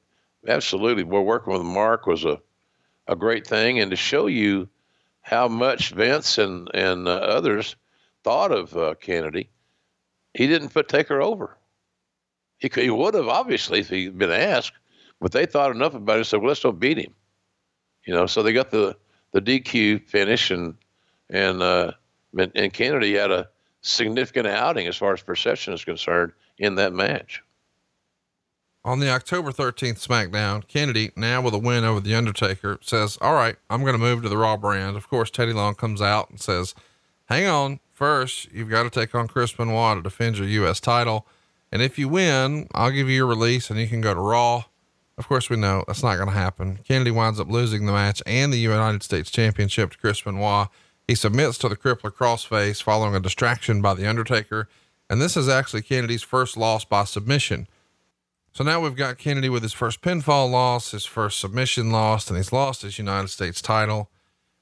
absolutely, 0.49 1.05
we're 1.05 1.21
working 1.21 1.53
with 1.53 1.63
Mark 1.63 2.07
was 2.07 2.25
a, 2.25 2.41
a 3.07 3.15
great 3.17 3.47
thing. 3.47 3.81
And 3.81 3.91
to 3.91 3.97
show 3.99 4.29
you 4.29 4.71
how 5.23 5.49
much 5.49 5.91
Vince 5.91 6.37
and, 6.39 6.69
and 6.75 7.09
uh, 7.09 7.13
others 7.13 7.77
thought 8.23 8.53
of 8.53 8.77
uh, 8.77 8.95
Kennedy, 9.01 9.49
he 10.35 10.47
didn't 10.47 10.75
put 10.75 10.91
her 10.93 11.23
over. 11.23 11.57
He, 12.59 12.71
he 12.75 12.91
would 12.91 13.15
have, 13.15 13.29
obviously, 13.29 13.81
if 13.81 13.89
he'd 13.89 14.19
been 14.19 14.31
asked, 14.31 14.73
but 15.21 15.33
they 15.33 15.47
thought 15.47 15.71
enough 15.71 15.95
about 15.95 16.15
it 16.15 16.19
and 16.19 16.27
said, 16.27 16.41
well, 16.41 16.49
let's 16.49 16.61
don't 16.61 16.79
beat 16.79 16.99
him. 16.99 17.15
You 18.05 18.15
know, 18.15 18.27
so 18.27 18.43
they 18.43 18.53
got 18.53 18.71
the, 18.71 18.97
the 19.33 19.41
DQ 19.41 20.09
finish, 20.09 20.51
and, 20.51 20.75
and, 21.31 21.63
uh, 21.63 21.93
and 22.37 22.73
Kennedy 22.73 23.15
had 23.15 23.31
a 23.31 23.49
significant 23.81 24.47
outing 24.47 24.87
as 24.87 24.97
far 24.97 25.13
as 25.13 25.23
perception 25.23 25.73
is 25.73 25.85
concerned 25.85 26.33
in 26.59 26.77
that 26.77 26.93
match. 26.93 27.43
On 28.85 28.99
the 28.99 29.11
October 29.11 29.53
13th 29.53 30.05
SmackDown, 30.05 30.67
Kennedy, 30.67 31.13
now 31.15 31.41
with 31.41 31.55
a 31.55 31.59
win 31.59 31.85
over 31.85 32.01
The 32.01 32.17
Undertaker, 32.17 32.81
says, 32.83 33.17
All 33.21 33.35
right, 33.35 33.55
I'm 33.71 33.83
going 33.83 33.93
to 33.93 33.99
move 33.99 34.23
to 34.23 34.29
the 34.29 34.37
Raw 34.37 34.57
brand. 34.57 34.97
Of 34.97 35.09
course, 35.09 35.31
Teddy 35.31 35.53
Long 35.53 35.77
comes 35.77 36.03
out 36.03 36.31
and 36.31 36.41
says, 36.41 36.75
Hang 37.27 37.47
on. 37.47 37.79
First, 37.93 38.51
you've 38.51 38.71
got 38.71 38.83
to 38.83 38.91
take 38.91 39.15
on 39.15 39.29
Chris 39.29 39.53
Benoit 39.53 39.97
to 39.97 40.03
defend 40.03 40.39
your 40.39 40.49
U.S. 40.49 40.81
title. 40.81 41.29
And 41.71 41.81
if 41.81 41.97
you 41.97 42.09
win, 42.09 42.67
I'll 42.75 42.91
give 42.91 43.09
you 43.09 43.15
your 43.15 43.27
release 43.27 43.71
and 43.71 43.79
you 43.79 43.87
can 43.87 44.01
go 44.01 44.15
to 44.15 44.21
Raw. 44.21 44.65
Of 45.17 45.29
course, 45.29 45.49
we 45.49 45.57
know 45.57 45.85
that's 45.87 46.03
not 46.03 46.17
going 46.17 46.29
to 46.29 46.35
happen. 46.35 46.81
Kennedy 46.83 47.13
winds 47.13 47.39
up 47.39 47.49
losing 47.49 47.87
the 47.87 47.93
match 47.93 48.21
and 48.27 48.53
the 48.53 48.59
United 48.59 49.05
States 49.05 49.31
Championship 49.31 49.93
to 49.93 49.99
Chris 49.99 50.23
Benoit. 50.23 50.67
He 51.07 51.15
submits 51.15 51.57
to 51.59 51.69
the 51.69 51.77
crippler 51.77 52.11
crossface 52.11 52.83
following 52.83 53.15
a 53.15 53.21
distraction 53.21 53.81
by 53.81 53.95
The 53.95 54.09
Undertaker. 54.09 54.69
And 55.09 55.23
this 55.23 55.37
is 55.37 55.49
actually 55.49 55.83
Kennedy's 55.83 56.23
first 56.23 56.57
loss 56.57 56.85
by 56.85 57.05
submission. 57.05 57.69
So 58.55 58.63
now 58.65 58.81
we've 58.81 58.95
got 58.95 59.17
Kennedy 59.17 59.49
with 59.49 59.63
his 59.63 59.73
first 59.73 60.03
pinfall 60.03 60.51
loss, 60.51 60.91
his 60.91 61.07
first 61.07 61.41
submission 61.41 61.91
loss, 61.91 62.29
and 62.29 62.37
he's 62.37 62.53
lost 62.53 62.83
his 62.83 62.99
United 62.99 63.29
States 63.29 63.63
title. 63.63 64.11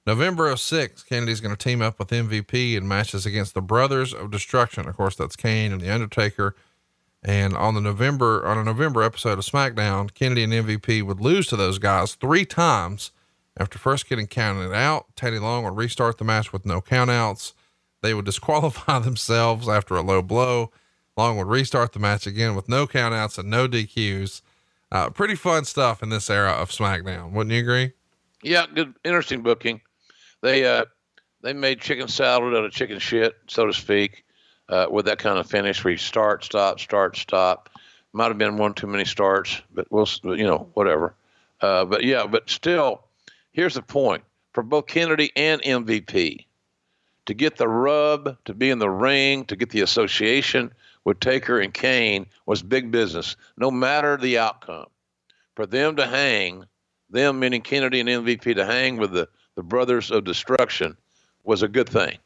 November 0.07 0.49
of 0.49 0.61
06, 0.61 1.03
Kennedy's 1.03 1.41
going 1.41 1.55
to 1.55 1.62
team 1.62 1.82
up 1.82 1.99
with 1.99 2.09
MVP 2.09 2.76
in 2.76 2.86
matches 2.86 3.26
against 3.26 3.53
the 3.53 3.61
Brothers 3.61 4.14
of 4.14 4.30
Destruction. 4.30 4.88
Of 4.88 4.97
course, 4.97 5.16
that's 5.16 5.34
Kane 5.34 5.72
and 5.72 5.80
The 5.80 5.93
Undertaker. 5.93 6.55
And 7.22 7.57
on 7.57 7.74
the 7.74 7.80
November, 7.80 8.47
on 8.47 8.59
a 8.59 8.64
November 8.64 9.03
episode 9.03 9.38
of 9.38 9.45
SmackDown, 9.45 10.14
Kennedy 10.14 10.45
and 10.45 10.53
MVP 10.53 11.03
would 11.03 11.20
lose 11.20 11.49
to 11.49 11.57
those 11.57 11.78
guys 11.78 12.14
three 12.14 12.47
times 12.47 13.11
after 13.59 13.76
first 13.78 14.09
getting 14.09 14.28
counted 14.28 14.72
out. 14.72 15.07
Teddy 15.16 15.41
Long 15.41 15.64
would 15.64 15.76
restart 15.76 16.18
the 16.18 16.24
match 16.24 16.53
with 16.53 16.64
no 16.64 16.80
countouts. 16.80 17.53
They 18.03 18.14
would 18.14 18.24
disqualify 18.24 18.99
themselves 19.01 19.68
after 19.68 19.97
a 19.97 20.03
low 20.03 20.22
blow. 20.22 20.70
Long 21.20 21.36
would 21.36 21.48
restart 21.48 21.92
the 21.92 21.98
match 21.98 22.26
again 22.26 22.54
with 22.54 22.66
no 22.66 22.86
countouts 22.86 23.36
and 23.36 23.50
no 23.50 23.68
DQs. 23.68 24.40
Uh, 24.90 25.10
pretty 25.10 25.34
fun 25.34 25.66
stuff 25.66 26.02
in 26.02 26.08
this 26.08 26.30
era 26.30 26.52
of 26.52 26.70
SmackDown. 26.70 27.32
Wouldn't 27.32 27.52
you 27.52 27.60
agree? 27.60 27.92
Yeah, 28.42 28.64
good, 28.74 28.94
interesting 29.04 29.42
booking. 29.42 29.82
They 30.40 30.64
uh, 30.64 30.86
they 31.42 31.52
made 31.52 31.82
chicken 31.82 32.08
salad 32.08 32.54
out 32.54 32.64
of 32.64 32.72
chicken 32.72 32.98
shit, 32.98 33.36
so 33.48 33.66
to 33.66 33.72
speak, 33.74 34.24
uh, 34.70 34.86
with 34.90 35.04
that 35.04 35.18
kind 35.18 35.38
of 35.38 35.46
finish 35.46 35.84
where 35.84 35.90
you 35.90 35.98
start, 35.98 36.42
stop, 36.42 36.80
start, 36.80 37.18
stop. 37.18 37.68
Might 38.14 38.28
have 38.28 38.38
been 38.38 38.56
one 38.56 38.72
too 38.72 38.86
many 38.86 39.04
starts, 39.04 39.60
but 39.74 39.86
we'll, 39.90 40.08
you 40.24 40.46
know, 40.46 40.70
whatever. 40.72 41.12
Uh, 41.60 41.84
but 41.84 42.02
yeah, 42.02 42.26
but 42.26 42.48
still, 42.48 43.02
here's 43.52 43.74
the 43.74 43.82
point 43.82 44.24
for 44.54 44.62
both 44.62 44.86
Kennedy 44.86 45.32
and 45.36 45.60
MVP 45.60 46.46
to 47.26 47.34
get 47.34 47.58
the 47.58 47.68
rub, 47.68 48.38
to 48.46 48.54
be 48.54 48.70
in 48.70 48.78
the 48.78 48.88
ring, 48.88 49.44
to 49.44 49.54
get 49.54 49.68
the 49.68 49.82
association 49.82 50.72
with 51.05 51.20
Taker 51.20 51.61
and 51.61 51.72
Kane 51.72 52.26
was 52.46 52.62
big 52.62 52.90
business, 52.90 53.36
no 53.57 53.70
matter 53.70 54.16
the 54.16 54.38
outcome. 54.38 54.86
For 55.57 55.66
them 55.66 55.96
to 55.96 56.07
hang, 56.07 56.64
them 57.11 57.38
meaning 57.38 57.62
Kennedy 57.62 58.01
and 58.01 58.09
MVP 58.09 58.55
to 58.55 58.64
hang 58.64 58.96
with 58.96 59.12
the, 59.12 59.28
the 59.57 59.62
Brothers 59.62 60.11
of 60.11 60.24
Destruction 60.24 60.96
was 61.44 61.62
a 61.62 61.68
good 61.68 61.88
thing. 61.88 62.18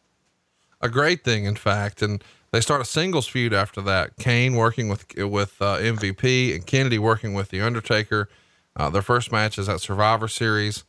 A 0.81 0.89
great 0.89 1.25
thing, 1.25 1.45
in 1.45 1.57
fact. 1.57 2.03
And 2.03 2.23
they 2.53 2.61
start 2.61 2.81
a 2.81 2.85
singles 2.85 3.27
feud 3.27 3.53
after 3.53 3.81
that. 3.83 4.17
Kane 4.19 4.55
working 4.55 4.89
with 4.89 5.07
with 5.17 5.61
uh, 5.61 5.79
MVP 5.79 6.55
and 6.55 6.67
Kennedy 6.67 6.99
working 6.99 7.35
with 7.35 7.49
the 7.49 7.61
Undertaker. 7.61 8.29
Uh, 8.77 8.91
their 8.91 9.03
first 9.03 9.33
match 9.33 9.59
is 9.59 9.69
at 9.69 9.81
Survivor 9.81 10.29
Series. 10.29 10.85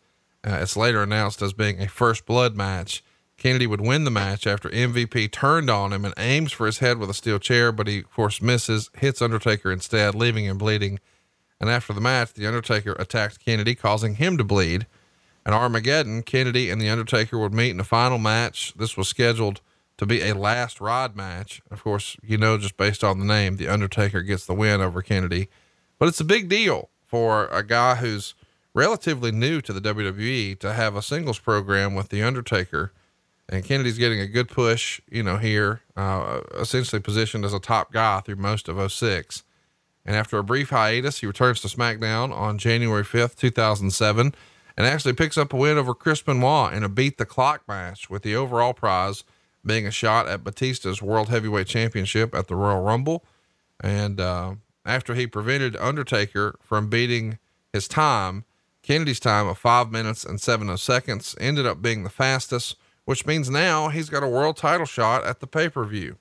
Uh, 0.45 0.59
it's 0.61 0.77
later 0.77 1.01
announced 1.01 1.41
as 1.41 1.53
being 1.53 1.81
a 1.81 1.87
first 1.87 2.25
blood 2.25 2.55
match. 2.55 3.03
Kennedy 3.45 3.67
would 3.67 3.79
win 3.79 4.05
the 4.05 4.09
match 4.09 4.47
after 4.47 4.71
MVP 4.71 5.31
turned 5.31 5.69
on 5.69 5.93
him 5.93 6.03
and 6.03 6.15
aims 6.17 6.51
for 6.51 6.65
his 6.65 6.79
head 6.79 6.97
with 6.97 7.11
a 7.11 7.13
steel 7.13 7.37
chair, 7.37 7.71
but 7.71 7.85
he, 7.85 7.99
of 7.99 8.11
course, 8.11 8.41
misses, 8.41 8.89
hits 8.97 9.21
Undertaker 9.21 9.71
instead, 9.71 10.15
leaving 10.15 10.45
him 10.45 10.57
bleeding. 10.57 10.99
And 11.59 11.69
after 11.69 11.93
the 11.93 12.01
match, 12.01 12.33
The 12.33 12.47
Undertaker 12.47 12.93
attacked 12.97 13.45
Kennedy, 13.45 13.75
causing 13.75 14.15
him 14.15 14.39
to 14.39 14.43
bleed. 14.43 14.87
At 15.45 15.53
Armageddon, 15.53 16.23
Kennedy 16.23 16.71
and 16.71 16.81
The 16.81 16.89
Undertaker 16.89 17.37
would 17.37 17.53
meet 17.53 17.69
in 17.69 17.79
a 17.79 17.83
final 17.83 18.17
match. 18.17 18.73
This 18.77 18.97
was 18.97 19.09
scheduled 19.09 19.61
to 19.97 20.07
be 20.07 20.23
a 20.23 20.33
last 20.33 20.81
ride 20.81 21.15
match. 21.15 21.61
Of 21.69 21.83
course, 21.83 22.17
you 22.23 22.39
know, 22.39 22.57
just 22.57 22.77
based 22.77 23.03
on 23.03 23.19
the 23.19 23.25
name, 23.25 23.57
The 23.57 23.67
Undertaker 23.67 24.23
gets 24.23 24.47
the 24.47 24.55
win 24.55 24.81
over 24.81 25.03
Kennedy. 25.03 25.49
But 25.99 26.07
it's 26.07 26.19
a 26.19 26.23
big 26.23 26.49
deal 26.49 26.89
for 27.05 27.45
a 27.49 27.61
guy 27.61 27.93
who's 27.93 28.33
relatively 28.73 29.31
new 29.31 29.61
to 29.61 29.71
the 29.71 29.93
WWE 29.93 30.57
to 30.61 30.73
have 30.73 30.95
a 30.95 31.03
singles 31.03 31.37
program 31.37 31.93
with 31.93 32.09
The 32.09 32.23
Undertaker 32.23 32.91
and 33.49 33.63
Kennedy's 33.63 33.97
getting 33.97 34.19
a 34.19 34.27
good 34.27 34.49
push, 34.49 34.99
you 35.09 35.21
know, 35.21 35.37
here, 35.37 35.81
uh, 35.95 36.41
essentially 36.55 36.99
positioned 36.99 37.45
as 37.45 37.53
a 37.53 37.59
top 37.59 37.91
guy 37.91 38.19
through 38.21 38.37
most 38.37 38.67
of 38.67 38.91
06. 38.91 39.43
And 40.05 40.15
after 40.15 40.37
a 40.37 40.43
brief 40.43 40.69
hiatus, 40.69 41.19
he 41.19 41.27
returns 41.27 41.61
to 41.61 41.67
SmackDown 41.67 42.31
on 42.33 42.57
January 42.57 43.03
5th, 43.03 43.35
2007, 43.35 44.35
and 44.77 44.85
actually 44.85 45.13
picks 45.13 45.37
up 45.37 45.53
a 45.53 45.55
win 45.55 45.77
over 45.77 45.93
Chris 45.93 46.21
Benoit 46.21 46.73
in 46.73 46.83
a 46.83 46.89
beat 46.89 47.17
the 47.17 47.25
clock 47.25 47.63
match, 47.67 48.09
with 48.09 48.23
the 48.23 48.35
overall 48.35 48.73
prize 48.73 49.23
being 49.65 49.87
a 49.87 49.91
shot 49.91 50.27
at 50.27 50.43
Batista's 50.43 51.01
World 51.01 51.29
Heavyweight 51.29 51.67
Championship 51.67 52.35
at 52.35 52.47
the 52.47 52.55
Royal 52.55 52.81
Rumble. 52.81 53.25
And 53.79 54.19
uh, 54.19 54.55
after 54.85 55.15
he 55.15 55.27
prevented 55.27 55.75
Undertaker 55.77 56.55
from 56.61 56.89
beating 56.89 57.39
his 57.73 57.87
time, 57.87 58.45
Kennedy's 58.83 59.19
time 59.19 59.47
of 59.47 59.57
five 59.57 59.91
minutes 59.91 60.23
and 60.23 60.39
seven 60.39 60.75
seconds 60.77 61.35
ended 61.39 61.65
up 61.65 61.81
being 61.81 62.03
the 62.03 62.09
fastest 62.09 62.75
which 63.05 63.25
means 63.25 63.49
now 63.49 63.89
he's 63.89 64.09
got 64.09 64.23
a 64.23 64.27
world 64.27 64.57
title 64.57 64.85
shot 64.85 65.23
at 65.23 65.39
the 65.39 65.47
pay 65.47 65.69
per 65.69 65.85
view. 65.85 66.17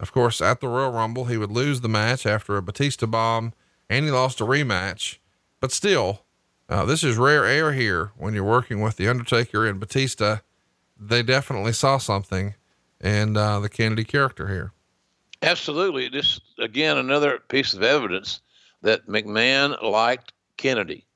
Of 0.00 0.12
course, 0.12 0.40
at 0.40 0.60
the 0.60 0.68
Royal 0.68 0.92
Rumble, 0.92 1.24
he 1.24 1.36
would 1.36 1.50
lose 1.50 1.80
the 1.80 1.88
match 1.88 2.26
after 2.26 2.56
a 2.56 2.62
Batista 2.62 3.06
bomb 3.06 3.52
and 3.88 4.04
he 4.04 4.10
lost 4.10 4.40
a 4.40 4.44
rematch. 4.44 5.18
But 5.60 5.72
still, 5.72 6.24
uh, 6.68 6.84
this 6.84 7.02
is 7.02 7.16
rare 7.16 7.44
air 7.44 7.72
here 7.72 8.12
when 8.16 8.34
you're 8.34 8.44
working 8.44 8.80
with 8.80 8.96
The 8.96 9.08
Undertaker 9.08 9.66
and 9.66 9.80
Batista. 9.80 10.38
They 10.98 11.22
definitely 11.22 11.72
saw 11.72 11.98
something 11.98 12.54
in 13.00 13.36
uh, 13.36 13.60
the 13.60 13.68
Kennedy 13.68 14.04
character 14.04 14.48
here. 14.48 14.72
Absolutely. 15.42 16.08
This, 16.08 16.40
again, 16.58 16.98
another 16.98 17.38
piece 17.48 17.74
of 17.74 17.82
evidence 17.82 18.40
that 18.82 19.06
McMahon 19.06 19.80
liked 19.82 20.32
Kennedy. 20.56 21.06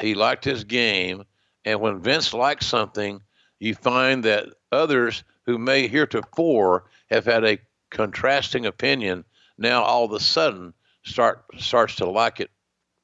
He 0.00 0.14
liked 0.14 0.44
his 0.44 0.64
game. 0.64 1.24
And 1.64 1.80
when 1.80 2.00
Vince 2.00 2.34
liked 2.34 2.64
something, 2.64 3.22
you 3.60 3.74
find 3.74 4.24
that 4.24 4.48
others 4.72 5.24
who 5.46 5.58
may 5.58 5.86
heretofore 5.88 6.84
have 7.10 7.24
had 7.24 7.44
a 7.44 7.58
contrasting 7.90 8.66
opinion 8.66 9.24
now 9.58 9.82
all 9.82 10.04
of 10.04 10.12
a 10.12 10.20
sudden 10.20 10.74
start 11.04 11.44
starts 11.58 11.96
to 11.96 12.08
like 12.08 12.40
it 12.40 12.50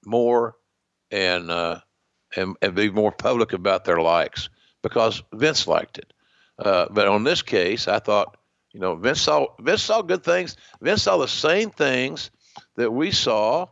more 0.05 0.57
and 1.11 1.51
uh, 1.51 1.80
and, 2.36 2.57
and 2.62 2.74
be 2.74 2.90
more 2.90 3.12
public 3.12 3.53
about 3.53 3.84
their 3.84 4.01
likes 4.01 4.48
because 4.82 5.22
Vince 5.32 5.66
liked 5.66 5.98
it. 5.98 6.12
Uh, 6.59 6.86
but 6.90 7.09
on 7.09 7.24
this 7.24 7.42
case, 7.42 7.88
I 7.88 7.98
thought, 7.98 8.36
you 8.72 8.80
know, 8.80 8.94
Vince 8.96 9.22
saw 9.22 9.46
Vince 9.61 9.82
saw 9.82 10.03
good 10.03 10.22
things. 10.22 10.57
Vince 10.80 11.03
saw 11.03 11.16
the 11.18 11.28
same 11.28 11.70
things 11.70 12.30
that 12.76 12.90
we 12.90 13.11
saw 13.11 13.66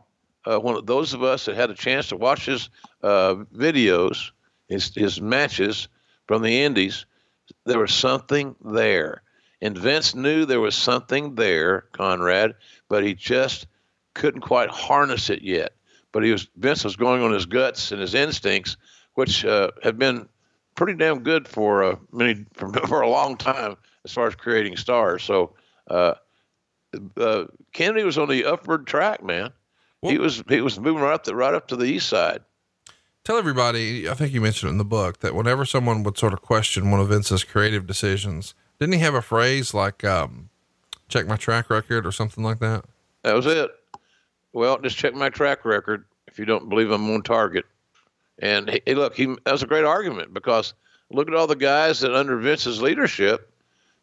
uh, 0.45 0.57
when 0.59 0.85
those 0.85 1.13
of 1.13 1.23
us 1.23 1.45
that 1.45 1.55
had 1.55 1.69
a 1.69 1.75
chance 1.75 2.09
to 2.09 2.17
watch 2.17 2.45
his 2.45 2.69
uh, 3.03 3.35
videos, 3.55 4.31
his 4.67 4.93
his 4.95 5.21
matches 5.21 5.87
from 6.29 6.43
the 6.43 6.61
Indies, 6.61 7.07
there 7.65 7.79
was 7.79 7.91
something 7.91 8.55
there. 8.63 9.23
And 9.63 9.75
Vince 9.75 10.13
knew 10.13 10.45
there 10.45 10.59
was 10.59 10.75
something 10.75 11.33
there, 11.33 11.85
Conrad, 11.91 12.53
but 12.87 13.03
he 13.03 13.15
just 13.15 13.65
couldn't 14.13 14.41
quite 14.41 14.69
harness 14.69 15.31
it 15.31 15.41
yet. 15.41 15.73
But 16.11 16.23
he 16.23 16.31
was 16.31 16.47
Vince 16.55 16.83
was 16.83 16.95
going 16.95 17.23
on 17.23 17.33
his 17.33 17.47
guts 17.47 17.91
and 17.91 17.99
his 17.99 18.13
instincts, 18.13 18.77
which 19.15 19.43
uh, 19.43 19.71
have 19.81 19.97
been 19.97 20.29
pretty 20.75 20.93
damn 20.93 21.23
good 21.23 21.47
for 21.47 21.83
uh, 21.83 21.95
many 22.11 22.45
for, 22.53 22.71
for 22.87 23.01
a 23.01 23.09
long 23.09 23.35
time 23.35 23.75
as 24.05 24.13
far 24.13 24.27
as 24.27 24.35
creating 24.35 24.77
stars. 24.77 25.23
So 25.23 25.55
uh, 25.89 26.13
uh, 27.17 27.45
Kennedy 27.73 28.03
was 28.03 28.19
on 28.19 28.29
the 28.29 28.45
upward 28.45 28.85
track, 28.85 29.23
man. 29.23 29.49
Well, 30.03 30.11
he 30.11 30.19
was 30.19 30.43
he 30.47 30.61
was 30.61 30.79
moving 30.79 31.01
right 31.01 31.15
up 31.15 31.23
the 31.23 31.35
right 31.35 31.55
up 31.55 31.69
to 31.69 31.75
the 31.75 31.85
east 31.85 32.07
side. 32.07 32.41
Tell 33.29 33.37
everybody, 33.37 34.09
I 34.09 34.15
think 34.15 34.33
you 34.33 34.41
mentioned 34.41 34.69
it 34.69 34.71
in 34.71 34.77
the 34.79 34.83
book, 34.83 35.19
that 35.19 35.35
whenever 35.35 35.63
someone 35.63 36.01
would 36.01 36.17
sort 36.17 36.33
of 36.33 36.41
question 36.41 36.89
one 36.89 36.99
of 36.99 37.09
Vince's 37.09 37.43
creative 37.43 37.85
decisions, 37.85 38.55
didn't 38.79 38.93
he 38.93 38.99
have 39.01 39.13
a 39.13 39.21
phrase 39.21 39.71
like, 39.71 40.03
um, 40.03 40.49
check 41.09 41.27
my 41.27 41.35
track 41.35 41.69
record 41.69 42.07
or 42.07 42.11
something 42.11 42.43
like 42.43 42.57
that? 42.57 42.85
That 43.21 43.35
was 43.35 43.45
it. 43.45 43.69
Well, 44.51 44.79
just 44.79 44.97
check 44.97 45.13
my 45.13 45.29
track 45.29 45.63
record 45.63 46.05
if 46.25 46.39
you 46.39 46.45
don't 46.45 46.69
believe 46.69 46.89
I'm 46.89 47.07
on 47.11 47.21
target. 47.21 47.67
And 48.39 48.67
hey, 48.67 48.95
look, 48.95 49.13
he 49.13 49.27
that 49.27 49.51
was 49.51 49.61
a 49.61 49.67
great 49.67 49.85
argument 49.85 50.33
because 50.33 50.73
look 51.11 51.27
at 51.27 51.35
all 51.35 51.45
the 51.45 51.55
guys 51.55 51.99
that 51.99 52.15
under 52.15 52.35
Vince's 52.37 52.81
leadership 52.81 53.53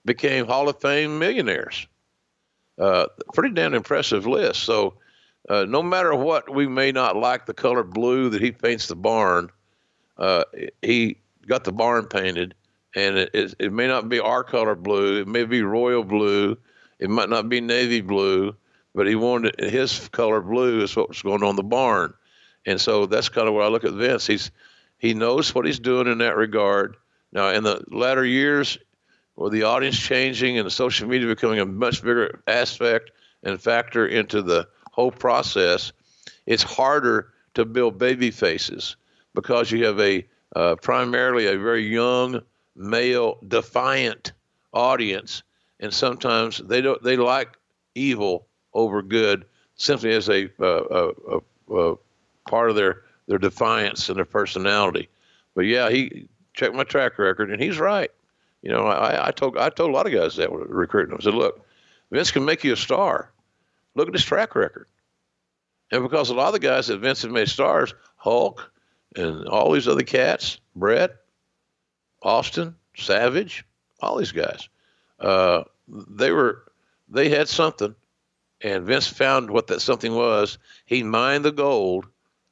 became 0.05 0.47
Hall 0.47 0.68
of 0.68 0.81
Fame 0.81 1.18
millionaires. 1.18 1.89
Uh, 2.79 3.07
pretty 3.35 3.53
damn 3.53 3.74
impressive 3.74 4.24
list. 4.24 4.62
So, 4.62 4.95
uh, 5.49 5.64
no 5.64 5.82
matter 5.82 6.14
what, 6.14 6.53
we 6.53 6.66
may 6.66 6.92
not 6.92 7.16
like 7.16 7.47
the 7.47 7.55
color 7.55 7.82
blue 7.82 8.30
that 8.30 8.42
he 8.42 8.53
paints 8.53 8.88
the 8.88 8.97
barn. 8.97 9.51
Uh, 10.18 10.44
he 10.82 11.18
got 11.47 11.64
the 11.64 11.72
barn 11.72 12.07
painted, 12.07 12.55
and 12.94 13.16
it, 13.16 13.30
it, 13.34 13.55
it 13.59 13.72
may 13.72 13.86
not 13.86 14.09
be 14.09 14.18
our 14.18 14.42
color 14.42 14.74
blue. 14.74 15.20
It 15.20 15.28
may 15.28 15.44
be 15.44 15.62
royal 15.62 16.05
blue. 16.05 16.57
It 16.99 17.11
might 17.11 17.28
not 17.28 17.49
be 17.49 17.61
navy 17.61 18.01
blue, 18.01 18.57
but 18.94 19.07
he 19.07 19.14
wanted 19.14 19.55
his 19.61 20.09
color 20.09 20.40
blue 20.40 20.82
is 20.82 20.97
what 20.97 21.09
was 21.09 21.22
going 21.22 21.42
on 21.42 21.57
the 21.57 21.62
barn. 21.62 22.14
And 22.64 22.80
so 22.80 23.07
that's 23.07 23.28
kind 23.28 23.47
of 23.47 23.55
where 23.55 23.62
I 23.62 23.68
look 23.68 23.84
at 23.84 23.92
Vince. 23.92 24.26
He's 24.26 24.51
he 24.99 25.14
knows 25.14 25.55
what 25.55 25.66
he's 25.66 25.78
doing 25.78 26.07
in 26.07 26.18
that 26.18 26.36
regard. 26.36 26.97
Now, 27.32 27.51
in 27.51 27.62
the 27.64 27.84
latter 27.88 28.24
years, 28.24 28.78
with 29.36 29.53
the 29.53 29.64
audience 29.64 29.99
changing 29.99 30.57
and 30.57 30.66
the 30.66 30.70
social 30.70 31.07
media 31.07 31.28
becoming 31.28 31.61
a 31.61 31.66
much 31.66 32.03
bigger 32.03 32.40
aspect 32.47 33.11
and 33.42 33.61
factor 33.61 34.07
into 34.07 34.40
the 34.40 34.66
whole 34.97 35.12
process, 35.12 35.92
it's 36.47 36.62
harder 36.62 37.28
to 37.55 37.64
build 37.64 37.99
baby 37.99 38.30
faces 38.30 38.97
because 39.34 39.70
you 39.70 39.84
have 39.84 40.01
a 40.01 40.26
uh, 40.57 40.74
primarily 40.76 41.47
a 41.47 41.59
very 41.59 41.86
young 41.86 42.40
male 42.74 43.38
defiant 43.47 44.32
audience, 44.72 45.42
and 45.80 45.92
sometimes 45.92 46.59
they 46.64 46.80
don't 46.80 47.03
they 47.03 47.16
like 47.16 47.51
evil 47.94 48.47
over 48.72 49.03
good 49.03 49.44
simply 49.76 50.12
as 50.12 50.28
a, 50.30 50.47
uh, 50.61 50.84
a, 50.90 51.36
a, 51.36 51.92
a 51.92 51.97
part 52.49 52.70
of 52.70 52.76
their 52.76 53.03
their 53.28 53.38
defiance 53.38 54.09
and 54.09 54.16
their 54.16 54.24
personality. 54.24 55.09
But 55.55 55.66
yeah, 55.66 55.90
he 55.90 56.26
checked 56.55 56.74
my 56.74 56.84
track 56.84 57.18
record, 57.18 57.51
and 57.51 57.62
he's 57.62 57.78
right. 57.78 58.11
You 58.62 58.70
know, 58.70 58.86
I, 58.86 59.28
I 59.28 59.30
told 59.30 59.59
I 59.59 59.68
told 59.68 59.90
a 59.90 59.92
lot 59.92 60.07
of 60.07 60.12
guys 60.12 60.36
that 60.36 60.51
were 60.51 60.64
recruiting 60.64 61.11
them. 61.11 61.18
I 61.20 61.24
said, 61.24 61.34
look, 61.34 61.66
Vince 62.11 62.30
can 62.30 62.47
make 62.47 62.64
you 62.64 62.72
a 62.72 62.76
star. 62.76 63.30
Look 63.97 64.09
at 64.09 64.14
his 64.14 64.24
track 64.24 64.55
record. 64.55 64.86
And 65.90 66.03
because 66.03 66.30
a 66.30 66.34
lot 66.34 66.49
of 66.49 66.53
the 66.53 66.59
guys 66.61 66.86
that 66.86 66.99
Vince 66.99 67.22
had 67.22 67.32
made 67.32 67.49
stars, 67.49 67.94
Hulk 68.16 68.70
and 69.16 69.49
all 69.49 69.72
these 69.72 69.88
other 69.88 70.03
cats, 70.03 70.61
Bret, 70.76 71.16
Austin, 72.22 72.76
Savage, 72.97 73.64
all 74.01 74.16
these 74.16 74.32
guys, 74.32 74.68
uh, 75.18 75.64
they 75.88 76.30
were 76.30 76.62
they 77.09 77.28
had 77.28 77.49
something, 77.49 77.94
and 78.61 78.84
Vince 78.84 79.07
found 79.07 79.51
what 79.51 79.68
that 79.68 79.80
something 79.80 80.14
was. 80.14 80.59
He 80.84 81.03
mined 81.03 81.44
the 81.44 81.53
gold 81.53 82.07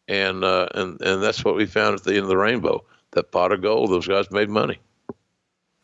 and 0.09 0.45
uh, 0.45 0.69
and 0.75 1.01
and 1.01 1.23
that's 1.23 1.45
what 1.45 1.57
we 1.57 1.67
found 1.67 1.95
at 1.95 2.05
the 2.05 2.13
end 2.13 2.23
of 2.23 2.29
the 2.29 2.37
rainbow. 2.37 2.85
That 3.13 3.33
pot 3.33 3.53
of 3.53 3.63
gold. 3.63 3.91
Those 3.91 4.09
guys 4.09 4.31
made 4.31 4.49
money. 4.49 4.79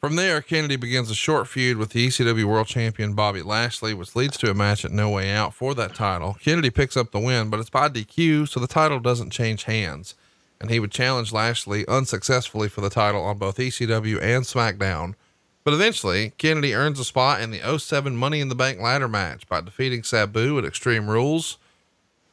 From 0.01 0.17
there, 0.17 0.41
Kennedy 0.41 0.77
begins 0.77 1.11
a 1.11 1.15
short 1.15 1.47
feud 1.47 1.77
with 1.77 1.91
the 1.91 2.07
ECW 2.07 2.45
World 2.45 2.67
Champion 2.67 3.13
Bobby 3.13 3.43
Lashley, 3.43 3.93
which 3.93 4.17
leads 4.17 4.39
to 4.39 4.51
a 4.51 4.55
match 4.55 4.83
at 4.83 4.93
No 4.93 5.11
Way 5.11 5.31
Out 5.31 5.53
for 5.53 5.75
that 5.75 5.95
title. 5.95 6.39
Kennedy 6.41 6.71
picks 6.71 6.97
up 6.97 7.11
the 7.11 7.19
win, 7.19 7.51
but 7.51 7.61
it's 7.61 7.69
by 7.69 7.91
DQ, 7.91 8.49
so 8.49 8.61
the 8.61 8.67
title 8.67 8.99
doesn't 8.99 9.29
change 9.29 9.65
hands. 9.65 10.15
And 10.59 10.71
he 10.71 10.81
would 10.81 10.91
challenge 10.91 11.35
Lashley 11.35 11.87
unsuccessfully 11.87 12.71
for 12.71 12.81
the 12.81 12.89
title 12.89 13.23
on 13.23 13.37
both 13.37 13.59
ECW 13.59 14.23
and 14.23 14.45
SmackDown. 14.45 15.17
But 15.65 15.75
eventually, 15.75 16.33
Kennedy 16.39 16.75
earns 16.75 16.99
a 16.99 17.05
spot 17.05 17.43
in 17.43 17.51
the 17.51 17.79
07 17.79 18.17
Money 18.17 18.41
in 18.41 18.49
the 18.49 18.55
Bank 18.55 18.81
ladder 18.81 19.09
match 19.09 19.47
by 19.51 19.61
defeating 19.61 20.03
Sabu 20.03 20.57
at 20.57 20.65
Extreme 20.65 21.11
Rules. 21.11 21.59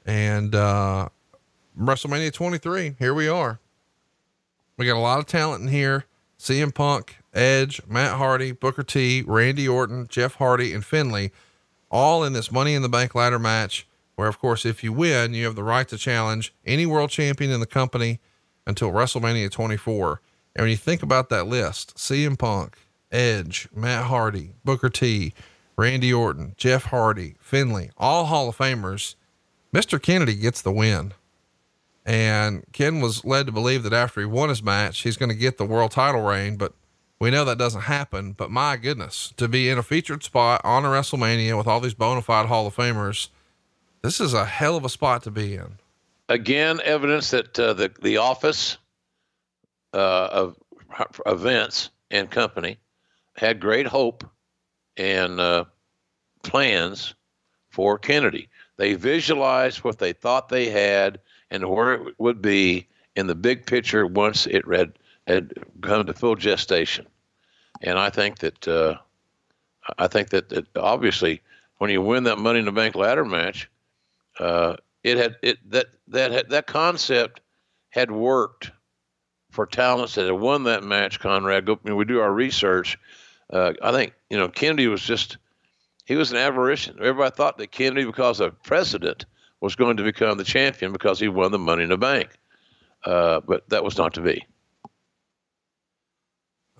And 0.06 0.56
uh, 0.56 1.10
WrestleMania 1.78 2.32
23. 2.32 2.96
Here 2.98 3.14
we 3.14 3.28
are. 3.28 3.60
We 4.78 4.86
got 4.86 4.96
a 4.96 5.00
lot 5.00 5.20
of 5.20 5.26
talent 5.26 5.64
in 5.64 5.68
here. 5.68 6.06
CM 6.40 6.74
Punk, 6.74 7.18
Edge, 7.38 7.82
Matt 7.88 8.18
Hardy, 8.18 8.52
Booker 8.52 8.84
T, 8.84 9.24
Randy 9.26 9.68
Orton, 9.68 10.08
Jeff 10.10 10.36
Hardy, 10.36 10.74
and 10.74 10.84
Finlay, 10.84 11.32
all 11.92 12.24
in 12.24 12.34
this 12.34 12.52
Money 12.52 12.74
in 12.74 12.82
the 12.82 12.90
Bank 12.90 13.14
ladder 13.14 13.40
match. 13.40 13.88
Where, 14.16 14.28
of 14.28 14.40
course, 14.40 14.66
if 14.66 14.84
you 14.84 14.92
win, 14.92 15.36
you 15.36 15.46
have 15.46 15.56
the 15.56 15.64
right 15.64 15.88
to 15.90 15.98
challenge 15.98 16.52
any 16.66 16.88
world 16.88 17.12
champion 17.12 17.52
in 17.52 17.60
the 17.60 17.68
company 17.68 18.20
until 18.66 18.92
WrestleMania 18.92 19.52
24. 19.52 20.22
And 20.56 20.64
when 20.64 20.72
you 20.72 20.78
think 20.78 21.04
about 21.04 21.30
that 21.30 21.46
list, 21.46 21.96
CM 21.98 22.38
Punk, 22.38 22.80
Edge, 23.12 23.70
Matt 23.76 24.06
Hardy, 24.06 24.54
Booker 24.66 24.90
T, 24.90 25.34
Randy 25.78 26.12
Orton, 26.12 26.56
Jeff 26.58 26.86
Hardy, 26.86 27.36
Finlay, 27.40 27.92
all 27.96 28.26
Hall 28.26 28.50
of 28.50 28.58
Famers, 28.58 29.14
Mr. 29.72 30.02
Kennedy 30.02 30.34
gets 30.34 30.64
the 30.64 30.72
win. 30.72 31.14
And 32.04 32.64
Ken 32.74 33.02
was 33.02 33.24
led 33.24 33.46
to 33.46 33.52
believe 33.52 33.84
that 33.84 33.94
after 33.94 34.22
he 34.22 34.26
won 34.26 34.50
his 34.50 34.64
match, 34.64 35.02
he's 35.02 35.18
going 35.18 35.30
to 35.30 35.36
get 35.36 35.58
the 35.58 35.66
world 35.66 35.92
title 35.92 36.22
reign, 36.22 36.56
but 36.56 36.74
we 37.20 37.32
know 37.32 37.46
that 37.46 37.58
doesn't 37.58 37.82
happen. 37.82 38.34
But 38.34 38.52
my 38.52 38.78
goodness, 38.78 39.34
to 39.38 39.48
be 39.48 39.70
in 39.70 39.78
a 39.78 39.84
featured 39.84 40.24
spot 40.24 40.62
on 40.64 40.86
a 40.86 40.90
WrestleMania 40.90 41.58
with 41.58 41.68
all 41.68 41.80
these 41.80 41.94
bona 41.94 42.22
fide 42.22 42.48
Hall 42.48 42.68
of 42.68 42.76
Famers, 42.76 43.30
this 44.02 44.20
is 44.20 44.34
a 44.34 44.46
hell 44.46 44.76
of 44.76 44.86
a 44.86 44.90
spot 44.90 45.24
to 45.24 45.32
be 45.32 45.56
in. 45.56 45.78
Again, 46.30 46.80
evidence 46.84 47.32
that 47.32 47.58
uh, 47.58 47.74
the 47.74 47.92
the 48.02 48.18
office 48.18 48.78
uh, 49.94 50.52
of 51.26 51.40
Vince 51.40 51.90
and 52.12 52.30
company 52.30 52.78
had 53.36 53.60
great 53.60 53.88
hope 53.88 54.24
and 54.98 55.40
uh, 55.40 55.66
plans 56.44 57.14
for 57.70 57.98
Kennedy. 57.98 58.50
They 58.78 58.94
visualized 58.94 59.80
what 59.80 60.00
they 60.00 60.14
thought 60.14 60.50
they 60.50 60.70
had 60.70 61.20
and 61.50 61.70
where 61.70 61.94
it 61.94 62.20
would 62.20 62.42
be 62.42 62.88
in 63.16 63.28
the 63.28 63.36
big 63.36 63.66
picture 63.66 64.06
once 64.06 64.48
it 64.48 64.68
read, 64.68 64.94
had 65.28 65.54
come 65.82 66.06
to 66.06 66.14
full 66.14 66.36
gestation. 66.36 67.06
And 67.82 68.00
I 68.00 68.10
think 68.10 68.40
that 68.40 68.68
uh, 68.68 68.96
I 69.98 70.08
think 70.08 70.30
that, 70.30 70.50
that 70.50 70.66
obviously 70.76 71.42
when 71.78 71.92
you 71.92 72.02
win 72.02 72.24
that 72.24 72.40
Money 72.40 72.60
in 72.60 72.66
the 72.66 72.72
Bank 72.72 72.96
ladder 72.96 73.26
match, 73.26 73.70
uh, 74.40 74.78
it 75.04 75.18
had 75.18 75.36
it 75.42 75.58
that 75.70 75.88
that 76.08 76.32
had, 76.32 76.50
that 76.50 76.68
concept 76.68 77.42
had 77.90 78.12
worked 78.12 78.72
for 79.52 79.66
talents 79.66 80.16
that 80.16 80.26
had 80.26 80.34
won 80.34 80.64
that 80.64 80.84
match. 80.84 81.20
Conrad, 81.20 81.70
I 81.70 81.76
mean, 81.84 81.96
we 81.96 82.06
do 82.06 82.20
our 82.20 82.32
research. 82.32 82.98
Uh, 83.52 83.74
I 83.82 83.92
think 83.92 84.14
you 84.30 84.38
know 84.38 84.50
Kennedy 84.50 84.88
was 84.88 85.02
just 85.02 85.38
he 86.06 86.16
was 86.16 86.32
an 86.32 86.38
aberration. 86.38 86.98
Everybody 87.00 87.36
thought 87.36 87.58
that 87.58 87.72
Kennedy, 87.72 88.06
because 88.06 88.40
of 88.40 88.62
precedent, 88.64 89.26
was 89.60 89.76
going 89.76 89.98
to 89.98 90.04
become 90.04 90.38
the 90.38 90.44
champion 90.44 90.94
because 90.94 91.20
he 91.20 91.28
won 91.28 91.52
the 91.52 91.60
Money 91.60 91.84
in 91.84 91.90
the 91.90 91.98
Bank. 91.98 92.30
Uh, 93.06 93.42
but 93.42 93.68
that 93.70 93.84
was 93.84 93.98
not 93.98 94.14
to 94.16 94.22
be. 94.22 94.46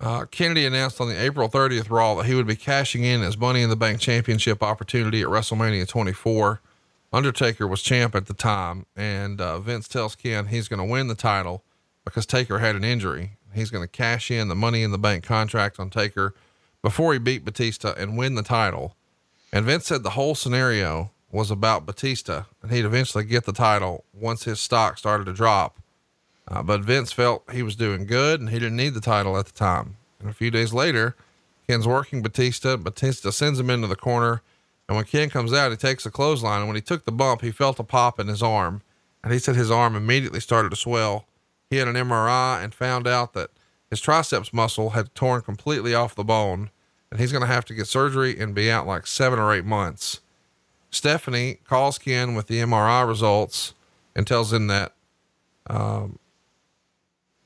Uh, 0.00 0.24
Kennedy 0.26 0.64
announced 0.64 1.00
on 1.00 1.08
the 1.08 1.20
April 1.20 1.48
30th 1.48 1.90
Raw 1.90 2.14
that 2.16 2.26
he 2.26 2.34
would 2.34 2.46
be 2.46 2.56
cashing 2.56 3.02
in 3.02 3.22
his 3.22 3.36
Money 3.36 3.62
in 3.62 3.70
the 3.70 3.76
Bank 3.76 4.00
championship 4.00 4.62
opportunity 4.62 5.22
at 5.22 5.28
WrestleMania 5.28 5.88
24. 5.88 6.60
Undertaker 7.12 7.66
was 7.66 7.82
champ 7.82 8.14
at 8.14 8.26
the 8.26 8.34
time, 8.34 8.86
and 8.94 9.40
uh, 9.40 9.58
Vince 9.58 9.88
tells 9.88 10.14
Ken 10.14 10.46
he's 10.46 10.68
going 10.68 10.78
to 10.78 10.84
win 10.84 11.08
the 11.08 11.14
title 11.14 11.64
because 12.04 12.26
Taker 12.26 12.58
had 12.58 12.76
an 12.76 12.84
injury. 12.84 13.32
He's 13.54 13.70
going 13.70 13.82
to 13.82 13.88
cash 13.88 14.30
in 14.30 14.48
the 14.48 14.54
Money 14.54 14.82
in 14.82 14.92
the 14.92 14.98
Bank 14.98 15.24
contract 15.24 15.80
on 15.80 15.90
Taker 15.90 16.34
before 16.82 17.12
he 17.12 17.18
beat 17.18 17.44
Batista 17.44 17.94
and 17.96 18.16
win 18.16 18.34
the 18.34 18.42
title. 18.42 18.94
And 19.52 19.64
Vince 19.64 19.86
said 19.86 20.02
the 20.02 20.10
whole 20.10 20.34
scenario 20.34 21.10
was 21.30 21.50
about 21.50 21.86
Batista, 21.86 22.44
and 22.62 22.70
he'd 22.70 22.84
eventually 22.84 23.24
get 23.24 23.44
the 23.44 23.52
title 23.52 24.04
once 24.12 24.44
his 24.44 24.60
stock 24.60 24.98
started 24.98 25.24
to 25.24 25.32
drop. 25.32 25.78
Uh, 26.50 26.62
but 26.62 26.80
Vince 26.80 27.12
felt 27.12 27.44
he 27.52 27.62
was 27.62 27.76
doing 27.76 28.06
good 28.06 28.40
and 28.40 28.48
he 28.48 28.58
didn't 28.58 28.76
need 28.76 28.94
the 28.94 29.00
title 29.00 29.36
at 29.36 29.46
the 29.46 29.52
time. 29.52 29.96
And 30.18 30.28
a 30.28 30.32
few 30.32 30.50
days 30.50 30.72
later, 30.72 31.14
Ken's 31.68 31.86
working 31.86 32.22
Batista. 32.22 32.76
Batista 32.76 33.30
sends 33.30 33.60
him 33.60 33.70
into 33.70 33.86
the 33.86 33.96
corner. 33.96 34.42
And 34.88 34.96
when 34.96 35.04
Ken 35.04 35.28
comes 35.28 35.52
out, 35.52 35.70
he 35.70 35.76
takes 35.76 36.06
a 36.06 36.10
clothesline. 36.10 36.60
And 36.60 36.68
when 36.68 36.76
he 36.76 36.80
took 36.82 37.04
the 37.04 37.12
bump, 37.12 37.42
he 37.42 37.50
felt 37.50 37.78
a 37.78 37.84
pop 37.84 38.18
in 38.18 38.26
his 38.26 38.42
arm. 38.42 38.82
And 39.22 39.32
he 39.32 39.38
said 39.38 39.56
his 39.56 39.70
arm 39.70 39.94
immediately 39.94 40.40
started 40.40 40.70
to 40.70 40.76
swell. 40.76 41.26
He 41.68 41.76
had 41.76 41.88
an 41.88 41.94
MRI 41.94 42.64
and 42.64 42.72
found 42.72 43.06
out 43.06 43.34
that 43.34 43.50
his 43.90 44.00
triceps 44.00 44.52
muscle 44.52 44.90
had 44.90 45.14
torn 45.14 45.42
completely 45.42 45.94
off 45.94 46.14
the 46.14 46.24
bone. 46.24 46.70
And 47.10 47.20
he's 47.20 47.32
going 47.32 47.42
to 47.42 47.48
have 47.48 47.66
to 47.66 47.74
get 47.74 47.86
surgery 47.86 48.38
and 48.38 48.54
be 48.54 48.70
out 48.70 48.86
like 48.86 49.06
seven 49.06 49.38
or 49.38 49.52
eight 49.52 49.64
months. 49.64 50.20
Stephanie 50.90 51.58
calls 51.64 51.98
Ken 51.98 52.34
with 52.34 52.46
the 52.46 52.60
MRI 52.60 53.06
results 53.06 53.74
and 54.16 54.26
tells 54.26 54.52
him 54.52 54.68
that 54.68 54.94
um, 55.68 56.18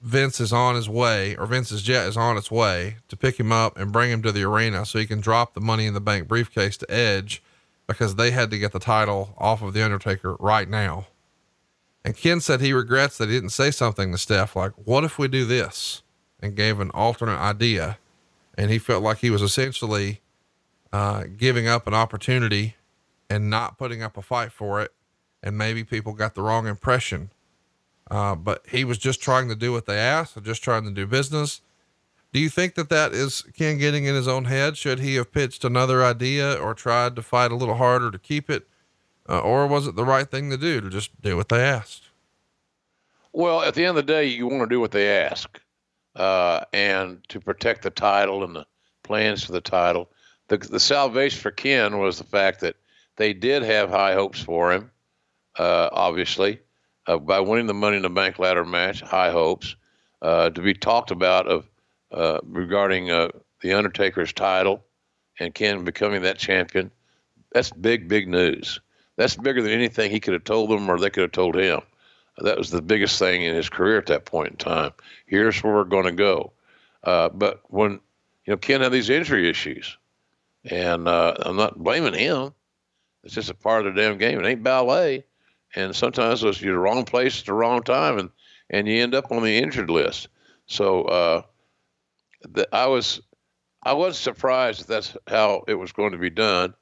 Vince 0.03 0.41
is 0.41 0.53
on 0.53 0.74
his 0.74 0.89
way, 0.89 1.37
or 1.37 1.47
Vince's 1.47 1.81
jet 1.81 2.09
is 2.09 2.16
on 2.16 2.37
its 2.37 2.51
way 2.51 2.97
to 3.09 3.16
pick 3.16 3.39
him 3.39 3.53
up 3.53 3.79
and 3.79 3.93
bring 3.93 4.11
him 4.11 4.20
to 4.23 4.33
the 4.33 4.43
arena 4.43 4.85
so 4.85 4.99
he 4.99 5.07
can 5.07 5.20
drop 5.20 5.55
the 5.55 5.61
money 5.61 5.87
in 5.87 5.95
the 5.95 6.01
bank 6.01 6.27
briefcase 6.27 6.77
to 6.79 6.91
Edge 6.91 7.41
because 7.87 8.16
they 8.16 8.33
had 8.33 8.51
to 8.51 8.59
get 8.59 8.73
the 8.73 8.81
title 8.81 9.35
off 9.39 9.62
of 9.62 9.74
The 9.74 9.85
Undertaker 9.85 10.35
right 10.41 10.69
now. 10.69 11.07
And 12.05 12.16
Ken 12.16 12.41
said 12.41 12.61
he 12.61 12.73
regrets 12.73 13.16
that 13.19 13.29
he 13.29 13.35
didn't 13.37 13.51
say 13.51 13.70
something 13.70 14.11
to 14.11 14.19
Steph 14.19 14.57
like, 14.57 14.73
what 14.73 15.05
if 15.05 15.19
we 15.19 15.29
do 15.29 15.45
this? 15.45 16.03
And 16.41 16.57
gave 16.57 16.81
an 16.81 16.91
alternate 16.91 17.39
idea. 17.39 17.99
And 18.59 18.70
he 18.70 18.81
felt 18.81 19.05
like 19.05 19.19
he 19.19 19.31
was 19.31 19.41
essentially 19.43 20.20
uh, 20.93 21.24
giving 21.37 21.69
up 21.69 21.87
an 21.87 21.95
opportunity 21.95 22.74
and 23.31 23.49
not 23.49 23.79
putting 23.79 24.03
up 24.03 24.16
a 24.16 24.23
fight 24.23 24.51
for 24.51 24.83
it. 24.83 24.93
And 25.45 25.57
maybe 25.57 25.85
people 25.85 26.12
got 26.12 26.35
the 26.35 26.43
wrong 26.43 26.66
impression. 26.66 27.31
Uh, 28.11 28.35
but 28.35 28.65
he 28.69 28.85
was 28.85 28.99
just 28.99 29.23
trying 29.23 29.49
to 29.49 29.55
do 29.55 29.73
what 29.73 29.87
they 29.87 29.99
asked, 29.99 30.43
just 30.43 30.62
trying 30.62 30.85
to 30.85 30.91
do 30.91 31.07
business. 31.07 31.61
Do 32.33 32.41
you 32.41 32.49
think 32.49 32.74
that 32.74 32.89
that 32.89 33.12
is 33.12 33.43
Ken 33.57 33.79
getting 33.79 34.05
in 34.05 34.15
his 34.15 34.29
own 34.29 34.47
head? 34.47 34.77
Should 34.77 35.01
he 35.01 35.16
have 35.16 35.33
pitched 35.33 35.65
another 35.65 36.03
idea 36.03 36.55
or 36.55 36.74
tried 36.74 37.15
to 37.16 37.23
fight 37.23 37.53
a 37.53 37.57
little 37.57 37.77
harder 37.77 38.11
to 38.11 38.19
keep 38.19 38.49
it? 38.49 38.66
Uh, 39.29 39.39
or 39.41 39.66
was 39.66 39.87
it 39.87 39.97
the 39.97 40.05
right 40.05 40.31
thing 40.31 40.51
to 40.51 40.57
do 40.57 40.81
to 40.81 40.91
just 40.91 41.20
do 41.20 41.37
what 41.37 41.49
they 41.49 41.61
asked? 41.61 42.05
Well, 43.33 43.62
at 43.62 43.74
the 43.74 43.83
end 43.83 43.91
of 43.91 44.07
the 44.07 44.12
day, 44.12 44.27
you 44.27 44.47
want 44.47 44.62
to 44.62 44.74
do 44.74 44.81
what 44.81 44.91
they 44.91 45.09
ask, 45.09 45.61
uh, 46.16 46.65
and 46.73 47.23
to 47.29 47.41
protect 47.41 47.83
the 47.83 47.91
title 47.91 48.45
and 48.45 48.57
the 48.57 48.66
plans 49.03 49.45
for 49.45 49.53
the 49.53 49.61
title. 49.61 50.11
The, 50.49 50.59
the 50.59 50.81
salvation 50.81 51.41
for 51.41 51.51
Ken 51.51 51.99
was 51.99 52.19
the 52.19 52.24
fact 52.24 52.61
that 52.61 52.77
they 53.16 53.33
did 53.33 53.62
have 53.62 53.89
high 53.89 54.15
hopes 54.15 54.41
for 54.41 54.73
him, 54.73 54.91
uh, 55.59 55.89
obviously, 55.93 56.61
uh, 57.07 57.19
by 57.19 57.41
winning 57.41 57.66
the 57.66 57.74
Money 57.74 57.97
in 57.97 58.03
the 58.03 58.11
Bank 58.11 58.39
ladder 58.39 58.65
match, 58.65 59.01
high 59.01 59.31
hopes, 59.31 59.77
uh, 60.20 60.51
to 60.51 60.61
be 60.61 60.74
talked 60.74 61.11
about 61.11 61.47
of 61.47 61.69
uh, 62.12 62.39
regarding 62.45 63.07
the 63.07 63.73
Undertaker's 63.73 64.33
title 64.33 64.85
and 65.41 65.55
Ken 65.55 65.85
becoming 65.85 66.23
that 66.23 66.39
champion. 66.39 66.91
That's 67.53 67.70
big, 67.70 68.09
big 68.09 68.29
news. 68.29 68.81
That's 69.16 69.37
bigger 69.37 69.62
than 69.62 69.73
anything 69.73 70.11
he 70.11 70.20
could 70.20 70.35
have 70.35 70.45
told 70.45 70.70
them 70.70 70.89
or 70.89 70.99
they 70.99 71.11
could 71.11 71.23
have 71.23 71.33
told 71.33 71.57
him. 71.57 71.81
That 72.39 72.59
was 72.59 72.70
the 72.70 72.83
biggest 72.83 73.19
thing 73.19 73.43
in 73.43 73.55
his 73.55 73.69
career 73.69 73.99
at 73.99 74.07
that 74.07 74.24
point 74.24 74.53
in 74.53 74.57
time. 74.57 74.93
Here's 75.27 75.62
where 75.62 75.74
we're 75.74 75.85
going 75.85 76.07
to 76.07 76.12
go. 76.12 76.53
Uh, 77.05 77.29
but 77.29 77.61
when 77.69 77.93
you 78.47 78.53
know 78.53 78.57
Ken 78.57 78.81
had 78.81 78.93
these 78.93 79.11
injury 79.11 79.49
issues, 79.49 79.99
and 80.65 81.09
uh, 81.09 81.35
I'm 81.41 81.57
not 81.57 81.79
blaming 81.79 82.15
him. 82.15 82.55
It's 83.24 83.35
just 83.35 83.51
a 83.51 83.55
part 83.55 83.87
of 83.87 83.95
the 83.95 84.01
damn 84.01 84.19
game. 84.19 84.41
It 84.41 84.47
ain't 84.47 84.62
ballet, 84.62 85.24
and 85.74 85.94
sometimes 85.94 86.43
it's 86.43 86.61
the 86.61 86.77
wrong 86.77 87.05
place 87.05 87.40
at 87.40 87.47
the 87.47 87.53
wrong 87.53 87.82
time, 87.82 88.19
and 88.19 88.31
and 88.70 88.89
you 88.89 89.03
end 89.03 89.15
up 89.15 89.31
on 89.31 89.43
the 89.43 89.59
injured 89.59 89.90
list. 89.90 90.28
So 90.66 91.03
uh, 91.05 91.43
the, 92.43 92.69
I 92.74 92.86
was 92.86 93.20
I 93.82 93.93
was 93.93 94.19
surprised 94.19 94.81
that 94.81 94.89
that's 94.89 95.16
how 95.27 95.65
it 95.69 95.74
was 95.74 95.93
going 95.93 96.12
to 96.12 96.19
be 96.19 96.31
done. 96.31 96.74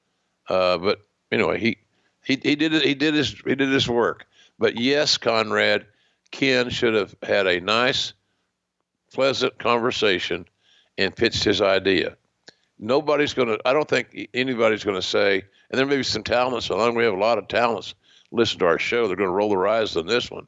Uh, 0.49 0.79
but 0.79 1.01
anyway, 1.33 1.59
he 1.59 1.79
he 2.25 2.39
he 2.43 2.57
did 2.57 2.75
it. 2.75 2.83
He 2.83 2.95
did 2.95 3.15
his 3.15 3.31
he 3.47 3.55
did 3.55 3.69
his 3.69 3.89
work. 3.89 4.27
But 4.59 4.79
yes, 4.79 5.17
Conrad, 5.17 5.87
Ken 6.31 6.69
should 6.69 6.95
have 6.95 7.15
had 7.23 7.47
a 7.47 7.61
nice, 7.61 8.13
pleasant 9.13 9.59
conversation 9.59 10.47
and 10.99 11.17
pitched 11.17 11.45
his 11.45 11.63
idea. 11.63 12.17
Nobody's 12.79 13.35
going 13.35 13.49
to. 13.49 13.59
I 13.65 13.73
don't 13.73 13.89
think 13.89 14.29
anybody's 14.35 14.85
going 14.85 15.01
to 15.01 15.07
say. 15.07 15.43
And 15.71 15.79
there 15.79 15.87
may 15.87 15.97
be 15.97 16.03
some 16.03 16.25
talents. 16.25 16.67
So 16.67 16.77
long 16.77 16.95
we 16.95 17.05
have 17.05 17.15
a 17.15 17.19
lot 17.19 17.39
of 17.39 17.49
talents 17.49 17.95
listen 18.33 18.59
to 18.61 18.67
our 18.67 18.79
show. 18.79 19.07
They're 19.07 19.17
going 19.17 19.29
to 19.29 19.35
roll 19.35 19.51
their 19.51 19.67
eyes 19.67 19.97
on 19.97 20.07
this 20.07 20.31
one. 20.31 20.47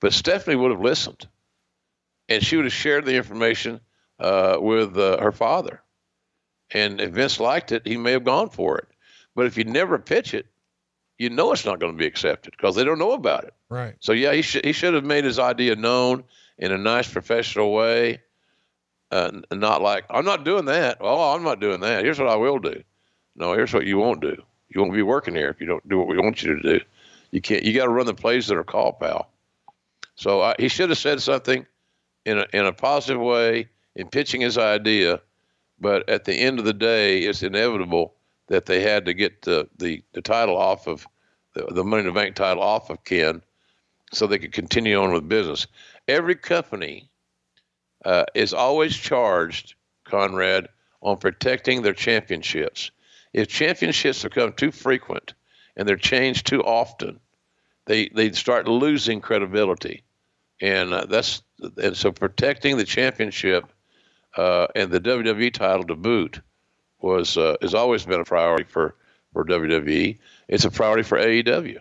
But 0.00 0.12
Stephanie 0.12 0.56
would 0.56 0.70
have 0.70 0.80
listened, 0.80 1.26
and 2.28 2.42
she 2.42 2.56
would 2.56 2.66
have 2.66 2.72
shared 2.72 3.06
the 3.06 3.16
information 3.16 3.80
uh, 4.18 4.58
with 4.60 4.96
uh, 4.98 5.18
her 5.20 5.32
father. 5.32 5.82
And 6.70 7.00
if 7.00 7.12
Vince 7.12 7.40
liked 7.40 7.72
it, 7.72 7.86
he 7.86 7.96
may 7.96 8.12
have 8.12 8.24
gone 8.24 8.50
for 8.50 8.78
it. 8.78 8.88
But 9.34 9.46
if 9.46 9.56
you 9.56 9.64
never 9.64 9.98
pitch 9.98 10.34
it, 10.34 10.46
you 11.18 11.30
know 11.30 11.52
it's 11.52 11.64
not 11.64 11.78
going 11.78 11.92
to 11.92 11.98
be 11.98 12.06
accepted 12.06 12.52
because 12.56 12.74
they 12.74 12.84
don't 12.84 12.98
know 12.98 13.12
about 13.12 13.44
it. 13.44 13.54
Right. 13.68 13.94
So 14.00 14.12
yeah, 14.12 14.32
he 14.32 14.42
should 14.42 14.64
he 14.64 14.72
should 14.72 14.94
have 14.94 15.04
made 15.04 15.24
his 15.24 15.38
idea 15.38 15.76
known 15.76 16.24
in 16.58 16.72
a 16.72 16.78
nice 16.78 17.10
professional 17.10 17.72
way, 17.72 18.20
uh, 19.10 19.30
not 19.50 19.82
like 19.82 20.04
I'm 20.10 20.24
not 20.24 20.44
doing 20.44 20.66
that. 20.66 20.98
Oh, 21.00 21.34
I'm 21.34 21.42
not 21.42 21.60
doing 21.60 21.80
that. 21.80 22.04
Here's 22.04 22.18
what 22.18 22.28
I 22.28 22.36
will 22.36 22.58
do. 22.58 22.82
No, 23.34 23.54
here's 23.54 23.72
what 23.72 23.86
you 23.86 23.98
won't 23.98 24.20
do. 24.20 24.36
You 24.68 24.80
won't 24.80 24.92
be 24.92 25.02
working 25.02 25.34
here 25.34 25.48
if 25.48 25.60
you 25.60 25.66
don't 25.66 25.86
do 25.88 25.98
what 25.98 26.08
we 26.08 26.18
want 26.18 26.42
you 26.42 26.56
to 26.56 26.78
do. 26.78 26.84
You 27.36 27.42
can't. 27.42 27.64
You 27.64 27.74
got 27.74 27.84
to 27.84 27.90
run 27.90 28.06
the 28.06 28.14
plays 28.14 28.46
that 28.46 28.56
are 28.56 28.64
called, 28.64 28.98
pal. 28.98 29.28
So 30.14 30.40
uh, 30.40 30.54
he 30.58 30.68
should 30.68 30.88
have 30.88 30.96
said 30.96 31.20
something 31.20 31.66
in 32.24 32.38
a 32.38 32.46
in 32.54 32.64
a 32.64 32.72
positive 32.72 33.20
way 33.20 33.68
in 33.94 34.08
pitching 34.08 34.40
his 34.40 34.56
idea, 34.56 35.20
but 35.78 36.08
at 36.08 36.24
the 36.24 36.32
end 36.32 36.58
of 36.58 36.64
the 36.64 36.72
day, 36.72 37.18
it's 37.18 37.42
inevitable 37.42 38.14
that 38.46 38.64
they 38.64 38.80
had 38.80 39.04
to 39.04 39.12
get 39.12 39.42
the, 39.42 39.68
the, 39.76 40.02
the 40.14 40.22
title 40.22 40.56
off 40.56 40.86
of 40.86 41.06
the, 41.52 41.66
the 41.66 41.84
Money 41.84 42.00
in 42.00 42.06
the 42.06 42.12
Bank 42.12 42.36
title 42.36 42.62
off 42.62 42.88
of 42.88 43.04
Ken 43.04 43.42
so 44.14 44.26
they 44.26 44.38
could 44.38 44.54
continue 44.54 44.98
on 44.98 45.12
with 45.12 45.28
business. 45.28 45.66
Every 46.08 46.36
company 46.36 47.10
uh, 48.06 48.24
is 48.34 48.54
always 48.54 48.96
charged, 48.96 49.74
Conrad, 50.04 50.68
on 51.02 51.18
protecting 51.18 51.82
their 51.82 51.92
championships. 51.92 52.92
If 53.34 53.48
championships 53.48 54.22
become 54.22 54.54
too 54.54 54.72
frequent 54.72 55.34
and 55.76 55.86
they're 55.86 55.96
changed 55.96 56.46
too 56.46 56.62
often, 56.62 57.20
they 57.86 58.08
they 58.08 58.32
start 58.32 58.68
losing 58.68 59.20
credibility, 59.20 60.02
and 60.60 60.92
uh, 60.92 61.06
that's 61.06 61.42
and 61.82 61.96
so 61.96 62.12
protecting 62.12 62.76
the 62.76 62.84
championship 62.84 63.64
uh, 64.36 64.66
and 64.74 64.90
the 64.90 65.00
WWE 65.00 65.52
title 65.52 65.84
to 65.84 65.96
boot 65.96 66.40
was 67.00 67.36
uh, 67.36 67.56
has 67.62 67.74
always 67.74 68.04
been 68.04 68.20
a 68.20 68.24
priority 68.24 68.64
for 68.64 68.96
for 69.32 69.44
WWE. 69.44 70.18
It's 70.48 70.64
a 70.64 70.70
priority 70.70 71.02
for 71.02 71.18
AEW. 71.18 71.78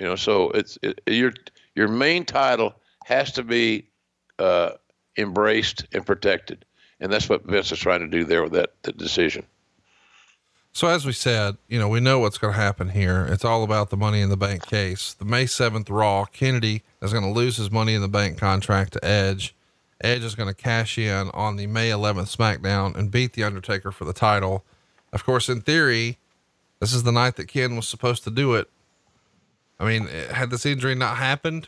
You 0.00 0.06
know, 0.06 0.16
so 0.16 0.50
it's 0.50 0.78
it, 0.82 1.00
your 1.06 1.32
your 1.74 1.88
main 1.88 2.24
title 2.24 2.74
has 3.04 3.32
to 3.32 3.42
be 3.42 3.88
uh, 4.38 4.70
embraced 5.16 5.86
and 5.92 6.06
protected, 6.06 6.64
and 7.00 7.12
that's 7.12 7.28
what 7.28 7.44
Vince 7.44 7.72
is 7.72 7.78
trying 7.78 8.00
to 8.00 8.08
do 8.08 8.24
there 8.24 8.42
with 8.42 8.52
that, 8.52 8.70
that 8.82 8.96
decision. 8.96 9.44
So 10.78 10.86
as 10.86 11.04
we 11.04 11.10
said, 11.10 11.56
you 11.66 11.76
know, 11.76 11.88
we 11.88 11.98
know 11.98 12.20
what's 12.20 12.38
going 12.38 12.54
to 12.54 12.60
happen 12.60 12.90
here. 12.90 13.26
It's 13.28 13.44
all 13.44 13.64
about 13.64 13.90
the 13.90 13.96
money 13.96 14.20
in 14.20 14.28
the 14.28 14.36
bank 14.36 14.64
case. 14.64 15.12
The 15.12 15.24
May 15.24 15.46
7th 15.46 15.90
Raw, 15.90 16.24
Kennedy 16.26 16.84
is 17.02 17.12
going 17.12 17.24
to 17.24 17.32
lose 17.32 17.56
his 17.56 17.68
money 17.68 17.94
in 17.94 18.00
the 18.00 18.06
bank 18.06 18.38
contract 18.38 18.92
to 18.92 19.04
Edge. 19.04 19.56
Edge 20.00 20.22
is 20.22 20.36
going 20.36 20.48
to 20.48 20.54
cash 20.54 20.96
in 20.96 21.30
on 21.34 21.56
the 21.56 21.66
May 21.66 21.90
11th 21.90 22.32
SmackDown 22.36 22.94
and 22.94 23.10
beat 23.10 23.32
The 23.32 23.42
Undertaker 23.42 23.90
for 23.90 24.04
the 24.04 24.12
title. 24.12 24.64
Of 25.12 25.24
course, 25.24 25.48
in 25.48 25.62
theory, 25.62 26.18
this 26.78 26.92
is 26.92 27.02
the 27.02 27.10
night 27.10 27.34
that 27.38 27.48
Ken 27.48 27.74
was 27.74 27.88
supposed 27.88 28.22
to 28.22 28.30
do 28.30 28.54
it. 28.54 28.70
I 29.80 29.84
mean, 29.84 30.06
eh, 30.06 30.32
had 30.32 30.50
this 30.50 30.64
injury 30.64 30.94
not 30.94 31.16
happened, 31.16 31.66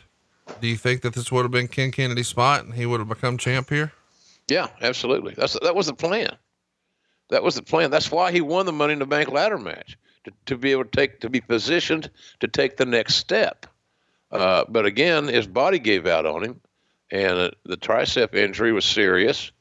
do 0.61 0.69
you 0.69 0.77
think 0.77 1.01
that 1.01 1.15
this 1.15 1.33
would 1.33 1.41
have 1.41 1.51
been 1.51 1.67
Ken 1.67 1.91
Kennedy's 1.91 2.29
spot 2.29 2.63
and 2.63 2.75
he 2.75 2.85
would 2.85 3.01
have 3.01 3.09
become 3.09 3.37
champ 3.37 3.71
here? 3.71 3.91
Yeah, 4.47 4.67
absolutely. 4.81 5.33
That's 5.35 5.59
that 5.61 5.75
was 5.75 5.87
the 5.87 5.93
plan. 5.93 6.37
That 7.31 7.43
was 7.43 7.55
the 7.55 7.63
plan. 7.63 7.89
That's 7.89 8.11
why 8.11 8.31
he 8.31 8.41
won 8.41 8.65
the 8.65 8.73
Money 8.73 8.93
in 8.93 8.99
the 8.99 9.05
Bank 9.05 9.29
ladder 9.29 9.57
match 9.57 9.97
to, 10.25 10.31
to 10.47 10.57
be 10.57 10.73
able 10.73 10.83
to 10.83 10.91
take 10.91 11.21
to 11.21 11.29
be 11.29 11.41
positioned 11.41 12.11
to 12.41 12.47
take 12.47 12.77
the 12.77 12.85
next 12.85 13.15
step. 13.15 13.65
Uh, 14.31 14.65
but 14.67 14.85
again, 14.85 15.27
his 15.27 15.47
body 15.47 15.79
gave 15.79 16.05
out 16.05 16.25
on 16.25 16.43
him 16.43 16.61
and 17.09 17.37
uh, 17.37 17.51
the 17.65 17.77
tricep 17.77 18.33
injury 18.33 18.71
was 18.71 18.85
serious, 18.85 19.51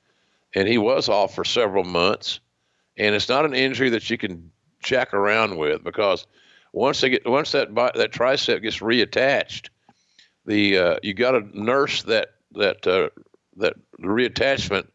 and 0.54 0.68
he 0.68 0.78
was 0.78 1.08
off 1.08 1.34
for 1.34 1.44
several 1.44 1.84
months. 1.84 2.40
And 2.96 3.14
it's 3.14 3.28
not 3.28 3.44
an 3.44 3.54
injury 3.54 3.90
that 3.90 4.08
you 4.10 4.18
can 4.18 4.50
jack 4.82 5.14
around 5.14 5.56
with 5.56 5.84
because 5.84 6.26
once 6.72 7.00
they 7.00 7.10
get 7.10 7.28
once 7.28 7.52
that 7.52 7.74
that 7.74 8.12
tricep 8.12 8.62
gets 8.62 8.78
reattached, 8.78 9.68
the 10.44 10.78
uh, 10.78 10.96
you 11.02 11.14
got 11.14 11.32
to 11.32 11.60
nurse 11.60 12.02
that 12.04 12.34
that 12.52 12.86
uh, 12.86 13.10
that 13.56 13.74
reattachment 14.00 14.88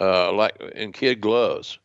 uh, 0.00 0.32
like 0.32 0.58
in 0.74 0.92
kid 0.92 1.20
gloves 1.20 1.78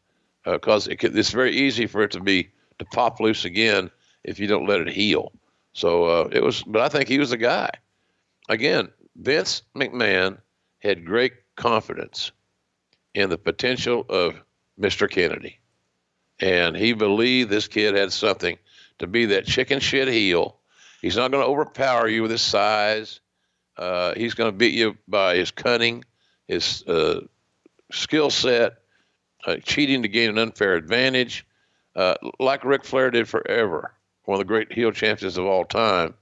because 0.54 0.88
uh, 0.88 0.92
it 0.92 1.04
it's 1.04 1.32
very 1.32 1.56
easy 1.56 1.88
for 1.88 2.02
it 2.04 2.12
to 2.12 2.20
be 2.20 2.50
to 2.80 2.86
pop 2.86 3.20
loose 3.20 3.46
again 3.46 3.90
if 4.24 4.40
you 4.40 4.48
don't 4.48 4.68
let 4.68 4.82
it 4.82 4.90
heal. 4.90 5.32
So 5.74 6.06
uh, 6.06 6.30
it 6.32 6.42
was, 6.42 6.64
but 6.64 6.82
I 6.82 6.90
think 6.90 7.08
he 7.08 7.20
was 7.20 7.30
the 7.30 7.38
guy. 7.38 7.70
Again, 8.50 8.90
Vince 9.16 9.64
McMahon 9.76 10.40
had 10.80 11.06
great 11.06 11.34
confidence 11.56 12.32
in 13.14 13.30
the 13.30 13.38
potential 13.38 14.06
of 14.10 14.36
Mr. 14.80 15.10
Kennedy. 15.10 15.60
And 16.40 16.76
he 16.76 16.94
believed 16.94 17.50
this 17.50 17.68
kid 17.68 17.96
had 17.96 18.14
something 18.14 18.58
to 19.00 19.08
be 19.08 19.26
that 19.28 19.46
chicken 19.46 19.80
shit 19.80 20.08
heel. 20.08 20.58
He's 21.02 21.18
not 21.18 21.32
going 21.32 21.44
to 21.44 21.50
overpower 21.50 22.08
you 22.08 22.22
with 22.22 22.32
his 22.32 22.42
size. 22.42 23.20
Uh, 23.76 24.14
he's 24.16 24.34
going 24.34 24.52
to 24.52 24.58
beat 24.58 24.74
you 24.74 24.98
by 25.08 25.36
his 25.36 25.52
cunning, 25.52 26.04
his 26.48 26.84
uh, 26.88 27.22
skill 27.92 28.30
set, 28.30 28.82
uh, 29.48 29.56
cheating 29.64 30.04
to 30.04 30.08
gain 30.08 30.30
an 30.30 30.38
unfair 30.38 30.76
advantage, 30.76 31.46
uh, 31.96 32.16
like 32.40 32.64
Ric 32.64 32.86
Flair 32.86 33.10
did 33.10 33.28
forever, 33.28 33.94
one 34.26 34.36
of 34.36 34.40
the 34.40 34.46
great 34.46 34.72
heel 34.72 34.92
champions 34.92 35.38
of 35.38 35.46
all 35.46 35.66
time. 35.66 36.14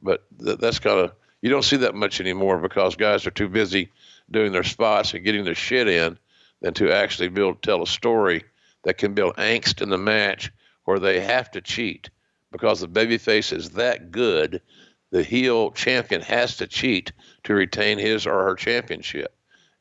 But 0.00 0.24
th- 0.42 0.58
that's 0.58 0.78
kind 0.78 1.00
of 1.00 1.12
you 1.42 1.50
don't 1.50 1.64
see 1.64 1.76
that 1.78 1.94
much 1.94 2.20
anymore 2.20 2.58
because 2.58 2.96
guys 2.96 3.26
are 3.26 3.32
too 3.32 3.48
busy 3.48 3.90
doing 4.30 4.52
their 4.52 4.64
spots 4.64 5.12
and 5.12 5.24
getting 5.24 5.44
their 5.44 5.54
shit 5.54 5.88
in 5.88 6.18
than 6.62 6.72
to 6.74 6.92
actually 6.92 7.28
build 7.28 7.62
tell 7.62 7.82
a 7.82 7.86
story 7.86 8.44
that 8.84 8.98
can 8.98 9.12
build 9.14 9.36
angst 9.36 9.82
in 9.82 9.90
the 9.90 9.98
match 9.98 10.50
where 10.84 10.98
they 10.98 11.20
have 11.20 11.50
to 11.50 11.60
cheat 11.60 12.10
because 12.50 12.80
the 12.80 12.88
babyface 12.88 13.52
is 13.52 13.70
that 13.70 14.10
good 14.10 14.62
the 15.10 15.22
heel 15.22 15.70
champion 15.70 16.20
has 16.20 16.56
to 16.56 16.66
cheat 16.66 17.12
to 17.44 17.54
retain 17.54 17.98
his 17.98 18.26
or 18.26 18.44
her 18.44 18.54
championship, 18.54 19.34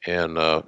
and 0.06 0.38
uh, 0.38 0.62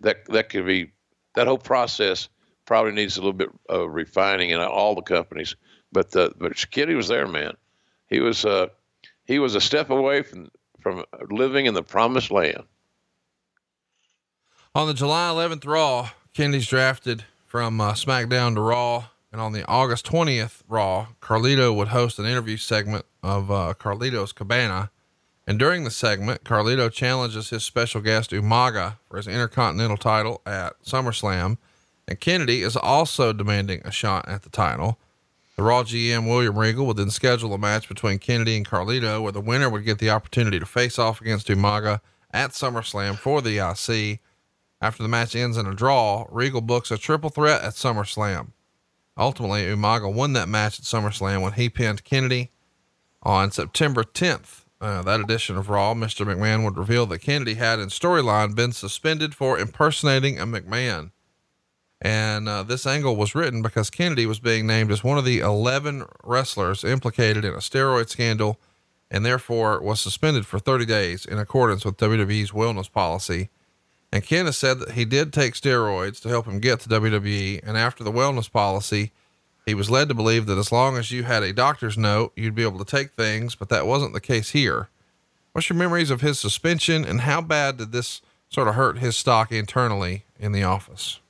that 0.00 0.24
that 0.26 0.48
could 0.48 0.66
be 0.66 0.92
that 1.34 1.46
whole 1.46 1.58
process 1.58 2.28
probably 2.64 2.92
needs 2.92 3.16
a 3.16 3.20
little 3.20 3.32
bit 3.32 3.50
of 3.68 3.90
refining 3.90 4.50
in 4.50 4.60
all 4.60 4.94
the 4.94 5.02
companies. 5.02 5.56
But 5.92 6.10
the 6.10 6.32
but 6.38 6.54
Kitty 6.70 6.94
was 6.94 7.08
there, 7.08 7.26
man. 7.26 7.54
He 8.08 8.20
was 8.20 8.44
uh, 8.44 8.68
he 9.24 9.38
was 9.38 9.54
a 9.54 9.60
step 9.60 9.90
away 9.90 10.22
from 10.22 10.50
from 10.80 11.04
living 11.30 11.66
in 11.66 11.74
the 11.74 11.82
promised 11.82 12.30
land. 12.30 12.64
On 14.74 14.86
the 14.86 14.94
July 14.94 15.30
11th 15.30 15.66
Raw, 15.66 16.10
Kennedy's 16.32 16.68
drafted 16.68 17.24
from 17.44 17.80
uh, 17.80 17.92
SmackDown 17.92 18.54
to 18.54 18.60
Raw. 18.60 19.06
And 19.32 19.40
on 19.40 19.52
the 19.52 19.64
August 19.66 20.06
20th 20.06 20.62
Raw, 20.68 21.08
Carlito 21.20 21.74
would 21.74 21.88
host 21.88 22.18
an 22.18 22.26
interview 22.26 22.56
segment 22.56 23.04
of 23.22 23.50
uh, 23.50 23.74
Carlito's 23.78 24.32
Cabana. 24.32 24.90
And 25.50 25.58
during 25.58 25.82
the 25.82 25.90
segment, 25.90 26.44
Carlito 26.44 26.92
challenges 26.92 27.50
his 27.50 27.64
special 27.64 28.00
guest 28.00 28.30
Umaga 28.30 28.98
for 29.08 29.16
his 29.16 29.26
Intercontinental 29.26 29.96
title 29.96 30.42
at 30.46 30.80
SummerSlam. 30.84 31.58
And 32.06 32.20
Kennedy 32.20 32.62
is 32.62 32.76
also 32.76 33.32
demanding 33.32 33.82
a 33.84 33.90
shot 33.90 34.28
at 34.28 34.44
the 34.44 34.48
title. 34.48 35.00
The 35.56 35.64
Raw 35.64 35.82
GM 35.82 36.28
William 36.28 36.56
Regal 36.56 36.86
would 36.86 36.98
then 36.98 37.10
schedule 37.10 37.52
a 37.52 37.58
match 37.58 37.88
between 37.88 38.20
Kennedy 38.20 38.56
and 38.56 38.64
Carlito, 38.64 39.20
where 39.20 39.32
the 39.32 39.40
winner 39.40 39.68
would 39.68 39.84
get 39.84 39.98
the 39.98 40.10
opportunity 40.10 40.60
to 40.60 40.66
face 40.66 41.00
off 41.00 41.20
against 41.20 41.48
Umaga 41.48 41.98
at 42.30 42.52
SummerSlam 42.52 43.16
for 43.16 43.42
the 43.42 43.58
IC. 43.58 44.20
After 44.80 45.02
the 45.02 45.08
match 45.08 45.34
ends 45.34 45.56
in 45.56 45.66
a 45.66 45.74
draw, 45.74 46.26
Regal 46.30 46.60
books 46.60 46.92
a 46.92 46.96
triple 46.96 47.28
threat 47.28 47.60
at 47.62 47.74
SummerSlam. 47.74 48.52
Ultimately, 49.18 49.62
Umaga 49.62 50.14
won 50.14 50.32
that 50.34 50.48
match 50.48 50.78
at 50.78 50.84
SummerSlam 50.84 51.42
when 51.42 51.54
he 51.54 51.68
pinned 51.68 52.04
Kennedy. 52.04 52.52
On 53.24 53.50
September 53.50 54.04
10th, 54.04 54.59
uh, 54.80 55.02
that 55.02 55.20
edition 55.20 55.56
of 55.56 55.68
Raw, 55.68 55.94
Mr. 55.94 56.26
McMahon 56.26 56.64
would 56.64 56.78
reveal 56.78 57.06
that 57.06 57.18
Kennedy 57.18 57.54
had 57.54 57.78
in 57.78 57.88
storyline 57.88 58.54
been 58.54 58.72
suspended 58.72 59.34
for 59.34 59.58
impersonating 59.58 60.38
a 60.38 60.46
McMahon. 60.46 61.10
And 62.00 62.48
uh, 62.48 62.62
this 62.62 62.86
angle 62.86 63.14
was 63.14 63.34
written 63.34 63.60
because 63.60 63.90
Kennedy 63.90 64.24
was 64.24 64.40
being 64.40 64.66
named 64.66 64.90
as 64.90 65.04
one 65.04 65.18
of 65.18 65.26
the 65.26 65.40
11 65.40 66.06
wrestlers 66.24 66.82
implicated 66.82 67.44
in 67.44 67.52
a 67.52 67.58
steroid 67.58 68.08
scandal 68.08 68.58
and 69.10 69.26
therefore 69.26 69.82
was 69.82 70.00
suspended 70.00 70.46
for 70.46 70.58
30 70.58 70.86
days 70.86 71.26
in 71.26 71.38
accordance 71.38 71.84
with 71.84 71.98
WWE's 71.98 72.52
wellness 72.52 72.90
policy. 72.90 73.50
And 74.12 74.24
Kenneth 74.24 74.54
said 74.54 74.78
that 74.78 74.92
he 74.92 75.04
did 75.04 75.32
take 75.32 75.54
steroids 75.54 76.20
to 76.22 76.28
help 76.28 76.46
him 76.46 76.58
get 76.58 76.80
to 76.80 76.88
WWE. 76.88 77.60
And 77.64 77.76
after 77.76 78.02
the 78.02 78.12
wellness 78.12 78.50
policy, 78.50 79.12
he 79.70 79.74
was 79.74 79.88
led 79.88 80.08
to 80.08 80.14
believe 80.14 80.46
that 80.46 80.58
as 80.58 80.72
long 80.72 80.96
as 80.96 81.12
you 81.12 81.22
had 81.22 81.44
a 81.44 81.52
doctor's 81.52 81.96
note, 81.96 82.32
you'd 82.34 82.56
be 82.56 82.64
able 82.64 82.84
to 82.84 82.84
take 82.84 83.12
things, 83.12 83.54
but 83.54 83.68
that 83.68 83.86
wasn't 83.86 84.12
the 84.12 84.20
case 84.20 84.50
here. 84.50 84.88
What's 85.52 85.70
your 85.70 85.78
memories 85.78 86.10
of 86.10 86.22
his 86.22 86.40
suspension 86.40 87.04
and 87.04 87.20
how 87.20 87.40
bad 87.40 87.76
did 87.76 87.92
this 87.92 88.20
sort 88.48 88.66
of 88.66 88.74
hurt 88.74 88.98
his 88.98 89.16
stock 89.16 89.52
internally 89.52 90.24
in 90.40 90.50
the 90.50 90.64
office? 90.64 91.20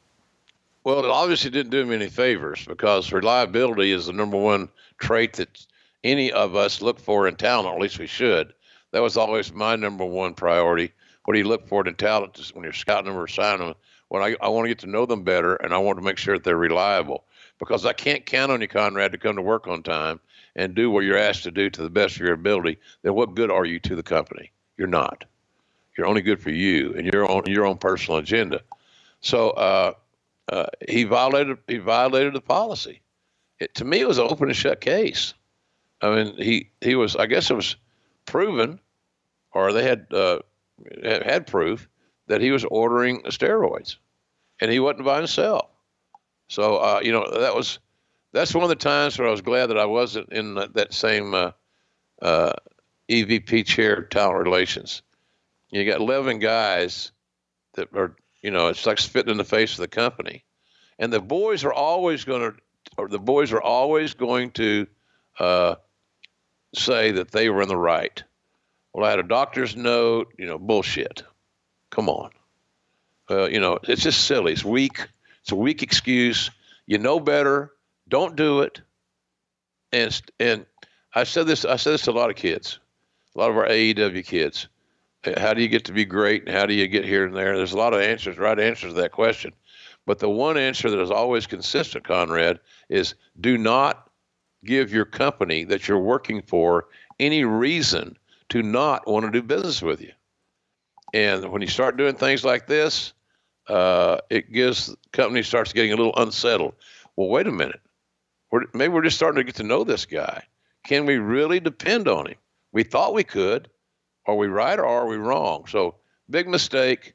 Well, 0.84 1.04
it 1.04 1.10
obviously 1.10 1.50
didn't 1.50 1.70
do 1.70 1.82
him 1.82 1.92
any 1.92 2.08
favors 2.08 2.64
because 2.64 3.12
reliability 3.12 3.92
is 3.92 4.06
the 4.06 4.14
number 4.14 4.38
one 4.38 4.70
trait 4.96 5.34
that 5.34 5.66
any 6.02 6.32
of 6.32 6.56
us 6.56 6.80
look 6.80 6.98
for 6.98 7.28
in 7.28 7.36
talent, 7.36 7.74
at 7.74 7.78
least 7.78 7.98
we 7.98 8.06
should. 8.06 8.54
That 8.92 9.02
was 9.02 9.18
always 9.18 9.52
my 9.52 9.76
number 9.76 10.06
one 10.06 10.32
priority. 10.32 10.92
What 11.26 11.34
do 11.34 11.40
you 11.40 11.46
look 11.46 11.68
for 11.68 11.86
in 11.86 11.94
talent 11.94 12.40
when 12.54 12.64
you're 12.64 12.72
scouting 12.72 13.12
them 13.12 13.20
or 13.20 13.28
signing 13.28 13.66
them? 13.66 13.76
When 14.08 14.22
I, 14.22 14.34
I 14.40 14.48
want 14.48 14.64
to 14.64 14.70
get 14.70 14.78
to 14.78 14.86
know 14.86 15.04
them 15.04 15.24
better 15.24 15.56
and 15.56 15.74
I 15.74 15.78
want 15.78 15.98
to 15.98 16.04
make 16.04 16.16
sure 16.16 16.38
that 16.38 16.44
they're 16.44 16.56
reliable 16.56 17.24
because 17.60 17.86
I 17.86 17.92
can't 17.92 18.26
count 18.26 18.50
on 18.50 18.60
you, 18.60 18.66
Conrad, 18.66 19.12
to 19.12 19.18
come 19.18 19.36
to 19.36 19.42
work 19.42 19.68
on 19.68 19.82
time 19.84 20.18
and 20.56 20.74
do 20.74 20.90
what 20.90 21.04
you're 21.04 21.18
asked 21.18 21.44
to 21.44 21.52
do 21.52 21.70
to 21.70 21.82
the 21.82 21.90
best 21.90 22.16
of 22.16 22.22
your 22.22 22.32
ability. 22.32 22.78
Then 23.02 23.14
what 23.14 23.36
good 23.36 23.50
are 23.50 23.64
you 23.64 23.78
to 23.80 23.94
the 23.94 24.02
company? 24.02 24.50
You're 24.76 24.88
not. 24.88 25.24
You're 25.96 26.06
only 26.06 26.22
good 26.22 26.40
for 26.40 26.50
you 26.50 26.94
and 26.94 27.06
your 27.06 27.30
own 27.30 27.44
your 27.46 27.66
own 27.66 27.76
personal 27.76 28.18
agenda. 28.18 28.62
So 29.20 29.50
uh, 29.50 29.92
uh, 30.50 30.66
he 30.88 31.04
violated 31.04 31.58
he 31.68 31.76
violated 31.76 32.34
the 32.34 32.40
policy. 32.40 33.02
It, 33.58 33.74
to 33.74 33.84
me, 33.84 34.00
it 34.00 34.08
was 34.08 34.18
an 34.18 34.26
open 34.28 34.48
and 34.48 34.56
shut 34.56 34.80
case. 34.80 35.34
I 36.00 36.14
mean, 36.14 36.34
he 36.36 36.70
he 36.80 36.94
was. 36.94 37.14
I 37.16 37.26
guess 37.26 37.50
it 37.50 37.54
was 37.54 37.76
proven, 38.24 38.80
or 39.52 39.74
they 39.74 39.82
had 39.82 40.06
uh, 40.12 40.38
had 41.04 41.46
proof 41.46 41.86
that 42.28 42.40
he 42.40 42.50
was 42.50 42.64
ordering 42.64 43.22
steroids, 43.24 43.96
and 44.60 44.70
he 44.70 44.80
wasn't 44.80 45.04
by 45.04 45.18
himself. 45.18 45.69
So 46.50 46.78
uh, 46.78 47.00
you 47.02 47.12
know 47.12 47.24
that 47.40 47.54
was 47.54 47.78
that's 48.32 48.54
one 48.54 48.64
of 48.64 48.68
the 48.68 48.74
times 48.74 49.16
where 49.18 49.28
I 49.28 49.30
was 49.30 49.40
glad 49.40 49.66
that 49.66 49.78
I 49.78 49.86
wasn't 49.86 50.32
in 50.32 50.54
that, 50.54 50.92
same 50.92 51.32
uh, 51.32 51.52
uh, 52.20 52.52
EVP 53.08 53.64
chair, 53.64 53.94
of 53.94 54.10
talent 54.10 54.44
relations. 54.44 55.02
You 55.70 55.84
got 55.86 56.00
eleven 56.00 56.40
guys 56.40 57.12
that 57.74 57.94
are 57.94 58.16
you 58.42 58.50
know, 58.50 58.68
it's 58.68 58.84
like 58.84 58.98
spitting 58.98 59.30
in 59.30 59.36
the 59.36 59.44
face 59.44 59.72
of 59.72 59.78
the 59.78 59.88
company. 59.88 60.44
And 60.98 61.12
the 61.12 61.20
boys 61.20 61.64
are 61.64 61.72
always 61.72 62.24
going 62.24 62.40
to, 62.40 62.56
or 62.96 63.08
the 63.08 63.18
boys 63.18 63.52
are 63.52 63.60
always 63.60 64.14
going 64.14 64.50
to 64.52 64.86
uh, 65.38 65.74
say 66.74 67.12
that 67.12 67.30
they 67.30 67.48
were 67.48 67.62
in 67.62 67.68
the 67.68 67.76
right. 67.76 68.22
Well, 68.92 69.06
I 69.06 69.10
had 69.10 69.18
a 69.18 69.24
doctor's 69.24 69.76
note, 69.76 70.32
you 70.36 70.46
know, 70.46 70.58
bullshit. 70.58 71.22
Come 71.90 72.08
on. 72.08 72.30
You 73.28 73.60
know, 73.60 73.78
it's 73.84 74.02
just 74.02 74.26
silly. 74.26 74.52
It's 74.52 74.64
weak. 74.64 75.06
It's 75.42 75.52
a 75.52 75.56
weak 75.56 75.82
excuse. 75.82 76.50
You 76.86 76.98
know 76.98 77.20
better. 77.20 77.72
Don't 78.08 78.36
do 78.36 78.60
it. 78.60 78.80
And 79.92 80.20
and 80.38 80.66
I 81.14 81.24
said 81.24 81.46
this. 81.46 81.64
I 81.64 81.76
said 81.76 81.92
this 81.92 82.02
to 82.02 82.10
a 82.10 82.12
lot 82.12 82.30
of 82.30 82.36
kids, 82.36 82.78
a 83.34 83.38
lot 83.38 83.50
of 83.50 83.56
our 83.56 83.66
AEW 83.66 84.24
kids 84.24 84.68
uh, 85.24 85.38
how 85.38 85.54
do 85.54 85.62
you 85.62 85.68
get 85.68 85.84
to 85.84 85.92
be 85.92 86.04
great 86.04 86.46
and 86.46 86.56
how 86.56 86.66
do 86.66 86.74
you 86.74 86.86
get 86.86 87.04
here 87.04 87.24
and 87.24 87.34
there? 87.34 87.56
There's 87.56 87.72
a 87.72 87.78
lot 87.78 87.94
of 87.94 88.00
answers, 88.00 88.38
right 88.38 88.58
answers 88.58 88.94
to 88.94 89.00
that 89.00 89.12
question. 89.12 89.52
But 90.06 90.18
the 90.18 90.30
one 90.30 90.56
answer 90.56 90.90
that 90.90 91.00
is 91.00 91.10
always 91.10 91.46
consistent, 91.46 92.04
Conrad, 92.04 92.58
is 92.88 93.14
do 93.40 93.58
not 93.58 94.10
give 94.64 94.92
your 94.92 95.04
company 95.04 95.64
that 95.64 95.88
you're 95.88 95.98
working 95.98 96.42
for 96.42 96.88
any 97.18 97.44
reason 97.44 98.16
to 98.48 98.62
not 98.62 99.06
want 99.06 99.26
to 99.26 99.30
do 99.30 99.42
business 99.42 99.82
with 99.82 100.00
you. 100.00 100.12
And 101.12 101.50
when 101.50 101.62
you 101.62 101.68
start 101.68 101.96
doing 101.96 102.14
things 102.14 102.44
like 102.44 102.66
this, 102.66 103.12
uh, 103.70 104.18
it 104.30 104.52
gives 104.52 104.94
company 105.12 105.42
starts 105.42 105.72
getting 105.72 105.92
a 105.92 105.96
little 105.96 106.16
unsettled. 106.16 106.74
Well, 107.16 107.28
wait 107.28 107.46
a 107.46 107.52
minute. 107.52 107.80
We're, 108.50 108.64
maybe 108.74 108.92
we're 108.92 109.02
just 109.02 109.16
starting 109.16 109.38
to 109.38 109.44
get 109.44 109.54
to 109.56 109.62
know 109.62 109.84
this 109.84 110.06
guy. 110.06 110.42
Can 110.84 111.06
we 111.06 111.18
really 111.18 111.60
depend 111.60 112.08
on 112.08 112.26
him? 112.26 112.36
We 112.72 112.82
thought 112.82 113.14
we 113.14 113.24
could 113.24 113.68
are 114.26 114.36
we 114.36 114.46
right 114.46 114.78
or 114.78 114.86
are 114.86 115.06
we 115.06 115.16
wrong? 115.16 115.66
So 115.66 115.96
big 116.28 116.48
mistake, 116.48 117.14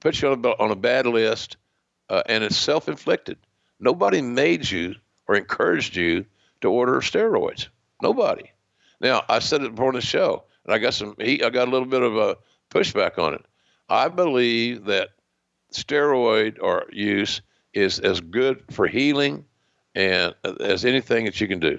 puts 0.00 0.22
you 0.22 0.28
on 0.28 0.44
a, 0.44 0.48
on 0.58 0.70
a 0.70 0.76
bad 0.76 1.06
list, 1.06 1.56
uh, 2.08 2.22
and 2.26 2.44
it's 2.44 2.56
self-inflicted. 2.56 3.36
Nobody 3.80 4.22
made 4.22 4.70
you 4.70 4.94
or 5.26 5.36
encouraged 5.36 5.96
you 5.96 6.24
to 6.60 6.70
order 6.70 7.00
steroids. 7.00 7.68
Nobody. 8.02 8.50
Now 9.00 9.24
I 9.28 9.40
said 9.40 9.62
it 9.62 9.74
before 9.74 9.92
the 9.92 10.00
show, 10.00 10.44
and 10.64 10.74
I 10.74 10.78
got 10.78 10.94
some. 10.94 11.14
He, 11.18 11.42
I 11.42 11.50
got 11.50 11.68
a 11.68 11.70
little 11.70 11.86
bit 11.86 12.02
of 12.02 12.16
a 12.16 12.36
pushback 12.70 13.18
on 13.18 13.34
it. 13.34 13.44
I 13.88 14.08
believe 14.08 14.84
that 14.86 15.10
steroid 15.72 16.58
or 16.60 16.86
use 16.90 17.40
is 17.74 17.98
as 18.00 18.20
good 18.20 18.62
for 18.70 18.86
healing 18.86 19.44
and 19.94 20.34
as 20.60 20.84
anything 20.84 21.24
that 21.24 21.40
you 21.40 21.48
can 21.48 21.60
do. 21.60 21.78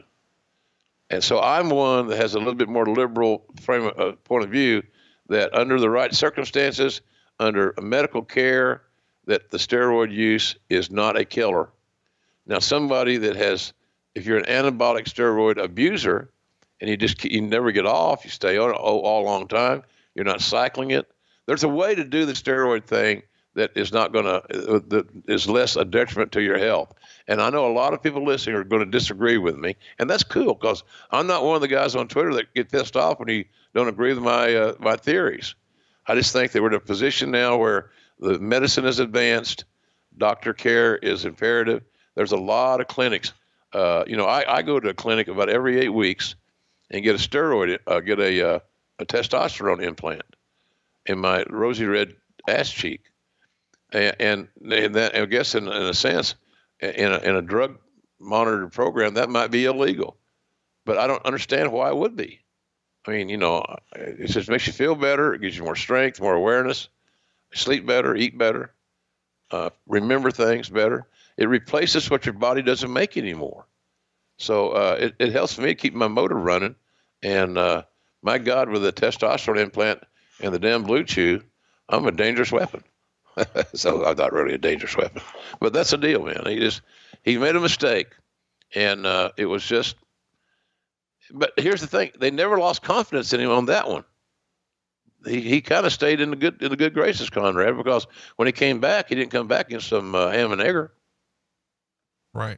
And 1.10 1.24
so 1.24 1.40
I'm 1.40 1.70
one 1.70 2.07
that 2.07 2.18
has 2.18 2.36
a 2.36 2.40
little 2.40 2.53
bit 2.53 2.70
more 2.70 2.86
liberal 2.86 3.45
frame 3.61 3.86
of, 3.86 3.99
uh, 3.99 4.11
point 4.24 4.44
of 4.44 4.52
view 4.52 4.84
that 5.30 5.53
under 5.53 5.80
the 5.80 5.90
right 5.90 6.14
circumstances, 6.14 7.02
under 7.40 7.74
medical 7.82 8.22
care, 8.22 8.84
that 9.26 9.49
the 9.49 9.57
steroid 9.57 10.11
use 10.11 10.56
is 10.70 10.91
not 10.91 11.18
a 11.18 11.26
killer. 11.26 11.70
Now, 12.45 12.60
somebody 12.60 13.18
that 13.18 13.36
has, 13.36 13.74
if 14.16 14.26
you're 14.26 14.38
an 14.38 14.45
anabolic 14.45 15.06
steroid 15.06 15.61
abuser 15.64 16.32
and 16.82 16.90
you 16.90 16.98
just 16.98 17.24
you 17.24 17.41
never 17.41 17.72
get 17.72 17.86
off, 17.86 18.24
you 18.24 18.32
stay 18.32 18.57
on 18.57 18.72
it 18.72 18.76
all, 18.76 18.99
all 19.02 19.24
long 19.24 19.48
time, 19.48 19.84
you're 20.16 20.26
not 20.26 20.41
cycling 20.41 20.91
it. 20.91 21.10
There's 21.45 21.64
a 21.64 21.70
way 21.70 21.95
to 21.95 22.03
do 22.03 22.26
the 22.26 22.34
steroid 22.34 22.86
thing 22.86 23.24
that 23.56 23.72
is 23.76 23.92
not 23.92 24.14
going 24.14 24.26
to 24.26 24.76
uh, 24.76 24.80
that 24.88 25.08
is 25.28 25.50
less 25.50 25.76
a 25.76 25.86
detriment 25.86 26.32
to 26.34 26.42
your 26.42 26.58
health. 26.58 26.94
And 27.28 27.42
I 27.42 27.50
know 27.50 27.68
a 27.68 27.74
lot 27.74 27.94
of 27.94 28.02
people 28.02 28.24
listening 28.24 28.56
are 28.56 28.64
going 28.64 28.84
to 28.84 28.98
disagree 28.98 29.38
with 29.38 29.58
me, 29.58 29.76
and 29.98 30.10
that's 30.10 30.24
cool 30.24 30.54
because 30.54 30.84
I'm 31.12 31.28
not 31.28 31.44
one 31.44 31.56
of 31.56 31.62
the 31.62 31.68
guys 31.68 31.96
on 31.96 32.08
Twitter 32.08 32.34
that 32.36 32.54
get 32.54 32.72
pissed 32.72 32.96
off 32.96 33.20
when 33.20 33.30
you 33.30 33.46
don't 33.74 33.88
agree 33.88 34.14
with 34.14 34.24
my 34.24 34.54
uh, 34.56 34.74
my 34.80 34.96
theories. 34.96 35.56
I 36.08 36.16
just 36.16 36.34
think 36.34 36.52
that 36.52 36.62
we're 36.62 36.70
in 36.70 36.76
a 36.76 36.80
position 36.80 37.32
now 37.32 37.58
where 37.58 37.92
the 38.20 38.40
medicine 38.40 38.86
is 38.86 39.00
advanced, 39.00 39.66
doctor 40.18 40.54
care 40.54 40.98
is 40.98 41.26
imperative. 41.26 41.84
There's 42.16 42.32
a 42.32 42.38
lot 42.38 42.82
of 42.82 42.88
clinics. 42.88 43.34
Uh, 43.72 44.04
you 44.08 44.18
know, 44.18 44.26
I, 44.26 44.58
I 44.58 44.62
go 44.64 44.80
to 44.80 44.90
a 44.90 44.94
clinic 44.94 45.28
about 45.28 45.50
every 45.50 45.80
eight 45.80 45.94
weeks 45.94 46.36
and 46.90 47.04
get 47.04 47.16
a 47.16 47.20
steroid, 47.20 47.78
uh, 47.86 48.00
get 48.00 48.20
a 48.20 48.56
uh, 48.56 48.60
a 49.00 49.06
testosterone 49.06 49.82
implant 49.82 50.24
in 51.06 51.20
my 51.20 51.44
rosy 51.50 51.86
red 51.86 52.16
ass 52.48 52.70
cheek, 52.70 53.02
and 53.91 54.16
and, 54.20 54.95
that 54.95 55.16
I 55.16 55.26
guess 55.26 55.56
in, 55.56 55.68
in 55.68 55.84
a 55.84 55.94
sense 55.94 56.36
in 56.80 57.11
a, 57.11 57.18
in 57.18 57.36
a 57.36 57.41
drug 57.41 57.78
monitored 58.20 58.72
program, 58.72 59.16
that 59.16 59.30
might 59.30 59.52
be 59.52 59.66
illegal. 59.66 60.18
But 60.86 60.98
I 60.98 61.07
don't 61.07 61.26
understand 61.26 61.72
why 61.72 61.90
it 61.90 61.98
would 61.98 62.16
be. 62.16 62.40
I 63.06 63.11
mean, 63.11 63.30
you 63.30 63.38
know, 63.38 63.64
it 63.95 64.28
just 64.28 64.49
makes 64.49 64.68
you 64.68 64.74
feel 64.74 64.95
better. 64.95 65.34
It 65.34 65.41
gives 65.41 65.57
you 65.57 65.64
more 65.64 65.76
strength, 65.76 66.20
more 66.20 66.34
awareness, 66.34 66.90
sleep 67.53 67.86
better, 67.86 68.16
eat 68.16 68.38
better, 68.38 68.74
uh, 69.52 69.70
remember 69.88 70.32
things 70.32 70.70
better. 70.70 71.07
It 71.38 71.48
replaces 71.48 72.10
what 72.10 72.26
your 72.26 72.34
body 72.34 72.61
doesn't 72.61 72.91
make 72.91 73.18
anymore. 73.18 73.66
So 74.38 74.70
uh, 74.70 74.98
it, 74.99 75.16
it 75.20 75.32
helps 75.32 75.57
me 75.57 75.76
keep 75.76 75.94
my 75.94 76.07
motor 76.07 76.36
running. 76.36 76.76
And 77.24 77.57
uh, 77.57 77.84
my 78.22 78.38
God, 78.38 78.70
with 78.70 78.84
the 78.84 78.94
testosterone 78.94 79.60
implant 79.60 80.03
and 80.41 80.53
the 80.53 80.60
damn 80.60 80.84
blue 80.84 81.03
chew, 81.03 81.41
I'm 81.88 82.06
a 82.06 82.11
dangerous 82.11 82.52
weapon. 82.52 82.84
so 83.74 84.06
I'm 84.06 84.18
not 84.18 84.34
really 84.34 84.56
a 84.56 84.57
dangerous 84.57 84.95
weapon, 84.95 85.22
but 85.60 85.74
that's 85.74 85.91
the 85.91 85.98
deal, 85.98 86.24
man. 86.24 86.44
He 86.45 86.60
just 86.60 86.82
he 87.24 87.38
made 87.38 87.56
a 87.56 87.60
mistake, 87.60 88.07
and 88.76 89.06
uh, 89.06 89.32
it 89.38 89.45
was 89.45 89.66
just. 89.66 89.95
But 91.32 91.53
here's 91.57 91.82
the 91.82 91.88
thing: 91.88 92.11
they 92.20 92.32
never 92.32 92.57
lost 92.57 92.82
confidence 92.82 93.34
in 93.34 93.40
him 93.40 93.52
on 93.52 93.66
that 93.66 93.88
one. 93.88 94.03
He 95.26 95.41
he 95.41 95.61
kind 95.61 95.86
of 95.86 95.94
stayed 95.94 96.22
in 96.22 96.32
the 96.32 96.36
good 96.36 96.61
in 96.61 96.70
the 96.70 96.78
good 96.78 96.94
graces, 96.94 97.30
Conrad, 97.30 97.78
because 97.78 98.07
when 98.38 98.48
he 98.48 98.52
came 98.52 98.80
back, 98.80 99.10
he 99.10 99.16
didn't 99.16 99.32
come 99.32 99.48
back 99.48 99.72
in 99.72 99.80
some 99.80 100.16
uh, 100.16 100.30
ham 100.32 100.52
and 100.52 100.61
egger. 100.61 100.91
Right. 102.34 102.57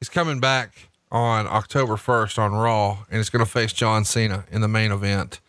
He's 0.00 0.08
coming 0.08 0.40
back 0.40 0.90
on 1.10 1.46
October 1.46 1.94
1st 1.94 2.38
on 2.38 2.52
Raw, 2.52 3.04
and 3.10 3.18
he's 3.18 3.30
going 3.30 3.44
to 3.44 3.50
face 3.50 3.72
John 3.72 4.04
Cena 4.04 4.44
in 4.50 4.60
the 4.60 4.68
main 4.68 4.92
event. 4.92 5.40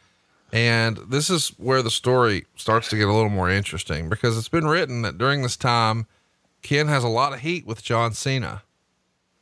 And 0.52 0.98
this 1.10 1.30
is 1.30 1.50
where 1.58 1.82
the 1.82 1.92
story 1.92 2.46
starts 2.56 2.90
to 2.90 2.98
get 2.98 3.08
a 3.08 3.14
little 3.14 3.30
more 3.30 3.50
interesting 3.50 4.10
because 4.10 4.38
it's 4.38 4.50
been 4.50 4.68
written 4.68 5.02
that 5.02 5.18
during 5.18 5.42
this 5.42 5.58
time, 5.58 6.08
Ken 6.62 6.88
has 6.88 7.04
a 7.04 7.10
lot 7.10 7.34
of 7.34 7.40
heat 7.40 7.66
with 7.66 7.84
John 7.84 8.14
Cena. 8.14 8.64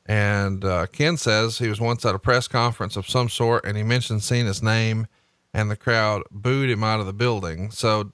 And 0.06 0.64
uh, 0.64 0.88
Ken 0.88 1.18
says 1.18 1.58
he 1.58 1.68
was 1.68 1.80
once 1.80 2.06
at 2.06 2.16
a 2.16 2.20
press 2.20 2.48
conference 2.48 2.96
of 2.96 3.10
some 3.10 3.30
sort 3.30 3.66
and 3.66 3.78
he 3.78 3.84
mentioned 3.84 4.24
Cena's 4.24 4.62
name 4.62 5.08
and 5.54 5.72
the 5.72 5.76
crowd 5.76 6.24
booed 6.32 6.70
him 6.70 6.84
out 6.84 7.00
of 7.00 7.06
the 7.06 7.14
building. 7.14 7.72
So 7.72 8.12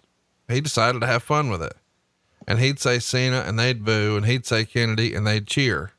he 0.47 0.61
decided 0.61 1.01
to 1.01 1.07
have 1.07 1.23
fun 1.23 1.49
with 1.49 1.63
it. 1.63 1.73
And 2.47 2.59
he'd 2.59 2.79
say 2.79 2.99
Cena 2.99 3.43
and 3.47 3.57
they'd 3.57 3.85
boo, 3.85 4.17
and 4.17 4.25
he'd 4.25 4.45
say 4.45 4.65
Kennedy 4.65 5.13
and 5.13 5.25
they'd 5.25 5.47
cheer. 5.47 5.91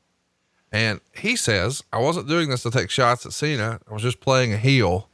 And 0.71 1.01
he 1.15 1.35
says, 1.35 1.83
I 1.93 1.99
wasn't 1.99 2.27
doing 2.27 2.49
this 2.49 2.63
to 2.63 2.71
take 2.71 2.89
shots 2.89 3.25
at 3.25 3.33
Cena. 3.33 3.79
I 3.89 3.93
was 3.93 4.01
just 4.01 4.19
playing 4.19 4.53
a 4.53 4.57
heel. 4.57 5.07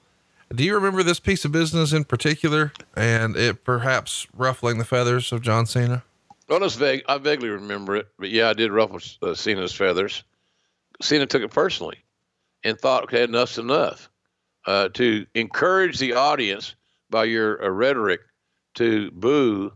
Do 0.54 0.64
you 0.64 0.74
remember 0.74 1.04
this 1.04 1.20
piece 1.20 1.46
of 1.46 1.52
business 1.52 1.94
in 1.94 2.06
particular 2.06 2.74
and 2.96 3.36
it 3.36 3.64
perhaps 3.64 4.26
ruffling 4.36 4.80
the 4.80 4.86
feathers 4.86 5.32
of 5.32 5.44
John 5.44 5.68
Cena? 5.68 6.04
Well, 6.48 6.64
it's 6.64 6.76
vague. 6.76 7.04
I 7.08 7.20
vaguely 7.20 7.50
remember 7.50 7.98
it, 7.98 8.08
but 8.18 8.32
yeah, 8.32 8.50
I 8.50 8.54
did 8.54 8.72
ruffle 8.72 9.00
uh, 9.22 9.36
Cena's 9.36 9.74
feathers. 9.74 10.24
Cena 11.02 11.28
took 11.28 11.44
it 11.44 11.52
personally 11.52 12.00
and 12.64 12.80
thought, 12.80 13.04
okay, 13.04 13.24
enough's 13.24 13.60
enough. 13.60 14.10
Uh, 14.66 14.90
to 14.90 15.26
encourage 15.36 16.00
the 16.00 16.14
audience 16.14 16.74
by 17.12 17.26
your 17.26 17.64
uh, 17.64 17.70
rhetoric 17.70 18.22
to 18.76 19.12
boo 19.12 19.72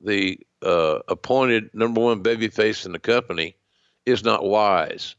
the 0.00 0.38
uh, 0.62 0.98
appointed 1.08 1.70
number 1.72 2.00
one 2.00 2.22
babyface 2.22 2.84
in 2.84 2.92
the 2.92 2.98
company 2.98 3.56
is 4.04 4.24
not 4.24 4.44
wise. 4.44 5.14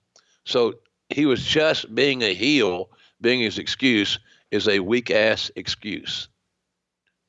So 0.46 0.76
he 1.10 1.26
was 1.26 1.44
just 1.44 1.94
being 1.96 2.24
a 2.24 2.34
heel, 2.34 2.90
being 3.22 3.40
his 3.40 3.58
excuse 3.58 4.20
is 4.52 4.68
a 4.68 4.80
weak 4.80 5.12
ass 5.12 5.52
excuse. 5.56 6.30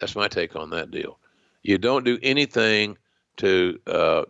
That's 0.00 0.16
my 0.16 0.28
take 0.28 0.56
on 0.56 0.70
that 0.70 0.90
deal. 0.90 1.18
You 1.62 1.78
don't 1.78 2.04
do 2.04 2.18
anything 2.22 2.96
to 3.38 3.78
uh, 3.86 4.24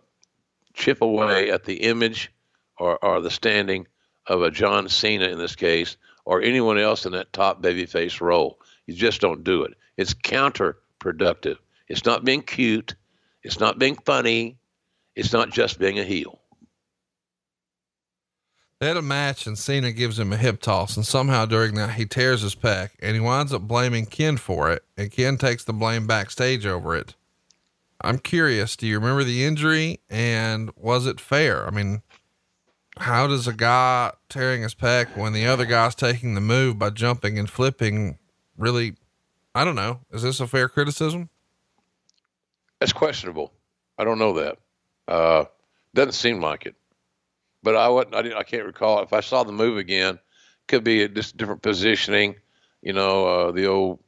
chip 0.73 1.01
away 1.01 1.51
at 1.51 1.63
the 1.63 1.75
image 1.83 2.31
or, 2.77 3.03
or 3.03 3.21
the 3.21 3.31
standing 3.31 3.87
of 4.25 4.41
a 4.41 4.51
John 4.51 4.89
Cena 4.89 5.27
in 5.27 5.37
this 5.37 5.55
case, 5.55 5.97
or 6.25 6.41
anyone 6.41 6.77
else 6.77 7.05
in 7.05 7.13
that 7.13 7.33
top 7.33 7.61
babyface 7.61 8.21
role. 8.21 8.59
You 8.85 8.93
just 8.93 9.21
don't 9.21 9.43
do 9.43 9.63
it. 9.63 9.73
It's 9.97 10.13
counterproductive. 10.13 11.57
It's 11.87 12.05
not 12.05 12.23
being 12.23 12.43
cute. 12.43 12.95
It's 13.43 13.59
not 13.59 13.79
being 13.79 13.95
funny. 13.95 14.57
It's 15.15 15.33
not 15.33 15.51
just 15.51 15.79
being 15.79 15.99
a 15.99 16.03
heel. 16.03 16.38
They 18.79 18.87
had 18.87 18.97
a 18.97 19.01
match 19.01 19.45
and 19.45 19.57
Cena 19.57 19.91
gives 19.91 20.17
him 20.17 20.31
a 20.31 20.37
hip 20.37 20.61
toss 20.61 20.95
and 20.95 21.05
somehow 21.05 21.45
during 21.45 21.75
that 21.75 21.91
he 21.91 22.05
tears 22.05 22.43
his 22.43 22.55
pec 22.55 22.91
and 23.01 23.13
he 23.13 23.19
winds 23.19 23.51
up 23.51 23.63
blaming 23.63 24.05
Ken 24.05 24.37
for 24.37 24.71
it 24.71 24.85
and 24.95 25.11
Ken 25.11 25.37
takes 25.37 25.65
the 25.65 25.73
blame 25.73 26.07
backstage 26.07 26.65
over 26.65 26.95
it. 26.95 27.15
I'm 27.99 28.19
curious, 28.19 28.77
do 28.77 28.87
you 28.87 28.97
remember 28.97 29.25
the 29.25 29.43
injury 29.43 29.99
and 30.09 30.71
was 30.77 31.05
it 31.07 31.19
fair? 31.19 31.67
I 31.67 31.71
mean, 31.71 32.03
how 32.97 33.27
does 33.27 33.47
a 33.47 33.53
guy 33.53 34.13
tearing 34.29 34.61
his 34.61 34.75
pec 34.75 35.17
when 35.17 35.33
the 35.33 35.45
other 35.45 35.65
guy's 35.65 35.95
taking 35.95 36.35
the 36.35 36.41
move 36.41 36.79
by 36.79 36.89
jumping 36.89 37.37
and 37.37 37.49
flipping 37.49 38.17
really, 38.57 38.95
I 39.53 39.65
don't 39.65 39.75
know. 39.75 39.99
Is 40.13 40.21
this 40.21 40.39
a 40.39 40.47
fair 40.47 40.69
criticism? 40.69 41.29
That's 42.79 42.93
questionable. 42.93 43.51
I 43.97 44.05
don't 44.05 44.19
know 44.19 44.33
that. 44.35 44.57
Uh, 45.05 45.45
doesn't 45.93 46.13
seem 46.13 46.39
like 46.39 46.65
it 46.65 46.75
but 47.63 47.75
I 47.75 47.89
wasn't. 47.89 48.15
I, 48.15 48.21
didn't, 48.21 48.37
I 48.37 48.43
can't 48.43 48.65
recall 48.65 49.01
if 49.03 49.13
I 49.13 49.21
saw 49.21 49.43
the 49.43 49.51
move 49.51 49.77
again. 49.77 50.19
Could 50.67 50.83
be 50.83 51.03
a, 51.03 51.09
just 51.09 51.37
different 51.37 51.61
positioning. 51.61 52.35
You 52.81 52.93
know, 52.93 53.25
uh, 53.25 53.51
the 53.51 53.67
old 53.67 53.99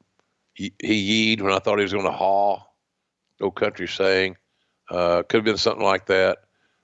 he, 0.54 0.74
yeed 0.82 1.42
when 1.42 1.54
I 1.54 1.60
thought 1.60 1.78
he 1.78 1.84
was 1.84 1.94
going 1.94 2.06
to 2.06 2.12
haul. 2.12 2.76
Old 3.42 3.56
country 3.56 3.88
saying. 3.88 4.38
Uh, 4.90 5.24
could 5.24 5.38
have 5.38 5.46
been 5.46 5.58
something 5.58 5.84
like 5.84 6.08
that, 6.08 6.40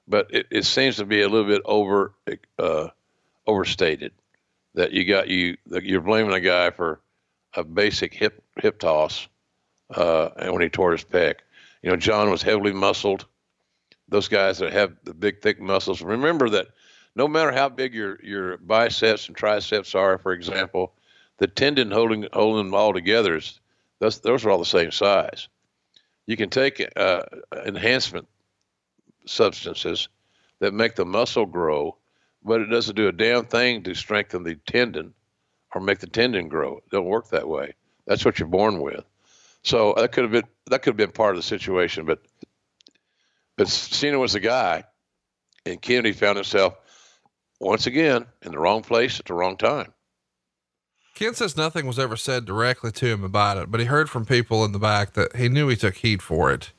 but 0.07 0.33
it, 0.33 0.47
it 0.49 0.65
seems 0.65 0.95
to 0.95 1.05
be 1.05 1.21
a 1.21 1.27
little 1.27 1.47
bit 1.47 1.61
over 1.65 2.13
uh, 2.57 2.87
overstated. 3.45 4.13
That 4.75 4.93
you 4.93 5.05
got 5.05 5.27
you 5.27 5.57
you're 5.65 6.01
blaming 6.01 6.33
a 6.33 6.39
guy 6.39 6.71
for 6.71 7.01
a 7.53 7.63
basic 7.63 8.13
hip 8.13 8.41
hip 8.61 8.79
toss, 8.79 9.27
uh, 9.93 10.29
and 10.37 10.53
when 10.53 10.61
he 10.61 10.69
tore 10.69 10.93
his 10.93 11.03
pec. 11.03 11.35
You 11.83 11.91
know, 11.91 11.97
John 11.97 12.31
was 12.31 12.41
heavily 12.41 12.73
muscled 12.73 13.25
those 14.09 14.27
guys 14.27 14.59
that 14.59 14.73
have 14.73 14.95
the 15.03 15.13
big 15.13 15.41
thick 15.41 15.59
muscles. 15.59 16.01
Remember 16.01 16.49
that 16.49 16.67
no 17.15 17.27
matter 17.27 17.51
how 17.51 17.69
big 17.69 17.93
your 17.93 18.19
your 18.23 18.57
biceps 18.57 19.27
and 19.27 19.35
triceps 19.35 19.95
are, 19.95 20.17
for 20.17 20.33
example, 20.33 20.93
the 21.37 21.47
tendon 21.47 21.91
holding 21.91 22.27
holding 22.31 22.65
them 22.65 22.73
all 22.73 22.93
together 22.93 23.37
is 23.37 23.59
those 23.99 24.19
those 24.19 24.45
are 24.45 24.51
all 24.51 24.59
the 24.59 24.65
same 24.65 24.91
size. 24.91 25.47
You 26.25 26.37
can 26.37 26.49
take 26.49 26.85
uh, 26.95 27.23
enhancement 27.65 28.27
substances 29.25 30.09
that 30.59 30.73
make 30.73 30.95
the 30.95 31.05
muscle 31.05 31.45
grow, 31.45 31.97
but 32.43 32.61
it 32.61 32.67
doesn't 32.67 32.95
do 32.95 33.07
a 33.07 33.13
damn 33.13 33.45
thing 33.45 33.83
to 33.83 33.95
strengthen 33.95 34.43
the 34.43 34.55
tendon 34.67 35.13
or 35.73 35.81
make 35.81 35.99
the 35.99 36.07
tendon 36.07 36.49
grow. 36.49 36.77
It 36.77 36.89
don't 36.91 37.05
work 37.05 37.29
that 37.29 37.47
way. 37.47 37.73
That's 38.05 38.25
what 38.25 38.39
you're 38.39 38.47
born 38.47 38.81
with. 38.81 39.03
So 39.63 39.93
that 39.97 40.11
could 40.11 40.23
have 40.23 40.31
been 40.31 40.47
that 40.67 40.81
could 40.81 40.91
have 40.91 40.97
been 40.97 41.11
part 41.11 41.35
of 41.35 41.37
the 41.37 41.47
situation, 41.47 42.05
but 42.05 42.21
but 43.57 43.67
Cena 43.67 44.19
was 44.19 44.33
the 44.33 44.39
guy, 44.39 44.83
and 45.65 45.81
Kennedy 45.81 46.13
found 46.13 46.37
himself 46.37 46.75
once 47.59 47.87
again 47.87 48.25
in 48.43 48.51
the 48.51 48.59
wrong 48.59 48.83
place 48.83 49.19
at 49.19 49.25
the 49.25 49.33
wrong 49.33 49.57
time. 49.57 49.93
Ken 51.15 51.33
says 51.33 51.57
nothing 51.57 51.87
was 51.87 51.97
ever 51.97 52.15
said 52.15 52.45
directly 52.45 52.91
to 52.91 53.07
him 53.07 53.23
about 53.23 53.57
it, 53.57 53.71
but 53.71 53.79
he 53.79 53.87
heard 53.87 54.07
from 54.07 54.23
people 54.23 54.63
in 54.63 54.71
the 54.71 54.79
back 54.79 55.13
that 55.13 55.35
he 55.35 55.49
knew 55.49 55.67
he 55.67 55.75
took 55.75 55.95
heat 55.95 56.21
for 56.21 56.51
it. 56.51 56.71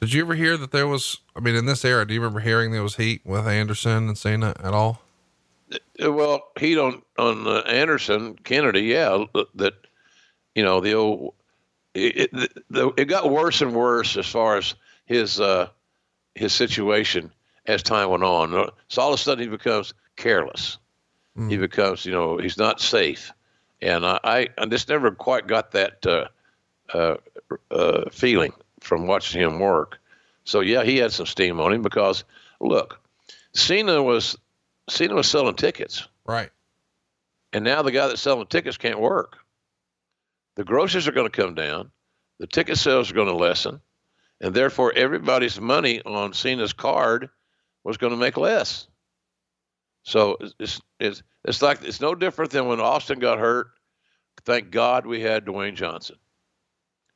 Did 0.00 0.12
you 0.12 0.20
ever 0.20 0.34
hear 0.34 0.58
that 0.58 0.70
there 0.70 0.86
was, 0.86 1.20
I 1.34 1.40
mean, 1.40 1.54
in 1.54 1.64
this 1.64 1.82
era, 1.82 2.06
do 2.06 2.12
you 2.12 2.20
remember 2.20 2.40
hearing 2.40 2.72
there 2.72 2.82
was 2.82 2.96
heat 2.96 3.22
with 3.24 3.46
Anderson 3.46 4.08
and 4.08 4.18
Cena 4.18 4.54
at 4.62 4.74
all? 4.74 5.00
Uh, 5.72 6.12
well, 6.12 6.48
heat 6.58 6.76
on, 6.76 7.00
on 7.18 7.46
uh, 7.46 7.60
Anderson, 7.60 8.36
Kennedy, 8.44 8.82
yeah, 8.82 9.24
that, 9.54 9.72
you 10.54 10.62
know, 10.62 10.80
the 10.80 10.92
old, 10.92 11.32
it, 11.94 12.28
it, 12.34 12.64
the, 12.68 12.92
it 12.98 13.06
got 13.06 13.30
worse 13.30 13.62
and 13.62 13.74
worse 13.74 14.18
as 14.18 14.26
far 14.26 14.58
as 14.58 14.74
his, 15.06 15.40
uh, 15.40 15.70
his 16.36 16.52
situation 16.52 17.32
as 17.66 17.82
time 17.82 18.10
went 18.10 18.22
on. 18.22 18.70
So 18.88 19.02
all 19.02 19.12
of 19.12 19.18
a 19.18 19.22
sudden 19.22 19.42
he 19.42 19.50
becomes 19.50 19.94
careless. 20.16 20.78
Mm. 21.36 21.50
He 21.50 21.56
becomes, 21.56 22.04
you 22.04 22.12
know, 22.12 22.36
he's 22.38 22.58
not 22.58 22.80
safe. 22.80 23.32
And 23.82 24.06
I, 24.06 24.20
I, 24.22 24.48
I 24.58 24.66
just 24.66 24.88
never 24.88 25.10
quite 25.10 25.46
got 25.46 25.72
that 25.72 26.06
uh, 26.06 26.28
uh, 26.94 27.16
uh, 27.70 28.10
feeling 28.10 28.52
from 28.80 29.06
watching 29.06 29.40
him 29.40 29.58
work. 29.58 29.98
So 30.44 30.60
yeah, 30.60 30.84
he 30.84 30.98
had 30.98 31.12
some 31.12 31.26
steam 31.26 31.60
on 31.60 31.72
him 31.72 31.82
because 31.82 32.24
look, 32.60 33.00
Cena 33.52 34.02
was 34.02 34.38
Cena 34.88 35.14
was 35.14 35.28
selling 35.28 35.56
tickets, 35.56 36.06
right? 36.24 36.50
And 37.52 37.64
now 37.64 37.82
the 37.82 37.90
guy 37.90 38.06
that's 38.06 38.20
selling 38.20 38.46
tickets 38.46 38.76
can't 38.76 39.00
work. 39.00 39.38
The 40.54 40.64
grosses 40.64 41.08
are 41.08 41.12
going 41.12 41.30
to 41.30 41.42
come 41.42 41.54
down. 41.54 41.90
The 42.38 42.46
ticket 42.46 42.78
sales 42.78 43.10
are 43.10 43.14
going 43.14 43.28
to 43.28 43.34
lessen 43.34 43.80
and 44.40 44.54
therefore 44.54 44.92
everybody's 44.94 45.60
money 45.60 46.02
on 46.02 46.32
Cena's 46.32 46.72
card 46.72 47.30
was 47.84 47.96
going 47.96 48.12
to 48.12 48.18
make 48.18 48.36
less. 48.36 48.86
So 50.02 50.36
it's, 50.58 50.80
it's 51.00 51.22
it's 51.44 51.62
like 51.62 51.82
it's 51.82 52.00
no 52.00 52.14
different 52.14 52.52
than 52.52 52.66
when 52.66 52.80
Austin 52.80 53.18
got 53.18 53.38
hurt. 53.38 53.68
Thank 54.44 54.70
God 54.70 55.06
we 55.06 55.20
had 55.20 55.44
Dwayne 55.44 55.74
Johnson 55.74 56.16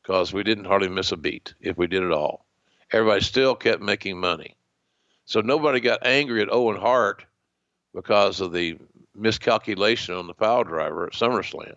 because 0.02 0.32
we 0.32 0.42
didn't 0.42 0.64
hardly 0.64 0.88
miss 0.88 1.12
a 1.12 1.16
beat 1.16 1.54
if 1.60 1.76
we 1.76 1.86
did 1.86 2.02
it 2.02 2.12
all. 2.12 2.46
Everybody 2.92 3.20
still 3.20 3.54
kept 3.54 3.82
making 3.82 4.18
money. 4.18 4.56
So 5.24 5.40
nobody 5.40 5.78
got 5.78 6.04
angry 6.04 6.42
at 6.42 6.52
Owen 6.52 6.76
Hart 6.80 7.24
because 7.94 8.40
of 8.40 8.52
the 8.52 8.78
miscalculation 9.14 10.14
on 10.14 10.26
the 10.26 10.34
piledriver 10.34 11.06
at 11.06 11.12
SummerSlam. 11.12 11.76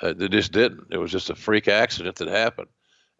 Uh, 0.00 0.12
they 0.12 0.28
just 0.28 0.52
didn't. 0.52 0.88
It 0.90 0.98
was 0.98 1.10
just 1.10 1.30
a 1.30 1.34
freak 1.34 1.66
accident 1.68 2.16
that 2.16 2.28
happened. 2.28 2.68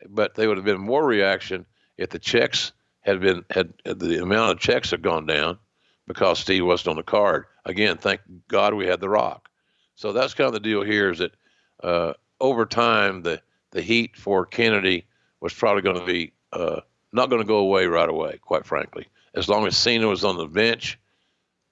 But 0.09 0.35
they 0.35 0.47
would 0.47 0.56
have 0.56 0.66
been 0.66 0.81
more 0.81 1.05
reaction 1.05 1.66
if 1.97 2.10
the 2.10 2.18
checks 2.18 2.73
had 3.01 3.20
been 3.20 3.44
had 3.51 3.73
the 3.85 4.23
amount 4.23 4.52
of 4.52 4.59
checks 4.59 4.90
had 4.90 5.02
gone 5.02 5.27
down 5.27 5.59
because 6.06 6.39
Steve 6.39 6.64
wasn't 6.64 6.89
on 6.89 6.97
the 6.97 7.02
card. 7.02 7.47
Again, 7.64 7.97
thank 7.97 8.20
God 8.48 8.74
we 8.74 8.86
had 8.86 9.01
the 9.01 9.09
Rock. 9.09 9.48
So 9.94 10.12
that's 10.12 10.35
kind 10.35 10.48
of 10.48 10.52
the 10.52 10.60
deal 10.60 10.82
here. 10.82 11.10
Is 11.10 11.18
that 11.18 11.32
uh, 11.82 12.12
over 12.40 12.66
time 12.66 13.23
the 13.23 13.40
the 13.70 13.82
heat 13.82 14.16
for 14.16 14.47
Kennedy 14.47 15.06
was 15.40 15.52
probably 15.52 15.82
going 15.82 15.98
to 15.98 16.06
be 16.06 16.32
uh, 16.52 16.81
not 17.12 17.31
going 17.31 17.43
to 17.43 17.48
go 17.48 17.59
away 17.59 17.86
right 17.86 18.09
away. 18.09 18.39
Quite 18.40 18.66
frankly, 18.66 19.06
as 19.35 19.48
long 19.48 19.66
as 19.66 19.77
Cena 19.77 20.06
was 20.06 20.24
on 20.24 20.36
the 20.36 20.47
bench, 20.47 20.98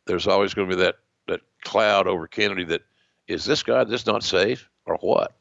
there's 0.07 0.27
always 0.27 0.55
going 0.55 0.69
to 0.69 0.77
be 0.77 0.83
that 0.83 0.97
that 1.29 1.41
cloud 1.63 2.07
over 2.07 2.27
Kennedy. 2.27 2.65
That 2.65 2.83
is 3.27 3.45
this 3.45 3.63
guy 3.63 3.85
just 3.85 4.07
not 4.07 4.23
safe 4.23 4.69
or 4.87 4.97
what? 4.97 5.35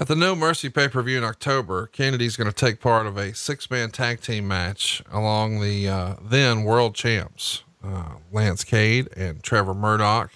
At 0.00 0.06
the 0.06 0.14
No 0.14 0.36
Mercy 0.36 0.68
pay 0.68 0.86
per 0.86 1.02
view 1.02 1.18
in 1.18 1.24
October, 1.24 1.88
Kennedy's 1.88 2.36
going 2.36 2.48
to 2.48 2.54
take 2.54 2.80
part 2.80 3.04
of 3.04 3.16
a 3.16 3.34
six 3.34 3.68
man 3.68 3.90
tag 3.90 4.20
team 4.20 4.46
match 4.46 5.02
along 5.10 5.58
the 5.58 5.88
uh, 5.88 6.14
then 6.22 6.62
world 6.62 6.94
champs, 6.94 7.64
uh, 7.82 8.10
Lance 8.30 8.62
Cade 8.62 9.08
and 9.16 9.42
Trevor 9.42 9.74
Murdoch. 9.74 10.30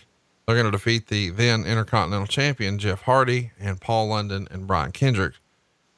They're 0.44 0.56
going 0.56 0.66
to 0.66 0.76
defeat 0.76 1.06
the 1.06 1.30
then 1.30 1.64
Intercontinental 1.64 2.26
Champion 2.26 2.76
Jeff 2.80 3.02
Hardy 3.02 3.52
and 3.60 3.80
Paul 3.80 4.08
London 4.08 4.48
and 4.50 4.66
Brian 4.66 4.90
Kendrick. 4.90 5.34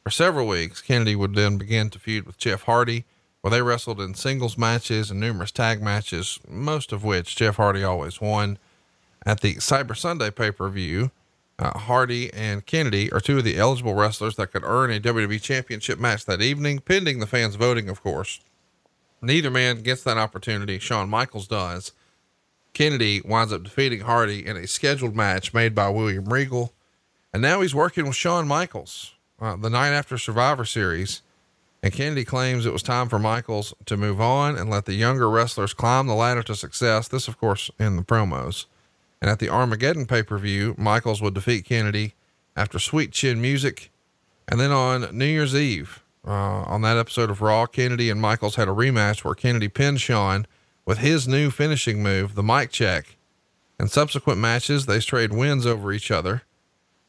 For 0.02 0.10
several 0.10 0.46
weeks, 0.46 0.82
Kennedy 0.82 1.16
would 1.16 1.34
then 1.34 1.56
begin 1.56 1.88
to 1.88 1.98
feud 1.98 2.26
with 2.26 2.36
Jeff 2.36 2.64
Hardy, 2.64 3.06
where 3.40 3.50
they 3.50 3.62
wrestled 3.62 3.98
in 3.98 4.12
singles 4.12 4.58
matches 4.58 5.10
and 5.10 5.18
numerous 5.18 5.50
tag 5.50 5.80
matches, 5.80 6.38
most 6.46 6.92
of 6.92 7.02
which 7.02 7.34
Jeff 7.34 7.56
Hardy 7.56 7.82
always 7.82 8.20
won. 8.20 8.58
At 9.24 9.40
the 9.40 9.54
Cyber 9.54 9.96
Sunday 9.96 10.30
pay 10.30 10.50
per 10.50 10.68
view, 10.68 11.12
uh, 11.58 11.78
Hardy 11.78 12.32
and 12.32 12.66
Kennedy 12.66 13.12
are 13.12 13.20
two 13.20 13.38
of 13.38 13.44
the 13.44 13.56
eligible 13.56 13.94
wrestlers 13.94 14.36
that 14.36 14.52
could 14.52 14.64
earn 14.64 14.90
a 14.90 15.00
WWE 15.00 15.40
championship 15.40 15.98
match 15.98 16.24
that 16.26 16.42
evening, 16.42 16.80
pending 16.80 17.20
the 17.20 17.26
fans 17.26 17.54
voting, 17.54 17.88
of 17.88 18.02
course. 18.02 18.40
Neither 19.22 19.50
man 19.50 19.82
gets 19.82 20.02
that 20.02 20.18
opportunity. 20.18 20.78
Shawn 20.78 21.08
Michaels 21.08 21.46
does. 21.48 21.92
Kennedy 22.72 23.22
winds 23.24 23.52
up 23.52 23.62
defeating 23.62 24.00
Hardy 24.00 24.44
in 24.44 24.56
a 24.56 24.66
scheduled 24.66 25.14
match 25.14 25.54
made 25.54 25.74
by 25.74 25.88
William 25.88 26.26
Regal. 26.26 26.72
And 27.32 27.40
now 27.40 27.60
he's 27.60 27.74
working 27.74 28.06
with 28.06 28.16
Shawn 28.16 28.46
Michaels 28.48 29.12
uh, 29.40 29.56
the 29.56 29.70
night 29.70 29.90
after 29.90 30.18
Survivor 30.18 30.64
Series. 30.64 31.22
And 31.82 31.92
Kennedy 31.92 32.24
claims 32.24 32.66
it 32.66 32.72
was 32.72 32.82
time 32.82 33.08
for 33.08 33.18
Michaels 33.18 33.74
to 33.86 33.96
move 33.96 34.20
on 34.20 34.56
and 34.56 34.70
let 34.70 34.86
the 34.86 34.94
younger 34.94 35.30
wrestlers 35.30 35.74
climb 35.74 36.06
the 36.06 36.14
ladder 36.14 36.42
to 36.44 36.54
success. 36.54 37.08
This, 37.08 37.28
of 37.28 37.38
course, 37.38 37.70
in 37.78 37.96
the 37.96 38.02
promos. 38.02 38.66
And 39.20 39.30
at 39.30 39.38
the 39.38 39.48
Armageddon 39.48 40.06
pay 40.06 40.22
per 40.22 40.38
view, 40.38 40.74
Michaels 40.76 41.22
would 41.22 41.34
defeat 41.34 41.64
Kennedy 41.64 42.14
after 42.56 42.78
Sweet 42.78 43.12
Chin 43.12 43.40
Music. 43.40 43.90
And 44.48 44.60
then 44.60 44.70
on 44.70 45.16
New 45.16 45.24
Year's 45.24 45.54
Eve, 45.54 46.02
uh, 46.26 46.30
on 46.30 46.82
that 46.82 46.96
episode 46.96 47.30
of 47.30 47.40
Raw, 47.40 47.66
Kennedy 47.66 48.10
and 48.10 48.20
Michaels 48.20 48.56
had 48.56 48.68
a 48.68 48.72
rematch 48.72 49.24
where 49.24 49.34
Kennedy 49.34 49.68
pinned 49.68 50.00
Shawn 50.00 50.46
with 50.84 50.98
his 50.98 51.26
new 51.26 51.50
finishing 51.50 52.02
move, 52.02 52.34
the 52.34 52.42
mic 52.42 52.70
check. 52.70 53.16
In 53.80 53.88
subsequent 53.88 54.38
matches, 54.38 54.86
they 54.86 55.00
traded 55.00 55.36
wins 55.36 55.66
over 55.66 55.92
each 55.92 56.10
other. 56.10 56.42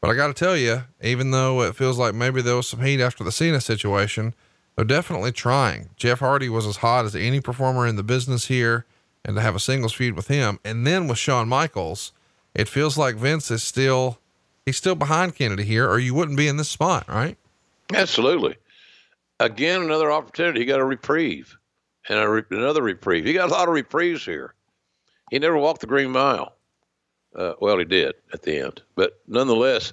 But 0.00 0.10
I 0.10 0.14
got 0.14 0.28
to 0.28 0.34
tell 0.34 0.56
you, 0.56 0.84
even 1.02 1.30
though 1.30 1.62
it 1.62 1.76
feels 1.76 1.98
like 1.98 2.14
maybe 2.14 2.42
there 2.42 2.56
was 2.56 2.68
some 2.68 2.82
heat 2.82 3.00
after 3.00 3.24
the 3.24 3.32
Cena 3.32 3.60
situation, 3.60 4.34
they're 4.74 4.84
definitely 4.84 5.32
trying. 5.32 5.90
Jeff 5.96 6.20
Hardy 6.20 6.48
was 6.48 6.66
as 6.66 6.78
hot 6.78 7.04
as 7.04 7.16
any 7.16 7.40
performer 7.40 7.86
in 7.86 7.96
the 7.96 8.02
business 8.02 8.46
here 8.46 8.84
and 9.26 9.34
to 9.34 9.42
have 9.42 9.56
a 9.56 9.60
singles 9.60 9.92
feud 9.92 10.14
with 10.14 10.28
him. 10.28 10.60
And 10.64 10.86
then 10.86 11.08
with 11.08 11.18
Shawn 11.18 11.48
Michaels, 11.48 12.12
it 12.54 12.68
feels 12.68 12.96
like 12.96 13.16
Vince 13.16 13.50
is 13.50 13.62
still, 13.62 14.18
he's 14.64 14.76
still 14.76 14.94
behind 14.94 15.34
Kennedy 15.34 15.64
here, 15.64 15.90
or 15.90 15.98
you 15.98 16.14
wouldn't 16.14 16.38
be 16.38 16.46
in 16.46 16.56
this 16.56 16.68
spot, 16.68 17.06
right? 17.08 17.36
Absolutely. 17.92 18.56
Again, 19.40 19.82
another 19.82 20.12
opportunity. 20.12 20.60
He 20.60 20.64
got 20.64 20.80
a 20.80 20.84
reprieve 20.84 21.58
and 22.08 22.20
a 22.20 22.28
re- 22.28 22.42
another 22.50 22.82
reprieve. 22.82 23.24
He 23.24 23.32
got 23.32 23.50
a 23.50 23.52
lot 23.52 23.68
of 23.68 23.74
reprieves 23.74 24.24
here. 24.24 24.54
He 25.30 25.40
never 25.40 25.58
walked 25.58 25.80
the 25.80 25.88
green 25.88 26.12
mile. 26.12 26.54
Uh, 27.34 27.54
well, 27.60 27.76
he 27.78 27.84
did 27.84 28.14
at 28.32 28.42
the 28.42 28.60
end, 28.60 28.80
but 28.94 29.20
nonetheless, 29.26 29.92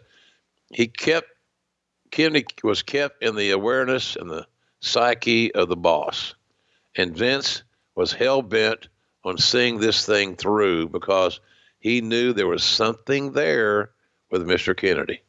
he 0.71 0.87
kept 0.87 1.27
Kennedy 2.11 2.45
was 2.63 2.83
kept 2.83 3.21
in 3.21 3.35
the 3.35 3.49
awareness 3.51 4.15
and 4.15 4.29
the 4.29 4.47
psyche 4.79 5.53
of 5.53 5.67
the 5.67 5.75
boss, 5.75 6.35
and 6.95 7.17
Vince 7.17 7.63
was 7.95 8.13
hell 8.13 8.41
bent 8.41 8.87
on 9.23 9.37
seeing 9.37 9.79
this 9.79 10.05
thing 10.05 10.35
through 10.35 10.89
because 10.89 11.39
he 11.79 12.01
knew 12.01 12.33
there 12.33 12.47
was 12.47 12.63
something 12.63 13.31
there 13.33 13.91
with 14.31 14.45
Mr. 14.47 14.75
Kennedy. 14.75 15.21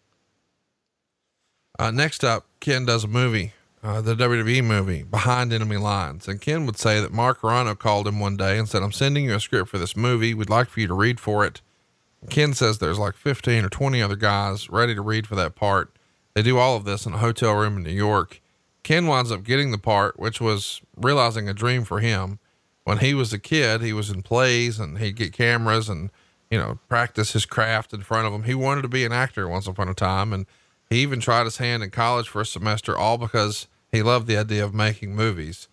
Uh, 1.78 1.90
next 1.90 2.24
up, 2.24 2.46
Ken 2.60 2.86
does 2.86 3.04
a 3.04 3.08
movie, 3.08 3.52
uh, 3.82 4.00
the 4.00 4.14
WWE 4.14 4.62
movie, 4.62 5.02
Behind 5.02 5.52
Enemy 5.52 5.76
Lines. 5.76 6.28
And 6.28 6.40
Ken 6.40 6.66
would 6.66 6.78
say 6.78 7.00
that 7.00 7.12
Mark 7.12 7.40
Carrano 7.40 7.76
called 7.76 8.06
him 8.06 8.20
one 8.20 8.36
day 8.36 8.58
and 8.58 8.68
said, 8.68 8.82
I'm 8.82 8.92
sending 8.92 9.24
you 9.24 9.34
a 9.34 9.40
script 9.40 9.68
for 9.68 9.78
this 9.78 9.96
movie. 9.96 10.34
We'd 10.34 10.48
like 10.48 10.68
for 10.68 10.80
you 10.80 10.86
to 10.86 10.94
read 10.94 11.18
for 11.18 11.44
it. 11.44 11.60
Ken 12.30 12.54
says 12.54 12.78
there's 12.78 12.98
like 12.98 13.16
15 13.16 13.64
or 13.64 13.68
20 13.68 14.00
other 14.00 14.16
guys 14.16 14.70
ready 14.70 14.94
to 14.94 15.02
read 15.02 15.26
for 15.26 15.34
that 15.34 15.54
part. 15.54 15.94
They 16.34 16.42
do 16.42 16.58
all 16.58 16.76
of 16.76 16.84
this 16.84 17.06
in 17.06 17.14
a 17.14 17.18
hotel 17.18 17.54
room 17.54 17.76
in 17.76 17.82
New 17.82 17.90
York. 17.90 18.40
Ken 18.82 19.06
winds 19.06 19.32
up 19.32 19.44
getting 19.44 19.70
the 19.70 19.78
part, 19.78 20.18
which 20.18 20.40
was 20.40 20.80
realizing 20.96 21.48
a 21.48 21.54
dream 21.54 21.84
for 21.84 22.00
him 22.00 22.38
when 22.84 22.98
he 22.98 23.14
was 23.14 23.32
a 23.32 23.38
kid, 23.38 23.80
he 23.80 23.92
was 23.92 24.10
in 24.10 24.22
plays 24.22 24.78
and 24.78 24.98
he'd 24.98 25.16
get 25.16 25.32
cameras 25.32 25.88
and, 25.88 26.10
you 26.50 26.58
know, 26.58 26.78
practice 26.88 27.32
his 27.32 27.46
craft 27.46 27.92
in 27.92 28.02
front 28.02 28.26
of 28.26 28.32
him. 28.32 28.44
He 28.44 28.54
wanted 28.54 28.82
to 28.82 28.88
be 28.88 29.04
an 29.04 29.12
actor 29.12 29.48
once 29.48 29.66
upon 29.66 29.88
a 29.88 29.94
time. 29.94 30.32
And 30.32 30.46
he 30.88 30.98
even 30.98 31.20
tried 31.20 31.44
his 31.44 31.56
hand 31.56 31.82
in 31.82 31.90
college 31.90 32.28
for 32.28 32.42
a 32.42 32.46
semester, 32.46 32.96
all 32.96 33.18
because 33.18 33.66
he 33.90 34.02
loved 34.02 34.26
the 34.26 34.36
idea 34.36 34.64
of 34.64 34.74
making 34.74 35.16
movies. 35.16 35.68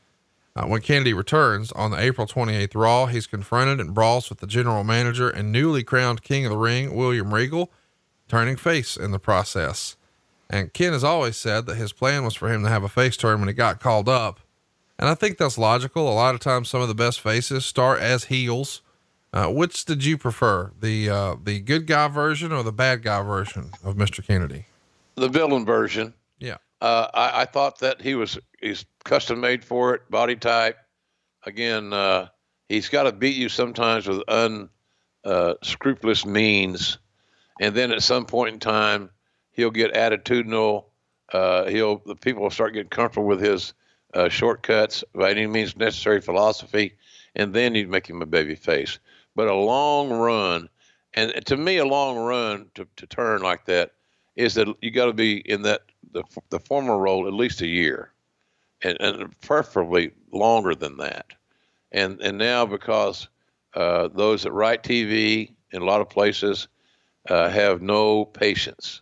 Uh, 0.55 0.65
when 0.65 0.81
Kennedy 0.81 1.13
returns 1.13 1.71
on 1.73 1.91
the 1.91 1.99
April 1.99 2.27
28th 2.27 2.75
Raw, 2.75 3.05
he's 3.05 3.27
confronted 3.27 3.79
and 3.79 3.93
brawls 3.93 4.29
with 4.29 4.39
the 4.39 4.47
general 4.47 4.83
manager 4.83 5.29
and 5.29 5.51
newly 5.51 5.83
crowned 5.83 6.23
King 6.23 6.45
of 6.45 6.51
the 6.51 6.57
Ring, 6.57 6.93
William 6.93 7.33
Regal, 7.33 7.71
turning 8.27 8.57
face 8.57 8.97
in 8.97 9.11
the 9.11 9.19
process. 9.19 9.95
And 10.49 10.73
Ken 10.73 10.91
has 10.91 11.03
always 11.03 11.37
said 11.37 11.65
that 11.65 11.77
his 11.77 11.93
plan 11.93 12.25
was 12.25 12.35
for 12.35 12.51
him 12.51 12.63
to 12.63 12.69
have 12.69 12.83
a 12.83 12.89
face 12.89 13.15
turn 13.15 13.39
when 13.39 13.47
he 13.47 13.53
got 13.53 13.79
called 13.79 14.09
up. 14.09 14.41
And 15.01 15.09
I 15.09 15.15
think 15.15 15.39
that's 15.39 15.57
logical. 15.57 16.07
A 16.07 16.13
lot 16.13 16.35
of 16.35 16.39
times, 16.39 16.69
some 16.69 16.79
of 16.79 16.87
the 16.87 16.93
best 16.93 17.19
faces 17.19 17.65
start 17.65 17.99
as 17.99 18.25
heels. 18.25 18.83
Uh, 19.33 19.47
which 19.47 19.85
did 19.85 20.03
you 20.03 20.17
prefer, 20.17 20.71
the 20.77 21.09
uh, 21.09 21.35
the 21.41 21.61
good 21.61 21.87
guy 21.87 22.09
version 22.09 22.51
or 22.51 22.63
the 22.63 22.73
bad 22.73 23.01
guy 23.01 23.21
version 23.23 23.71
of 23.81 23.95
Mr. 23.95 24.25
Kennedy? 24.25 24.65
The 25.15 25.29
villain 25.29 25.65
version. 25.65 26.13
Yeah. 26.37 26.57
Uh, 26.81 27.07
I, 27.13 27.41
I, 27.43 27.45
thought 27.45 27.79
that 27.79 28.01
he 28.01 28.13
was 28.15 28.37
he's 28.59 28.85
custom 29.05 29.39
made 29.39 29.63
for 29.63 29.95
it, 29.95 30.01
body 30.11 30.35
type. 30.35 30.77
Again, 31.45 31.93
uh, 31.93 32.27
he's 32.67 32.89
got 32.89 33.03
to 33.03 33.13
beat 33.13 33.37
you 33.37 33.47
sometimes 33.47 34.05
with 34.05 34.21
unscrupulous 34.27 36.25
uh, 36.25 36.29
means, 36.29 36.97
and 37.61 37.73
then 37.73 37.93
at 37.93 38.03
some 38.03 38.25
point 38.25 38.53
in 38.53 38.59
time, 38.59 39.09
he'll 39.53 39.71
get 39.71 39.93
attitudinal. 39.93 40.85
Uh, 41.31 41.67
he'll 41.67 42.01
the 42.05 42.15
people 42.15 42.43
will 42.43 42.49
start 42.49 42.73
getting 42.73 42.89
comfortable 42.89 43.29
with 43.29 43.39
his 43.39 43.73
uh, 44.13 44.29
shortcuts 44.29 45.03
by 45.13 45.31
any 45.31 45.47
means 45.47 45.77
necessary 45.77 46.21
philosophy, 46.21 46.93
and 47.35 47.53
then 47.53 47.75
you'd 47.75 47.89
make 47.89 48.07
him 48.07 48.21
a 48.21 48.25
baby 48.25 48.55
face. 48.55 48.99
But 49.35 49.47
a 49.47 49.55
long 49.55 50.09
run, 50.09 50.69
and 51.13 51.33
to 51.45 51.57
me, 51.57 51.77
a 51.77 51.85
long 51.85 52.17
run 52.17 52.69
to, 52.75 52.87
to 52.97 53.07
turn 53.07 53.41
like 53.41 53.65
that 53.65 53.93
is 54.35 54.55
that 54.55 54.67
you 54.81 54.91
got 54.91 55.05
to 55.05 55.13
be 55.13 55.37
in 55.37 55.61
that 55.63 55.81
the, 56.11 56.23
the 56.49 56.59
former 56.59 56.97
role 56.97 57.27
at 57.27 57.33
least 57.33 57.61
a 57.61 57.67
year, 57.67 58.11
and, 58.83 58.97
and 58.99 59.39
preferably 59.41 60.11
longer 60.31 60.75
than 60.75 60.97
that. 60.97 61.33
And 61.91 62.19
and 62.21 62.37
now 62.37 62.65
because 62.65 63.27
uh, 63.73 64.09
those 64.09 64.43
that 64.43 64.51
write 64.51 64.83
TV 64.83 65.53
in 65.71 65.81
a 65.81 65.85
lot 65.85 66.01
of 66.01 66.09
places 66.09 66.67
uh, 67.29 67.49
have 67.49 67.81
no 67.81 68.25
patience. 68.25 69.01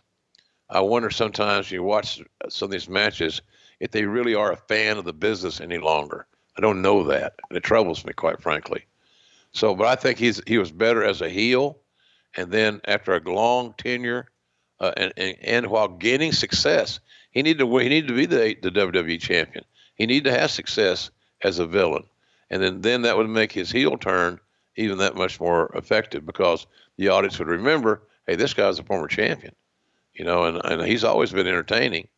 I 0.68 0.80
wonder 0.80 1.10
sometimes 1.10 1.70
you 1.70 1.82
watch 1.82 2.22
some 2.48 2.66
of 2.66 2.70
these 2.70 2.88
matches 2.88 3.42
if 3.80 3.90
they 3.90 4.04
really 4.04 4.34
are 4.34 4.52
a 4.52 4.56
fan 4.56 4.98
of 4.98 5.04
the 5.04 5.12
business 5.12 5.60
any 5.60 5.78
longer. 5.78 6.26
I 6.56 6.60
don't 6.60 6.82
know 6.82 7.04
that, 7.04 7.34
and 7.48 7.56
it 7.56 7.64
troubles 7.64 8.04
me 8.04 8.12
quite 8.12 8.40
frankly. 8.40 8.84
So, 9.52 9.74
but 9.74 9.86
I 9.86 9.96
think 9.96 10.18
he's 10.18 10.40
he 10.46 10.58
was 10.58 10.70
better 10.70 11.02
as 11.02 11.20
a 11.20 11.28
heel, 11.28 11.78
and 12.36 12.52
then 12.52 12.80
after 12.84 13.14
a 13.14 13.20
long 13.20 13.74
tenure, 13.78 14.28
uh, 14.78 14.92
and, 14.96 15.12
and 15.16 15.36
and 15.42 15.66
while 15.66 15.88
gaining 15.88 16.32
success, 16.32 17.00
he 17.30 17.42
needed 17.42 17.60
to 17.60 17.78
he 17.78 17.88
needed 17.88 18.08
to 18.08 18.14
be 18.14 18.26
the 18.26 18.56
the 18.62 18.70
WWE 18.70 19.20
champion. 19.20 19.64
He 19.94 20.06
needed 20.06 20.30
to 20.30 20.38
have 20.38 20.50
success 20.50 21.10
as 21.42 21.58
a 21.58 21.66
villain, 21.66 22.04
and 22.50 22.62
then 22.62 22.80
then 22.82 23.02
that 23.02 23.16
would 23.16 23.28
make 23.28 23.52
his 23.52 23.70
heel 23.70 23.96
turn 23.96 24.38
even 24.76 24.98
that 24.98 25.16
much 25.16 25.40
more 25.40 25.72
effective 25.74 26.24
because 26.24 26.66
the 26.96 27.08
audience 27.08 27.38
would 27.38 27.48
remember, 27.48 28.02
hey, 28.26 28.36
this 28.36 28.54
guy's 28.54 28.78
a 28.78 28.84
former 28.84 29.08
champion, 29.08 29.54
you 30.14 30.24
know, 30.24 30.44
and 30.44 30.60
and 30.64 30.82
he's 30.82 31.04
always 31.04 31.32
been 31.32 31.46
entertaining. 31.46 32.08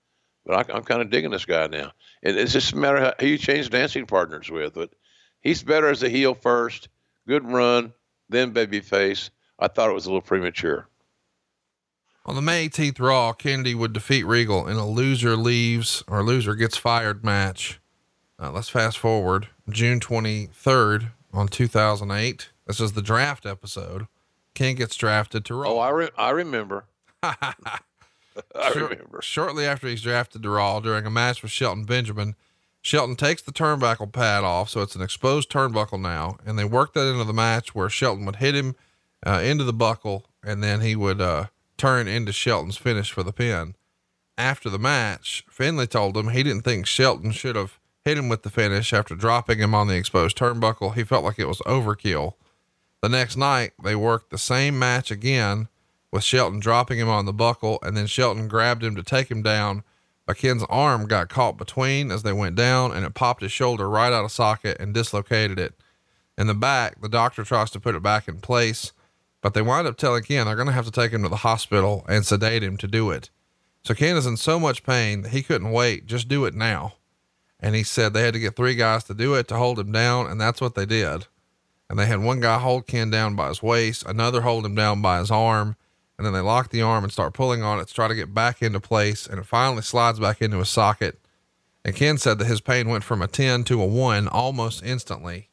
But 0.45 0.71
I, 0.71 0.77
am 0.77 0.83
kind 0.83 1.03
of 1.03 1.11
digging 1.11 1.31
this 1.31 1.45
guy 1.45 1.67
now. 1.67 1.93
And 2.23 2.37
it's 2.37 2.53
just 2.53 2.73
a 2.73 2.77
matter 2.77 2.99
of 2.99 3.15
who 3.21 3.27
you 3.27 3.39
change 3.39 3.71
dancing 3.71 4.07
partners 4.07 4.51
with. 4.51 4.75
But 4.75 4.91
he's 5.41 5.63
better 5.63 5.89
as 5.89 6.03
a 6.03 6.09
heel 6.09 6.35
first. 6.35 6.89
Good 7.27 7.47
run, 7.47 7.93
then 8.29 8.53
babyface. 8.53 9.31
I 9.59 9.69
thought 9.69 9.91
it 9.91 9.95
was 9.95 10.07
a 10.07 10.09
little 10.09 10.23
premature. 10.23 10.89
On 12.25 12.35
the 12.35 12.43
May 12.43 12.69
18th 12.69 13.01
Raw, 13.01 13.33
Kennedy 13.33 13.75
would 13.75 13.93
defeat 13.93 14.25
Regal 14.25 14.69
in 14.69 14.77
a 14.77 14.87
loser 14.87 15.37
leaves 15.37 16.05
or 16.07 16.23
loser 16.23 16.55
gets 16.55 16.77
fired 16.77 17.25
match. 17.25 17.81
Uh, 18.39 18.51
let's 18.51 18.69
fast 18.69 18.99
forward 18.99 19.49
June 19.69 20.01
23rd 20.01 21.11
on 21.33 21.49
2008. 21.49 22.51
This 22.67 22.81
is 22.81 22.93
the 22.93 23.03
draft 23.03 23.45
episode. 23.45 24.07
Ken 24.55 24.75
gets 24.75 24.97
drafted 24.97 25.45
to 25.47 25.55
Raw. 25.55 25.71
Oh, 25.71 25.79
I, 25.79 25.91
re- 25.91 26.11
I 26.17 26.31
remember. 26.31 26.85
I 28.55 28.73
Short, 28.73 28.91
remember. 28.91 29.21
Shortly 29.23 29.67
after 29.67 29.89
he's 29.89 30.03
drafted 30.03 30.43
to 30.43 30.51
Raw 30.51 30.81
during 30.81 31.07
a 31.07 31.11
match 31.11 31.43
with 31.43 31.51
Shelton 31.51 31.85
Benjamin, 31.85 32.35
Shelton 32.81 33.15
takes 33.15 33.43
the 33.43 33.53
turnbuckle 33.53 34.13
pad 34.13 34.43
off, 34.43 34.71
so 34.71 34.81
it's 34.81 34.97
an 34.97 35.03
exposed 35.03 35.51
turnbuckle 35.51 36.01
now, 36.01 36.37
and 36.45 36.59
they 36.59 36.65
work 36.65 36.95
that 36.95 37.11
into 37.11 37.25
the 37.25 37.33
match 37.33 37.75
where 37.75 37.89
Shelton 37.89 38.27
would 38.27 38.37
hit 38.37 38.55
him 38.55 38.75
uh, 39.25 39.41
into 39.43 39.63
the 39.65 39.73
buckle, 39.73 40.27
and 40.43 40.63
then 40.63 40.81
he 40.81 40.97
would 40.97 41.21
uh, 41.21 41.47
turn 41.77 42.09
into 42.09 42.33
Shelton's 42.33 42.77
finish 42.77 43.13
for 43.13 43.23
the 43.23 43.33
pin. 43.33 43.77
After 44.37 44.69
the 44.69 44.79
match, 44.79 45.45
Finlay 45.49 45.87
told 45.87 46.17
him 46.17 46.31
he 46.31 46.43
didn't 46.43 46.63
think 46.63 46.87
Shelton 46.87 47.31
should 47.31 47.55
have 47.55 47.79
hit 48.05 48.19
him 48.19 48.29
with 48.29 48.43
the 48.43 48.51
finish 48.51 48.93
after 48.93 49.15
dropping 49.15 49.59
him 49.59 49.75
on 49.75 49.87
the 49.87 49.97
exposed 49.97 50.37
turnbuckle. 50.37 50.95
He 50.95 51.05
felt 51.05 51.25
like 51.25 51.39
it 51.39 51.47
was 51.47 51.61
overkill. 51.61 52.35
The 53.01 53.09
next 53.09 53.37
night, 53.37 53.73
they 53.83 53.95
worked 53.95 54.31
the 54.31 54.39
same 54.39 54.79
match 54.79 55.11
again 55.11 55.69
with 56.13 56.23
Shelton 56.23 56.61
dropping 56.61 56.99
him 56.99 57.09
on 57.09 57.25
the 57.25 57.33
buckle, 57.33 57.79
and 57.83 57.97
then 57.97 58.07
Shelton 58.07 58.47
grabbed 58.47 58.85
him 58.85 58.95
to 58.95 59.03
take 59.03 59.31
him 59.31 59.43
down. 59.43 59.83
But 60.27 60.37
Ken's 60.37 60.63
arm 60.69 61.09
got 61.09 61.29
caught 61.29 61.57
between 61.57 62.13
as 62.13 62.23
they 62.23 62.33
went 62.33 62.55
down, 62.55 62.93
and 62.93 63.05
it 63.05 63.15
popped 63.15 63.43
his 63.43 63.51
shoulder 63.51 63.89
right 63.89 64.13
out 64.13 64.25
of 64.25 64.31
socket 64.31 64.77
and 64.79 64.95
dislocated 64.95 65.59
it. 65.59 65.75
In 66.39 66.47
the 66.47 66.55
back, 66.55 67.01
the 67.01 67.09
doctor 67.09 67.43
tries 67.43 67.71
to 67.73 67.81
put 67.81 67.95
it 67.95 68.03
back 68.03 68.29
in 68.29 68.41
place, 68.41 68.93
but 69.41 69.55
they 69.55 69.63
wind 69.63 69.89
up 69.89 69.97
telling 69.97 70.23
Ken 70.23 70.47
they're 70.47 70.55
going 70.55 70.69
to 70.69 70.73
have 70.73 70.85
to 70.85 70.93
take 70.93 71.13
him 71.13 71.23
to 71.25 71.29
the 71.29 71.37
hospital 71.37 72.05
and 72.09 72.25
sedate 72.25 72.63
him 72.63 72.77
to 72.77 72.87
do 72.87 73.11
it. 73.11 73.31
So 73.83 73.95
Ken 73.95 74.17
is 74.17 74.27
in 74.27 74.37
so 74.37 74.61
much 74.61 74.85
pain 74.85 75.23
that 75.23 75.33
he 75.33 75.43
couldn't 75.43 75.73
wait. 75.73 76.07
Just 76.07 76.29
do 76.29 76.45
it 76.45 76.55
now. 76.55 76.95
And 77.59 77.75
he 77.75 77.83
said 77.83 78.13
they 78.13 78.23
had 78.23 78.35
to 78.35 78.41
get 78.41 78.55
three 78.55 78.77
guys 78.77 79.05
to 79.05 79.15
do 79.15 79.35
it 79.35 79.49
to 79.49 79.57
hold 79.57 79.79
him 79.79 79.93
down, 79.93 80.29
and 80.29 80.41
that's 80.41 80.61
what 80.61 80.75
they 80.75 80.87
did. 80.87 81.27
And 81.91 81.99
they 81.99 82.07
had 82.07 82.21
one 82.21 82.41
guy 82.41 82.59
hold 82.59 82.87
Ken 82.87 83.11
down 83.11 83.35
by 83.35 83.49
his 83.49 83.63
waist, 83.63 84.05
another 84.07 84.43
hold 84.43 84.65
him 84.65 84.75
down 84.75 85.03
by 85.03 85.19
his 85.19 85.31
arm, 85.31 85.77
and 86.23 86.27
then 86.27 86.33
they 86.33 86.41
lock 86.47 86.71
the 86.71 86.83
arm 86.83 87.03
and 87.03 87.13
start 87.13 87.35
pulling 87.35 87.63
on 87.65 87.81
it 87.81 87.89
to 87.89 87.95
try 87.95 88.07
to 88.07 88.15
get 88.15 88.33
back 88.33 88.63
into 88.63 88.79
place. 88.79 89.27
And 89.27 89.41
it 89.41 89.47
finally 89.47 89.83
slides 89.83 90.21
back 90.21 90.41
into 90.41 90.59
his 90.59 90.69
socket. 90.69 91.19
And 91.85 91.97
Ken 91.97 92.17
said 92.17 92.39
that 92.39 92.45
his 92.47 92.61
pain 92.61 92.89
went 92.89 93.03
from 93.03 93.21
a 93.21 93.27
10 93.27 93.65
to 93.65 93.83
a 93.83 93.87
one 93.87 94.29
almost 94.29 94.85
instantly. 94.85 95.49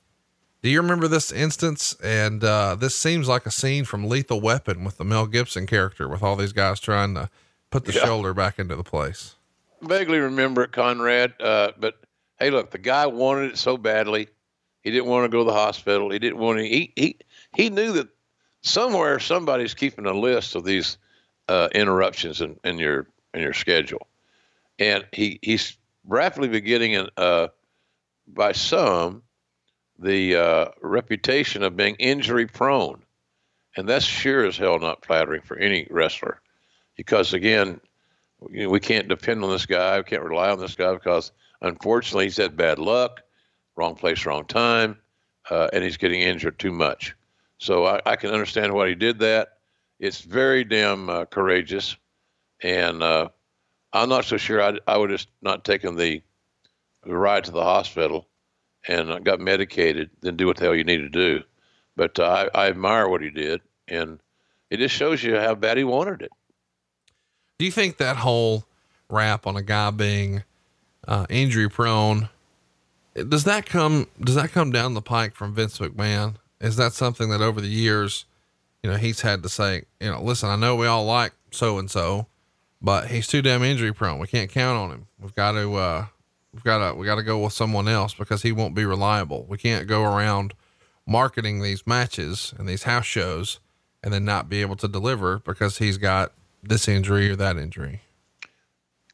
Do 0.62 0.70
you 0.70 0.80
remember 0.80 1.08
this 1.08 1.32
instance? 1.32 1.96
And 2.04 2.44
uh, 2.44 2.76
this 2.76 2.96
seems 2.96 3.28
like 3.28 3.48
a 3.48 3.52
scene 3.52 3.84
from 3.84 4.08
Lethal 4.08 4.40
Weapon 4.40 4.84
with 4.84 4.98
the 4.98 5.06
Mel 5.06 5.26
Gibson 5.26 5.66
character, 5.66 6.08
with 6.08 6.22
all 6.22 6.36
these 6.36 6.54
guys 6.54 6.80
trying 6.80 7.16
to 7.16 7.32
put 7.72 7.86
the 7.86 7.94
Yeah. 7.94 8.06
shoulder 8.06 8.34
back 8.36 8.60
into 8.60 8.76
the 8.76 8.84
place. 8.84 9.36
Vaguely 9.82 10.20
remember 10.20 10.62
it, 10.64 10.72
Conrad. 10.72 11.34
Uh, 11.40 11.72
but 11.80 11.96
hey, 12.40 12.52
look, 12.52 12.70
the 12.70 12.78
guy 12.78 13.08
wanted 13.08 13.52
it 13.54 13.58
so 13.58 13.76
badly. 13.78 14.28
He 14.84 14.92
didn't 14.92 15.08
want 15.08 15.24
to 15.26 15.30
go 15.30 15.40
to 15.40 15.44
the 15.50 15.54
hospital. 15.58 16.10
He 16.12 16.20
didn't 16.20 16.38
want 16.38 16.60
to. 16.60 16.66
He 16.68 16.94
he 16.96 17.18
he 17.56 17.70
knew 17.70 17.92
that 17.94 18.10
somewhere 18.62 19.20
somebody's 19.20 19.74
keeping 19.74 20.06
a 20.06 20.14
list 20.14 20.56
of 20.56 20.64
these 20.64 20.98
uh, 21.48 21.70
interruptions 21.74 22.42
in, 22.42 22.60
in 22.64 22.78
your 22.78 23.08
in 23.34 23.42
your 23.42 23.54
schedule, 23.54 24.08
and 24.78 25.06
he 25.12 25.40
he's 25.42 25.78
rapidly 26.06 26.48
beginning 26.48 26.96
an, 26.96 27.10
uh, 27.18 27.48
by 28.28 28.52
some 28.52 29.22
the 29.98 30.36
uh, 30.36 30.66
reputation 30.82 31.64
of 31.64 31.76
being 31.76 31.96
injury 31.96 32.48
prone, 32.48 33.02
and 33.76 33.88
that's 33.88 34.06
sure 34.06 34.46
as 34.46 34.58
hell 34.58 34.80
not 34.80 35.06
flattering 35.06 35.42
for 35.42 35.58
any 35.58 35.88
wrestler, 35.90 36.42
because 36.96 37.34
again, 37.34 37.80
you 38.50 38.64
know, 38.64 38.70
we 38.70 38.80
can't 38.80 39.08
depend 39.08 39.44
on 39.44 39.50
this 39.50 39.66
guy. 39.66 39.98
We 39.98 40.04
can't 40.04 40.24
rely 40.24 40.50
on 40.50 40.60
this 40.60 40.76
guy 40.76 40.94
because 40.94 41.32
unfortunately 41.62 42.26
he's 42.26 42.38
had 42.38 42.56
bad 42.56 42.80
luck, 42.80 43.22
wrong 43.76 43.96
place, 43.96 44.26
wrong 44.26 44.46
time, 44.46 44.98
uh, 45.50 45.70
and 45.74 45.84
he's 45.84 45.98
getting 45.98 46.22
injured 46.22 46.58
too 46.60 46.72
much. 46.72 47.16
So 47.60 47.86
I, 47.86 48.02
I 48.06 48.16
can 48.16 48.32
understand 48.32 48.74
why 48.74 48.90
he 48.90 48.96
did 48.96 49.20
that. 49.20 49.50
It's 50.00 50.22
very 50.22 50.64
damn 50.64 51.10
uh, 51.10 51.26
courageous, 51.26 51.96
and 52.64 53.04
uh, 53.04 53.30
I'm 53.94 54.10
not 54.10 54.26
so 54.26 54.38
sure 54.38 54.62
I, 54.62 54.80
I 54.88 54.98
would 54.98 55.12
have 55.12 55.26
not 55.42 55.66
taken 55.66 55.96
the, 55.96 56.24
the 57.04 57.16
ride 57.16 57.44
to 57.46 57.52
the 57.52 57.64
hospital 57.64 58.28
and 58.88 59.24
got 59.26 59.42
medicated, 59.42 60.10
then 60.22 60.38
do 60.38 60.48
what 60.48 60.58
the 60.58 60.66
hell 60.66 60.76
you 60.76 60.86
need 60.86 61.00
to 61.00 61.10
do. 61.10 61.44
But 61.98 62.18
uh, 62.18 62.48
I, 62.54 62.64
I 62.64 62.68
admire 62.70 63.10
what 63.10 63.22
he 63.22 63.30
did, 63.30 63.60
and 63.90 64.20
it 64.70 64.78
just 64.78 64.96
shows 64.96 65.22
you 65.22 65.38
how 65.38 65.56
bad 65.56 65.78
he 65.78 65.84
wanted 65.84 66.22
it. 66.22 66.32
Do 67.58 67.66
you 67.66 67.72
think 67.72 67.98
that 67.98 68.16
whole 68.16 68.64
rap 69.10 69.46
on 69.46 69.58
a 69.58 69.62
guy 69.62 69.92
being 69.92 70.44
uh, 71.08 71.26
injury 71.30 71.70
prone 71.70 72.30
does 73.28 73.44
that 73.46 73.66
come 73.66 74.08
does 74.22 74.36
that 74.36 74.52
come 74.52 74.72
down 74.72 74.94
the 74.94 75.02
pike 75.02 75.36
from 75.36 75.54
Vince 75.54 75.80
McMahon? 75.80 76.36
Is 76.62 76.76
that 76.76 76.94
something 76.94 77.30
that 77.30 77.42
over 77.42 77.62
the 77.62 77.68
years, 77.68 78.26
you 78.84 78.90
know, 78.90 78.98
he's 78.98 79.22
had 79.22 79.44
to 79.44 79.50
say, 79.50 79.84
you 80.00 80.12
know, 80.12 80.22
listen, 80.22 80.50
I 80.50 80.56
know 80.56 80.76
we 80.76 80.88
all 80.88 81.06
like 81.06 81.34
so 81.52 81.78
and 81.78 81.90
so, 81.90 82.28
but 82.82 83.08
he's 83.08 83.28
too 83.28 83.42
damn 83.42 83.64
injury 83.64 83.94
prone. 83.94 84.20
We 84.20 84.28
can't 84.28 84.50
count 84.50 84.78
on 84.78 84.92
him. 84.92 85.08
We've 85.20 85.36
got 85.36 85.54
to 85.54 85.76
uh 85.76 86.06
we've 86.54 86.64
got 86.64 86.90
to 86.90 86.96
we 86.96 87.06
got 87.06 87.16
to 87.16 87.24
go 87.24 87.40
with 87.40 87.54
someone 87.54 87.88
else 87.88 88.14
because 88.14 88.42
he 88.42 88.52
won't 88.52 88.76
be 88.76 88.86
reliable. 88.86 89.46
We 89.48 89.58
can't 89.58 89.88
go 89.88 90.04
around 90.04 90.54
marketing 91.06 91.62
these 91.62 91.88
matches 91.88 92.54
and 92.58 92.68
these 92.68 92.84
house 92.84 93.06
shows 93.06 93.60
and 94.04 94.14
then 94.14 94.26
not 94.26 94.50
be 94.50 94.62
able 94.62 94.76
to 94.78 94.88
deliver 94.88 95.40
because 95.40 95.78
he's 95.78 95.98
got 95.98 96.32
this 96.64 96.88
injury 96.88 97.30
or 97.30 97.36
that 97.36 97.58
injury. 97.58 98.02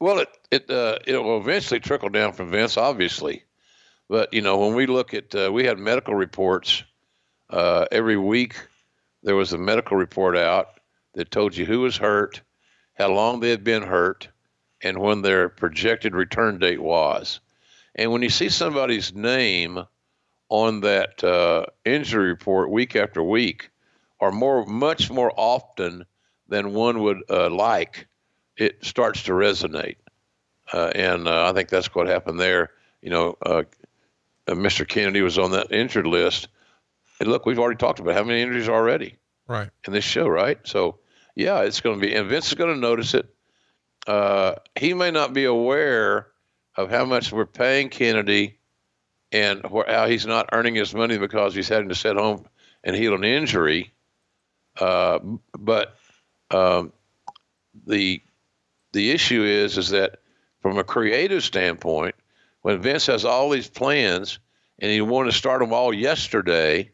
Well, 0.00 0.18
it 0.18 0.28
it 0.50 0.70
uh, 0.70 0.98
it 1.06 1.16
will 1.16 1.40
eventually 1.40 1.80
trickle 1.80 2.10
down 2.10 2.32
from 2.32 2.50
Vince, 2.50 2.76
obviously, 2.76 3.44
but 4.08 4.32
you 4.34 4.42
know 4.42 4.58
when 4.58 4.74
we 4.74 4.86
look 4.86 5.14
at 5.14 5.34
uh, 5.34 5.50
we 5.52 5.64
had 5.64 5.78
medical 5.78 6.14
reports 6.14 6.84
uh, 7.50 7.86
every 7.92 8.16
week. 8.16 8.56
There 9.22 9.36
was 9.36 9.52
a 9.52 9.58
medical 9.58 9.96
report 9.96 10.36
out 10.36 10.80
that 11.14 11.30
told 11.30 11.56
you 11.56 11.64
who 11.64 11.80
was 11.80 11.96
hurt, 11.96 12.42
how 12.94 13.08
long 13.08 13.40
they 13.40 13.50
had 13.50 13.64
been 13.64 13.82
hurt, 13.82 14.28
and 14.82 14.98
when 14.98 15.22
their 15.22 15.48
projected 15.48 16.14
return 16.14 16.58
date 16.58 16.80
was. 16.80 17.40
And 17.94 18.12
when 18.12 18.22
you 18.22 18.30
see 18.30 18.48
somebody's 18.48 19.14
name 19.14 19.84
on 20.48 20.80
that 20.80 21.24
uh, 21.24 21.66
injury 21.84 22.28
report 22.28 22.70
week 22.70 22.94
after 22.94 23.22
week, 23.22 23.70
or 24.20 24.30
more, 24.30 24.64
much 24.66 25.10
more 25.10 25.32
often 25.36 26.04
than 26.48 26.74
one 26.74 27.00
would 27.02 27.22
uh, 27.28 27.50
like, 27.50 28.06
it 28.56 28.84
starts 28.84 29.24
to 29.24 29.32
resonate. 29.32 29.96
Uh, 30.72 30.90
and 30.94 31.28
uh, 31.28 31.48
I 31.48 31.52
think 31.52 31.68
that's 31.68 31.94
what 31.94 32.06
happened 32.06 32.40
there. 32.40 32.70
You 33.02 33.10
know, 33.10 33.36
uh, 33.44 33.62
uh, 34.48 34.52
Mr. 34.52 34.86
Kennedy 34.86 35.22
was 35.22 35.38
on 35.38 35.52
that 35.52 35.72
injured 35.72 36.06
list. 36.06 36.48
And 37.20 37.28
look, 37.30 37.46
we've 37.46 37.58
already 37.58 37.78
talked 37.78 38.00
about 38.00 38.14
how 38.14 38.24
many 38.24 38.42
injuries 38.42 38.68
already 38.68 39.16
Right. 39.48 39.70
in 39.86 39.92
this 39.92 40.04
show, 40.04 40.26
right? 40.28 40.58
So, 40.64 40.98
yeah, 41.34 41.60
it's 41.62 41.80
going 41.80 42.00
to 42.00 42.06
be, 42.06 42.14
and 42.14 42.28
Vince 42.28 42.48
is 42.48 42.54
going 42.54 42.74
to 42.74 42.80
notice 42.80 43.14
it. 43.14 43.26
Uh, 44.06 44.56
he 44.78 44.94
may 44.94 45.10
not 45.10 45.32
be 45.32 45.44
aware 45.44 46.28
of 46.76 46.90
how 46.90 47.04
much 47.04 47.32
we're 47.32 47.46
paying 47.46 47.88
Kennedy 47.88 48.58
and 49.32 49.62
wh- 49.64 49.88
how 49.88 50.06
he's 50.06 50.26
not 50.26 50.50
earning 50.52 50.74
his 50.74 50.94
money 50.94 51.18
because 51.18 51.54
he's 51.54 51.68
having 51.68 51.88
to 51.88 51.94
sit 51.94 52.16
home 52.16 52.46
and 52.84 52.94
heal 52.94 53.14
an 53.14 53.24
injury. 53.24 53.92
Uh, 54.78 55.18
but 55.58 55.96
um, 56.50 56.92
the 57.86 58.22
the 58.92 59.10
issue 59.10 59.42
is 59.42 59.76
is 59.78 59.90
that 59.90 60.20
from 60.60 60.78
a 60.78 60.84
creative 60.84 61.42
standpoint, 61.42 62.14
when 62.62 62.80
Vince 62.80 63.06
has 63.06 63.24
all 63.24 63.50
these 63.50 63.68
plans 63.68 64.38
and 64.78 64.90
he 64.90 65.00
wanted 65.00 65.32
to 65.32 65.36
start 65.36 65.60
them 65.60 65.72
all 65.72 65.92
yesterday, 65.92 66.90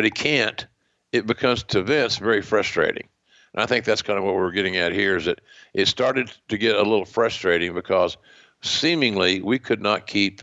but 0.00 0.06
he 0.06 0.10
can't, 0.10 0.66
it 1.12 1.26
becomes 1.26 1.62
to 1.62 1.82
Vince 1.82 2.16
very 2.16 2.40
frustrating. 2.40 3.06
And 3.52 3.62
I 3.62 3.66
think 3.66 3.84
that's 3.84 4.00
kind 4.00 4.18
of 4.18 4.24
what 4.24 4.34
we're 4.34 4.50
getting 4.50 4.78
at 4.78 4.92
here 4.92 5.14
is 5.18 5.26
that 5.26 5.42
it 5.74 5.88
started 5.88 6.32
to 6.48 6.56
get 6.56 6.74
a 6.74 6.82
little 6.82 7.04
frustrating 7.04 7.74
because 7.74 8.16
seemingly 8.62 9.42
we 9.42 9.58
could 9.58 9.82
not 9.82 10.06
keep 10.06 10.40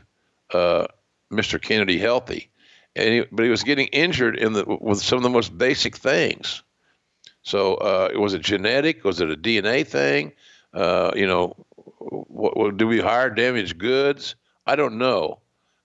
uh, 0.54 0.86
Mr. 1.32 1.60
Kennedy 1.60 1.98
healthy, 1.98 2.52
and 2.96 3.10
he, 3.10 3.24
but 3.32 3.46
he 3.46 3.50
was 3.50 3.64
getting 3.64 3.88
injured 3.88 4.38
in 4.38 4.54
the 4.54 4.64
with 4.80 5.00
some 5.00 5.18
of 5.18 5.24
the 5.24 5.30
most 5.32 5.58
basic 5.58 5.98
things. 5.98 6.62
So 7.42 7.78
uh, 7.78 8.10
was 8.14 8.36
it 8.36 8.44
genetic? 8.44 9.04
Was 9.04 9.22
it 9.22 9.32
a 9.32 9.36
DNA 9.36 9.88
thing? 9.88 10.34
Uh, 10.72 11.14
you 11.16 11.26
know, 11.26 11.56
what, 11.98 12.56
what, 12.56 12.78
do 12.78 12.86
we 12.86 13.00
hire 13.00 13.32
damaged 13.32 13.80
goods? 13.80 14.36
I 14.68 14.76
don't 14.76 15.00
know, 15.00 15.40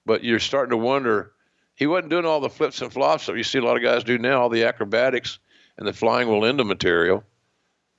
but 0.05 0.25
you're 0.25 0.41
starting 0.41 0.73
to 0.73 0.77
wonder. 0.77 1.33
He 1.75 1.87
wasn't 1.87 2.11
doing 2.11 2.27
all 2.27 2.41
the 2.41 2.51
flips 2.51 2.83
and 2.83 2.93
flops 2.93 3.27
that 3.27 3.37
you 3.37 3.45
see 3.45 3.59
a 3.59 3.65
lot 3.65 3.77
of 3.77 3.83
guys 3.83 4.05
do 4.05 4.19
now, 4.19 4.43
all 4.43 4.49
the 4.49 4.65
acrobatics 4.65 5.39
and 5.79 5.87
the 5.87 5.93
flying 5.93 6.29
Wallenda 6.29 6.67
material. 6.67 7.25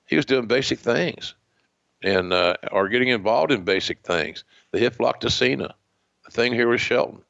He 0.06 0.16
was 0.16 0.26
doing 0.26 0.48
basic 0.48 0.80
things, 0.80 1.34
and 2.04 2.32
uh, 2.34 2.56
or 2.72 2.90
getting 2.90 3.08
involved 3.08 3.52
in 3.52 3.64
basic 3.64 4.02
things. 4.02 4.44
The 4.72 4.80
hip 4.80 5.00
lock 5.00 5.22
to 5.22 5.30
Cena, 5.30 5.74
the 6.26 6.32
thing 6.32 6.54
here 6.54 6.68
with 6.70 6.82
Shelton. 6.82 7.22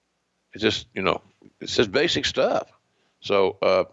It's 0.54 0.62
just 0.62 0.88
you 0.94 1.02
know, 1.02 1.22
it's 1.62 1.76
just 1.76 1.92
basic 1.92 2.26
stuff. 2.26 2.72
So 3.22 3.58
uh, 3.62 3.86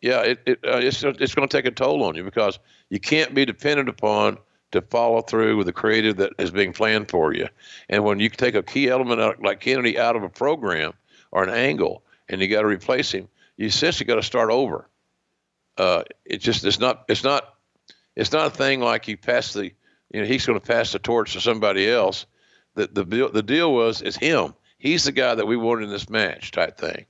yeah, 0.00 0.20
it, 0.22 0.40
it 0.46 0.58
uh, 0.64 0.78
it's 0.78 1.02
it's 1.02 1.34
going 1.34 1.48
to 1.48 1.56
take 1.56 1.66
a 1.66 1.70
toll 1.70 2.02
on 2.04 2.14
you 2.14 2.24
because 2.24 2.58
you 2.88 3.00
can't 3.00 3.34
be 3.34 3.44
dependent 3.44 3.88
upon 3.88 4.38
to 4.72 4.80
follow 4.82 5.20
through 5.22 5.56
with 5.56 5.66
the 5.66 5.72
creative 5.72 6.16
that 6.16 6.32
is 6.38 6.50
being 6.50 6.72
planned 6.72 7.10
for 7.10 7.34
you. 7.34 7.48
And 7.88 8.04
when 8.04 8.20
you 8.20 8.28
take 8.28 8.54
a 8.54 8.62
key 8.62 8.88
element 8.88 9.20
out, 9.20 9.42
like 9.42 9.60
Kennedy 9.60 9.98
out 9.98 10.16
of 10.16 10.22
a 10.22 10.28
program 10.28 10.92
or 11.32 11.42
an 11.42 11.50
angle, 11.50 12.02
and 12.28 12.40
you 12.40 12.48
got 12.48 12.62
to 12.62 12.66
replace 12.66 13.12
him, 13.12 13.28
you 13.56 13.66
essentially 13.66 14.06
got 14.06 14.16
to 14.16 14.22
start 14.22 14.50
over. 14.50 14.88
Uh, 15.76 16.02
just 16.38 16.64
it's 16.64 16.80
not 16.80 17.04
it's 17.08 17.24
not 17.24 17.54
it's 18.16 18.32
not 18.32 18.48
a 18.48 18.50
thing 18.50 18.80
like 18.80 19.08
you 19.08 19.16
pass 19.16 19.52
the 19.52 19.66
you 20.10 20.20
know 20.20 20.24
he's 20.24 20.44
going 20.44 20.58
to 20.58 20.66
pass 20.66 20.92
the 20.92 20.98
torch 20.98 21.32
to 21.32 21.40
somebody 21.40 21.88
else. 21.88 22.26
The 22.74 22.88
the 22.88 23.30
the 23.32 23.42
deal 23.42 23.72
was 23.72 24.02
it's 24.02 24.16
him. 24.16 24.54
He's 24.78 25.04
the 25.04 25.12
guy 25.12 25.34
that 25.34 25.46
we 25.46 25.56
wanted 25.56 25.84
in 25.84 25.90
this 25.90 26.08
match 26.08 26.50
type 26.52 26.78
thing, 26.78 27.06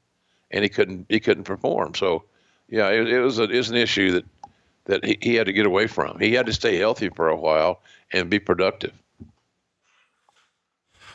and 0.51 0.63
he 0.63 0.69
couldn't 0.69 1.07
he 1.09 1.21
couldn't 1.21 1.45
perform. 1.45 1.95
So 1.95 2.25
yeah, 2.69 2.89
it, 2.89 3.09
it 3.09 3.21
was 3.21 3.39
a, 3.39 3.45
it 3.45 3.57
was 3.57 3.71
an 3.71 3.77
issue 3.77 4.13
that 4.13 4.25
that 4.85 5.05
he, 5.05 5.19
he 5.21 5.35
had 5.35 5.47
to 5.47 5.53
get 5.53 5.67
away 5.67 5.87
from. 5.87 6.19
He 6.19 6.35
had 6.35 6.47
to 6.47 6.53
stay 6.53 6.77
healthy 6.77 7.09
for 7.11 7.29
a 7.29 7.37
while 7.37 7.81
and 8.13 8.31
be 8.31 8.39
productive. 8.39 8.93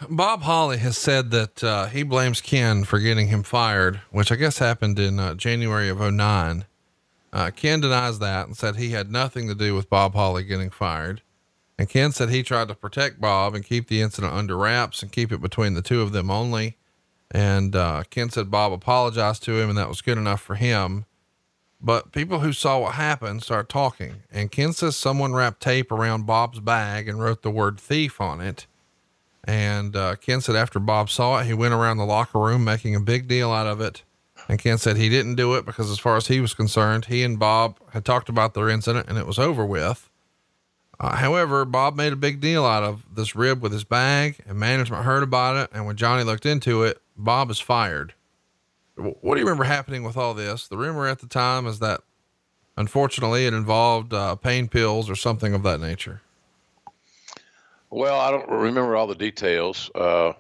Bob 0.10 0.42
Holly 0.42 0.78
has 0.78 0.98
said 0.98 1.32
that 1.32 1.64
uh, 1.64 1.88
he 1.88 2.04
blames 2.04 2.42
Ken 2.42 2.84
for 2.84 3.00
getting 3.00 3.28
him 3.28 3.44
fired, 3.44 4.02
which 4.12 4.32
I 4.32 4.36
guess 4.36 4.58
happened 4.58 5.00
in 5.00 5.20
uh, 5.20 5.36
January 5.36 5.90
of 5.90 6.00
09. 6.00 6.66
Uh, 7.32 7.52
Ken 7.52 7.82
denies 7.82 8.20
that 8.20 8.48
and 8.48 8.56
said 8.56 8.76
he 8.76 8.92
had 8.92 9.12
nothing 9.12 9.48
to 9.48 9.56
do 9.56 9.76
with 9.76 9.90
Bob 9.90 10.14
Holly 10.14 10.44
getting 10.44 10.70
fired. 10.70 11.22
And 11.78 11.90
Ken 11.90 12.12
said 12.12 12.30
he 12.30 12.44
tried 12.44 12.70
to 12.70 12.76
protect 12.76 13.20
Bob 13.20 13.54
and 13.54 13.66
keep 13.66 13.88
the 13.88 14.02
incident 14.02 14.34
under 14.34 14.58
wraps 14.58 15.02
and 15.02 15.12
keep 15.12 15.32
it 15.32 15.42
between 15.42 15.74
the 15.74 15.82
two 15.82 16.02
of 16.02 16.14
them 16.14 16.32
only. 16.32 16.78
And 17.32 17.76
uh, 17.76 18.04
Ken 18.10 18.30
said 18.30 18.50
Bob 18.50 18.72
apologized 18.72 19.44
to 19.44 19.60
him 19.60 19.70
and 19.70 19.78
that 19.78 19.90
was 19.90 20.02
good 20.02 20.18
enough 20.18 20.42
for 20.42 20.56
him. 20.56 21.06
But 21.82 22.12
people 22.12 22.40
who 22.40 22.54
saw 22.54 22.80
what 22.80 22.96
happened 22.96 23.44
started 23.44 23.70
talking, 23.70 24.24
and 24.32 24.52
Ken 24.52 24.74
says 24.74 24.96
someone 24.96 25.34
wrapped 25.34 25.62
tape 25.62 25.92
around 25.92 26.26
Bob's 26.26 26.60
bag 26.60 27.10
and 27.10 27.22
wrote 27.22 27.42
the 27.42 27.52
word 27.52 27.80
thief 27.80 28.22
on 28.22 28.40
it. 28.42 28.66
And 29.46 29.96
uh, 29.96 30.16
Ken 30.16 30.42
said 30.42 30.56
after 30.56 30.80
Bob 30.80 31.10
saw 31.10 31.40
it, 31.40 31.46
he 31.46 31.54
went 31.54 31.74
around 31.74 31.98
the 31.98 32.06
locker 32.06 32.40
room 32.40 32.64
making 32.64 32.96
a 32.96 33.00
big 33.00 33.28
deal 33.28 33.52
out 33.52 33.68
of 33.68 33.80
it. 33.80 34.02
And 34.50 34.60
Ken 34.60 34.78
said 34.78 34.98
he 34.98 35.10
didn't 35.10 35.36
do 35.36 35.56
it 35.56 35.66
because, 35.66 35.90
as 35.90 36.00
far 36.00 36.18
as 36.18 36.28
he 36.28 36.40
was 36.40 36.54
concerned, 36.54 37.06
he 37.06 37.24
and 37.24 37.40
Bob 37.40 37.78
had 37.92 38.06
talked 38.06 38.30
about 38.30 38.54
their 38.54 38.70
incident 38.70 39.08
and 39.08 39.18
it 39.18 39.26
was 39.26 39.40
over 39.40 39.66
with. 39.66 40.10
Uh, 41.00 41.18
however, 41.18 41.66
Bob 41.66 41.96
made 41.96 42.14
a 42.14 42.18
big 42.18 42.40
deal 42.40 42.66
out 42.66 42.84
of 42.84 43.04
this 43.14 43.36
rib 43.36 43.62
with 43.62 43.74
his 43.74 43.84
bag, 43.84 44.38
and 44.48 44.58
management 44.58 45.04
heard 45.04 45.24
about 45.24 45.58
it. 45.58 45.70
And 45.74 45.86
when 45.86 45.98
Johnny 45.98 46.24
looked 46.24 46.46
into 46.46 46.84
it, 46.84 47.02
Bob 47.18 47.52
is 47.52 47.60
fired. 47.60 48.14
What 48.96 49.36
do 49.36 49.42
you 49.42 49.46
remember 49.46 49.66
happening 49.66 50.04
with 50.04 50.16
all 50.16 50.34
this? 50.34 50.68
The 50.68 50.78
rumor 50.78 51.06
at 51.08 51.20
the 51.20 51.28
time 51.28 51.68
is 51.68 51.80
that 51.80 52.02
unfortunately 52.78 53.46
it 53.46 53.54
involved 53.54 54.14
uh, 54.14 54.36
pain 54.36 54.70
pills 54.70 55.10
or 55.10 55.16
something 55.16 55.54
of 55.54 55.64
that 55.64 55.82
nature. 55.82 56.22
Well, 57.90 58.20
I 58.20 58.32
don't 58.32 58.50
remember 58.50 58.96
all 58.96 59.08
the 59.08 59.16
details. 59.16 59.90
Uh, 59.94 60.34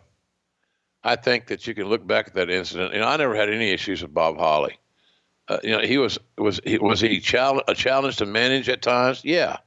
I 1.04 1.16
think 1.16 1.48
that 1.48 1.68
you 1.68 1.74
can 1.74 1.86
look 1.86 2.06
back 2.06 2.28
at 2.28 2.34
that 2.36 2.50
incident, 2.50 2.94
and 2.94 3.04
I 3.04 3.16
never 3.18 3.36
had 3.36 3.50
any 3.50 3.72
issues 3.72 4.02
with 4.02 4.14
Bob 4.14 4.38
Holly. 4.38 4.78
Uh, 5.48 5.60
you 5.64 5.72
know, 5.72 5.82
he 5.82 5.98
was 5.98 6.18
was 6.38 6.60
he 6.64 6.80
was 6.80 7.00
he 7.00 7.20
challenge, 7.20 7.64
a 7.68 7.76
challenge 7.76 8.18
to 8.18 8.26
manage 8.26 8.68
at 8.68 8.82
times? 8.82 9.24
Yeah, 9.24 9.58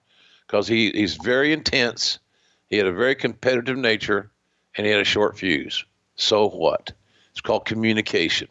because 0.46 0.66
he 0.66 0.90
he's 0.90 1.14
very 1.14 1.52
intense. 1.52 2.18
He 2.68 2.76
had 2.76 2.86
a 2.86 2.92
very 2.92 3.14
competitive 3.14 3.78
nature, 3.78 4.30
and 4.76 4.84
he 4.84 4.92
had 4.92 5.00
a 5.00 5.04
short 5.04 5.38
fuse. 5.38 5.84
So 6.16 6.48
what? 6.48 6.92
It's 7.30 7.40
called 7.40 7.64
communication 7.64 8.48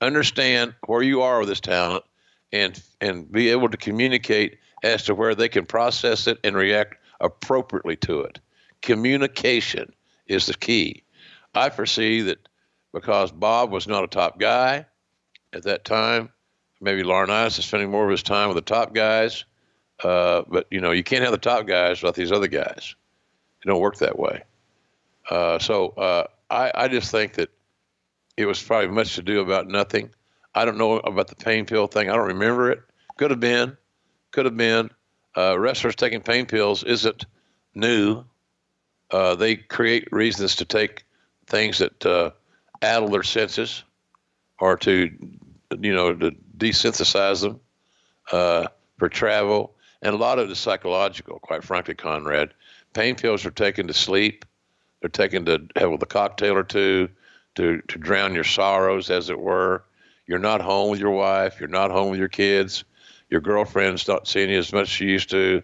understand 0.00 0.74
where 0.86 1.02
you 1.02 1.22
are 1.22 1.40
with 1.40 1.48
this 1.48 1.60
talent 1.60 2.04
and 2.52 2.80
and 3.00 3.30
be 3.30 3.50
able 3.50 3.68
to 3.68 3.76
communicate 3.76 4.58
as 4.82 5.04
to 5.04 5.14
where 5.14 5.34
they 5.34 5.48
can 5.48 5.66
process 5.66 6.26
it 6.26 6.38
and 6.44 6.56
react 6.56 6.96
appropriately 7.20 7.96
to 7.96 8.20
it. 8.20 8.38
Communication 8.82 9.92
is 10.26 10.46
the 10.46 10.54
key. 10.54 11.04
I 11.54 11.70
foresee 11.70 12.22
that 12.22 12.48
because 12.92 13.32
Bob 13.32 13.70
was 13.70 13.88
not 13.88 14.04
a 14.04 14.08
top 14.08 14.38
guy 14.38 14.86
at 15.52 15.64
that 15.64 15.84
time, 15.84 16.30
maybe 16.80 17.02
Laurinaitis 17.02 17.58
is 17.58 17.64
spending 17.64 17.90
more 17.90 18.04
of 18.04 18.10
his 18.10 18.22
time 18.22 18.48
with 18.48 18.56
the 18.56 18.62
top 18.62 18.94
guys. 18.94 19.44
Uh, 20.02 20.42
but 20.48 20.66
you 20.70 20.80
know, 20.80 20.92
you 20.92 21.02
can't 21.02 21.22
have 21.22 21.32
the 21.32 21.38
top 21.38 21.66
guys 21.66 22.00
without 22.00 22.14
these 22.14 22.32
other 22.32 22.46
guys. 22.46 22.94
It 23.64 23.68
don't 23.68 23.80
work 23.80 23.96
that 23.96 24.18
way. 24.18 24.44
Uh, 25.28 25.58
so 25.58 25.88
uh, 25.88 26.24
I, 26.48 26.70
I 26.74 26.88
just 26.88 27.10
think 27.10 27.34
that 27.34 27.50
it 28.36 28.46
was 28.46 28.62
probably 28.62 28.88
much 28.88 29.16
to 29.16 29.22
do 29.22 29.40
about 29.40 29.66
nothing. 29.66 30.10
I 30.54 30.64
don't 30.64 30.78
know 30.78 30.98
about 30.98 31.28
the 31.28 31.34
pain 31.34 31.66
pill 31.66 31.86
thing. 31.86 32.08
I 32.08 32.14
don't 32.16 32.28
remember 32.28 32.70
it. 32.70 32.80
Could 33.16 33.30
have 33.30 33.40
been. 33.40 33.76
Could 34.30 34.44
have 34.44 34.56
been. 34.56 34.90
Uh, 35.36 35.58
wrestlers 35.58 35.96
taking 35.96 36.20
pain 36.20 36.46
pills 36.46 36.84
isn't 36.84 37.26
new. 37.74 38.24
Uh, 39.10 39.34
they 39.34 39.56
create 39.56 40.08
reasons 40.12 40.56
to 40.56 40.64
take 40.64 41.04
things 41.46 41.78
that 41.78 42.04
uh, 42.04 42.30
addle 42.82 43.08
their 43.08 43.22
senses 43.22 43.84
or 44.60 44.76
to, 44.76 45.10
you 45.80 45.94
know, 45.94 46.14
to 46.14 46.32
desynthesize 46.56 47.40
them 47.40 47.60
uh, 48.32 48.66
for 48.98 49.08
travel. 49.08 49.74
And 50.02 50.14
a 50.14 50.18
lot 50.18 50.38
of 50.38 50.48
it 50.48 50.52
is 50.52 50.58
psychological, 50.58 51.38
quite 51.38 51.64
frankly, 51.64 51.94
Conrad. 51.94 52.52
Pain 52.92 53.14
pills 53.14 53.44
are 53.46 53.50
taken 53.50 53.86
to 53.86 53.94
sleep. 53.94 54.44
They're 55.00 55.08
taken 55.08 55.44
to 55.46 55.66
have 55.76 55.90
with 55.90 56.02
a 56.02 56.06
cocktail 56.06 56.56
or 56.56 56.64
two 56.64 57.08
to, 57.54 57.80
to 57.88 57.98
drown 57.98 58.34
your 58.34 58.44
sorrows, 58.44 59.10
as 59.10 59.30
it 59.30 59.38
were. 59.38 59.84
You're 60.26 60.38
not 60.38 60.60
home 60.60 60.90
with 60.90 61.00
your 61.00 61.12
wife. 61.12 61.58
You're 61.58 61.68
not 61.68 61.90
home 61.90 62.10
with 62.10 62.18
your 62.18 62.28
kids. 62.28 62.84
Your 63.30 63.40
girlfriend's 63.40 64.08
not 64.08 64.28
seeing 64.28 64.50
you 64.50 64.58
as 64.58 64.72
much 64.72 64.82
as 64.82 64.88
she 64.88 65.06
used 65.06 65.30
to. 65.30 65.62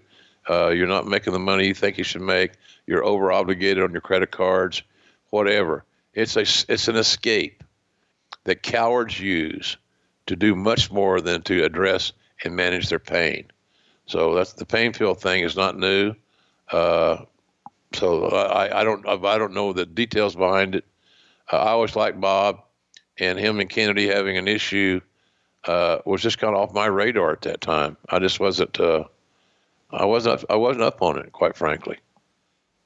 Uh, 0.49 0.69
you're 0.69 0.87
not 0.87 1.07
making 1.07 1.33
the 1.33 1.39
money 1.39 1.66
you 1.66 1.75
think 1.75 1.99
you 1.99 2.05
should 2.05 2.21
make. 2.23 2.53
You're 2.87 3.05
over 3.05 3.33
obligated 3.33 3.83
on 3.83 3.93
your 3.93 4.01
credit 4.01 4.31
cards, 4.31 4.83
whatever. 5.31 5.85
It's 6.12 6.37
a 6.37 6.43
it's 6.43 6.89
an 6.89 6.97
escape 6.97 7.65
that 8.45 8.62
cowards 8.62 9.19
use 9.19 9.77
to 10.27 10.37
do 10.37 10.55
much 10.55 10.91
more 10.91 11.21
than 11.21 11.43
to 11.43 11.65
address 11.65 12.12
and 12.45 12.55
manage 12.57 12.89
their 12.89 12.99
pain. 12.99 13.47
So 14.07 14.35
that's 14.35 14.53
the 14.53 14.66
pain 14.66 14.93
pill 14.93 15.15
thing 15.15 15.43
is 15.43 15.57
not 15.57 15.79
new. 15.79 16.15
Uh, 16.71 17.25
so 17.95 18.27
I, 18.27 18.81
I 18.81 18.85
don't 18.85 19.07
I 19.07 19.39
don't 19.39 19.55
know 19.55 19.73
the 19.73 19.87
details 19.87 20.37
behind 20.37 20.75
it. 20.75 20.85
Uh, 21.51 21.57
I 21.57 21.71
always 21.71 21.97
liked 21.97 22.21
Bob, 22.21 22.61
and 23.19 23.39
him 23.39 23.61
and 23.61 23.69
Kennedy 23.69 24.09
having 24.09 24.37
an 24.37 24.49
issue 24.49 25.01
uh, 25.65 25.99
was 26.05 26.23
just 26.23 26.39
kind 26.39 26.55
of 26.55 26.61
off 26.61 26.75
my 26.75 26.87
radar 26.87 27.33
at 27.33 27.43
that 27.43 27.61
time. 27.61 27.97
I 28.09 28.19
just 28.19 28.41
wasn't. 28.41 28.79
Uh, 28.79 29.05
I 29.95 30.05
wasn't. 30.05 30.45
I 30.51 30.57
wasn't 30.57 30.85
up 30.85 31.03
on 31.03 31.19
it, 31.19 31.33
quite 31.33 31.57
frankly. 31.57 31.99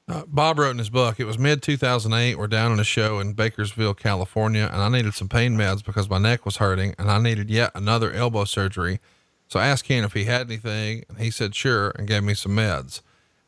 Uh, 0.09 0.23
Bob 0.25 0.57
wrote 0.57 0.71
in 0.71 0.79
his 0.79 0.89
book, 0.89 1.19
it 1.19 1.25
was 1.25 1.37
mid 1.37 1.61
2008. 1.61 2.35
We're 2.39 2.47
down 2.47 2.71
on 2.71 2.79
a 2.79 2.83
show 2.83 3.19
in 3.19 3.35
Bakersville, 3.35 3.95
California, 3.95 4.67
and 4.71 4.81
I 4.81 4.89
needed 4.89 5.13
some 5.13 5.29
pain 5.29 5.55
meds 5.55 5.85
because 5.85 6.09
my 6.09 6.17
neck 6.17 6.45
was 6.45 6.57
hurting 6.57 6.95
and 6.97 7.11
I 7.11 7.19
needed 7.21 7.51
yet 7.51 7.71
another 7.75 8.11
elbow 8.11 8.45
surgery. 8.45 8.99
So 9.47 9.59
I 9.59 9.67
asked 9.67 9.85
Ken 9.85 10.03
if 10.03 10.13
he 10.13 10.23
had 10.23 10.47
anything 10.47 11.03
and 11.09 11.19
he 11.19 11.29
said, 11.29 11.53
sure, 11.53 11.91
and 11.91 12.07
gave 12.07 12.23
me 12.23 12.33
some 12.33 12.53
meds. 12.55 13.01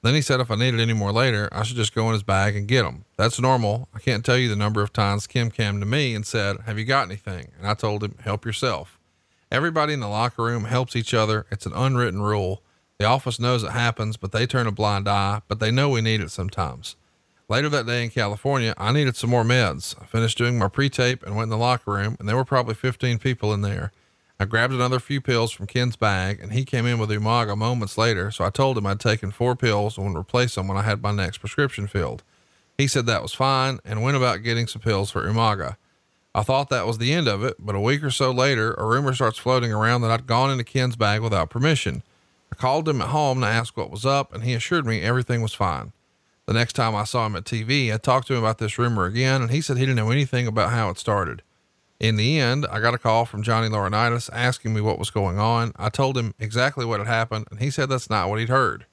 Then 0.03 0.13
he 0.13 0.21
said 0.21 0.39
if 0.39 0.51
I 0.51 0.55
needed 0.55 0.79
any 0.79 0.93
more 0.93 1.11
later, 1.11 1.49
I 1.51 1.63
should 1.63 1.77
just 1.77 1.95
go 1.95 2.07
in 2.07 2.13
his 2.13 2.23
bag 2.23 2.55
and 2.55 2.67
get 2.67 2.83
them. 2.83 3.05
That's 3.17 3.39
normal. 3.39 3.87
I 3.93 3.99
can't 3.99 4.25
tell 4.25 4.37
you 4.37 4.49
the 4.49 4.55
number 4.55 4.81
of 4.83 4.93
times 4.93 5.27
Kim 5.27 5.49
came 5.49 5.79
to 5.79 5.85
me 5.85 6.13
and 6.13 6.25
said, 6.25 6.57
Have 6.65 6.77
you 6.77 6.85
got 6.85 7.07
anything? 7.07 7.49
And 7.57 7.67
I 7.67 7.73
told 7.75 8.03
him, 8.03 8.15
Help 8.23 8.45
yourself. 8.45 8.99
Everybody 9.51 9.93
in 9.93 9.99
the 9.99 10.07
locker 10.07 10.43
room 10.43 10.65
helps 10.65 10.95
each 10.95 11.13
other. 11.13 11.45
It's 11.51 11.65
an 11.65 11.73
unwritten 11.73 12.21
rule. 12.21 12.63
The 13.01 13.07
office 13.07 13.39
knows 13.39 13.63
it 13.63 13.71
happens, 13.71 14.15
but 14.15 14.31
they 14.31 14.45
turn 14.45 14.67
a 14.67 14.71
blind 14.71 15.07
eye, 15.07 15.41
but 15.47 15.59
they 15.59 15.71
know 15.71 15.89
we 15.89 16.01
need 16.01 16.21
it 16.21 16.29
sometimes. 16.29 16.95
Later 17.49 17.67
that 17.69 17.87
day 17.87 18.03
in 18.03 18.11
California, 18.11 18.75
I 18.77 18.91
needed 18.91 19.15
some 19.15 19.31
more 19.31 19.43
meds. 19.43 19.99
I 19.99 20.05
finished 20.05 20.37
doing 20.37 20.59
my 20.59 20.67
pre 20.67 20.87
tape 20.87 21.23
and 21.23 21.35
went 21.35 21.45
in 21.45 21.49
the 21.49 21.57
locker 21.57 21.93
room, 21.93 22.15
and 22.19 22.29
there 22.29 22.35
were 22.35 22.45
probably 22.45 22.75
15 22.75 23.17
people 23.17 23.55
in 23.55 23.61
there. 23.61 23.91
I 24.39 24.45
grabbed 24.45 24.71
another 24.71 24.99
few 24.99 25.19
pills 25.19 25.51
from 25.51 25.65
Ken's 25.65 25.95
bag 25.95 26.39
and 26.39 26.53
he 26.53 26.63
came 26.63 26.85
in 26.85 26.99
with 26.99 27.09
Umaga 27.09 27.57
moments 27.57 27.97
later. 27.97 28.29
So 28.29 28.45
I 28.45 28.51
told 28.51 28.77
him 28.77 28.85
I'd 28.85 28.99
taken 28.99 29.31
four 29.31 29.55
pills 29.55 29.97
and 29.97 30.05
would 30.05 30.19
replace 30.19 30.53
them 30.53 30.67
when 30.67 30.77
I 30.77 30.83
had 30.83 31.01
my 31.01 31.11
next 31.11 31.39
prescription 31.39 31.87
filled. 31.87 32.21
He 32.77 32.85
said 32.85 33.07
that 33.07 33.23
was 33.23 33.33
fine 33.33 33.79
and 33.83 34.03
went 34.03 34.17
about 34.17 34.43
getting 34.43 34.67
some 34.67 34.83
pills 34.83 35.09
for 35.09 35.23
Umaga. 35.23 35.77
I 36.35 36.43
thought 36.43 36.69
that 36.69 36.85
was 36.85 36.99
the 36.99 37.13
end 37.13 37.27
of 37.27 37.43
it, 37.43 37.55
but 37.57 37.73
a 37.73 37.81
week 37.81 38.03
or 38.03 38.11
so 38.11 38.29
later, 38.29 38.75
a 38.75 38.85
rumor 38.85 39.15
starts 39.15 39.39
floating 39.39 39.73
around 39.73 40.01
that 40.01 40.11
I'd 40.11 40.27
gone 40.27 40.51
into 40.51 40.63
Ken's 40.63 40.95
bag 40.95 41.21
without 41.21 41.49
permission. 41.49 42.03
I 42.51 42.55
called 42.55 42.87
him 42.87 43.01
at 43.01 43.09
home 43.09 43.41
to 43.41 43.47
ask 43.47 43.77
what 43.77 43.91
was 43.91 44.05
up, 44.05 44.33
and 44.33 44.43
he 44.43 44.53
assured 44.53 44.85
me 44.85 45.01
everything 45.01 45.41
was 45.41 45.53
fine. 45.53 45.93
The 46.45 46.53
next 46.53 46.73
time 46.73 46.95
I 46.95 47.05
saw 47.05 47.25
him 47.25 47.35
at 47.35 47.45
TV, 47.45 47.93
I 47.93 47.97
talked 47.97 48.27
to 48.27 48.33
him 48.33 48.39
about 48.39 48.57
this 48.57 48.77
rumor 48.77 49.05
again, 49.05 49.41
and 49.41 49.51
he 49.51 49.61
said 49.61 49.77
he 49.77 49.83
didn't 49.83 49.95
know 49.95 50.11
anything 50.11 50.47
about 50.47 50.71
how 50.71 50.89
it 50.89 50.97
started. 50.97 51.43
In 51.99 52.15
the 52.15 52.39
end, 52.39 52.65
I 52.71 52.79
got 52.79 52.95
a 52.95 52.97
call 52.97 53.25
from 53.25 53.43
Johnny 53.43 53.69
Laurinaitis 53.69 54.29
asking 54.33 54.73
me 54.73 54.81
what 54.81 54.97
was 54.97 55.11
going 55.11 55.37
on. 55.37 55.71
I 55.75 55.89
told 55.89 56.17
him 56.17 56.33
exactly 56.39 56.83
what 56.83 56.99
had 56.99 57.07
happened, 57.07 57.47
and 57.51 57.59
he 57.59 57.69
said 57.69 57.89
that's 57.89 58.09
not 58.09 58.27
what 58.27 58.39
he'd 58.39 58.49
heard. 58.49 58.85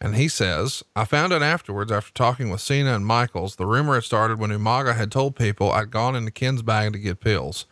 And 0.00 0.16
he 0.16 0.26
says, 0.26 0.82
I 0.96 1.04
found 1.04 1.34
out 1.34 1.42
afterwards 1.42 1.92
after 1.92 2.12
talking 2.14 2.48
with 2.48 2.62
Cena 2.62 2.94
and 2.94 3.04
Michaels, 3.04 3.56
the 3.56 3.66
rumor 3.66 3.94
had 3.94 4.04
started 4.04 4.38
when 4.38 4.50
Umaga 4.50 4.96
had 4.96 5.12
told 5.12 5.36
people 5.36 5.70
I'd 5.70 5.90
gone 5.90 6.16
into 6.16 6.30
Ken's 6.30 6.62
bag 6.62 6.94
to 6.94 6.98
get 6.98 7.20
pills. 7.20 7.66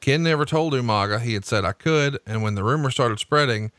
Ken 0.00 0.22
never 0.22 0.44
told 0.44 0.72
Umaga 0.72 1.20
he 1.20 1.34
had 1.34 1.44
said 1.44 1.64
I 1.64 1.72
could, 1.72 2.20
and 2.24 2.42
when 2.42 2.54
the 2.54 2.62
rumor 2.62 2.90
started 2.92 3.18
spreading, 3.18 3.72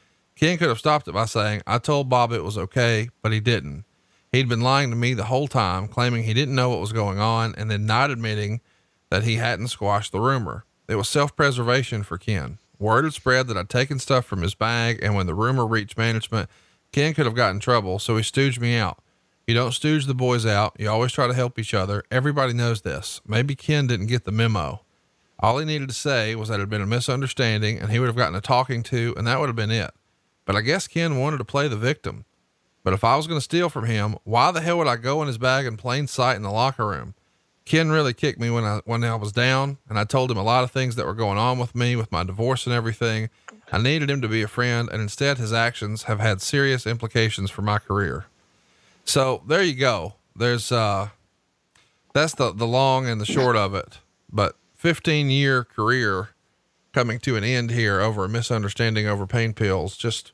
Ken 0.43 0.57
could 0.57 0.67
have 0.67 0.77
stopped 0.77 1.07
it 1.07 1.13
by 1.13 1.23
saying, 1.23 1.61
I 1.65 1.77
told 1.77 2.09
Bob 2.09 2.33
it 2.33 2.43
was 2.43 2.57
okay, 2.57 3.07
but 3.21 3.31
he 3.31 3.39
didn't. 3.39 3.85
He'd 4.33 4.49
been 4.49 4.59
lying 4.59 4.89
to 4.89 4.95
me 4.97 5.13
the 5.13 5.23
whole 5.23 5.47
time, 5.47 5.87
claiming 5.87 6.23
he 6.23 6.33
didn't 6.33 6.53
know 6.53 6.69
what 6.69 6.81
was 6.81 6.91
going 6.91 7.17
on, 7.17 7.55
and 7.55 7.71
then 7.71 7.85
not 7.85 8.11
admitting 8.11 8.59
that 9.09 9.23
he 9.23 9.37
hadn't 9.37 9.69
squashed 9.69 10.11
the 10.11 10.19
rumor. 10.19 10.65
It 10.89 10.95
was 10.95 11.07
self 11.07 11.33
preservation 11.33 12.03
for 12.03 12.17
Ken. 12.17 12.57
Word 12.77 13.05
had 13.05 13.13
spread 13.13 13.47
that 13.47 13.55
I'd 13.55 13.69
taken 13.69 13.99
stuff 13.99 14.25
from 14.25 14.41
his 14.41 14.53
bag, 14.53 14.99
and 15.01 15.15
when 15.15 15.27
the 15.27 15.33
rumor 15.33 15.65
reached 15.65 15.97
management, 15.97 16.49
Ken 16.91 17.13
could 17.13 17.25
have 17.25 17.35
gotten 17.35 17.55
in 17.55 17.61
trouble, 17.61 17.97
so 17.97 18.17
he 18.17 18.21
stooged 18.21 18.59
me 18.59 18.75
out. 18.75 19.01
You 19.47 19.53
don't 19.53 19.71
stooge 19.71 20.07
the 20.07 20.13
boys 20.13 20.45
out. 20.45 20.75
You 20.77 20.89
always 20.89 21.13
try 21.13 21.27
to 21.27 21.33
help 21.33 21.57
each 21.57 21.73
other. 21.73 22.03
Everybody 22.11 22.51
knows 22.51 22.81
this. 22.81 23.21
Maybe 23.25 23.55
Ken 23.55 23.87
didn't 23.87 24.07
get 24.07 24.25
the 24.25 24.33
memo. 24.33 24.81
All 25.39 25.57
he 25.59 25.63
needed 25.63 25.87
to 25.87 25.95
say 25.95 26.35
was 26.35 26.49
that 26.49 26.55
it 26.55 26.63
had 26.63 26.69
been 26.69 26.81
a 26.81 26.85
misunderstanding 26.85 27.79
and 27.79 27.91
he 27.91 27.99
would 27.99 28.07
have 28.07 28.17
gotten 28.17 28.35
a 28.35 28.41
talking 28.41 28.83
to, 28.83 29.13
and 29.15 29.25
that 29.25 29.39
would 29.39 29.47
have 29.47 29.55
been 29.55 29.71
it. 29.71 29.93
But 30.45 30.55
I 30.55 30.61
guess 30.61 30.87
Ken 30.87 31.17
wanted 31.19 31.37
to 31.37 31.45
play 31.45 31.67
the 31.67 31.77
victim. 31.77 32.25
But 32.83 32.93
if 32.93 33.03
I 33.03 33.15
was 33.15 33.27
going 33.27 33.37
to 33.37 33.43
steal 33.43 33.69
from 33.69 33.85
him, 33.85 34.17
why 34.23 34.51
the 34.51 34.61
hell 34.61 34.77
would 34.77 34.87
I 34.87 34.97
go 34.97 35.21
in 35.21 35.27
his 35.27 35.37
bag 35.37 35.65
in 35.65 35.77
plain 35.77 36.07
sight 36.07 36.35
in 36.35 36.41
the 36.41 36.51
locker 36.51 36.87
room? 36.87 37.13
Ken 37.65 37.89
really 37.89 38.13
kicked 38.13 38.39
me 38.39 38.49
when 38.49 38.65
I 38.65 38.81
when 38.83 39.05
I 39.05 39.15
was 39.15 39.31
down, 39.31 39.77
and 39.87 39.97
I 39.97 40.03
told 40.03 40.29
him 40.29 40.37
a 40.37 40.43
lot 40.43 40.65
of 40.65 40.71
things 40.71 40.95
that 40.95 41.05
were 41.05 41.13
going 41.13 41.37
on 41.37 41.59
with 41.59 41.75
me, 41.75 41.95
with 41.95 42.11
my 42.11 42.23
divorce 42.25 42.65
and 42.65 42.75
everything. 42.75 43.29
I 43.71 43.77
needed 43.77 44.09
him 44.09 44.21
to 44.21 44.27
be 44.27 44.41
a 44.41 44.49
friend, 44.49 44.89
and 44.91 45.01
instead, 45.01 45.37
his 45.37 45.53
actions 45.53 46.03
have 46.03 46.19
had 46.19 46.41
serious 46.41 46.85
implications 46.85 47.49
for 47.49 47.61
my 47.61 47.79
career. 47.79 48.25
So 49.05 49.43
there 49.47 49.63
you 49.63 49.75
go. 49.75 50.15
There's 50.35 50.73
uh, 50.73 51.09
that's 52.13 52.35
the 52.35 52.51
the 52.51 52.67
long 52.67 53.07
and 53.07 53.21
the 53.21 53.25
short 53.25 53.55
of 53.55 53.73
it. 53.73 53.99
But 54.29 54.57
15 54.75 55.29
year 55.29 55.63
career 55.63 56.29
coming 56.93 57.19
to 57.19 57.35
an 57.35 57.43
end 57.43 57.71
here 57.71 57.99
over 57.99 58.25
a 58.25 58.29
misunderstanding 58.29 59.07
over 59.07 59.25
pain 59.25 59.53
pills. 59.53 59.97
Just 59.97 60.31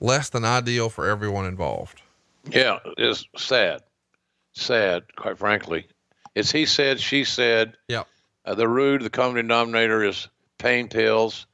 less 0.00 0.28
than 0.28 0.44
ideal 0.44 0.88
for 0.88 1.08
everyone 1.08 1.46
involved. 1.46 2.02
Yeah, 2.50 2.78
it's 2.96 3.24
sad. 3.36 3.82
Sad, 4.52 5.14
quite 5.16 5.38
frankly. 5.38 5.86
It's 6.34 6.50
he 6.50 6.66
said, 6.66 7.00
she 7.00 7.24
said. 7.24 7.76
Yeah. 7.88 8.04
Uh, 8.44 8.54
the 8.54 8.68
rude, 8.68 9.02
the 9.02 9.10
common 9.10 9.36
denominator 9.36 10.02
is 10.04 10.28
pain 10.58 10.88
pills. 10.88 11.46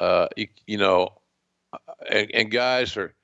Uh, 0.00 0.28
you, 0.36 0.48
you 0.66 0.78
know, 0.78 1.10
and, 2.08 2.30
and 2.32 2.50
guys 2.50 2.96
are, 2.96 3.14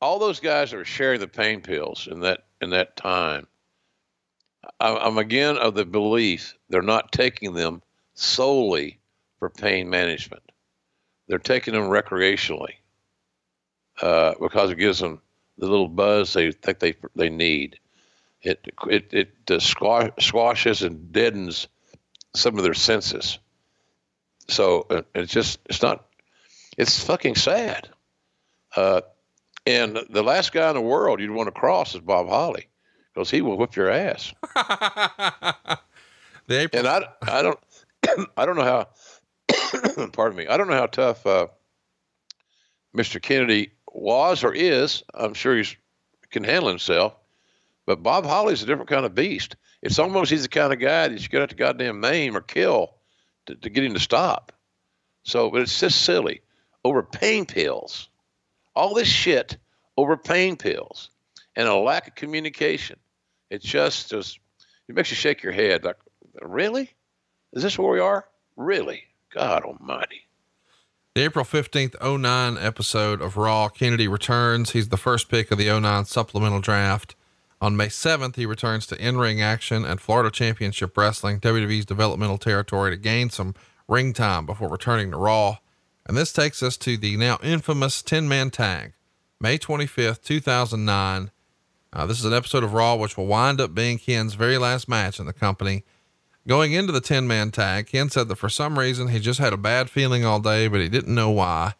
all 0.00 0.18
those 0.18 0.40
guys 0.40 0.72
are 0.74 0.84
sharing 0.84 1.20
the 1.20 1.28
pain 1.28 1.60
pills 1.60 2.08
in 2.10 2.20
that 2.20 2.44
in 2.60 2.70
that 2.70 2.96
time. 2.96 3.46
I'm 4.78 5.18
again 5.18 5.56
of 5.56 5.74
the 5.74 5.86
belief 5.86 6.54
they're 6.68 6.82
not 6.82 7.12
taking 7.12 7.54
them 7.54 7.82
solely 8.14 8.99
for 9.40 9.50
pain 9.50 9.90
management. 9.90 10.42
They're 11.26 11.38
taking 11.38 11.74
them 11.74 11.84
recreationally 11.84 12.74
uh, 14.00 14.34
because 14.40 14.70
it 14.70 14.78
gives 14.78 15.00
them 15.00 15.20
the 15.58 15.66
little 15.66 15.88
buzz 15.88 16.32
they 16.32 16.52
think 16.52 16.78
they 16.78 16.94
they 17.16 17.30
need. 17.30 17.80
It 18.42 18.72
it 18.88 19.12
it 19.12 19.32
uh, 19.50 19.58
squash, 19.58 20.10
squashes 20.20 20.82
and 20.82 21.12
deadens 21.12 21.66
some 22.34 22.56
of 22.56 22.62
their 22.62 22.74
senses. 22.74 23.38
So 24.48 24.86
uh, 24.90 25.02
it's 25.14 25.32
just 25.32 25.58
it's 25.66 25.82
not 25.82 26.06
it's 26.76 27.02
fucking 27.04 27.34
sad. 27.34 27.88
Uh, 28.76 29.00
and 29.66 29.98
the 30.08 30.22
last 30.22 30.52
guy 30.52 30.68
in 30.68 30.74
the 30.74 30.80
world 30.80 31.20
you'd 31.20 31.30
want 31.30 31.48
to 31.48 31.52
cross 31.52 31.94
is 31.94 32.00
Bob 32.00 32.28
Holly 32.28 32.68
because 33.12 33.30
he 33.30 33.42
will 33.42 33.58
whip 33.58 33.76
your 33.76 33.90
ass. 33.90 34.32
and 36.72 36.86
I 36.86 37.04
I 37.22 37.42
don't 37.42 37.58
I 38.36 38.46
don't 38.46 38.56
know 38.56 38.64
how. 38.64 38.88
pardon 40.12 40.36
me. 40.36 40.46
I 40.46 40.56
don't 40.56 40.68
know 40.68 40.74
how 40.74 40.86
tough 40.86 41.26
uh, 41.26 41.48
Mr. 42.96 43.20
Kennedy 43.20 43.72
was 43.92 44.44
or 44.44 44.54
is. 44.54 45.02
I'm 45.14 45.34
sure 45.34 45.56
he 45.56 45.64
can 46.30 46.44
handle 46.44 46.68
himself. 46.68 47.14
But 47.86 48.02
Bob 48.02 48.24
Holly's 48.24 48.62
a 48.62 48.66
different 48.66 48.90
kind 48.90 49.06
of 49.06 49.14
beast. 49.14 49.56
It's 49.82 49.98
almost 49.98 50.30
he's 50.30 50.42
the 50.42 50.48
kind 50.48 50.72
of 50.72 50.78
guy 50.78 51.08
that 51.08 51.20
you 51.20 51.28
got 51.28 51.50
to 51.50 51.56
goddamn 51.56 52.00
maim 52.00 52.36
or 52.36 52.40
kill 52.40 52.94
to, 53.46 53.54
to 53.54 53.70
get 53.70 53.84
him 53.84 53.94
to 53.94 54.00
stop. 54.00 54.52
So, 55.22 55.50
but 55.50 55.62
it's 55.62 55.80
just 55.80 56.02
silly 56.02 56.42
over 56.84 57.02
pain 57.02 57.46
pills. 57.46 58.08
All 58.74 58.94
this 58.94 59.08
shit 59.08 59.56
over 59.96 60.16
pain 60.16 60.56
pills 60.56 61.10
and 61.56 61.68
a 61.68 61.74
lack 61.74 62.08
of 62.08 62.14
communication. 62.14 62.98
It 63.50 63.62
just 63.62 64.10
just 64.10 64.38
it 64.88 64.94
makes 64.94 65.10
you 65.10 65.16
shake 65.16 65.42
your 65.42 65.52
head 65.52 65.84
like, 65.84 65.96
really? 66.40 66.90
Is 67.52 67.62
this 67.62 67.78
where 67.78 67.90
we 67.90 68.00
are? 68.00 68.26
Really? 68.56 69.04
God 69.30 69.64
almighty. 69.64 70.26
The 71.14 71.24
April 71.24 71.44
15th, 71.44 71.96
09 72.00 72.58
episode 72.58 73.20
of 73.20 73.36
Raw, 73.36 73.68
Kennedy 73.68 74.08
returns. 74.08 74.70
He's 74.70 74.88
the 74.88 74.96
first 74.96 75.28
pick 75.28 75.50
of 75.50 75.58
the 75.58 75.66
09 75.80 76.04
supplemental 76.04 76.60
draft. 76.60 77.14
On 77.60 77.76
May 77.76 77.88
7th, 77.88 78.36
he 78.36 78.46
returns 78.46 78.86
to 78.86 78.96
in 78.96 79.18
ring 79.18 79.42
action 79.42 79.84
at 79.84 80.00
Florida 80.00 80.30
Championship 80.30 80.96
Wrestling, 80.96 81.40
WWE's 81.40 81.84
developmental 81.84 82.38
territory, 82.38 82.90
to 82.90 82.96
gain 82.96 83.28
some 83.28 83.54
ring 83.86 84.12
time 84.12 84.46
before 84.46 84.68
returning 84.68 85.10
to 85.10 85.16
Raw. 85.16 85.58
And 86.06 86.16
this 86.16 86.32
takes 86.32 86.62
us 86.62 86.76
to 86.78 86.96
the 86.96 87.16
now 87.16 87.38
infamous 87.42 88.02
10 88.02 88.28
man 88.28 88.50
tag, 88.50 88.94
May 89.40 89.58
25th, 89.58 90.22
2009. 90.22 91.30
Uh, 91.92 92.06
this 92.06 92.18
is 92.18 92.24
an 92.24 92.32
episode 92.32 92.64
of 92.64 92.72
Raw 92.72 92.94
which 92.94 93.16
will 93.16 93.26
wind 93.26 93.60
up 93.60 93.74
being 93.74 93.98
Ken's 93.98 94.34
very 94.34 94.58
last 94.58 94.88
match 94.88 95.20
in 95.20 95.26
the 95.26 95.32
company. 95.32 95.84
Going 96.48 96.72
into 96.72 96.92
the 96.92 97.00
10 97.00 97.28
man 97.28 97.50
tag, 97.50 97.86
Ken 97.86 98.08
said 98.08 98.28
that 98.28 98.36
for 98.36 98.48
some 98.48 98.78
reason 98.78 99.08
he 99.08 99.20
just 99.20 99.40
had 99.40 99.52
a 99.52 99.58
bad 99.58 99.90
feeling 99.90 100.24
all 100.24 100.40
day, 100.40 100.68
but 100.68 100.80
he 100.80 100.88
didn't 100.88 101.14
know 101.14 101.30
why. 101.30 101.74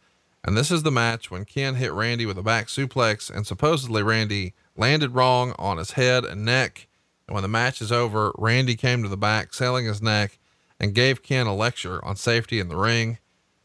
And 0.45 0.57
this 0.57 0.71
is 0.71 0.83
the 0.83 0.91
match 0.91 1.31
when 1.31 1.45
Ken 1.45 1.77
hit 1.77 1.93
Randy 1.93 2.27
with 2.27 2.39
a 2.39 2.43
back 2.43 2.67
suplex 2.67 3.31
and 3.31 3.47
supposedly 3.47 4.03
Randy 4.03 4.55
landed 4.77 5.15
wrong 5.15 5.55
on 5.59 5.79
his 5.79 5.93
head 5.93 6.25
and 6.25 6.45
neck. 6.45 6.89
And 7.27 7.35
when 7.35 7.43
the 7.43 7.49
match 7.49 7.81
is 7.81 7.93
over, 7.93 8.33
Randy 8.37 8.77
came 8.77 9.03
to 9.03 9.09
the 9.09 9.17
back, 9.17 9.55
selling 9.55 9.87
his 9.87 10.03
neck, 10.03 10.39
and 10.79 10.95
gave 10.95 11.23
Ken 11.23 11.47
a 11.47 11.55
lecture 11.55 12.05
on 12.05 12.17
safety 12.17 12.59
in 12.59 12.69
the 12.69 12.77
ring. 12.77 13.19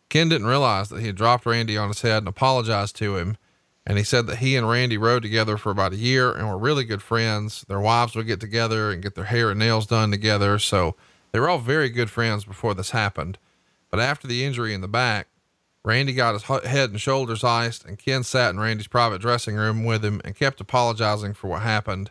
Ken 0.09 0.29
didn't 0.29 0.47
realize 0.47 0.89
that 0.89 0.99
he 0.99 1.07
had 1.07 1.15
dropped 1.15 1.45
Randy 1.45 1.77
on 1.77 1.87
his 1.89 2.01
head 2.01 2.19
and 2.19 2.27
apologized 2.27 2.95
to 2.97 3.17
him. 3.17 3.37
And 3.87 3.97
he 3.97 4.03
said 4.03 4.25
that 4.27 4.37
he 4.37 4.55
and 4.55 4.67
Randy 4.67 4.97
rode 4.97 5.21
together 5.21 5.57
for 5.57 5.69
about 5.69 5.93
a 5.93 5.97
year 5.97 6.31
and 6.31 6.47
were 6.47 6.57
really 6.57 6.83
good 6.83 7.03
friends. 7.03 7.63
Their 7.67 7.79
wives 7.79 8.15
would 8.15 8.25
get 8.25 8.39
together 8.39 8.91
and 8.91 9.03
get 9.03 9.13
their 9.13 9.25
hair 9.25 9.51
and 9.51 9.59
nails 9.59 9.85
done 9.85 10.09
together. 10.09 10.57
So 10.57 10.95
they 11.31 11.39
were 11.39 11.49
all 11.49 11.59
very 11.59 11.89
good 11.89 12.09
friends 12.09 12.45
before 12.45 12.73
this 12.73 12.91
happened. 12.91 13.37
But 13.91 13.99
after 13.99 14.27
the 14.27 14.43
injury 14.43 14.73
in 14.73 14.81
the 14.81 14.87
back, 14.87 15.27
Randy 15.83 16.13
got 16.13 16.33
his 16.33 16.43
head 16.43 16.89
and 16.89 16.99
shoulders 16.99 17.43
iced, 17.43 17.85
and 17.85 17.99
Ken 17.99 18.23
sat 18.23 18.49
in 18.49 18.59
Randy's 18.59 18.87
private 18.87 19.21
dressing 19.21 19.55
room 19.55 19.85
with 19.85 20.03
him 20.03 20.19
and 20.25 20.35
kept 20.35 20.59
apologizing 20.59 21.35
for 21.35 21.47
what 21.47 21.61
happened. 21.61 22.09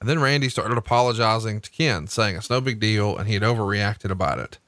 And 0.00 0.08
then 0.08 0.20
Randy 0.20 0.48
started 0.48 0.76
apologizing 0.76 1.60
to 1.60 1.70
Ken, 1.70 2.08
saying 2.08 2.34
it's 2.34 2.50
no 2.50 2.60
big 2.60 2.80
deal 2.80 3.16
and 3.16 3.28
he 3.28 3.34
had 3.34 3.44
overreacted 3.44 4.10
about 4.10 4.40
it. 4.40 4.58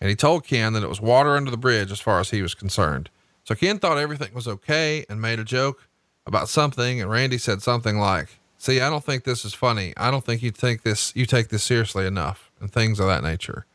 And 0.00 0.08
he 0.08 0.14
told 0.14 0.46
Ken 0.46 0.74
that 0.74 0.84
it 0.84 0.88
was 0.88 1.00
water 1.00 1.36
under 1.36 1.50
the 1.50 1.56
bridge 1.56 1.90
as 1.90 1.98
far 1.98 2.20
as 2.20 2.30
he 2.30 2.40
was 2.40 2.54
concerned. 2.54 3.10
So 3.42 3.56
Ken 3.56 3.80
thought 3.80 3.98
everything 3.98 4.32
was 4.32 4.46
okay 4.46 5.04
and 5.08 5.20
made 5.20 5.40
a 5.40 5.44
joke 5.44 5.87
about 6.28 6.48
something, 6.48 7.00
and 7.00 7.10
Randy 7.10 7.38
said 7.38 7.62
something 7.62 7.98
like, 7.98 8.38
"See, 8.58 8.80
I 8.80 8.90
don't 8.90 9.04
think 9.04 9.24
this 9.24 9.44
is 9.44 9.54
funny. 9.54 9.92
I 9.96 10.10
don't 10.12 10.24
think 10.24 10.42
you 10.42 10.52
think 10.52 10.82
this 10.82 11.12
you 11.16 11.26
take 11.26 11.48
this 11.48 11.64
seriously 11.64 12.06
enough," 12.06 12.50
and 12.60 12.70
things 12.70 13.00
of 13.00 13.06
that 13.08 13.24
nature. 13.24 13.66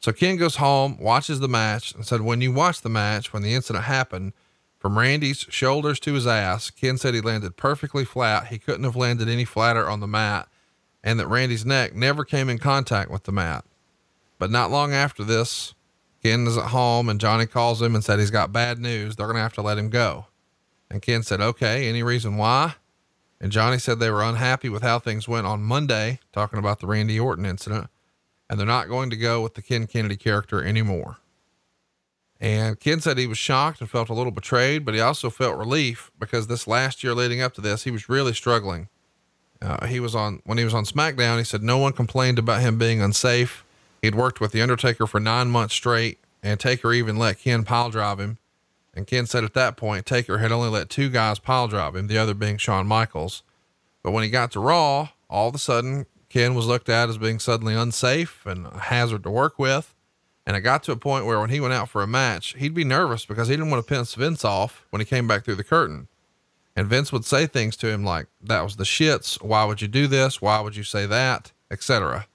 So 0.00 0.12
Ken 0.12 0.36
goes 0.36 0.56
home, 0.56 0.96
watches 0.98 1.38
the 1.38 1.48
match, 1.48 1.94
and 1.94 2.04
said, 2.04 2.22
"When 2.22 2.40
you 2.40 2.50
watch 2.50 2.80
the 2.80 2.88
match, 2.88 3.32
when 3.32 3.44
the 3.44 3.54
incident 3.54 3.84
happened, 3.84 4.32
from 4.80 4.98
Randy's 4.98 5.46
shoulders 5.48 6.00
to 6.00 6.14
his 6.14 6.26
ass, 6.26 6.70
Ken 6.70 6.98
said 6.98 7.14
he 7.14 7.20
landed 7.20 7.56
perfectly 7.56 8.04
flat. 8.04 8.48
He 8.48 8.58
couldn't 8.58 8.82
have 8.82 8.96
landed 8.96 9.28
any 9.28 9.44
flatter 9.44 9.88
on 9.88 10.00
the 10.00 10.08
mat, 10.08 10.48
and 11.04 11.20
that 11.20 11.28
Randy's 11.28 11.64
neck 11.64 11.94
never 11.94 12.24
came 12.24 12.48
in 12.48 12.58
contact 12.58 13.08
with 13.08 13.22
the 13.22 13.30
mat. 13.30 13.64
But 14.40 14.50
not 14.50 14.72
long 14.72 14.92
after 14.92 15.22
this, 15.22 15.74
Ken 16.20 16.48
is 16.48 16.56
at 16.56 16.70
home 16.70 17.08
and 17.08 17.20
Johnny 17.20 17.46
calls 17.46 17.80
him 17.80 17.94
and 17.94 18.02
said 18.02 18.18
he's 18.18 18.32
got 18.32 18.52
bad 18.52 18.80
news. 18.80 19.14
They're 19.14 19.26
going 19.26 19.36
to 19.36 19.42
have 19.42 19.52
to 19.54 19.62
let 19.62 19.78
him 19.78 19.88
go. 19.88 20.26
And 20.92 21.00
Ken 21.00 21.22
said, 21.22 21.40
okay, 21.40 21.88
any 21.88 22.02
reason 22.02 22.36
why? 22.36 22.74
And 23.40 23.50
Johnny 23.50 23.78
said 23.78 23.98
they 23.98 24.10
were 24.10 24.22
unhappy 24.22 24.68
with 24.68 24.82
how 24.82 24.98
things 24.98 25.26
went 25.26 25.46
on 25.46 25.62
Monday, 25.62 26.20
talking 26.32 26.58
about 26.58 26.80
the 26.80 26.86
Randy 26.86 27.18
Orton 27.18 27.46
incident, 27.46 27.88
and 28.48 28.60
they're 28.60 28.66
not 28.66 28.88
going 28.88 29.08
to 29.08 29.16
go 29.16 29.40
with 29.40 29.54
the 29.54 29.62
Ken 29.62 29.86
Kennedy 29.86 30.16
character 30.16 30.62
anymore. 30.62 31.16
And 32.38 32.78
Ken 32.78 33.00
said 33.00 33.16
he 33.16 33.26
was 33.26 33.38
shocked 33.38 33.80
and 33.80 33.88
felt 33.88 34.10
a 34.10 34.14
little 34.14 34.32
betrayed, 34.32 34.84
but 34.84 34.92
he 34.92 35.00
also 35.00 35.30
felt 35.30 35.56
relief 35.56 36.12
because 36.18 36.46
this 36.46 36.66
last 36.66 37.02
year 37.02 37.14
leading 37.14 37.40
up 37.40 37.54
to 37.54 37.62
this, 37.62 37.84
he 37.84 37.90
was 37.90 38.10
really 38.10 38.34
struggling. 38.34 38.88
Uh, 39.62 39.86
he 39.86 39.98
was 39.98 40.14
on, 40.14 40.42
when 40.44 40.58
he 40.58 40.64
was 40.64 40.74
on 40.74 40.84
SmackDown, 40.84 41.38
he 41.38 41.44
said 41.44 41.62
no 41.62 41.78
one 41.78 41.94
complained 41.94 42.38
about 42.38 42.60
him 42.60 42.76
being 42.76 43.00
unsafe. 43.00 43.64
He'd 44.02 44.14
worked 44.14 44.42
with 44.42 44.52
The 44.52 44.60
Undertaker 44.60 45.06
for 45.06 45.20
nine 45.20 45.48
months 45.48 45.74
straight, 45.74 46.18
and 46.42 46.60
Taker 46.60 46.92
even 46.92 47.16
let 47.16 47.38
Ken 47.38 47.64
pile 47.64 47.88
drive 47.88 48.20
him. 48.20 48.36
And 48.94 49.06
Ken 49.06 49.26
said 49.26 49.44
at 49.44 49.54
that 49.54 49.76
point, 49.76 50.04
Taker 50.04 50.38
had 50.38 50.52
only 50.52 50.68
let 50.68 50.90
two 50.90 51.08
guys 51.08 51.38
pile 51.38 51.68
drive 51.68 51.96
him, 51.96 52.08
the 52.08 52.18
other 52.18 52.34
being 52.34 52.58
Shawn 52.58 52.86
Michaels. 52.86 53.42
But 54.02 54.10
when 54.10 54.24
he 54.24 54.30
got 54.30 54.52
to 54.52 54.60
Raw, 54.60 55.10
all 55.30 55.48
of 55.48 55.54
a 55.54 55.58
sudden, 55.58 56.06
Ken 56.28 56.54
was 56.54 56.66
looked 56.66 56.88
at 56.88 57.08
as 57.08 57.18
being 57.18 57.38
suddenly 57.38 57.74
unsafe 57.74 58.44
and 58.44 58.66
a 58.66 58.78
hazard 58.78 59.22
to 59.22 59.30
work 59.30 59.58
with. 59.58 59.94
And 60.44 60.56
it 60.56 60.60
got 60.60 60.82
to 60.84 60.92
a 60.92 60.96
point 60.96 61.24
where 61.24 61.38
when 61.40 61.50
he 61.50 61.60
went 61.60 61.72
out 61.74 61.88
for 61.88 62.02
a 62.02 62.06
match, 62.06 62.54
he'd 62.58 62.74
be 62.74 62.84
nervous 62.84 63.24
because 63.24 63.48
he 63.48 63.54
didn't 63.54 63.70
want 63.70 63.86
to 63.86 63.94
piss 63.94 64.14
Vince 64.14 64.44
off 64.44 64.84
when 64.90 65.00
he 65.00 65.06
came 65.06 65.28
back 65.28 65.44
through 65.44 65.54
the 65.54 65.64
curtain. 65.64 66.08
And 66.74 66.88
Vince 66.88 67.12
would 67.12 67.24
say 67.24 67.46
things 67.46 67.76
to 67.76 67.88
him 67.88 68.02
like, 68.02 68.26
that 68.42 68.62
was 68.62 68.76
the 68.76 68.84
shits. 68.84 69.42
Why 69.42 69.64
would 69.64 69.80
you 69.80 69.88
do 69.88 70.06
this? 70.06 70.42
Why 70.42 70.60
would 70.60 70.74
you 70.74 70.84
say 70.84 71.06
that? 71.06 71.52
Etc. 71.70 72.26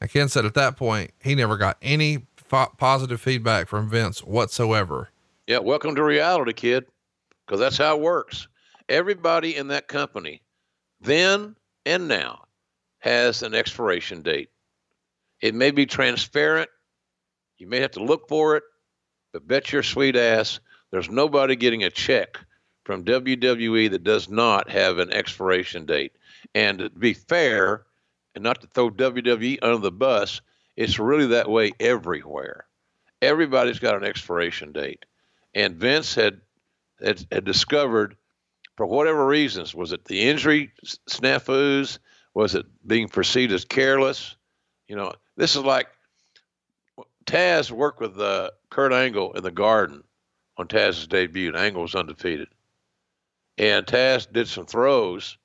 And 0.00 0.10
Ken 0.10 0.28
said 0.28 0.44
at 0.44 0.54
that 0.54 0.76
point, 0.76 1.12
he 1.22 1.34
never 1.34 1.56
got 1.56 1.76
any 1.80 2.26
positive 2.48 3.20
feedback 3.20 3.68
from 3.68 3.88
Vince 3.88 4.22
whatsoever. 4.24 5.10
Yeah. 5.46 5.58
Welcome 5.58 5.94
to 5.94 6.02
reality, 6.02 6.52
kid. 6.52 6.86
Cause 7.46 7.60
that's 7.60 7.78
how 7.78 7.96
it 7.96 8.02
works. 8.02 8.48
Everybody 8.88 9.54
in 9.54 9.68
that 9.68 9.86
company 9.86 10.42
then 11.00 11.54
and 11.84 12.08
now 12.08 12.46
has 12.98 13.44
an 13.44 13.54
expiration 13.54 14.22
date. 14.22 14.48
It 15.40 15.54
may 15.54 15.70
be 15.70 15.86
transparent. 15.86 16.68
You 17.58 17.68
may 17.68 17.78
have 17.78 17.92
to 17.92 18.02
look 18.02 18.28
for 18.28 18.56
it, 18.56 18.64
but 19.32 19.46
bet 19.46 19.70
your 19.72 19.84
sweet 19.84 20.16
ass 20.16 20.58
there's 20.90 21.08
nobody 21.08 21.54
getting 21.54 21.84
a 21.84 21.90
check 21.90 22.40
from 22.84 23.04
WWE 23.04 23.90
that 23.92 24.02
does 24.02 24.28
not 24.28 24.68
have 24.68 24.98
an 24.98 25.12
expiration 25.12 25.86
date. 25.86 26.12
And 26.56 26.80
to 26.80 26.90
be 26.90 27.14
fair, 27.14 27.84
and 28.34 28.42
not 28.42 28.60
to 28.62 28.66
throw 28.66 28.90
WWE 28.90 29.60
under 29.62 29.78
the 29.78 29.92
bus, 29.92 30.40
it's 30.76 30.98
really 30.98 31.26
that 31.26 31.48
way 31.48 31.70
everywhere. 31.78 32.66
Everybody's 33.22 33.78
got 33.78 33.96
an 33.96 34.04
expiration 34.04 34.72
date. 34.72 35.04
And 35.56 35.76
Vince 35.76 36.14
had 36.14 36.42
had, 37.02 37.24
had 37.32 37.44
discovered, 37.44 38.16
for 38.76 38.84
whatever 38.84 39.26
reasons, 39.26 39.74
was 39.74 39.92
it 39.92 40.04
the 40.04 40.20
injury 40.20 40.70
snafus? 41.08 41.98
Was 42.34 42.54
it 42.54 42.66
being 42.86 43.08
perceived 43.08 43.52
as 43.54 43.64
careless? 43.64 44.36
You 44.86 44.96
know, 44.96 45.12
this 45.36 45.56
is 45.56 45.62
like 45.62 45.88
Taz 47.24 47.70
worked 47.70 48.00
with 48.00 48.20
uh, 48.20 48.50
Kurt 48.68 48.92
Angle 48.92 49.32
in 49.32 49.42
the 49.42 49.50
Garden 49.50 50.04
on 50.58 50.68
Taz's 50.68 51.06
debut, 51.06 51.48
and 51.48 51.56
Angle 51.56 51.82
was 51.82 51.94
undefeated. 51.94 52.48
And 53.56 53.86
Taz 53.86 54.30
did 54.30 54.48
some 54.48 54.66
throws, 54.66 55.38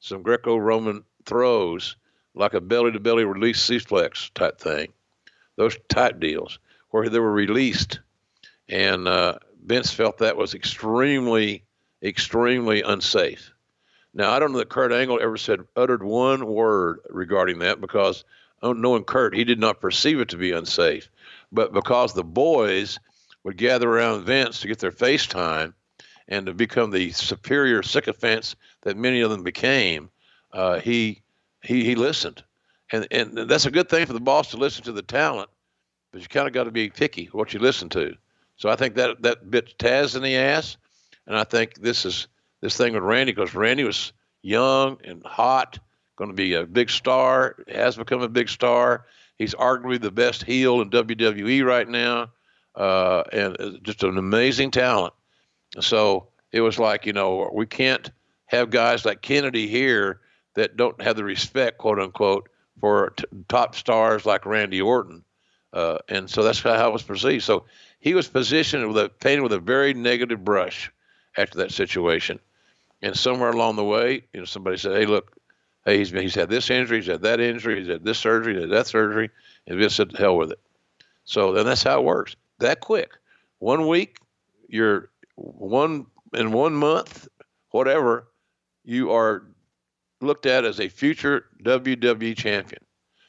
some 0.00 0.22
Greco-Roman 0.22 1.04
throws, 1.26 1.96
like 2.34 2.54
a 2.54 2.60
belly-to-belly 2.62 3.24
release 3.24 3.62
suplex 3.62 4.32
type 4.32 4.58
thing, 4.58 4.94
those 5.56 5.76
type 5.90 6.18
deals 6.20 6.58
where 6.88 7.10
they 7.10 7.18
were 7.18 7.32
released, 7.32 8.00
and 8.68 9.08
uh, 9.08 9.38
Vince 9.64 9.92
felt 9.92 10.18
that 10.18 10.36
was 10.36 10.54
extremely, 10.54 11.64
extremely 12.02 12.82
unsafe. 12.82 13.52
Now 14.14 14.32
I 14.32 14.38
don't 14.38 14.52
know 14.52 14.58
that 14.58 14.68
Kurt 14.68 14.92
Angle 14.92 15.20
ever 15.22 15.36
said 15.36 15.60
uttered 15.76 16.02
one 16.02 16.46
word 16.46 17.00
regarding 17.08 17.60
that 17.60 17.80
because 17.80 18.24
knowing 18.62 19.04
Kurt, 19.04 19.34
he 19.34 19.44
did 19.44 19.58
not 19.58 19.80
perceive 19.80 20.20
it 20.20 20.28
to 20.30 20.36
be 20.36 20.52
unsafe, 20.52 21.08
but 21.50 21.72
because 21.72 22.12
the 22.12 22.24
boys 22.24 22.98
would 23.44 23.56
gather 23.56 23.88
around 23.88 24.24
Vince 24.24 24.60
to 24.60 24.68
get 24.68 24.78
their 24.78 24.90
face 24.90 25.26
time 25.26 25.74
and 26.28 26.46
to 26.46 26.54
become 26.54 26.90
the 26.90 27.10
superior 27.10 27.82
sycophants 27.82 28.54
that 28.82 28.96
many 28.96 29.20
of 29.20 29.30
them 29.30 29.42
became, 29.42 30.10
uh, 30.52 30.78
he 30.78 31.22
he 31.62 31.84
he 31.84 31.94
listened, 31.94 32.42
and 32.92 33.06
and 33.10 33.36
that's 33.48 33.66
a 33.66 33.70
good 33.70 33.88
thing 33.88 34.06
for 34.06 34.12
the 34.12 34.20
boss 34.20 34.50
to 34.50 34.56
listen 34.56 34.84
to 34.84 34.92
the 34.92 35.02
talent, 35.02 35.50
but 36.12 36.20
you 36.20 36.28
kind 36.28 36.46
of 36.46 36.52
got 36.52 36.64
to 36.64 36.70
be 36.70 36.90
picky 36.90 37.26
what 37.32 37.52
you 37.52 37.58
listen 37.58 37.88
to. 37.88 38.14
So 38.62 38.68
I 38.68 38.76
think 38.76 38.94
that 38.94 39.22
that 39.22 39.50
bit 39.50 39.76
Taz 39.76 40.14
in 40.14 40.22
the 40.22 40.36
ass, 40.36 40.76
and 41.26 41.36
I 41.36 41.42
think 41.42 41.80
this 41.80 42.04
is 42.04 42.28
this 42.60 42.76
thing 42.76 42.92
with 42.92 43.02
Randy 43.02 43.32
because 43.32 43.56
Randy 43.56 43.82
was 43.82 44.12
young 44.40 44.98
and 45.02 45.20
hot, 45.26 45.80
going 46.14 46.30
to 46.30 46.36
be 46.36 46.54
a 46.54 46.64
big 46.64 46.88
star, 46.88 47.56
has 47.66 47.96
become 47.96 48.22
a 48.22 48.28
big 48.28 48.48
star. 48.48 49.06
He's 49.36 49.56
arguably 49.56 50.00
the 50.00 50.12
best 50.12 50.44
heel 50.44 50.80
in 50.80 50.90
WWE 50.90 51.64
right 51.66 51.88
now, 51.88 52.30
uh, 52.76 53.24
and 53.32 53.80
just 53.82 54.04
an 54.04 54.16
amazing 54.16 54.70
talent. 54.70 55.14
So 55.80 56.28
it 56.52 56.60
was 56.60 56.78
like, 56.78 57.04
you 57.04 57.14
know, 57.14 57.50
we 57.52 57.66
can't 57.66 58.12
have 58.46 58.70
guys 58.70 59.04
like 59.04 59.22
Kennedy 59.22 59.66
here 59.66 60.20
that 60.54 60.76
don't 60.76 61.02
have 61.02 61.16
the 61.16 61.24
respect, 61.24 61.78
quote 61.78 61.98
unquote, 61.98 62.48
for 62.78 63.10
t- 63.16 63.24
top 63.48 63.74
stars 63.74 64.24
like 64.24 64.46
Randy 64.46 64.80
Orton. 64.80 65.24
Uh, 65.72 65.98
and 66.08 66.28
so 66.28 66.42
that's 66.42 66.60
how 66.60 66.86
it 66.86 66.92
was 66.92 67.02
perceived. 67.02 67.42
So 67.42 67.64
he 68.02 68.14
was 68.14 68.26
positioned 68.26 68.88
with 68.88 68.98
a 68.98 69.08
painted 69.08 69.42
with 69.42 69.52
a 69.52 69.60
very 69.60 69.94
negative 69.94 70.44
brush 70.44 70.90
after 71.36 71.58
that 71.58 71.70
situation. 71.70 72.40
And 73.00 73.16
somewhere 73.16 73.50
along 73.50 73.76
the 73.76 73.84
way, 73.84 74.24
you 74.32 74.40
know, 74.40 74.44
somebody 74.44 74.76
said, 74.76 74.96
"Hey, 74.96 75.06
look, 75.06 75.36
hey, 75.84 75.98
he's 75.98 76.10
he's 76.10 76.34
had 76.34 76.50
this 76.50 76.68
injury, 76.68 76.98
he's 76.98 77.06
had 77.06 77.22
that 77.22 77.38
injury, 77.38 77.78
he's 77.78 77.88
had 77.88 78.04
this 78.04 78.18
surgery, 78.18 78.54
he's 78.54 78.62
had 78.62 78.72
that 78.72 78.88
surgery," 78.88 79.30
and 79.68 79.78
Vince 79.78 79.94
said, 79.94 80.16
"Hell 80.18 80.36
with 80.36 80.50
it." 80.50 80.58
So 81.24 81.52
then 81.52 81.64
that's 81.64 81.84
how 81.84 82.00
it 82.00 82.04
works. 82.04 82.34
That 82.58 82.80
quick, 82.80 83.12
one 83.60 83.86
week, 83.86 84.18
you're 84.66 85.08
one 85.36 86.06
in 86.34 86.50
one 86.50 86.74
month, 86.74 87.28
whatever, 87.70 88.26
you 88.84 89.12
are 89.12 89.44
looked 90.20 90.46
at 90.46 90.64
as 90.64 90.80
a 90.80 90.88
future 90.88 91.46
WWE 91.62 92.36
champion. 92.36 92.82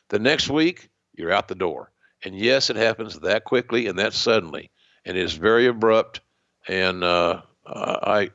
The 0.09 0.19
next 0.19 0.49
week, 0.49 0.89
you're 1.13 1.31
out 1.31 1.47
the 1.47 1.55
door. 1.55 1.92
And 2.23 2.37
yes, 2.37 2.69
it 2.69 2.75
happens 2.75 3.19
that 3.19 3.43
quickly 3.43 3.87
and 3.87 3.99
that 3.99 4.13
suddenly, 4.13 4.71
and 5.05 5.17
it 5.17 5.23
is 5.23 5.33
very 5.33 5.67
abrupt. 5.67 6.21
And 6.67 7.03
uh, 7.03 7.41
I 7.65 8.29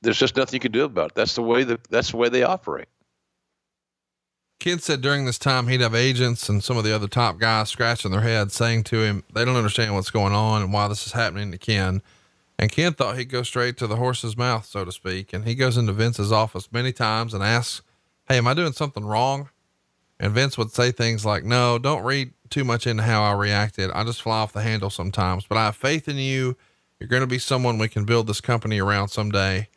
there's 0.00 0.18
just 0.18 0.36
nothing 0.36 0.54
you 0.54 0.60
can 0.60 0.72
do 0.72 0.84
about 0.84 1.10
it. 1.10 1.14
That's 1.14 1.34
the 1.34 1.42
way 1.42 1.64
that 1.64 1.84
that's 1.90 2.12
the 2.12 2.16
way 2.16 2.28
they 2.28 2.42
operate. 2.42 2.88
Ken 4.60 4.80
said 4.80 5.00
during 5.00 5.24
this 5.24 5.38
time 5.38 5.68
he'd 5.68 5.80
have 5.80 5.94
agents 5.94 6.48
and 6.48 6.64
some 6.64 6.76
of 6.76 6.84
the 6.84 6.94
other 6.94 7.06
top 7.06 7.38
guys 7.38 7.68
scratching 7.68 8.10
their 8.10 8.22
heads 8.22 8.54
saying 8.54 8.82
to 8.84 9.02
him 9.02 9.22
they 9.32 9.44
don't 9.44 9.56
understand 9.56 9.94
what's 9.94 10.10
going 10.10 10.32
on 10.32 10.62
and 10.62 10.72
why 10.72 10.88
this 10.88 11.06
is 11.06 11.12
happening 11.12 11.52
to 11.52 11.58
Ken. 11.58 12.02
And 12.58 12.72
Ken 12.72 12.92
thought 12.92 13.16
he'd 13.16 13.30
go 13.30 13.44
straight 13.44 13.76
to 13.76 13.86
the 13.86 13.96
horse's 13.96 14.36
mouth, 14.36 14.66
so 14.66 14.84
to 14.84 14.90
speak. 14.90 15.32
And 15.32 15.44
he 15.44 15.54
goes 15.54 15.76
into 15.76 15.92
Vince's 15.92 16.32
office 16.32 16.72
many 16.72 16.92
times 16.92 17.32
and 17.32 17.42
asks, 17.42 17.82
Hey, 18.28 18.38
am 18.38 18.48
I 18.48 18.54
doing 18.54 18.72
something 18.72 19.04
wrong? 19.04 19.48
And 20.20 20.32
Vince 20.32 20.58
would 20.58 20.72
say 20.72 20.90
things 20.90 21.24
like, 21.24 21.44
No, 21.44 21.78
don't 21.78 22.04
read 22.04 22.32
too 22.50 22.64
much 22.64 22.86
into 22.86 23.02
how 23.02 23.22
I 23.22 23.32
reacted. 23.32 23.90
I 23.92 24.04
just 24.04 24.22
fly 24.22 24.38
off 24.38 24.52
the 24.52 24.62
handle 24.62 24.90
sometimes, 24.90 25.46
but 25.46 25.58
I 25.58 25.66
have 25.66 25.76
faith 25.76 26.08
in 26.08 26.16
you. 26.16 26.56
You're 26.98 27.08
going 27.08 27.20
to 27.20 27.26
be 27.26 27.38
someone 27.38 27.78
we 27.78 27.88
can 27.88 28.04
build 28.04 28.26
this 28.26 28.40
company 28.40 28.80
around 28.80 29.08
someday. 29.08 29.68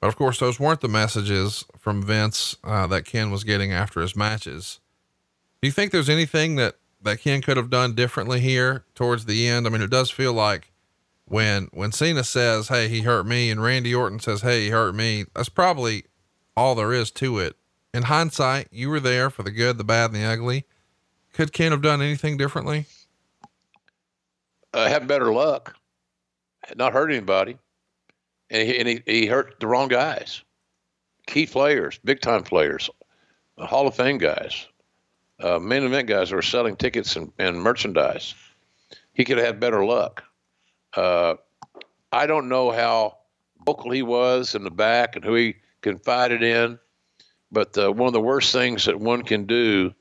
But 0.00 0.08
of 0.08 0.16
course, 0.16 0.38
those 0.38 0.60
weren't 0.60 0.80
the 0.80 0.88
messages 0.88 1.64
from 1.78 2.02
Vince 2.02 2.56
uh, 2.62 2.86
that 2.86 3.04
Ken 3.04 3.30
was 3.30 3.42
getting 3.42 3.72
after 3.72 4.00
his 4.00 4.14
matches. 4.14 4.78
Do 5.60 5.66
you 5.66 5.72
think 5.72 5.90
there's 5.90 6.08
anything 6.08 6.56
that 6.56 6.76
that 7.02 7.20
Ken 7.20 7.42
could 7.42 7.56
have 7.56 7.70
done 7.70 7.94
differently 7.94 8.40
here 8.40 8.84
towards 8.94 9.24
the 9.24 9.48
end? 9.48 9.66
I 9.66 9.70
mean, 9.70 9.82
it 9.82 9.90
does 9.90 10.10
feel 10.10 10.32
like 10.32 10.70
when 11.24 11.68
when 11.72 11.90
Cena 11.90 12.22
says, 12.22 12.68
"Hey, 12.68 12.88
he 12.88 13.00
hurt 13.00 13.26
me," 13.26 13.50
and 13.50 13.60
Randy 13.60 13.92
Orton 13.92 14.20
says, 14.20 14.42
"Hey, 14.42 14.64
he 14.64 14.70
hurt 14.70 14.94
me," 14.94 15.24
that's 15.34 15.48
probably 15.48 16.04
all 16.56 16.76
there 16.76 16.92
is 16.92 17.10
to 17.12 17.38
it. 17.40 17.56
In 17.94 18.04
hindsight, 18.04 18.68
you 18.70 18.90
were 18.90 19.00
there 19.00 19.30
for 19.30 19.42
the 19.42 19.50
good, 19.50 19.78
the 19.78 19.84
bad, 19.84 20.06
and 20.06 20.14
the 20.14 20.24
ugly. 20.24 20.64
Could 21.32 21.52
Ken 21.52 21.72
have 21.72 21.82
done 21.82 22.02
anything 22.02 22.36
differently? 22.36 22.86
Uh, 24.74 24.88
have 24.88 25.06
better 25.06 25.32
luck, 25.32 25.74
not 26.76 26.92
hurt 26.92 27.10
anybody 27.10 27.56
and 28.50 28.68
he, 28.68 28.78
and 28.78 28.88
he, 28.88 29.02
he 29.06 29.26
hurt 29.26 29.60
the 29.60 29.66
wrong 29.66 29.88
guys, 29.88 30.42
key 31.26 31.46
players, 31.46 31.98
big 32.04 32.20
time 32.20 32.42
players, 32.42 32.88
Hall 33.58 33.86
of 33.86 33.94
Fame 33.94 34.18
guys, 34.18 34.66
uh, 35.40 35.58
main 35.58 35.84
event 35.84 36.08
guys 36.08 36.30
who 36.30 36.38
are 36.38 36.42
selling 36.42 36.76
tickets 36.76 37.16
and, 37.16 37.32
and 37.38 37.60
merchandise. 37.60 38.34
He 39.12 39.24
could 39.24 39.38
have 39.38 39.46
had 39.46 39.60
better 39.60 39.84
luck. 39.84 40.22
Uh, 40.94 41.34
I 42.12 42.26
don't 42.26 42.48
know 42.48 42.70
how 42.70 43.18
vocal 43.66 43.90
he 43.90 44.02
was 44.02 44.54
in 44.54 44.64
the 44.64 44.70
back 44.70 45.16
and 45.16 45.24
who 45.24 45.34
he 45.34 45.56
confided 45.82 46.42
in, 46.42 46.78
but 47.50 47.76
uh, 47.78 47.90
one 47.90 48.06
of 48.06 48.12
the 48.12 48.20
worst 48.20 48.52
things 48.52 48.84
that 48.84 49.00
one 49.00 49.22
can 49.22 49.44
do 49.44 49.92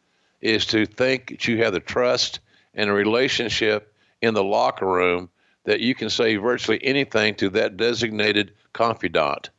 is 0.42 0.66
to 0.68 0.86
think 0.86 1.30
that 1.30 1.48
you 1.48 1.64
have 1.64 1.74
the 1.74 1.80
trust 1.80 2.40
and 2.74 2.90
a 2.90 2.94
relationship 2.94 3.94
in 4.22 4.34
the 4.34 4.44
locker 4.44 4.86
room 4.86 5.30
that 5.64 5.80
you 5.80 5.96
can 5.96 6.10
say 6.10 6.36
virtually 6.38 6.80
anything 6.84 7.36
to 7.36 7.50
that 7.50 7.78
designated 7.78 8.54
confidant. 8.74 9.50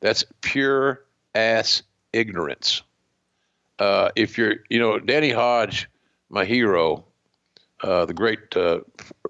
That's 0.00 0.24
pure 0.40 1.04
ass 1.34 1.82
ignorance. 2.12 2.82
Uh, 3.78 4.10
if 4.16 4.38
you're, 4.38 4.56
you 4.68 4.78
know, 4.78 4.98
Danny 4.98 5.30
Hodge, 5.30 5.88
my 6.28 6.44
hero, 6.44 7.04
uh, 7.82 8.06
the 8.06 8.14
great 8.14 8.56
uh, 8.56 8.80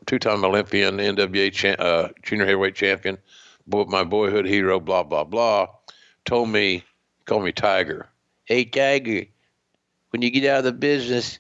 two-time 0.07 0.45
Olympian, 0.45 0.99
NWA 0.99 1.53
cha- 1.53 1.83
uh, 1.83 2.09
junior 2.23 2.47
heavyweight 2.47 2.75
champion, 2.75 3.19
my 3.67 4.05
boyhood 4.05 4.47
hero, 4.47 4.79
blah 4.79 5.03
blah 5.03 5.25
blah, 5.25 5.67
told 6.25 6.49
me, 6.49 6.85
called 7.27 7.45
me 7.45 7.53
Tiger. 7.53 8.09
Hey 8.45 8.65
Tiger, 8.65 9.27
when 10.11 10.23
you 10.23 10.31
get 10.31 10.49
out 10.49 10.59
of 10.59 10.65
the 10.65 10.73
business, 10.73 11.39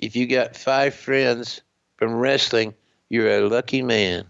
if 0.00 0.14
you 0.14 0.26
got 0.26 0.56
five 0.56 0.94
friends 0.94 1.62
from 1.96 2.14
wrestling, 2.14 2.74
you're 3.08 3.28
a 3.28 3.48
lucky 3.48 3.82
man. 3.82 4.26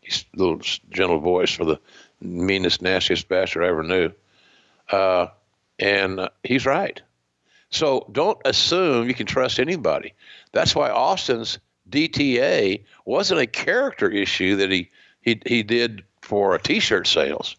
He's 0.00 0.24
a 0.34 0.38
little 0.38 0.60
gentle 0.90 1.18
voice 1.18 1.52
for 1.52 1.64
the 1.64 1.80
meanest, 2.20 2.82
nastiest 2.82 3.28
bastard 3.28 3.64
I 3.64 3.68
ever 3.68 3.82
knew. 3.82 4.12
Uh, 4.90 5.26
and 5.78 6.20
uh, 6.20 6.28
he's 6.42 6.66
right. 6.66 7.00
So 7.70 8.06
don't 8.12 8.38
assume 8.44 9.08
you 9.08 9.14
can 9.14 9.26
trust 9.26 9.58
anybody. 9.58 10.12
That's 10.52 10.74
why 10.74 10.90
Austin's 10.90 11.58
DTA 11.90 12.84
wasn't 13.04 13.40
a 13.40 13.46
character 13.46 14.08
issue 14.08 14.56
that 14.56 14.70
he 14.70 14.90
he 15.22 15.40
he 15.44 15.62
did 15.62 16.04
for 16.20 16.54
a 16.54 16.62
T-shirt 16.62 17.06
sales. 17.06 17.56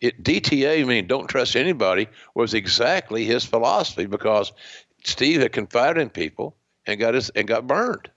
It 0.00 0.22
DTA, 0.22 0.86
meaning 0.86 1.06
don't 1.06 1.28
trust 1.28 1.56
anybody, 1.56 2.08
was 2.34 2.54
exactly 2.54 3.24
his 3.24 3.44
philosophy 3.44 4.06
because 4.06 4.52
Steve 5.04 5.40
had 5.40 5.52
confided 5.52 6.00
in 6.00 6.08
people 6.08 6.56
and 6.86 6.98
got 6.98 7.14
his 7.14 7.30
and 7.30 7.46
got 7.46 7.66
burned. 7.66 8.10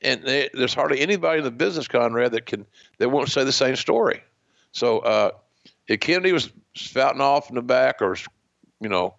And 0.00 0.22
they, 0.22 0.48
there's 0.54 0.74
hardly 0.74 1.00
anybody 1.00 1.38
in 1.38 1.44
the 1.44 1.50
business, 1.50 1.88
Conrad, 1.88 2.32
that 2.32 2.46
can 2.46 2.66
that 2.98 3.10
won't 3.10 3.30
say 3.30 3.44
the 3.44 3.52
same 3.52 3.76
story. 3.76 4.22
So 4.72 5.00
uh, 5.00 5.30
if 5.88 6.00
Kennedy 6.00 6.32
was 6.32 6.50
spouting 6.74 7.20
off 7.20 7.48
in 7.48 7.56
the 7.56 7.62
back 7.62 8.00
or 8.00 8.16
you 8.80 8.88
know 8.88 9.14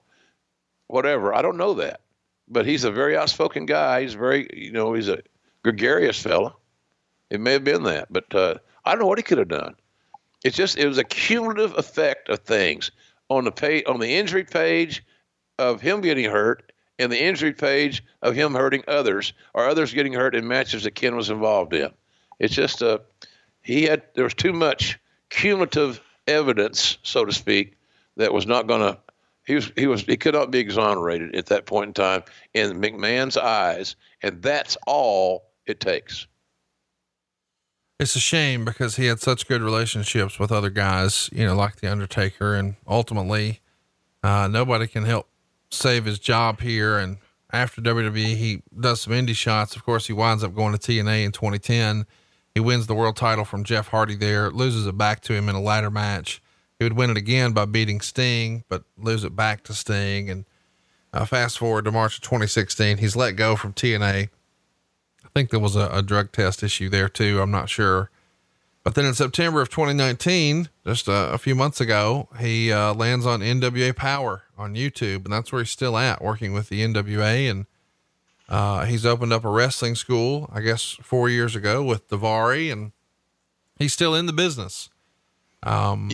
whatever, 0.88 1.34
I 1.34 1.42
don't 1.42 1.58
know 1.58 1.76
that, 1.76 2.02
but 2.48 2.66
he's 2.66 2.84
a 2.84 2.92
very 2.92 3.18
outspoken 3.18 3.66
guy. 3.66 4.02
He's 4.02 4.14
very 4.14 4.48
you 4.54 4.72
know 4.72 4.94
he's 4.94 5.10
a 5.10 5.20
gregarious 5.64 6.22
fella. 6.22 6.56
It 7.30 7.40
may 7.40 7.54
have 7.54 7.64
been 7.64 7.84
that, 7.84 8.12
but 8.12 8.34
uh, 8.36 8.56
I 8.86 8.92
don't 8.92 9.00
know 9.00 9.08
what 9.08 9.18
he 9.18 9.24
could 9.24 9.40
have 9.40 9.48
done. 9.48 9.76
It's 10.44 10.58
just 10.58 10.78
it 10.78 10.88
was 10.88 10.98
a 10.98 11.04
cumulative 11.04 11.78
effect 11.78 12.30
of 12.30 12.40
things 12.40 12.92
on 13.30 13.46
the 13.46 13.52
pay 13.52 13.84
on 13.84 14.00
the 14.00 14.16
injury 14.16 14.44
page 14.44 15.04
of 15.58 15.82
him 15.82 16.02
getting 16.02 16.30
hurt 16.30 16.72
and 17.00 17.12
the 17.12 17.22
injury 17.22 17.54
page 17.54 18.04
of 18.22 18.36
him 18.36 18.54
hurting 18.54 18.84
others 18.88 19.34
or 19.54 19.68
others 19.68 19.94
getting 19.94 20.14
hurt 20.14 20.36
in 20.36 20.48
matches 20.48 20.84
that 20.84 20.96
Ken 20.96 21.16
was 21.16 21.30
involved 21.30 21.74
in. 21.74 21.90
It's 22.40 22.54
just 22.54 22.84
uh, 22.84 23.00
he 23.62 23.84
had 23.84 24.04
there 24.16 24.24
was 24.24 24.34
too 24.34 24.54
much 24.54 25.00
cumulative 25.30 26.02
evidence, 26.28 26.98
so 27.04 27.26
to 27.26 27.32
speak, 27.32 27.76
that 28.18 28.34
was 28.34 28.46
not 28.46 28.68
going 28.68 28.82
to. 28.82 29.00
He 29.46 29.56
was 29.56 29.72
he 29.76 29.88
was 29.88 30.04
he 30.04 30.18
could 30.18 30.34
not 30.34 30.52
be 30.52 30.60
exonerated 30.60 31.36
at 31.36 31.48
that 31.48 31.66
point 31.66 31.88
in 31.90 31.94
time 31.94 32.24
in 32.54 32.82
McMahon's 32.82 33.38
eyes, 33.38 33.96
and 34.22 34.42
that's 34.42 34.78
all 34.88 35.52
it 35.66 35.80
takes. 35.80 36.28
It's 38.00 38.16
a 38.16 38.20
shame 38.20 38.66
because 38.66 38.96
he 38.96 39.06
had 39.06 39.20
such 39.20 39.48
good 39.48 39.62
relationships 39.62 40.40
with 40.40 40.52
other 40.52 40.70
guys, 40.70 41.30
you 41.32 41.46
know, 41.46 41.56
like 41.56 41.78
the 41.78 41.92
Undertaker, 41.92 42.56
and 42.56 42.76
ultimately, 42.88 43.62
uh, 44.24 44.48
nobody 44.48 44.88
can 44.88 45.06
help 45.06 45.30
save 45.70 46.06
his 46.06 46.20
job 46.20 46.62
here. 46.62 46.98
And 46.98 47.18
after 47.52 47.82
WWE, 47.82 48.36
he 48.36 48.64
does 48.80 49.02
some 49.02 49.14
indie 49.14 49.36
shots. 49.36 49.76
Of 49.76 49.86
course, 49.86 50.08
he 50.08 50.14
winds 50.14 50.44
up 50.44 50.56
going 50.56 50.76
to 50.76 50.80
TNA 50.80 51.24
in 51.24 51.32
2010. 51.32 52.06
He 52.56 52.60
wins 52.60 52.88
the 52.88 52.96
world 52.96 53.16
title 53.16 53.46
from 53.46 53.64
Jeff 53.64 53.88
Hardy 53.88 54.16
there, 54.16 54.50
loses 54.50 54.88
it 54.88 54.98
back 54.98 55.22
to 55.22 55.34
him 55.34 55.48
in 55.48 55.56
a 55.56 55.62
ladder 55.62 55.92
match. 55.92 56.42
He 56.80 56.86
would 56.86 56.94
win 56.94 57.12
it 57.12 57.18
again 57.18 57.54
by 57.54 57.66
beating 57.66 58.02
Sting, 58.02 58.64
but 58.70 58.84
lose 58.98 59.24
it 59.24 59.36
back 59.36 59.64
to 59.64 59.74
Sting. 59.74 60.30
And 60.30 60.46
uh, 61.14 61.26
fast 61.26 61.60
forward 61.60 61.86
to 61.86 61.92
March 61.92 62.18
of 62.18 62.22
2016, 62.22 62.98
he's 62.98 63.16
let 63.16 63.36
go 63.36 63.56
from 63.56 63.74
TNA 63.74 64.30
think 65.34 65.50
there 65.50 65.60
was 65.60 65.76
a, 65.76 65.90
a 65.92 66.02
drug 66.02 66.32
test 66.32 66.64
issue 66.64 66.90
there 66.90 67.10
too. 67.10 67.42
I'm 67.42 67.52
not 67.52 67.70
sure. 67.70 68.10
But 68.84 68.96
then 68.96 69.06
in 69.06 69.14
September 69.14 69.62
of 69.62 69.70
2019, 69.70 70.70
just 70.86 71.08
a, 71.08 71.32
a 71.32 71.38
few 71.38 71.56
months 71.56 71.80
ago, 71.80 72.28
he 72.40 72.72
uh, 72.72 72.94
lands 72.94 73.26
on 73.26 73.40
NWA 73.40 73.96
Power 73.96 74.44
on 74.58 74.76
YouTube, 74.76 75.24
and 75.24 75.34
that's 75.34 75.52
where 75.52 75.62
he's 75.62 75.72
still 75.72 75.98
at, 75.98 76.22
working 76.22 76.52
with 76.52 76.68
the 76.68 76.86
NWA. 76.86 77.50
And 77.50 77.66
uh, 78.50 78.86
he's 78.86 79.06
opened 79.06 79.32
up 79.32 79.46
a 79.46 79.50
wrestling 79.50 79.96
school, 79.96 80.50
I 80.54 80.60
guess, 80.60 80.98
four 81.02 81.30
years 81.30 81.56
ago 81.56 81.82
with 81.82 82.10
Daivari, 82.10 82.72
and 82.72 82.92
he's 83.80 83.94
still 83.94 84.14
in 84.14 84.26
the 84.26 84.34
business. 84.34 84.90
Um, 85.64 86.12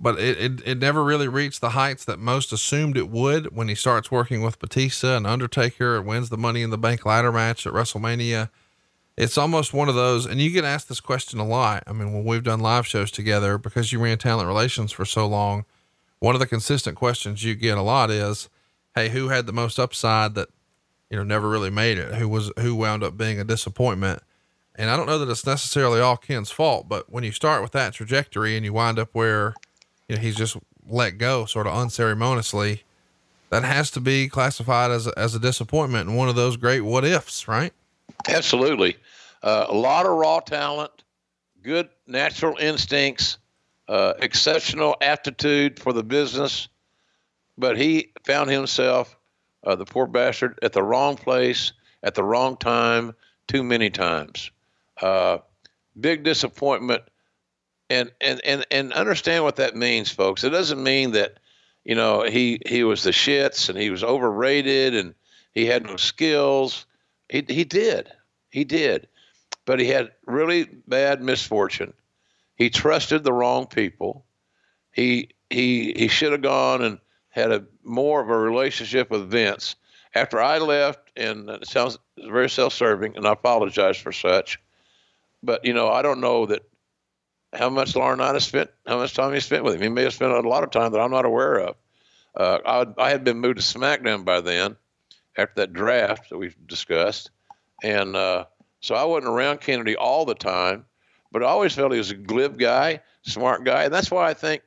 but 0.00 0.18
it, 0.20 0.38
it, 0.38 0.62
it 0.64 0.78
never 0.78 1.02
really 1.02 1.28
reached 1.28 1.60
the 1.60 1.70
heights 1.70 2.04
that 2.04 2.18
most 2.18 2.52
assumed 2.52 2.96
it 2.96 3.10
would 3.10 3.54
when 3.54 3.68
he 3.68 3.74
starts 3.74 4.10
working 4.10 4.42
with 4.42 4.58
Batista 4.58 5.16
and 5.16 5.26
Undertaker 5.26 5.96
and 5.96 6.06
wins 6.06 6.28
the 6.28 6.38
Money 6.38 6.62
in 6.62 6.70
the 6.70 6.78
Bank 6.78 7.04
ladder 7.04 7.32
match 7.32 7.66
at 7.66 7.72
WrestleMania. 7.72 8.50
It's 9.16 9.36
almost 9.36 9.74
one 9.74 9.88
of 9.88 9.96
those, 9.96 10.26
and 10.26 10.40
you 10.40 10.50
get 10.50 10.64
asked 10.64 10.88
this 10.88 11.00
question 11.00 11.40
a 11.40 11.46
lot. 11.46 11.82
I 11.88 11.92
mean, 11.92 12.12
when 12.12 12.24
we've 12.24 12.44
done 12.44 12.60
live 12.60 12.86
shows 12.86 13.10
together, 13.10 13.58
because 13.58 13.92
you 13.92 13.98
ran 13.98 14.18
talent 14.18 14.46
relations 14.46 14.92
for 14.92 15.04
so 15.04 15.26
long, 15.26 15.64
one 16.20 16.36
of 16.36 16.40
the 16.40 16.46
consistent 16.46 16.96
questions 16.96 17.42
you 17.42 17.56
get 17.56 17.76
a 17.76 17.82
lot 17.82 18.10
is, 18.10 18.48
Hey, 18.94 19.08
who 19.08 19.28
had 19.28 19.46
the 19.46 19.52
most 19.52 19.78
upside 19.78 20.34
that, 20.36 20.48
you 21.10 21.16
know, 21.16 21.24
never 21.24 21.48
really 21.48 21.70
made 21.70 21.98
it? 21.98 22.14
Who 22.14 22.28
was, 22.28 22.52
who 22.58 22.76
wound 22.76 23.02
up 23.02 23.16
being 23.16 23.40
a 23.40 23.44
disappointment? 23.44 24.22
And 24.76 24.90
I 24.90 24.96
don't 24.96 25.06
know 25.06 25.18
that 25.18 25.28
it's 25.28 25.46
necessarily 25.46 26.00
all 26.00 26.16
Ken's 26.16 26.52
fault, 26.52 26.88
but 26.88 27.10
when 27.10 27.24
you 27.24 27.32
start 27.32 27.62
with 27.62 27.72
that 27.72 27.94
trajectory 27.94 28.56
and 28.56 28.64
you 28.64 28.72
wind 28.72 29.00
up 29.00 29.08
where, 29.12 29.54
you 30.08 30.16
know, 30.16 30.22
he's 30.22 30.36
just 30.36 30.56
let 30.88 31.18
go 31.18 31.44
sort 31.44 31.66
of 31.66 31.74
unceremoniously. 31.74 32.82
That 33.50 33.64
has 33.64 33.90
to 33.92 34.00
be 34.00 34.28
classified 34.28 34.90
as 34.90 35.06
a, 35.06 35.18
as 35.18 35.34
a 35.34 35.38
disappointment 35.38 36.08
and 36.08 36.18
one 36.18 36.28
of 36.28 36.34
those 36.34 36.56
great 36.56 36.82
what 36.82 37.04
ifs, 37.04 37.48
right? 37.48 37.72
Absolutely. 38.28 38.96
Uh, 39.42 39.66
a 39.68 39.74
lot 39.74 40.04
of 40.04 40.12
raw 40.12 40.40
talent, 40.40 40.90
good 41.62 41.88
natural 42.06 42.56
instincts, 42.58 43.38
uh, 43.88 44.14
exceptional 44.18 44.96
aptitude 45.00 45.78
for 45.78 45.92
the 45.92 46.02
business, 46.02 46.68
but 47.56 47.78
he 47.78 48.12
found 48.24 48.50
himself, 48.50 49.16
uh, 49.64 49.74
the 49.76 49.86
poor 49.86 50.06
bastard, 50.06 50.58
at 50.62 50.72
the 50.72 50.82
wrong 50.82 51.16
place 51.16 51.72
at 52.02 52.14
the 52.14 52.24
wrong 52.24 52.56
time 52.56 53.14
too 53.46 53.62
many 53.62 53.90
times. 53.90 54.50
Uh, 55.00 55.38
big 55.98 56.22
disappointment 56.22 57.02
and 57.90 58.12
and 58.20 58.40
and 58.44 58.66
and 58.70 58.92
understand 58.92 59.44
what 59.44 59.56
that 59.56 59.76
means, 59.76 60.10
folks. 60.10 60.44
It 60.44 60.50
doesn't 60.50 60.82
mean 60.82 61.12
that 61.12 61.38
you 61.84 61.94
know 61.94 62.22
he 62.22 62.60
he 62.66 62.84
was 62.84 63.02
the 63.02 63.10
shits 63.10 63.68
and 63.68 63.78
he 63.78 63.90
was 63.90 64.04
overrated 64.04 64.94
and 64.94 65.14
he 65.52 65.66
had 65.66 65.84
no 65.84 65.96
skills. 65.96 66.86
He 67.28 67.44
he 67.48 67.64
did, 67.64 68.10
he 68.50 68.64
did, 68.64 69.08
but 69.64 69.80
he 69.80 69.86
had 69.86 70.12
really 70.26 70.64
bad 70.86 71.22
misfortune. 71.22 71.94
He 72.56 72.70
trusted 72.70 73.24
the 73.24 73.32
wrong 73.32 73.66
people. 73.66 74.24
He 74.92 75.30
he 75.50 75.94
he 75.96 76.08
should 76.08 76.32
have 76.32 76.42
gone 76.42 76.82
and 76.82 76.98
had 77.30 77.52
a 77.52 77.64
more 77.82 78.20
of 78.20 78.28
a 78.28 78.38
relationship 78.38 79.10
with 79.10 79.30
Vince. 79.30 79.76
After 80.14 80.40
I 80.40 80.58
left, 80.58 81.12
and 81.16 81.48
it 81.50 81.68
sounds 81.68 81.98
very 82.16 82.48
self-serving, 82.48 83.16
and 83.16 83.26
I 83.26 83.32
apologize 83.32 83.98
for 83.98 84.10
such. 84.10 84.58
But 85.42 85.64
you 85.64 85.74
know, 85.74 85.88
I 85.88 86.02
don't 86.02 86.20
know 86.20 86.46
that 86.46 86.62
how 87.52 87.70
much 87.70 87.94
Laurinaitis 87.94 88.42
spent, 88.42 88.70
how 88.86 88.98
much 88.98 89.14
time 89.14 89.32
he 89.32 89.40
spent 89.40 89.64
with 89.64 89.74
him. 89.74 89.82
He 89.82 89.88
may 89.88 90.02
have 90.02 90.14
spent 90.14 90.32
a 90.32 90.48
lot 90.48 90.64
of 90.64 90.70
time 90.70 90.92
that 90.92 91.00
I'm 91.00 91.10
not 91.10 91.24
aware 91.24 91.58
of. 91.58 91.76
Uh, 92.36 92.58
I, 92.98 93.06
I, 93.06 93.10
had 93.10 93.24
been 93.24 93.38
moved 93.38 93.58
to 93.58 93.62
SmackDown 93.62 94.24
by 94.24 94.40
then 94.40 94.76
after 95.36 95.54
that 95.56 95.72
draft 95.72 96.30
that 96.30 96.38
we've 96.38 96.56
discussed. 96.66 97.30
And 97.82 98.14
uh, 98.14 98.44
so 98.80 98.94
I 98.94 99.04
wasn't 99.04 99.32
around 99.32 99.60
Kennedy 99.60 99.96
all 99.96 100.24
the 100.24 100.34
time, 100.34 100.84
but 101.32 101.42
I 101.42 101.46
always 101.46 101.74
felt 101.74 101.92
he 101.92 101.98
was 101.98 102.10
a 102.10 102.16
glib 102.16 102.58
guy, 102.58 103.00
smart 103.22 103.64
guy. 103.64 103.84
And 103.84 103.94
that's 103.94 104.10
why 104.10 104.28
I 104.28 104.34
think, 104.34 104.62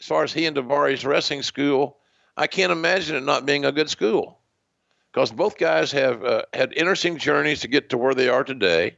as 0.00 0.06
far 0.06 0.24
as 0.24 0.32
he 0.32 0.44
and 0.44 0.56
Daivari's 0.56 1.06
wrestling 1.06 1.42
school, 1.42 1.98
I 2.36 2.48
can't 2.48 2.72
imagine 2.72 3.16
it 3.16 3.22
not 3.22 3.46
being 3.46 3.64
a 3.64 3.72
good 3.72 3.88
school 3.88 4.40
because 5.12 5.32
both 5.32 5.56
guys 5.56 5.92
have 5.92 6.22
uh, 6.22 6.42
had 6.52 6.74
interesting 6.74 7.16
journeys 7.16 7.60
to 7.60 7.68
get 7.68 7.88
to 7.90 7.98
where 7.98 8.14
they 8.14 8.28
are 8.28 8.44
today. 8.44 8.96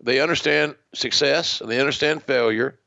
They 0.00 0.20
understand 0.20 0.76
success 0.94 1.60
and 1.60 1.70
they 1.70 1.80
understand 1.80 2.22
failure. 2.22 2.78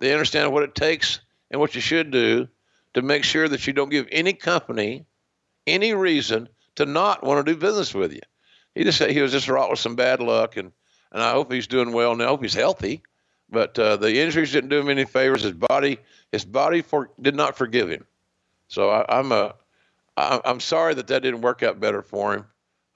They 0.00 0.12
understand 0.12 0.52
what 0.52 0.62
it 0.62 0.74
takes 0.74 1.20
and 1.50 1.60
what 1.60 1.74
you 1.74 1.80
should 1.80 2.10
do 2.10 2.48
to 2.94 3.02
make 3.02 3.24
sure 3.24 3.48
that 3.48 3.66
you 3.66 3.72
don't 3.72 3.90
give 3.90 4.08
any 4.12 4.32
company 4.32 5.06
any 5.66 5.94
reason 5.94 6.48
to 6.76 6.86
not 6.86 7.22
want 7.22 7.44
to 7.44 7.52
do 7.52 7.58
business 7.58 7.94
with 7.94 8.12
you. 8.12 8.20
He 8.74 8.84
just 8.84 9.02
he 9.02 9.20
was 9.20 9.32
just 9.32 9.48
wrought 9.48 9.70
with 9.70 9.78
some 9.78 9.96
bad 9.96 10.20
luck, 10.20 10.56
and 10.56 10.72
and 11.12 11.22
I 11.22 11.32
hope 11.32 11.52
he's 11.52 11.66
doing 11.66 11.92
well 11.92 12.14
now. 12.14 12.24
I 12.24 12.28
hope 12.28 12.42
he's 12.42 12.54
healthy, 12.54 13.02
but 13.50 13.78
uh, 13.78 13.96
the 13.96 14.20
injuries 14.20 14.52
didn't 14.52 14.70
do 14.70 14.78
him 14.78 14.88
any 14.88 15.04
favors. 15.04 15.42
His 15.42 15.52
body 15.52 15.98
his 16.32 16.44
body 16.44 16.82
for, 16.82 17.10
did 17.20 17.34
not 17.34 17.56
forgive 17.56 17.90
him. 17.90 18.06
So 18.68 18.90
I, 18.90 19.18
I'm 19.18 19.32
a 19.32 19.54
I'm 20.16 20.60
sorry 20.60 20.94
that 20.94 21.06
that 21.08 21.22
didn't 21.22 21.42
work 21.42 21.62
out 21.62 21.78
better 21.78 22.02
for 22.02 22.34
him 22.34 22.44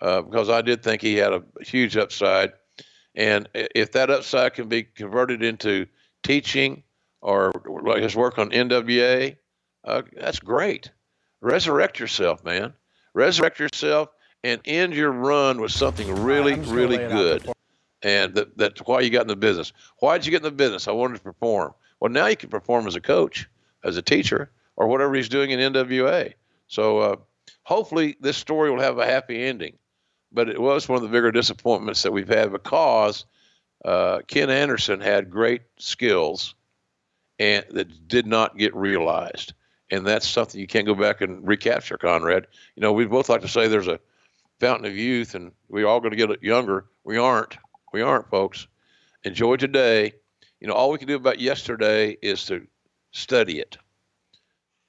uh, 0.01 0.23
because 0.23 0.51
I 0.51 0.61
did 0.61 0.83
think 0.83 1.01
he 1.01 1.17
had 1.17 1.33
a 1.33 1.43
huge 1.61 1.97
upside. 1.97 2.53
And 3.15 3.49
if 3.53 3.93
that 3.93 4.11
upside 4.11 4.55
can 4.55 4.69
be 4.69 4.85
converted 4.85 5.43
into 5.43 5.87
teaching 6.23 6.83
or 7.21 7.53
like 7.85 8.03
his 8.03 8.17
work 8.17 8.39
on 8.39 8.51
NWA, 8.51 9.37
uh, 9.85 10.03
that's 10.17 10.41
great. 10.41 10.91
Resurrect 11.41 12.01
yourself, 12.01 12.43
man. 12.45 12.73
Resurrect 13.15 13.59
yourself 13.59 14.09
and 14.45 14.61
end 14.65 14.95
your 14.95 15.13
run 15.13 15.61
with 15.61 15.73
something 15.73 16.23
really, 16.23 16.55
really 16.55 16.97
good. 16.97 17.51
And 18.03 18.35
that, 18.35 18.57
that's 18.57 18.81
why 18.81 19.01
you 19.01 19.11
got 19.11 19.23
in 19.23 19.29
the 19.29 19.37
business. 19.37 19.73
Why 19.99 20.19
did 20.19 20.27
you 20.27 20.31
get 20.31 20.39
in 20.39 20.45
the 20.45 20.51
business? 20.51 20.89
I 20.89 20.93
wanted 20.93 21.19
to 21.19 21.23
perform. 21.23 21.75
Well, 22.01 22.11
now 22.11 22.27
you 22.27 22.37
can 22.37 22.49
perform 22.49 22.87
as 22.87 22.97
a 22.97 23.01
coach, 23.01 23.49
as 23.85 23.97
a 23.97 24.03
teacher, 24.03 24.51
or 24.77 24.89
whatever 24.89 25.15
he's 25.15 25.29
doing 25.29 25.51
in 25.51 25.73
NWA. 25.73 26.33
So 26.67 26.99
uh, 26.99 27.17
hopefully 27.63 28.17
this 28.21 28.37
story 28.37 28.71
will 28.71 28.81
have 28.81 28.99
a 28.99 29.07
happy 29.07 29.45
ending 29.45 29.75
but 30.33 30.49
it 30.49 30.61
was 30.61 30.89
one 30.89 30.97
of 30.97 31.03
the 31.03 31.09
bigger 31.09 31.31
disappointments 31.31 32.03
that 32.03 32.13
we've 32.13 32.29
had 32.29 32.53
because 32.53 33.25
uh, 33.85 34.21
Ken 34.27 34.51
Anderson 34.51 35.01
had 35.01 35.31
great 35.31 35.63
skills 35.79 36.55
and 37.39 37.65
that 37.71 38.09
did 38.09 38.27
not 38.27 38.57
get 38.57 38.75
realized. 38.75 39.55
And 39.91 40.07
that's 40.07 40.29
something 40.29 40.61
you 40.61 40.67
can't 40.67 40.87
go 40.87 40.95
back 40.95 41.21
and 41.21 41.47
recapture, 41.47 41.99
Conrad. 41.99 42.47
You 42.77 42.81
know, 42.81 42.93
we 42.93 43.05
both 43.05 43.29
like 43.29 43.43
to 43.43 43.49
say 43.49 43.69
there's 43.69 43.89
a 43.89 44.01
fountain 44.61 44.87
of 44.87 44.97
youth 44.97 45.35
and 45.35 45.53
we're 45.69 45.87
all 45.87 46.01
going 46.01 46.13
to 46.13 46.17
get 46.17 46.43
younger 46.43 46.87
We 47.05 47.19
aren't. 47.19 47.59
We 47.93 48.01
aren't, 48.01 48.31
folks. 48.31 48.69
Enjoy 49.25 49.57
today. 49.57 50.15
You 50.61 50.69
know, 50.69 50.75
all 50.75 50.91
we 50.91 50.99
can 50.99 51.09
do 51.09 51.17
about 51.17 51.41
yesterday 51.41 52.17
is 52.23 52.47
to 52.47 52.67
study 53.11 53.59
it. 53.59 53.77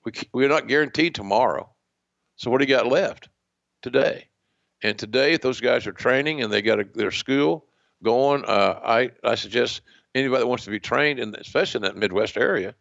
We, 0.05 0.13
we're 0.31 0.47
not 0.47 0.67
guaranteed 0.67 1.15
tomorrow. 1.15 1.69
So 2.35 2.51
what 2.51 2.59
do 2.59 2.67
you 2.67 2.75
got 2.75 2.87
left? 2.87 3.29
Today. 3.81 4.27
And 4.83 4.99
today, 4.99 5.33
if 5.33 5.41
those 5.41 5.61
guys 5.61 5.87
are 5.87 5.93
training 5.93 6.41
and 6.41 6.51
they 6.51 6.61
got 6.61 6.79
a, 6.79 6.83
their 6.93 7.11
school 7.11 7.65
going, 8.03 8.43
uh, 8.45 8.79
I, 8.83 9.11
I 9.23 9.35
suggest 9.35 9.81
anybody 10.13 10.41
that 10.41 10.47
wants 10.47 10.65
to 10.65 10.71
be 10.71 10.79
trained, 10.79 11.19
in, 11.19 11.33
especially 11.35 11.79
in 11.79 11.83
that 11.83 11.95
Midwest 11.95 12.37
area, 12.37 12.75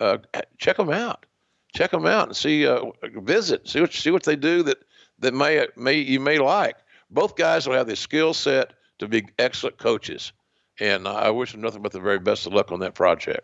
uh, 0.00 0.18
check 0.58 0.78
them 0.78 0.90
out. 0.90 1.26
Check 1.74 1.90
them 1.90 2.06
out 2.06 2.28
and 2.28 2.36
see, 2.36 2.66
uh, 2.66 2.86
visit, 3.16 3.68
see 3.68 3.80
what 3.80 3.92
see 3.92 4.12
what 4.12 4.22
they 4.22 4.36
do 4.36 4.62
that 4.62 4.78
that 5.18 5.34
may 5.34 5.66
may 5.76 5.94
you 5.94 6.20
may 6.20 6.38
like. 6.38 6.76
Both 7.10 7.34
guys 7.36 7.66
will 7.66 7.74
have 7.74 7.88
the 7.88 7.96
skill 7.96 8.32
set 8.32 8.74
to 9.00 9.08
be 9.08 9.26
excellent 9.38 9.78
coaches, 9.78 10.32
and 10.78 11.08
I 11.08 11.30
wish 11.30 11.50
them 11.50 11.62
nothing 11.62 11.82
but 11.82 11.90
the 11.90 11.98
very 11.98 12.20
best 12.20 12.46
of 12.46 12.52
luck 12.52 12.70
on 12.70 12.78
that 12.80 12.94
project. 12.94 13.40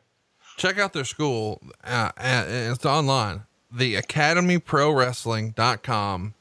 Check 0.57 0.79
out 0.79 0.93
their 0.93 1.05
school. 1.05 1.61
Uh, 1.83 2.13
it's 2.19 2.87
online. 2.87 3.43
The 3.73 3.97
academyprowrestling.com. 3.97 6.35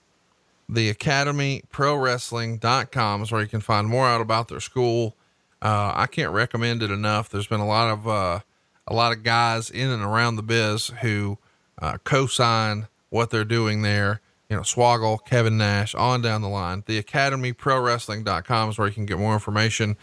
The 0.72 0.94
academyprowrestling.com 0.94 3.24
is 3.24 3.32
where 3.32 3.42
you 3.42 3.48
can 3.48 3.62
find 3.62 3.88
more 3.88 4.06
out 4.06 4.22
about 4.22 4.50
their 4.50 4.60
school. 4.60 5.16
Uh, 5.64 5.94
I 5.96 6.06
can't 6.06 6.32
recommend 6.32 6.84
it 6.84 6.92
enough. 6.92 7.30
There's 7.30 7.48
been 7.48 7.60
a 7.60 7.68
lot 7.68 7.92
of, 7.92 8.08
uh, 8.08 8.42
a 8.88 8.94
lot 8.94 9.12
of 9.12 9.24
guys 9.24 9.72
in 9.72 9.90
and 9.90 10.04
around 10.04 10.36
the 10.36 10.44
biz 10.44 10.92
who, 11.02 11.40
uh, 11.82 11.98
co-sign 12.04 12.88
what 13.10 13.32
they're 13.32 13.44
doing 13.44 13.82
there. 13.82 14.22
You 14.48 14.58
know, 14.58 14.62
Swoggle, 14.62 15.26
Kevin 15.26 15.58
Nash, 15.58 15.96
on 15.96 16.22
down 16.22 16.44
the 16.44 16.50
line. 16.50 16.84
The 16.86 17.02
academyprowrestling.com 17.02 18.70
is 18.70 18.78
where 18.78 18.88
you 18.88 18.94
can 18.94 19.08
get 19.08 19.18
more 19.18 19.34
information. 19.34 19.98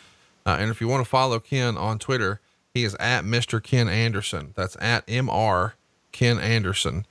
Uh, 0.44 0.56
and 0.58 0.68
if 0.70 0.80
you 0.80 0.88
want 0.88 1.04
to 1.04 1.08
follow 1.08 1.38
Ken 1.38 1.76
on 1.76 2.00
Twitter, 2.00 2.40
he 2.74 2.82
is 2.84 2.96
at 2.96 3.24
Mr. 3.24 3.62
Ken 3.62 3.88
Anderson. 3.88 4.52
That's 4.56 4.76
at 4.80 5.06
Mr. 5.06 5.74
Ken 6.12 6.38
Anderson. 6.38 7.06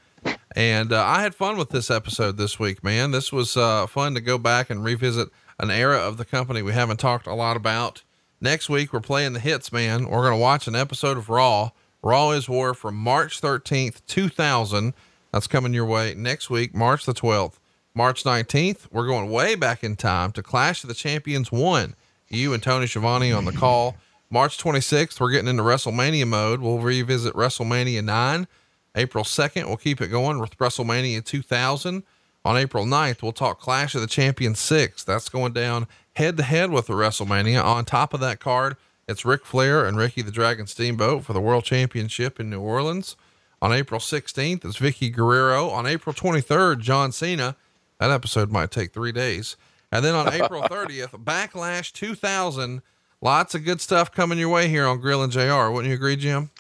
And 0.56 0.94
uh, 0.94 1.04
I 1.04 1.22
had 1.22 1.36
fun 1.36 1.58
with 1.58 1.70
this 1.70 1.92
episode 1.92 2.38
this 2.38 2.58
week, 2.58 2.82
man. 2.82 3.12
This 3.12 3.32
was 3.34 3.58
uh, 3.58 3.88
fun 3.88 4.14
to 4.16 4.22
go 4.22 4.38
back 4.38 4.70
and 4.70 4.86
revisit 4.86 5.28
an 5.60 5.70
era 5.70 5.98
of 5.98 6.16
the 6.16 6.24
company 6.24 6.62
we 6.62 6.72
haven't 6.72 7.00
talked 7.00 7.28
a 7.28 7.34
lot 7.34 7.58
about. 7.58 8.04
Next 8.40 8.70
week, 8.70 8.94
we're 8.94 9.02
playing 9.02 9.34
the 9.34 9.42
hits, 9.42 9.74
man. 9.74 10.08
We're 10.08 10.22
going 10.22 10.32
to 10.32 10.42
watch 10.42 10.68
an 10.68 10.76
episode 10.76 11.18
of 11.18 11.28
Raw. 11.28 11.72
Raw 12.02 12.32
is 12.32 12.48
War 12.48 12.74
from 12.74 12.96
March 12.96 13.42
13th, 13.42 14.02
2000. 14.08 14.94
That's 15.34 15.48
coming 15.48 15.74
your 15.74 15.86
way 15.86 16.14
next 16.16 16.50
week, 16.50 16.74
March 16.74 17.06
the 17.06 17.14
12th. 17.14 17.56
March 17.94 18.24
19th, 18.24 18.88
we're 18.92 19.08
going 19.08 19.30
way 19.30 19.56
back 19.56 19.84
in 19.84 19.96
time 19.96 20.32
to 20.34 20.44
Clash 20.44 20.84
of 20.84 20.88
the 20.88 20.94
Champions 20.94 21.52
1. 21.52 21.96
You 22.30 22.54
and 22.54 22.64
Tony 22.64 22.88
Schiavone 22.88 23.32
on 23.32 23.46
the 23.46 23.52
call. 23.52 23.98
March 24.30 24.58
26th, 24.58 25.20
we're 25.20 25.32
getting 25.32 25.48
into 25.50 25.64
WrestleMania 25.64 26.28
mode. 26.28 26.62
We'll 26.62 26.80
revisit 26.80 27.34
WrestleMania 27.34 28.04
9. 28.04 28.48
April 28.96 29.24
2nd, 29.24 29.68
we'll 29.68 29.78
keep 29.78 30.02
it 30.02 30.08
going 30.08 30.40
with 30.40 30.58
WrestleMania 30.58 31.24
2000. 31.24 32.04
On 32.46 32.58
April 32.58 32.86
9th, 32.86 33.24
we'll 33.24 33.32
talk 33.32 33.60
Clash 33.60 33.96
of 33.96 34.02
the 34.02 34.08
Champions 34.08 34.60
6. 34.60 35.04
That's 35.04 35.30
going 35.30 35.54
down 35.54 35.88
head 36.16 36.38
to 36.38 36.44
head 36.44 36.72
with 36.72 36.88
the 36.88 36.94
WrestleMania. 36.94 37.64
On 37.64 37.84
top 37.84 38.14
of 38.14 38.20
that 38.22 38.40
card, 38.40 38.78
it's 39.08 39.26
Ric 39.26 39.46
Flair 39.46 39.86
and 39.86 39.98
Ricky 39.98 40.22
the 40.22 40.32
Dragon 40.32 40.68
Steamboat 40.68 41.26
for 41.26 41.34
the 41.34 41.42
World 41.42 41.64
Championship 41.64 42.40
in 42.40 42.50
New 42.50 42.62
Orleans. 42.62 43.16
On 43.62 43.74
April 43.74 44.00
16th, 44.00 44.64
it's 44.64 44.78
Vickie 44.78 45.12
Guerrero. 45.12 45.70
On 45.70 45.86
April 45.86 46.14
23rd, 46.14 46.80
John 46.80 47.12
Cena. 47.12 47.56
That 48.00 48.12
episode 48.12 48.52
might 48.52 48.72
take 48.72 48.94
three 48.94 49.12
days. 49.12 49.58
And 49.92 50.06
then 50.06 50.14
on 50.14 50.32
April 50.32 50.62
30th, 50.70 51.24
Backlash 51.24 51.92
2000. 51.94 52.82
Lots 53.22 53.56
of 53.56 53.66
good 53.66 53.82
stuff 53.82 54.12
coming 54.12 54.38
your 54.38 54.50
way 54.50 54.68
here 54.68 54.86
on 54.86 55.00
Grilling 55.00 55.32
JR. 55.32 55.70
Wouldn't 55.72 55.88
you 55.88 55.96
agree, 55.96 56.16
Jim? 56.16 56.52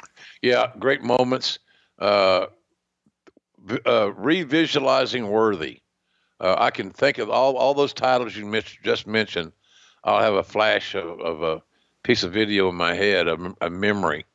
Yeah, 0.41 0.71
great 0.79 1.03
moments 1.03 1.59
uh, 1.99 2.47
uh, 3.69 4.11
revisualizing 4.11 5.27
worthy. 5.27 5.81
Uh, 6.39 6.55
I 6.57 6.72
can 6.72 6.91
think 6.91 7.17
of 7.17 7.30
all, 7.30 7.57
all 7.57 7.73
those 7.73 7.93
titles 7.93 8.35
you 8.35 8.61
just 8.84 9.07
mentioned. 9.07 9.51
I'll 10.03 10.22
have 10.22 10.35
a 10.35 10.43
flash 10.43 10.93
of, 10.93 11.19
of 11.19 11.41
a 11.41 11.63
piece 12.03 12.23
of 12.23 12.34
video 12.34 12.69
in 12.69 12.76
my 12.76 12.93
head, 12.93 13.27
a, 13.27 13.55
a 13.61 13.69
memory. 13.69 14.26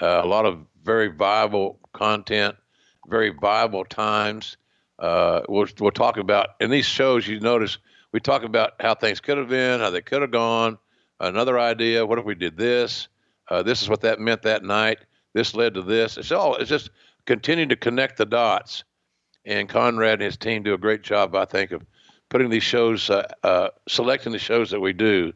Uh, 0.00 0.20
a 0.24 0.26
lot 0.26 0.46
of 0.46 0.58
very 0.82 1.08
viable 1.08 1.78
content, 1.92 2.56
very 3.06 3.30
viable 3.30 3.84
times. 3.84 4.56
Uh, 4.98 5.42
we'll, 5.48 5.66
we'll 5.78 5.90
talk 5.90 6.16
about 6.16 6.48
in 6.60 6.70
these 6.70 6.86
shows. 6.86 7.28
You 7.28 7.38
notice 7.38 7.78
we 8.12 8.20
talk 8.20 8.42
about 8.42 8.72
how 8.80 8.94
things 8.94 9.20
could 9.20 9.38
have 9.38 9.48
been, 9.48 9.80
how 9.80 9.90
they 9.90 10.02
could 10.02 10.22
have 10.22 10.30
gone. 10.30 10.78
Another 11.20 11.58
idea. 11.58 12.04
What 12.04 12.18
if 12.18 12.24
we 12.24 12.34
did 12.34 12.56
this? 12.56 13.08
Uh, 13.48 13.62
this 13.62 13.82
is 13.82 13.88
what 13.88 14.00
that 14.00 14.18
meant 14.18 14.42
that 14.42 14.64
night 14.64 14.98
this 15.34 15.54
led 15.54 15.74
to 15.74 15.82
this. 15.82 16.16
It's 16.16 16.32
all 16.32 16.56
it's 16.56 16.68
just 16.68 16.90
continuing 17.26 17.68
to 17.70 17.76
connect 17.76 18.16
the 18.16 18.26
dots. 18.26 18.84
And 19.44 19.68
Conrad 19.68 20.14
and 20.14 20.22
his 20.22 20.36
team 20.36 20.62
do 20.62 20.74
a 20.74 20.78
great 20.78 21.02
job, 21.02 21.34
I 21.34 21.44
think, 21.44 21.72
of 21.72 21.84
putting 22.28 22.48
these 22.48 22.62
shows, 22.62 23.10
uh, 23.10 23.26
uh, 23.42 23.68
selecting 23.88 24.32
the 24.32 24.38
shows 24.38 24.70
that 24.70 24.80
we 24.80 24.92
do, 24.92 25.32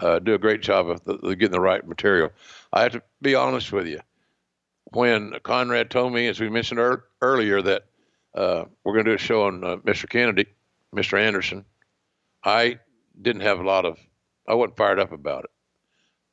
uh, 0.00 0.18
do 0.18 0.34
a 0.34 0.38
great 0.38 0.60
job 0.60 0.88
of, 0.88 1.02
the, 1.04 1.14
of 1.14 1.38
getting 1.38 1.52
the 1.52 1.60
right 1.60 1.86
material. 1.86 2.30
I 2.72 2.82
have 2.82 2.92
to 2.92 3.02
be 3.22 3.34
honest 3.34 3.72
with 3.72 3.86
you. 3.86 4.00
When 4.92 5.34
Conrad 5.42 5.90
told 5.90 6.12
me, 6.12 6.28
as 6.28 6.40
we 6.40 6.48
mentioned 6.48 6.80
er- 6.80 7.04
earlier, 7.20 7.60
that 7.62 7.86
uh, 8.34 8.64
we're 8.84 8.92
going 8.92 9.04
to 9.06 9.10
do 9.10 9.14
a 9.16 9.18
show 9.18 9.44
on 9.44 9.64
uh, 9.64 9.76
Mr. 9.78 10.08
Kennedy, 10.08 10.46
Mr. 10.94 11.18
Anderson, 11.18 11.64
I 12.44 12.78
didn't 13.20 13.42
have 13.42 13.60
a 13.60 13.64
lot 13.64 13.84
of, 13.84 13.98
I 14.46 14.54
wasn't 14.54 14.76
fired 14.76 15.00
up 15.00 15.12
about 15.12 15.44
it. 15.44 15.50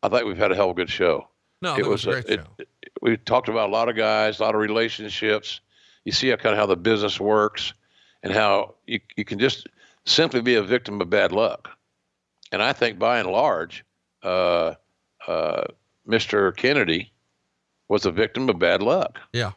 I 0.03 0.10
think 0.10 0.26
we've 0.26 0.38
had 0.38 0.52
a 0.52 0.56
hell 0.56 0.69
of 0.69 0.72
a 0.72 0.76
good 0.76 0.90
show. 0.90 1.27
No, 1.61 1.76
it 1.76 1.86
was, 1.86 2.06
was 2.06 2.06
a 2.06 2.22
great 2.22 2.40
it, 2.40 2.45
show. 2.45 2.52
It, 2.60 2.69
we 3.06 3.18
talked 3.18 3.49
about 3.49 3.69
a 3.69 3.72
lot 3.72 3.88
of 3.88 3.95
guys, 3.95 4.40
a 4.40 4.44
lot 4.44 4.56
of 4.56 4.61
relationships. 4.61 5.61
You 6.06 6.11
see 6.11 6.30
how 6.30 6.38
kind 6.38 6.53
of 6.53 6.60
how 6.60 6.65
the 6.65 6.76
business 6.76 7.19
works, 7.19 7.73
and 8.23 8.34
how 8.34 8.76
you 8.88 8.99
you 9.15 9.23
can 9.23 9.38
just 9.38 9.68
simply 10.06 10.41
be 10.41 10.56
a 10.56 10.64
victim 10.64 10.99
of 10.99 11.10
bad 11.10 11.32
luck. 11.32 11.69
And 12.52 12.64
I 12.64 12.73
think 12.73 12.98
by 12.98 13.19
and 13.19 13.30
large, 13.30 13.86
uh, 14.23 14.73
uh, 15.27 15.65
Mr. 16.07 16.56
Kennedy 16.56 17.11
was 17.88 18.06
a 18.06 18.11
victim 18.11 18.49
of 18.49 18.57
bad 18.57 18.82
luck. 18.82 19.19
Yeah. 19.34 19.52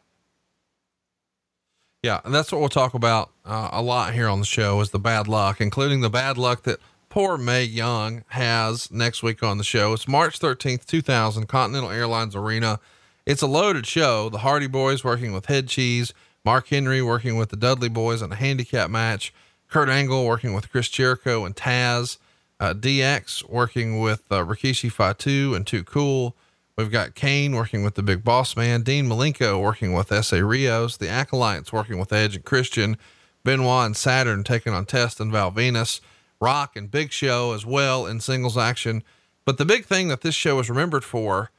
Yeah, 2.03 2.21
and 2.23 2.33
that's 2.33 2.51
what 2.51 2.61
we'll 2.61 2.69
talk 2.69 2.93
about 2.93 3.31
uh, 3.45 3.69
a 3.73 3.81
lot 3.81 4.13
here 4.13 4.29
on 4.29 4.39
the 4.39 4.45
show 4.45 4.79
is 4.79 4.91
the 4.91 4.99
bad 4.99 5.27
luck, 5.27 5.59
including 5.59 5.99
the 5.99 6.09
bad 6.09 6.37
luck 6.37 6.63
that 6.63 6.79
poor 7.09 7.37
Mae 7.37 7.63
Young 7.63 8.23
has 8.29 8.89
next 8.89 9.21
week 9.21 9.43
on 9.43 9.57
the 9.57 9.63
show. 9.63 9.91
It's 9.93 10.07
March 10.07 10.39
13th, 10.39 10.85
2000, 10.85 11.47
Continental 11.47 11.89
Airlines 11.89 12.35
Arena. 12.35 12.79
It's 13.25 13.41
a 13.41 13.47
loaded 13.47 13.85
show. 13.85 14.29
The 14.29 14.39
Hardy 14.39 14.67
Boys 14.67 15.03
working 15.03 15.33
with 15.33 15.47
Head 15.47 15.67
Cheese, 15.67 16.13
Mark 16.43 16.67
Henry 16.67 17.01
working 17.01 17.37
with 17.37 17.49
the 17.49 17.57
Dudley 17.57 17.89
Boys 17.89 18.21
in 18.21 18.31
a 18.31 18.35
handicap 18.35 18.89
match, 18.89 19.33
Kurt 19.69 19.89
Angle 19.89 20.25
working 20.25 20.53
with 20.53 20.71
Chris 20.71 20.89
Jericho 20.89 21.45
and 21.45 21.55
Taz, 21.55 22.17
uh, 22.59 22.73
DX 22.73 23.47
working 23.49 23.99
with 23.99 24.23
uh, 24.31 24.43
Rikishi 24.43 24.91
Fatu 24.91 25.53
and 25.55 25.65
Too 25.67 25.83
Cool. 25.83 26.35
We've 26.77 26.91
got 26.91 27.13
Kane 27.13 27.55
working 27.55 27.83
with 27.83 27.95
the 27.95 28.03
Big 28.03 28.23
Boss 28.23 28.55
Man, 28.55 28.83
Dean 28.83 29.07
Malenko 29.07 29.61
working 29.61 29.93
with 29.93 30.11
Essa 30.11 30.43
Rios, 30.43 30.97
the 30.97 31.09
Acolytes 31.09 31.73
working 31.73 31.99
with 31.99 32.13
Edge 32.13 32.35
and 32.35 32.45
Christian, 32.45 32.97
Benoit 33.43 33.85
and 33.85 33.97
Saturn 33.97 34.43
taking 34.43 34.73
on 34.73 34.85
Test 34.85 35.19
and 35.19 35.31
Val 35.31 35.51
Venis. 35.51 35.99
Rock 36.41 36.75
and 36.75 36.89
Big 36.89 37.11
Show 37.11 37.53
as 37.53 37.65
well 37.65 38.05
in 38.05 38.21
singles 38.21 38.57
action. 38.57 39.03
But 39.45 39.57
the 39.57 39.65
big 39.65 39.85
thing 39.85 40.07
that 40.07 40.21
this 40.21 40.35
show 40.35 40.59
is 40.59 40.69
remembered 40.69 41.03
for, 41.03 41.51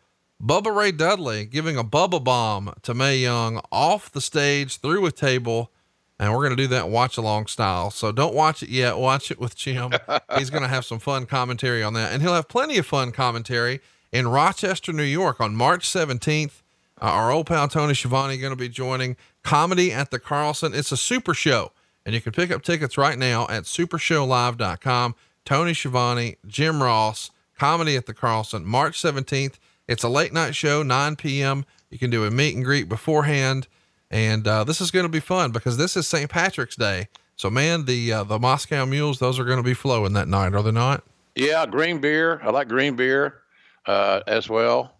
Bubba 0.43 0.75
Ray 0.75 0.93
Dudley 0.93 1.45
giving 1.45 1.77
a 1.77 1.85
Bubba 1.85 2.23
bomb 2.23 2.73
to 2.83 2.95
Mae 2.95 3.19
Young 3.19 3.61
off 3.71 4.11
the 4.11 4.21
stage 4.21 4.79
through 4.79 5.05
a 5.07 5.13
table. 5.13 5.71
And 6.19 6.33
we're 6.33 6.39
going 6.39 6.57
to 6.57 6.63
do 6.63 6.69
that 6.69 6.91
watch 6.91 7.17
along 7.17 7.47
style. 7.47 7.91
So 7.91 8.13
don't 8.13 8.35
watch 8.35 8.63
it 8.63 8.69
yet. 8.69 8.99
Watch 8.99 9.31
it 9.31 9.41
with 9.41 9.57
Jim. 9.57 9.93
He's 10.37 10.51
going 10.51 10.63
to 10.63 10.69
have 10.69 10.85
some 10.85 10.99
fun 10.99 11.25
commentary 11.25 11.83
on 11.83 11.95
that. 11.95 12.13
And 12.13 12.23
he'll 12.23 12.35
have 12.35 12.49
plenty 12.49 12.77
of 12.77 12.87
fun 12.87 13.11
commentary 13.11 13.81
in 14.13 14.29
Rochester, 14.29 14.93
New 14.93 15.03
York 15.03 15.41
on 15.41 15.57
March 15.57 15.89
17th. 15.89 16.63
Uh, 17.01 17.05
our 17.05 17.31
old 17.31 17.47
pal 17.47 17.69
Tony 17.69 17.95
Schiavone 17.95 18.37
going 18.37 18.53
to 18.53 18.57
be 18.57 18.69
joining 18.69 19.17
Comedy 19.43 19.93
at 19.93 20.11
the 20.11 20.19
Carlson. 20.19 20.75
It's 20.75 20.93
a 20.93 20.97
super 20.97 21.33
show. 21.33 21.73
And 22.05 22.15
you 22.15 22.21
can 22.21 22.33
pick 22.33 22.51
up 22.51 22.63
tickets 22.63 22.99
right 22.99 23.19
now 23.19 23.47
at 23.49 23.65
supershowlive.com. 23.65 25.15
Tony 25.47 25.75
Schiavone, 25.75 26.37
Jim 26.47 26.83
Ross, 26.83 27.31
comedy 27.59 27.97
at 27.97 28.07
the 28.07 28.15
Carlson, 28.15 28.65
March 28.65 29.01
17th. 29.01 29.55
It's 29.91 30.05
a 30.05 30.09
late 30.09 30.33
night 30.33 30.55
show, 30.55 30.85
9 30.85 31.17
p.m. 31.17 31.65
You 31.91 31.99
can 31.99 32.11
do 32.11 32.25
a 32.25 32.31
meet 32.31 32.55
and 32.55 32.65
greet 32.65 32.89
beforehand. 32.89 33.67
And 34.09 34.47
uh, 34.47 34.63
this 34.63 34.81
is 34.81 34.93
going 34.93 35.03
to 35.03 35.11
be 35.11 35.19
fun 35.19 35.51
because 35.51 35.79
this 35.79 35.97
is 35.97 36.07
St. 36.07 36.31
Patrick's 36.31 36.77
Day. 36.77 37.09
So, 37.35 37.51
man, 37.51 37.87
the 37.87 38.13
uh, 38.13 38.23
the 38.23 38.39
Moscow 38.39 38.87
Mules, 38.87 39.19
those 39.19 39.41
are 39.41 39.45
going 39.45 39.57
to 39.57 39.65
be 39.65 39.75
flowing 39.75 40.13
that 40.13 40.29
night, 40.29 40.55
are 40.55 40.63
they 40.63 40.71
not? 40.71 41.03
Yeah, 41.35 41.67
green 41.67 42.01
beer. 42.01 42.41
I 42.41 42.51
like 42.51 42.69
green 42.69 42.95
beer 42.95 43.43
uh, 43.85 44.21
as 44.29 44.49
well. 44.49 44.95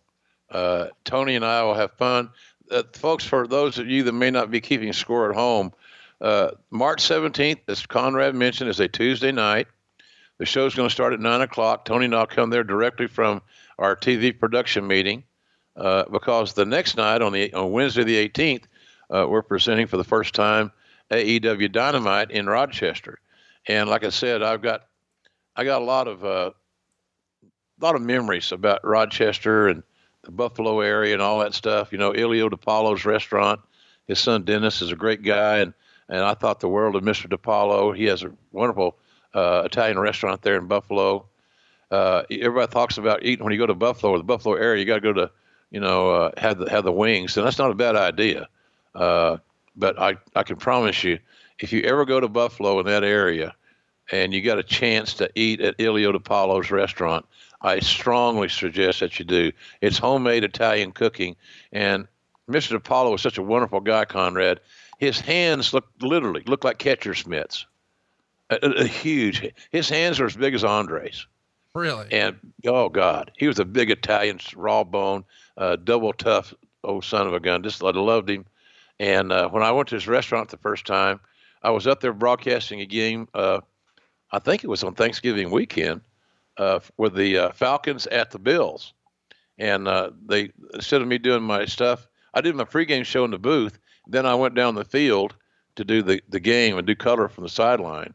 Uh, 0.51 0.87
Tony 1.05 1.37
and 1.37 1.45
I 1.45 1.63
will 1.63 1.75
have 1.75 1.93
fun. 1.93 2.31
Uh, 2.69 2.83
folks, 2.93 3.25
for 3.25 3.47
those 3.47 3.79
of 3.79 3.87
you 3.87 4.03
that 4.03 4.13
may 4.13 4.33
not 4.33 4.51
be 4.51 4.61
keeping 4.61 4.93
score 4.93 5.31
at 5.31 5.37
home, 5.37 5.73
uh, 6.21 6.51
March 6.71 7.01
17th, 7.05 7.61
as 7.69 7.87
Conrad 7.87 8.35
mentioned, 8.35 8.69
is 8.69 8.81
a 8.81 8.89
Tuesday 8.89 9.31
night. 9.31 9.69
The 10.39 10.47
show's 10.47 10.75
going 10.75 10.89
to 10.89 10.93
start 10.93 11.13
at 11.13 11.21
nine 11.21 11.43
o'clock. 11.43 11.85
Tony 11.85 12.07
and 12.07 12.15
I'll 12.15 12.27
come 12.27 12.51
there 12.51 12.65
directly 12.65 13.07
from 13.07 13.41
our 13.81 13.97
TV 13.97 14.39
production 14.39 14.87
meeting 14.87 15.25
uh, 15.77 16.05
because 16.13 16.53
the 16.53 16.67
next 16.67 16.97
night 16.97 17.23
on 17.23 17.33
the 17.33 17.53
on 17.55 17.73
Wednesday 17.73 18.05
the 18.05 18.29
18th, 18.29 18.65
uh, 19.11 19.27
we're 19.29 19.43
presenting 19.43 19.87
for 19.87 19.97
the 19.97 20.05
first 20.05 20.35
time 20.35 20.71
AEW 21.11 21.73
Dynamite 21.73 22.31
in 22.31 22.47
Rochester, 22.47 23.19
and 23.67 23.89
like 23.89 24.05
I 24.05 24.11
said, 24.11 24.43
I've 24.43 24.63
got 24.63 24.83
I 25.57 25.65
got 25.65 25.83
a 25.83 25.85
lot 25.85 26.07
of 26.07 26.25
uh, 26.25 26.51
a 27.43 27.85
lot 27.85 27.97
of 27.97 28.03
memories 28.03 28.53
about 28.53 28.85
Rochester 28.85 29.69
and 29.69 29.83
the 30.23 30.31
Buffalo 30.31 30.81
area 30.81 31.15
and 31.15 31.23
all 31.23 31.39
that 31.41 31.55
stuff. 31.55 31.93
You 31.93 31.99
know, 31.99 32.13
Ilio 32.13 32.51
DiPaolo's 32.51 33.05
restaurant. 33.05 33.61
His 34.07 34.19
son 34.19 34.45
Dennis 34.45 34.83
is 34.83 34.93
a 34.93 34.97
great 34.97 35.23
guy, 35.23 35.59
and 35.59 35.73
and 36.09 36.21
I 36.21 36.35
thought 36.35 36.61
the 36.61 36.69
world 36.69 36.97
of 36.97 37.03
Mr. 37.03 37.27
DiPaolo. 37.27 37.97
He 37.97 38.05
has 38.05 38.23
a 38.23 38.33
wonderful 38.53 38.99
uh, 39.33 39.63
Italian 39.65 39.99
restaurant 39.99 40.43
there 40.43 40.57
in 40.57 40.67
Buffalo. 40.67 41.27
Uh, 41.91 42.23
everybody 42.31 42.71
talks 42.71 42.99
about 42.99 43.25
eating 43.25 43.45
when 43.45 43.53
you 43.53 43.59
go 43.59 43.67
to 43.67 43.75
Buffalo 43.75 44.13
or 44.13 44.19
the 44.19 44.25
Buffalo 44.25 44.55
area. 44.55 44.81
You 44.81 44.87
got 44.87 44.97
to 44.97 45.01
go 45.01 45.13
to, 45.13 45.31
you 45.71 45.81
know, 45.81 46.11
uh, 46.11 46.31
have 46.37 46.59
the 46.59 46.71
have 46.71 46.85
the 46.85 46.93
wings, 46.93 47.37
and 47.37 47.47
that's 47.47 47.59
not 47.59 47.71
a 47.71 47.75
bad 47.75 47.97
idea. 47.97 48.49
Uh, 48.95 49.39
but 49.77 49.99
I 49.99 50.17
I 50.35 50.43
can 50.45 50.57
promise 50.57 51.03
you, 51.03 51.19
if 51.59 51.73
you 51.73 51.83
ever 51.83 52.05
go 52.05 52.21
to 52.21 52.29
Buffalo 52.29 52.79
in 52.79 52.87
that 52.87 53.03
area, 53.03 53.55
and 54.13 54.33
you 54.33 54.43
got 54.43 54.59
a 54.59 54.63
chance 54.63 55.15
to 55.15 55.31
eat 55.35 55.61
at 55.61 55.79
Ilio 55.79 56.15
DiPaolo's 56.15 56.71
restaurant, 56.71 57.27
I 57.63 57.81
strongly 57.81 58.49
suggest 58.49 59.01
that 59.01 59.19
you 59.19 59.25
do. 59.25 59.53
It's 59.81 59.99
homemade 59.99 60.45
Italian 60.45 60.93
cooking, 60.93 61.37
and 61.73 62.07
Mr. 62.49 62.79
DiPaolo 62.79 63.13
was 63.13 63.23
such 63.23 63.39
a 63.39 63.43
wonderful 63.43 63.81
guy, 63.81 64.05
Conrad. 64.05 64.61
His 64.99 65.21
hands 65.21 65.73
look 65.73 65.89
literally 66.01 66.43
look 66.47 66.63
like 66.63 66.79
catcher's 66.79 67.27
mitts, 67.27 67.67
a, 68.51 68.59
a, 68.63 68.71
a 68.83 68.87
huge. 68.87 69.53
His 69.71 69.89
hands 69.89 70.21
are 70.21 70.27
as 70.27 70.37
big 70.37 70.55
as 70.55 70.63
Andre's. 70.63 71.27
Really? 71.75 72.09
And 72.11 72.37
oh 72.67 72.89
God, 72.89 73.31
he 73.37 73.47
was 73.47 73.59
a 73.59 73.65
big 73.65 73.91
Italian, 73.91 74.41
raw 74.57 74.85
bone, 74.85 75.25
uh, 75.57 75.77
double 75.77 76.13
tough 76.13 76.53
old 76.83 77.05
son 77.05 77.27
of 77.27 77.35
a 77.35 77.41
gun. 77.41 77.63
Just 77.63 77.83
I 77.83 77.91
loved 77.91 78.29
him. 78.31 78.45
And 78.99 79.33
uh, 79.33 79.49
when 79.49 79.63
I 79.63 79.73
went 79.73 79.89
to 79.89 79.95
his 79.95 80.09
restaurant 80.09 80.49
the 80.49 80.57
first 80.57 80.87
time, 80.87 81.21
I 81.63 81.71
was 81.71 81.87
up 81.87 82.01
there 82.01 82.13
broadcasting 82.13 82.81
a 82.81 82.87
game. 82.87 83.29
Uh, 83.35 83.61
I 84.33 84.39
think 84.39 84.65
it 84.65 84.69
was 84.69 84.83
on 84.83 84.95
Thanksgiving 84.95 85.51
weekend 85.51 86.01
uh, 86.57 86.81
with 86.97 87.15
the 87.15 87.39
uh, 87.39 87.53
Falcons 87.53 88.07
at 88.09 88.31
the 88.31 88.39
Bills, 88.39 88.93
and 89.59 89.89
uh, 89.89 90.11
they 90.27 90.53
instead 90.75 91.03
of 91.03 91.09
me 91.09 91.19
doing 91.19 91.43
my 91.43 91.65
stuff, 91.67 92.07
I 92.35 92.41
did 92.41 92.55
my 92.55 92.65
pregame 92.65 93.05
show 93.05 93.25
in 93.25 93.31
the 93.31 93.39
booth. 93.39 93.79
Then 94.07 94.27
I 94.27 94.35
went 94.35 94.55
down 94.55 94.75
the 94.75 94.85
field 94.85 95.35
to 95.77 95.85
do 95.85 96.03
the 96.03 96.23
the 96.29 96.41
game 96.41 96.79
and 96.79 96.87
do 96.87 96.95
color 96.95 97.29
from 97.29 97.45
the 97.45 97.51
sideline, 97.51 98.15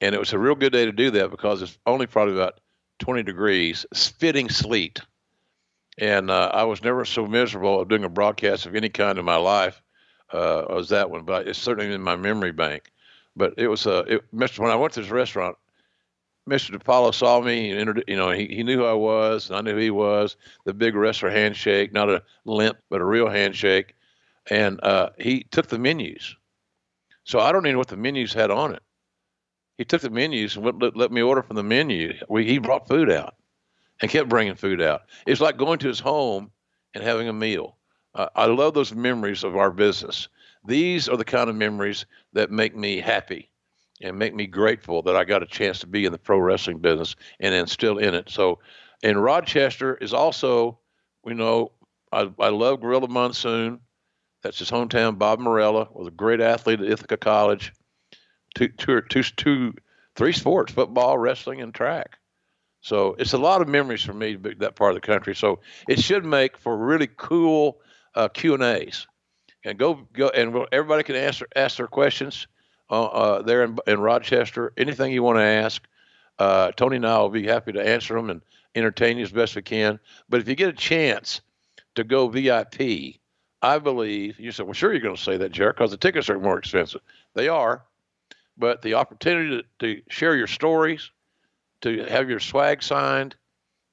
and 0.00 0.14
it 0.14 0.18
was 0.18 0.32
a 0.32 0.38
real 0.38 0.54
good 0.54 0.72
day 0.72 0.84
to 0.84 0.92
do 0.92 1.10
that 1.12 1.30
because 1.30 1.62
it's 1.62 1.78
only 1.86 2.06
probably 2.06 2.34
about 2.34 2.60
20 2.98 3.22
degrees, 3.22 3.86
spitting 3.92 4.48
sleet, 4.48 5.00
and 5.98 6.30
uh, 6.30 6.50
I 6.52 6.64
was 6.64 6.82
never 6.82 7.04
so 7.04 7.26
miserable 7.26 7.80
of 7.80 7.88
doing 7.88 8.04
a 8.04 8.08
broadcast 8.08 8.66
of 8.66 8.74
any 8.74 8.88
kind 8.88 9.18
in 9.18 9.24
my 9.24 9.36
life 9.36 9.82
uh, 10.32 10.64
as 10.76 10.88
that 10.88 11.10
one. 11.10 11.24
But 11.24 11.48
it's 11.48 11.58
certainly 11.58 11.92
in 11.92 12.02
my 12.02 12.16
memory 12.16 12.52
bank. 12.52 12.90
But 13.36 13.54
it 13.56 13.68
was 13.68 13.86
a 13.86 13.98
it, 14.00 14.24
when 14.30 14.70
I 14.70 14.76
went 14.76 14.92
to 14.94 15.00
this 15.00 15.10
restaurant, 15.10 15.56
Mr. 16.48 16.76
DiPaolo 16.76 17.14
saw 17.14 17.40
me, 17.40 17.70
and 17.70 18.02
you 18.06 18.16
know, 18.16 18.30
he, 18.30 18.46
he 18.46 18.62
knew 18.62 18.78
who 18.78 18.84
I 18.84 18.92
was, 18.92 19.48
and 19.48 19.56
I 19.56 19.62
knew 19.62 19.72
who 19.72 19.78
he 19.78 19.90
was. 19.90 20.36
The 20.64 20.74
big 20.74 20.94
wrestler 20.94 21.30
handshake, 21.30 21.92
not 21.92 22.10
a 22.10 22.22
limp, 22.44 22.78
but 22.90 23.00
a 23.00 23.04
real 23.04 23.28
handshake. 23.28 23.94
And 24.50 24.82
uh, 24.82 25.10
he 25.18 25.44
took 25.50 25.68
the 25.68 25.78
menus. 25.78 26.36
So 27.24 27.40
I 27.40 27.50
don't 27.50 27.64
even 27.64 27.74
know 27.74 27.78
what 27.78 27.88
the 27.88 27.96
menus 27.96 28.34
had 28.34 28.50
on 28.50 28.74
it. 28.74 28.82
He 29.78 29.84
took 29.84 30.02
the 30.02 30.10
menus 30.10 30.56
and 30.56 30.82
let, 30.82 30.96
let 30.96 31.12
me 31.12 31.22
order 31.22 31.42
from 31.42 31.56
the 31.56 31.62
menu. 31.62 32.14
We, 32.28 32.46
he 32.46 32.58
brought 32.58 32.88
food 32.88 33.10
out 33.10 33.34
and 34.00 34.10
kept 34.10 34.28
bringing 34.28 34.54
food 34.54 34.80
out. 34.80 35.02
It's 35.26 35.40
like 35.40 35.56
going 35.56 35.78
to 35.80 35.88
his 35.88 36.00
home 36.00 36.50
and 36.94 37.02
having 37.02 37.28
a 37.28 37.32
meal. 37.32 37.76
Uh, 38.14 38.28
I 38.36 38.46
love 38.46 38.74
those 38.74 38.94
memories 38.94 39.42
of 39.42 39.56
our 39.56 39.70
business. 39.70 40.28
These 40.64 41.08
are 41.08 41.16
the 41.16 41.24
kind 41.24 41.50
of 41.50 41.56
memories 41.56 42.06
that 42.32 42.50
make 42.50 42.76
me 42.76 43.00
happy 43.00 43.50
and 44.00 44.18
make 44.18 44.34
me 44.34 44.46
grateful 44.46 45.02
that 45.02 45.16
I 45.16 45.24
got 45.24 45.42
a 45.42 45.46
chance 45.46 45.80
to 45.80 45.86
be 45.86 46.04
in 46.04 46.12
the 46.12 46.18
pro 46.18 46.38
wrestling 46.38 46.78
business 46.78 47.16
and 47.40 47.52
then 47.52 47.66
still 47.66 47.98
in 47.98 48.14
it. 48.14 48.30
So, 48.30 48.60
and 49.02 49.22
Rochester 49.22 49.96
is 49.96 50.12
also, 50.12 50.78
we 51.24 51.34
know, 51.34 51.72
I, 52.12 52.30
I 52.38 52.48
love 52.48 52.80
Gorilla 52.80 53.08
Monsoon. 53.08 53.80
That's 54.42 54.58
his 54.58 54.70
hometown. 54.70 55.18
Bob 55.18 55.40
Marella 55.40 55.88
was 55.92 56.06
a 56.06 56.12
great 56.12 56.40
athlete 56.40 56.80
at 56.80 56.88
Ithaca 56.88 57.16
College. 57.16 57.72
Two, 58.54 58.68
two, 58.68 59.00
two, 59.02 59.22
two, 59.22 59.74
three 60.14 60.32
sports: 60.32 60.72
football, 60.72 61.18
wrestling, 61.18 61.60
and 61.60 61.74
track. 61.74 62.18
So 62.80 63.16
it's 63.18 63.32
a 63.32 63.38
lot 63.38 63.62
of 63.62 63.68
memories 63.68 64.02
for 64.02 64.12
me 64.12 64.36
to 64.36 64.54
that 64.58 64.76
part 64.76 64.94
of 64.94 65.00
the 65.00 65.06
country. 65.06 65.34
So 65.34 65.60
it 65.88 66.00
should 66.00 66.24
make 66.24 66.58
for 66.58 66.76
really 66.76 67.08
cool 67.16 67.80
uh, 68.14 68.28
Q 68.28 68.54
and 68.54 68.62
A's. 68.62 69.06
And 69.64 69.78
go 69.78 70.06
go 70.12 70.28
and 70.28 70.66
everybody 70.70 71.02
can 71.02 71.16
answer 71.16 71.46
ask 71.56 71.78
their 71.78 71.86
questions 71.86 72.46
uh, 72.90 73.04
uh, 73.04 73.42
there 73.42 73.64
in, 73.64 73.78
in, 73.86 74.00
Rochester. 74.00 74.72
Anything 74.76 75.12
you 75.12 75.22
want 75.22 75.38
to 75.38 75.42
ask, 75.42 75.82
uh, 76.38 76.72
Tony 76.72 76.96
and 76.96 77.06
I 77.06 77.18
will 77.18 77.30
be 77.30 77.46
happy 77.46 77.72
to 77.72 77.86
answer 77.86 78.14
them 78.14 78.28
and 78.28 78.42
entertain 78.74 79.16
you 79.16 79.24
as 79.24 79.32
best 79.32 79.56
we 79.56 79.62
can. 79.62 79.98
But 80.28 80.40
if 80.40 80.48
you 80.48 80.54
get 80.54 80.68
a 80.68 80.74
chance 80.74 81.40
to 81.94 82.04
go 82.04 82.28
VIP, 82.28 83.20
I 83.62 83.78
believe 83.78 84.38
you 84.38 84.52
said, 84.52 84.66
well, 84.66 84.74
sure, 84.74 84.92
you're 84.92 85.00
going 85.00 85.16
to 85.16 85.22
say 85.22 85.38
that, 85.38 85.52
Jared, 85.52 85.76
because 85.76 85.90
the 85.90 85.96
tickets 85.96 86.28
are 86.28 86.38
more 86.38 86.58
expensive. 86.58 87.00
They 87.34 87.48
are, 87.48 87.84
but 88.56 88.82
the 88.82 88.94
opportunity 88.94 89.62
to, 89.80 89.96
to 89.96 90.02
share 90.08 90.36
your 90.36 90.46
stories, 90.46 91.10
to 91.82 92.04
have 92.04 92.30
your 92.30 92.40
swag 92.40 92.82
signed, 92.82 93.36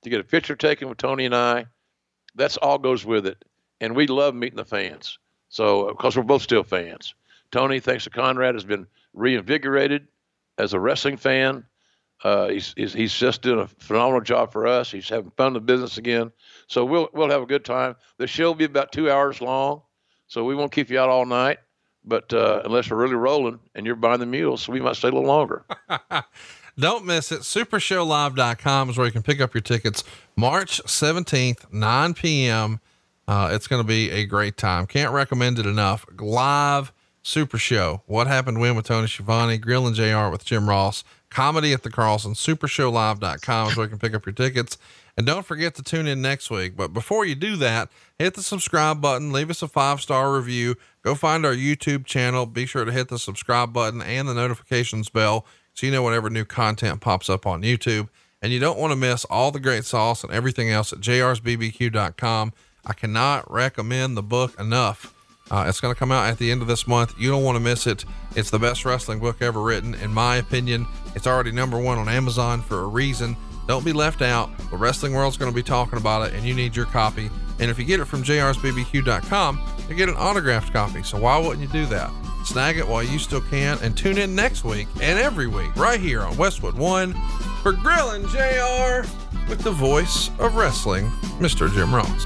to 0.04 0.10
get 0.10 0.20
a 0.20 0.24
picture 0.24 0.56
taken 0.56 0.90
with 0.90 0.98
Tony 0.98 1.26
and 1.26 1.36
I, 1.36 1.66
that's 2.36 2.58
all 2.58 2.78
goes 2.78 3.06
with 3.06 3.26
it. 3.28 3.44
And 3.80 3.96
we 3.96 4.08
love 4.08 4.36
meeting 4.36 4.58
the 4.58 4.66
fans. 4.66 5.18
So, 5.50 5.88
of 5.88 5.98
course, 5.98 6.16
we're 6.16 6.24
both 6.24 6.42
still 6.42 6.64
fans. 6.64 7.14
Tony, 7.52 7.80
thanks 7.80 8.06
to 8.06 8.10
Conrad, 8.10 8.56
has 8.56 8.64
been 8.64 8.88
reinvigorated 9.14 10.08
as 10.58 10.74
a 10.74 10.80
wrestling 10.80 11.18
fan. 11.18 11.66
Uh, 12.24 12.50
he's, 12.50 12.74
he's, 12.78 12.94
he's 12.94 13.14
just 13.14 13.42
doing 13.42 13.60
a 13.60 13.68
phenomenal 13.68 14.22
job 14.22 14.52
for 14.52 14.68
us. 14.68 14.92
He's 14.92 15.10
having 15.10 15.32
fun 15.32 15.48
in 15.48 15.54
the 15.54 15.60
business 15.60 15.98
again. 15.98 16.32
So 16.68 16.86
we'll 16.86 17.10
we'll 17.14 17.32
have 17.32 17.42
a 17.42 17.48
good 17.48 17.66
time. 17.66 17.96
The 18.18 18.28
show 18.28 18.46
will 18.46 18.56
be 18.56 18.66
about 18.66 18.92
two 18.92 19.10
hours 19.10 19.42
long, 19.42 19.82
so 20.28 20.46
we 20.46 20.56
won't 20.56 20.72
keep 20.72 20.90
you 20.92 21.00
out 21.00 21.10
all 21.10 21.26
night. 21.26 21.58
But 22.04 22.34
uh, 22.34 22.62
unless 22.66 22.90
we're 22.90 22.98
really 22.98 23.16
rolling 23.16 23.60
and 23.76 23.86
you're 23.86 23.96
buying 23.96 24.20
the 24.20 24.26
mules, 24.26 24.64
so 24.64 24.72
we 24.72 24.82
might 24.82 24.96
stay 24.96 25.10
a 25.10 25.12
little 25.12 25.28
longer. 25.28 25.66
Don't 26.80 27.06
miss 27.06 27.32
it. 27.32 27.42
Supershowlive.com 27.42 28.90
is 28.90 28.98
where 28.98 29.06
you 29.06 29.12
can 29.12 29.24
pick 29.24 29.42
up 29.42 29.54
your 29.54 29.62
tickets 29.62 30.04
March 30.36 30.82
17th, 30.84 31.72
9 31.72 32.14
p.m. 32.14 32.80
Uh, 33.28 33.50
it's 33.52 33.68
going 33.68 33.82
to 33.82 33.88
be 33.88 34.10
a 34.10 34.26
great 34.26 34.58
time. 34.58 34.88
Can't 34.88 35.14
recommend 35.14 35.60
it 35.60 35.66
enough. 35.66 36.06
Live 36.20 36.92
Super 37.24 37.58
Show. 37.58 38.02
What 38.08 38.28
happened 38.28 38.60
when 38.60 38.76
with 38.76 38.86
Tony 38.86 39.08
Schiavone, 39.08 39.58
Grilling 39.58 39.94
JR 39.94 40.30
with 40.30 40.44
Jim 40.44 40.68
Ross, 40.68 41.04
comedy 41.30 41.74
at 41.74 41.84
the 41.84 41.92
Carlson, 41.92 42.34
supershowlive.com 42.34 43.70
is 43.70 43.78
where 43.78 43.86
you 43.86 43.90
can 43.90 44.00
pick 44.00 44.14
up 44.14 44.26
your 44.26 44.34
tickets. 44.34 44.78
And 45.18 45.26
don't 45.26 45.46
forget 45.46 45.76
to 45.76 45.84
tune 45.84 46.08
in 46.08 46.22
next 46.22 46.50
week. 46.50 46.76
But 46.76 46.94
before 46.94 47.26
you 47.26 47.36
do 47.36 47.58
that, 47.58 47.90
hit 48.18 48.34
the 48.34 48.44
subscribe 48.44 49.02
button, 49.02 49.32
leave 49.32 49.50
us 49.50 49.62
a 49.62 49.68
five 49.68 50.02
star 50.02 50.34
review, 50.34 50.76
go 51.04 51.16
find 51.16 51.46
our 51.46 51.54
YouTube 51.54 52.06
channel. 52.06 52.46
Be 52.46 52.66
sure 52.66 52.86
to 52.86 52.92
hit 52.92 53.10
the 53.10 53.20
subscribe 53.20 53.74
button 53.74 54.02
and 54.02 54.28
the 54.28 54.34
notifications 54.34 55.10
bell 55.10 55.46
so 55.74 55.86
you 55.86 55.92
know 55.92 56.04
whenever 56.04 56.30
new 56.30 56.46
content 56.46 57.02
pops 57.02 57.30
up 57.30 57.46
on 57.46 57.62
YouTube. 57.62 58.10
And 58.42 58.52
you 58.52 58.60
don't 58.60 58.80
want 58.80 58.92
to 58.92 58.98
miss 58.98 59.24
all 59.26 59.52
the 59.52 59.60
great 59.60 59.86
sauce 59.86 60.24
and 60.24 60.34
everything 60.34 60.70
else 60.70 60.92
at 60.92 61.00
jrsbbq.com. 61.00 62.54
I 62.86 62.94
cannot 62.94 63.52
recommend 63.52 64.18
the 64.18 64.24
book 64.24 64.60
enough. 64.60 65.14
Uh, 65.52 65.66
it's 65.68 65.82
going 65.82 65.94
to 65.94 66.00
come 66.00 66.12
out 66.12 66.28
at 66.28 66.38
the 66.38 66.50
end 66.50 66.62
of 66.62 66.68
this 66.68 66.88
month. 66.88 67.14
You 67.20 67.30
don't 67.30 67.44
want 67.44 67.58
to 67.58 67.60
miss 67.60 67.86
it. 67.86 68.06
It's 68.36 68.50
the 68.50 68.58
best 68.58 68.86
wrestling 68.86 69.20
book 69.20 69.42
ever 69.42 69.62
written, 69.62 69.94
in 69.96 70.12
my 70.12 70.38
opinion. 70.38 70.88
It's 71.14 71.28
already 71.28 71.52
number 71.52 71.78
one 71.78 71.98
on 71.98 72.08
Amazon 72.08 72.62
for 72.62 72.82
a 72.82 72.88
reason. 72.88 73.36
Don't 73.68 73.86
be 73.86 73.94
left 73.94 74.22
out. 74.22 74.50
The 74.72 74.78
wrestling 74.78 75.14
world's 75.14 75.38
going 75.38 75.52
to 75.52 75.56
be 75.56 75.62
talking 75.62 76.00
about 76.00 76.28
it, 76.28 76.34
and 76.34 76.46
you 76.46 76.54
need 76.54 76.76
your 76.76 76.86
copy. 76.86 77.30
And 77.62 77.70
if 77.70 77.78
you 77.78 77.86
get 77.86 78.00
it 78.00 78.06
from 78.06 78.24
jrsbbq.com, 78.24 79.62
you 79.88 79.96
get 79.96 80.10
an 80.10 80.16
autographed 80.16 80.74
copy. 80.74 81.04
So 81.04 81.20
why 81.20 81.38
wouldn't 81.38 81.62
you 81.62 81.68
do 81.68 81.86
that? 81.86 82.12
Snag 82.44 82.78
it 82.78 82.88
while 82.88 83.04
you 83.04 83.20
still 83.20 83.42
can, 83.42 83.78
and 83.84 83.96
tune 83.96 84.18
in 84.18 84.36
next 84.36 84.64
week 84.64 84.88
and 85.00 85.20
every 85.20 85.46
week 85.46 85.74
right 85.76 86.00
here 86.00 86.22
on 86.22 86.36
Westwood 86.38 86.76
One 86.76 87.14
for 87.62 87.72
Grillin' 87.74 88.24
JR 88.30 89.08
with 89.48 89.60
the 89.62 89.72
voice 89.72 90.32
of 90.40 90.56
wrestling, 90.56 91.06
Mr. 91.40 91.72
Jim 91.72 91.94
Ross. 91.94 92.26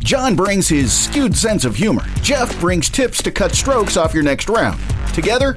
John 0.00 0.34
brings 0.36 0.68
his 0.68 0.92
skewed 0.92 1.36
sense 1.36 1.64
of 1.64 1.76
humor. 1.76 2.04
Jeff 2.22 2.58
brings 2.60 2.88
tips 2.88 3.22
to 3.22 3.30
cut 3.30 3.52
strokes 3.52 3.96
off 3.96 4.14
your 4.14 4.22
next 4.22 4.48
round. 4.48 4.80
Together, 5.14 5.56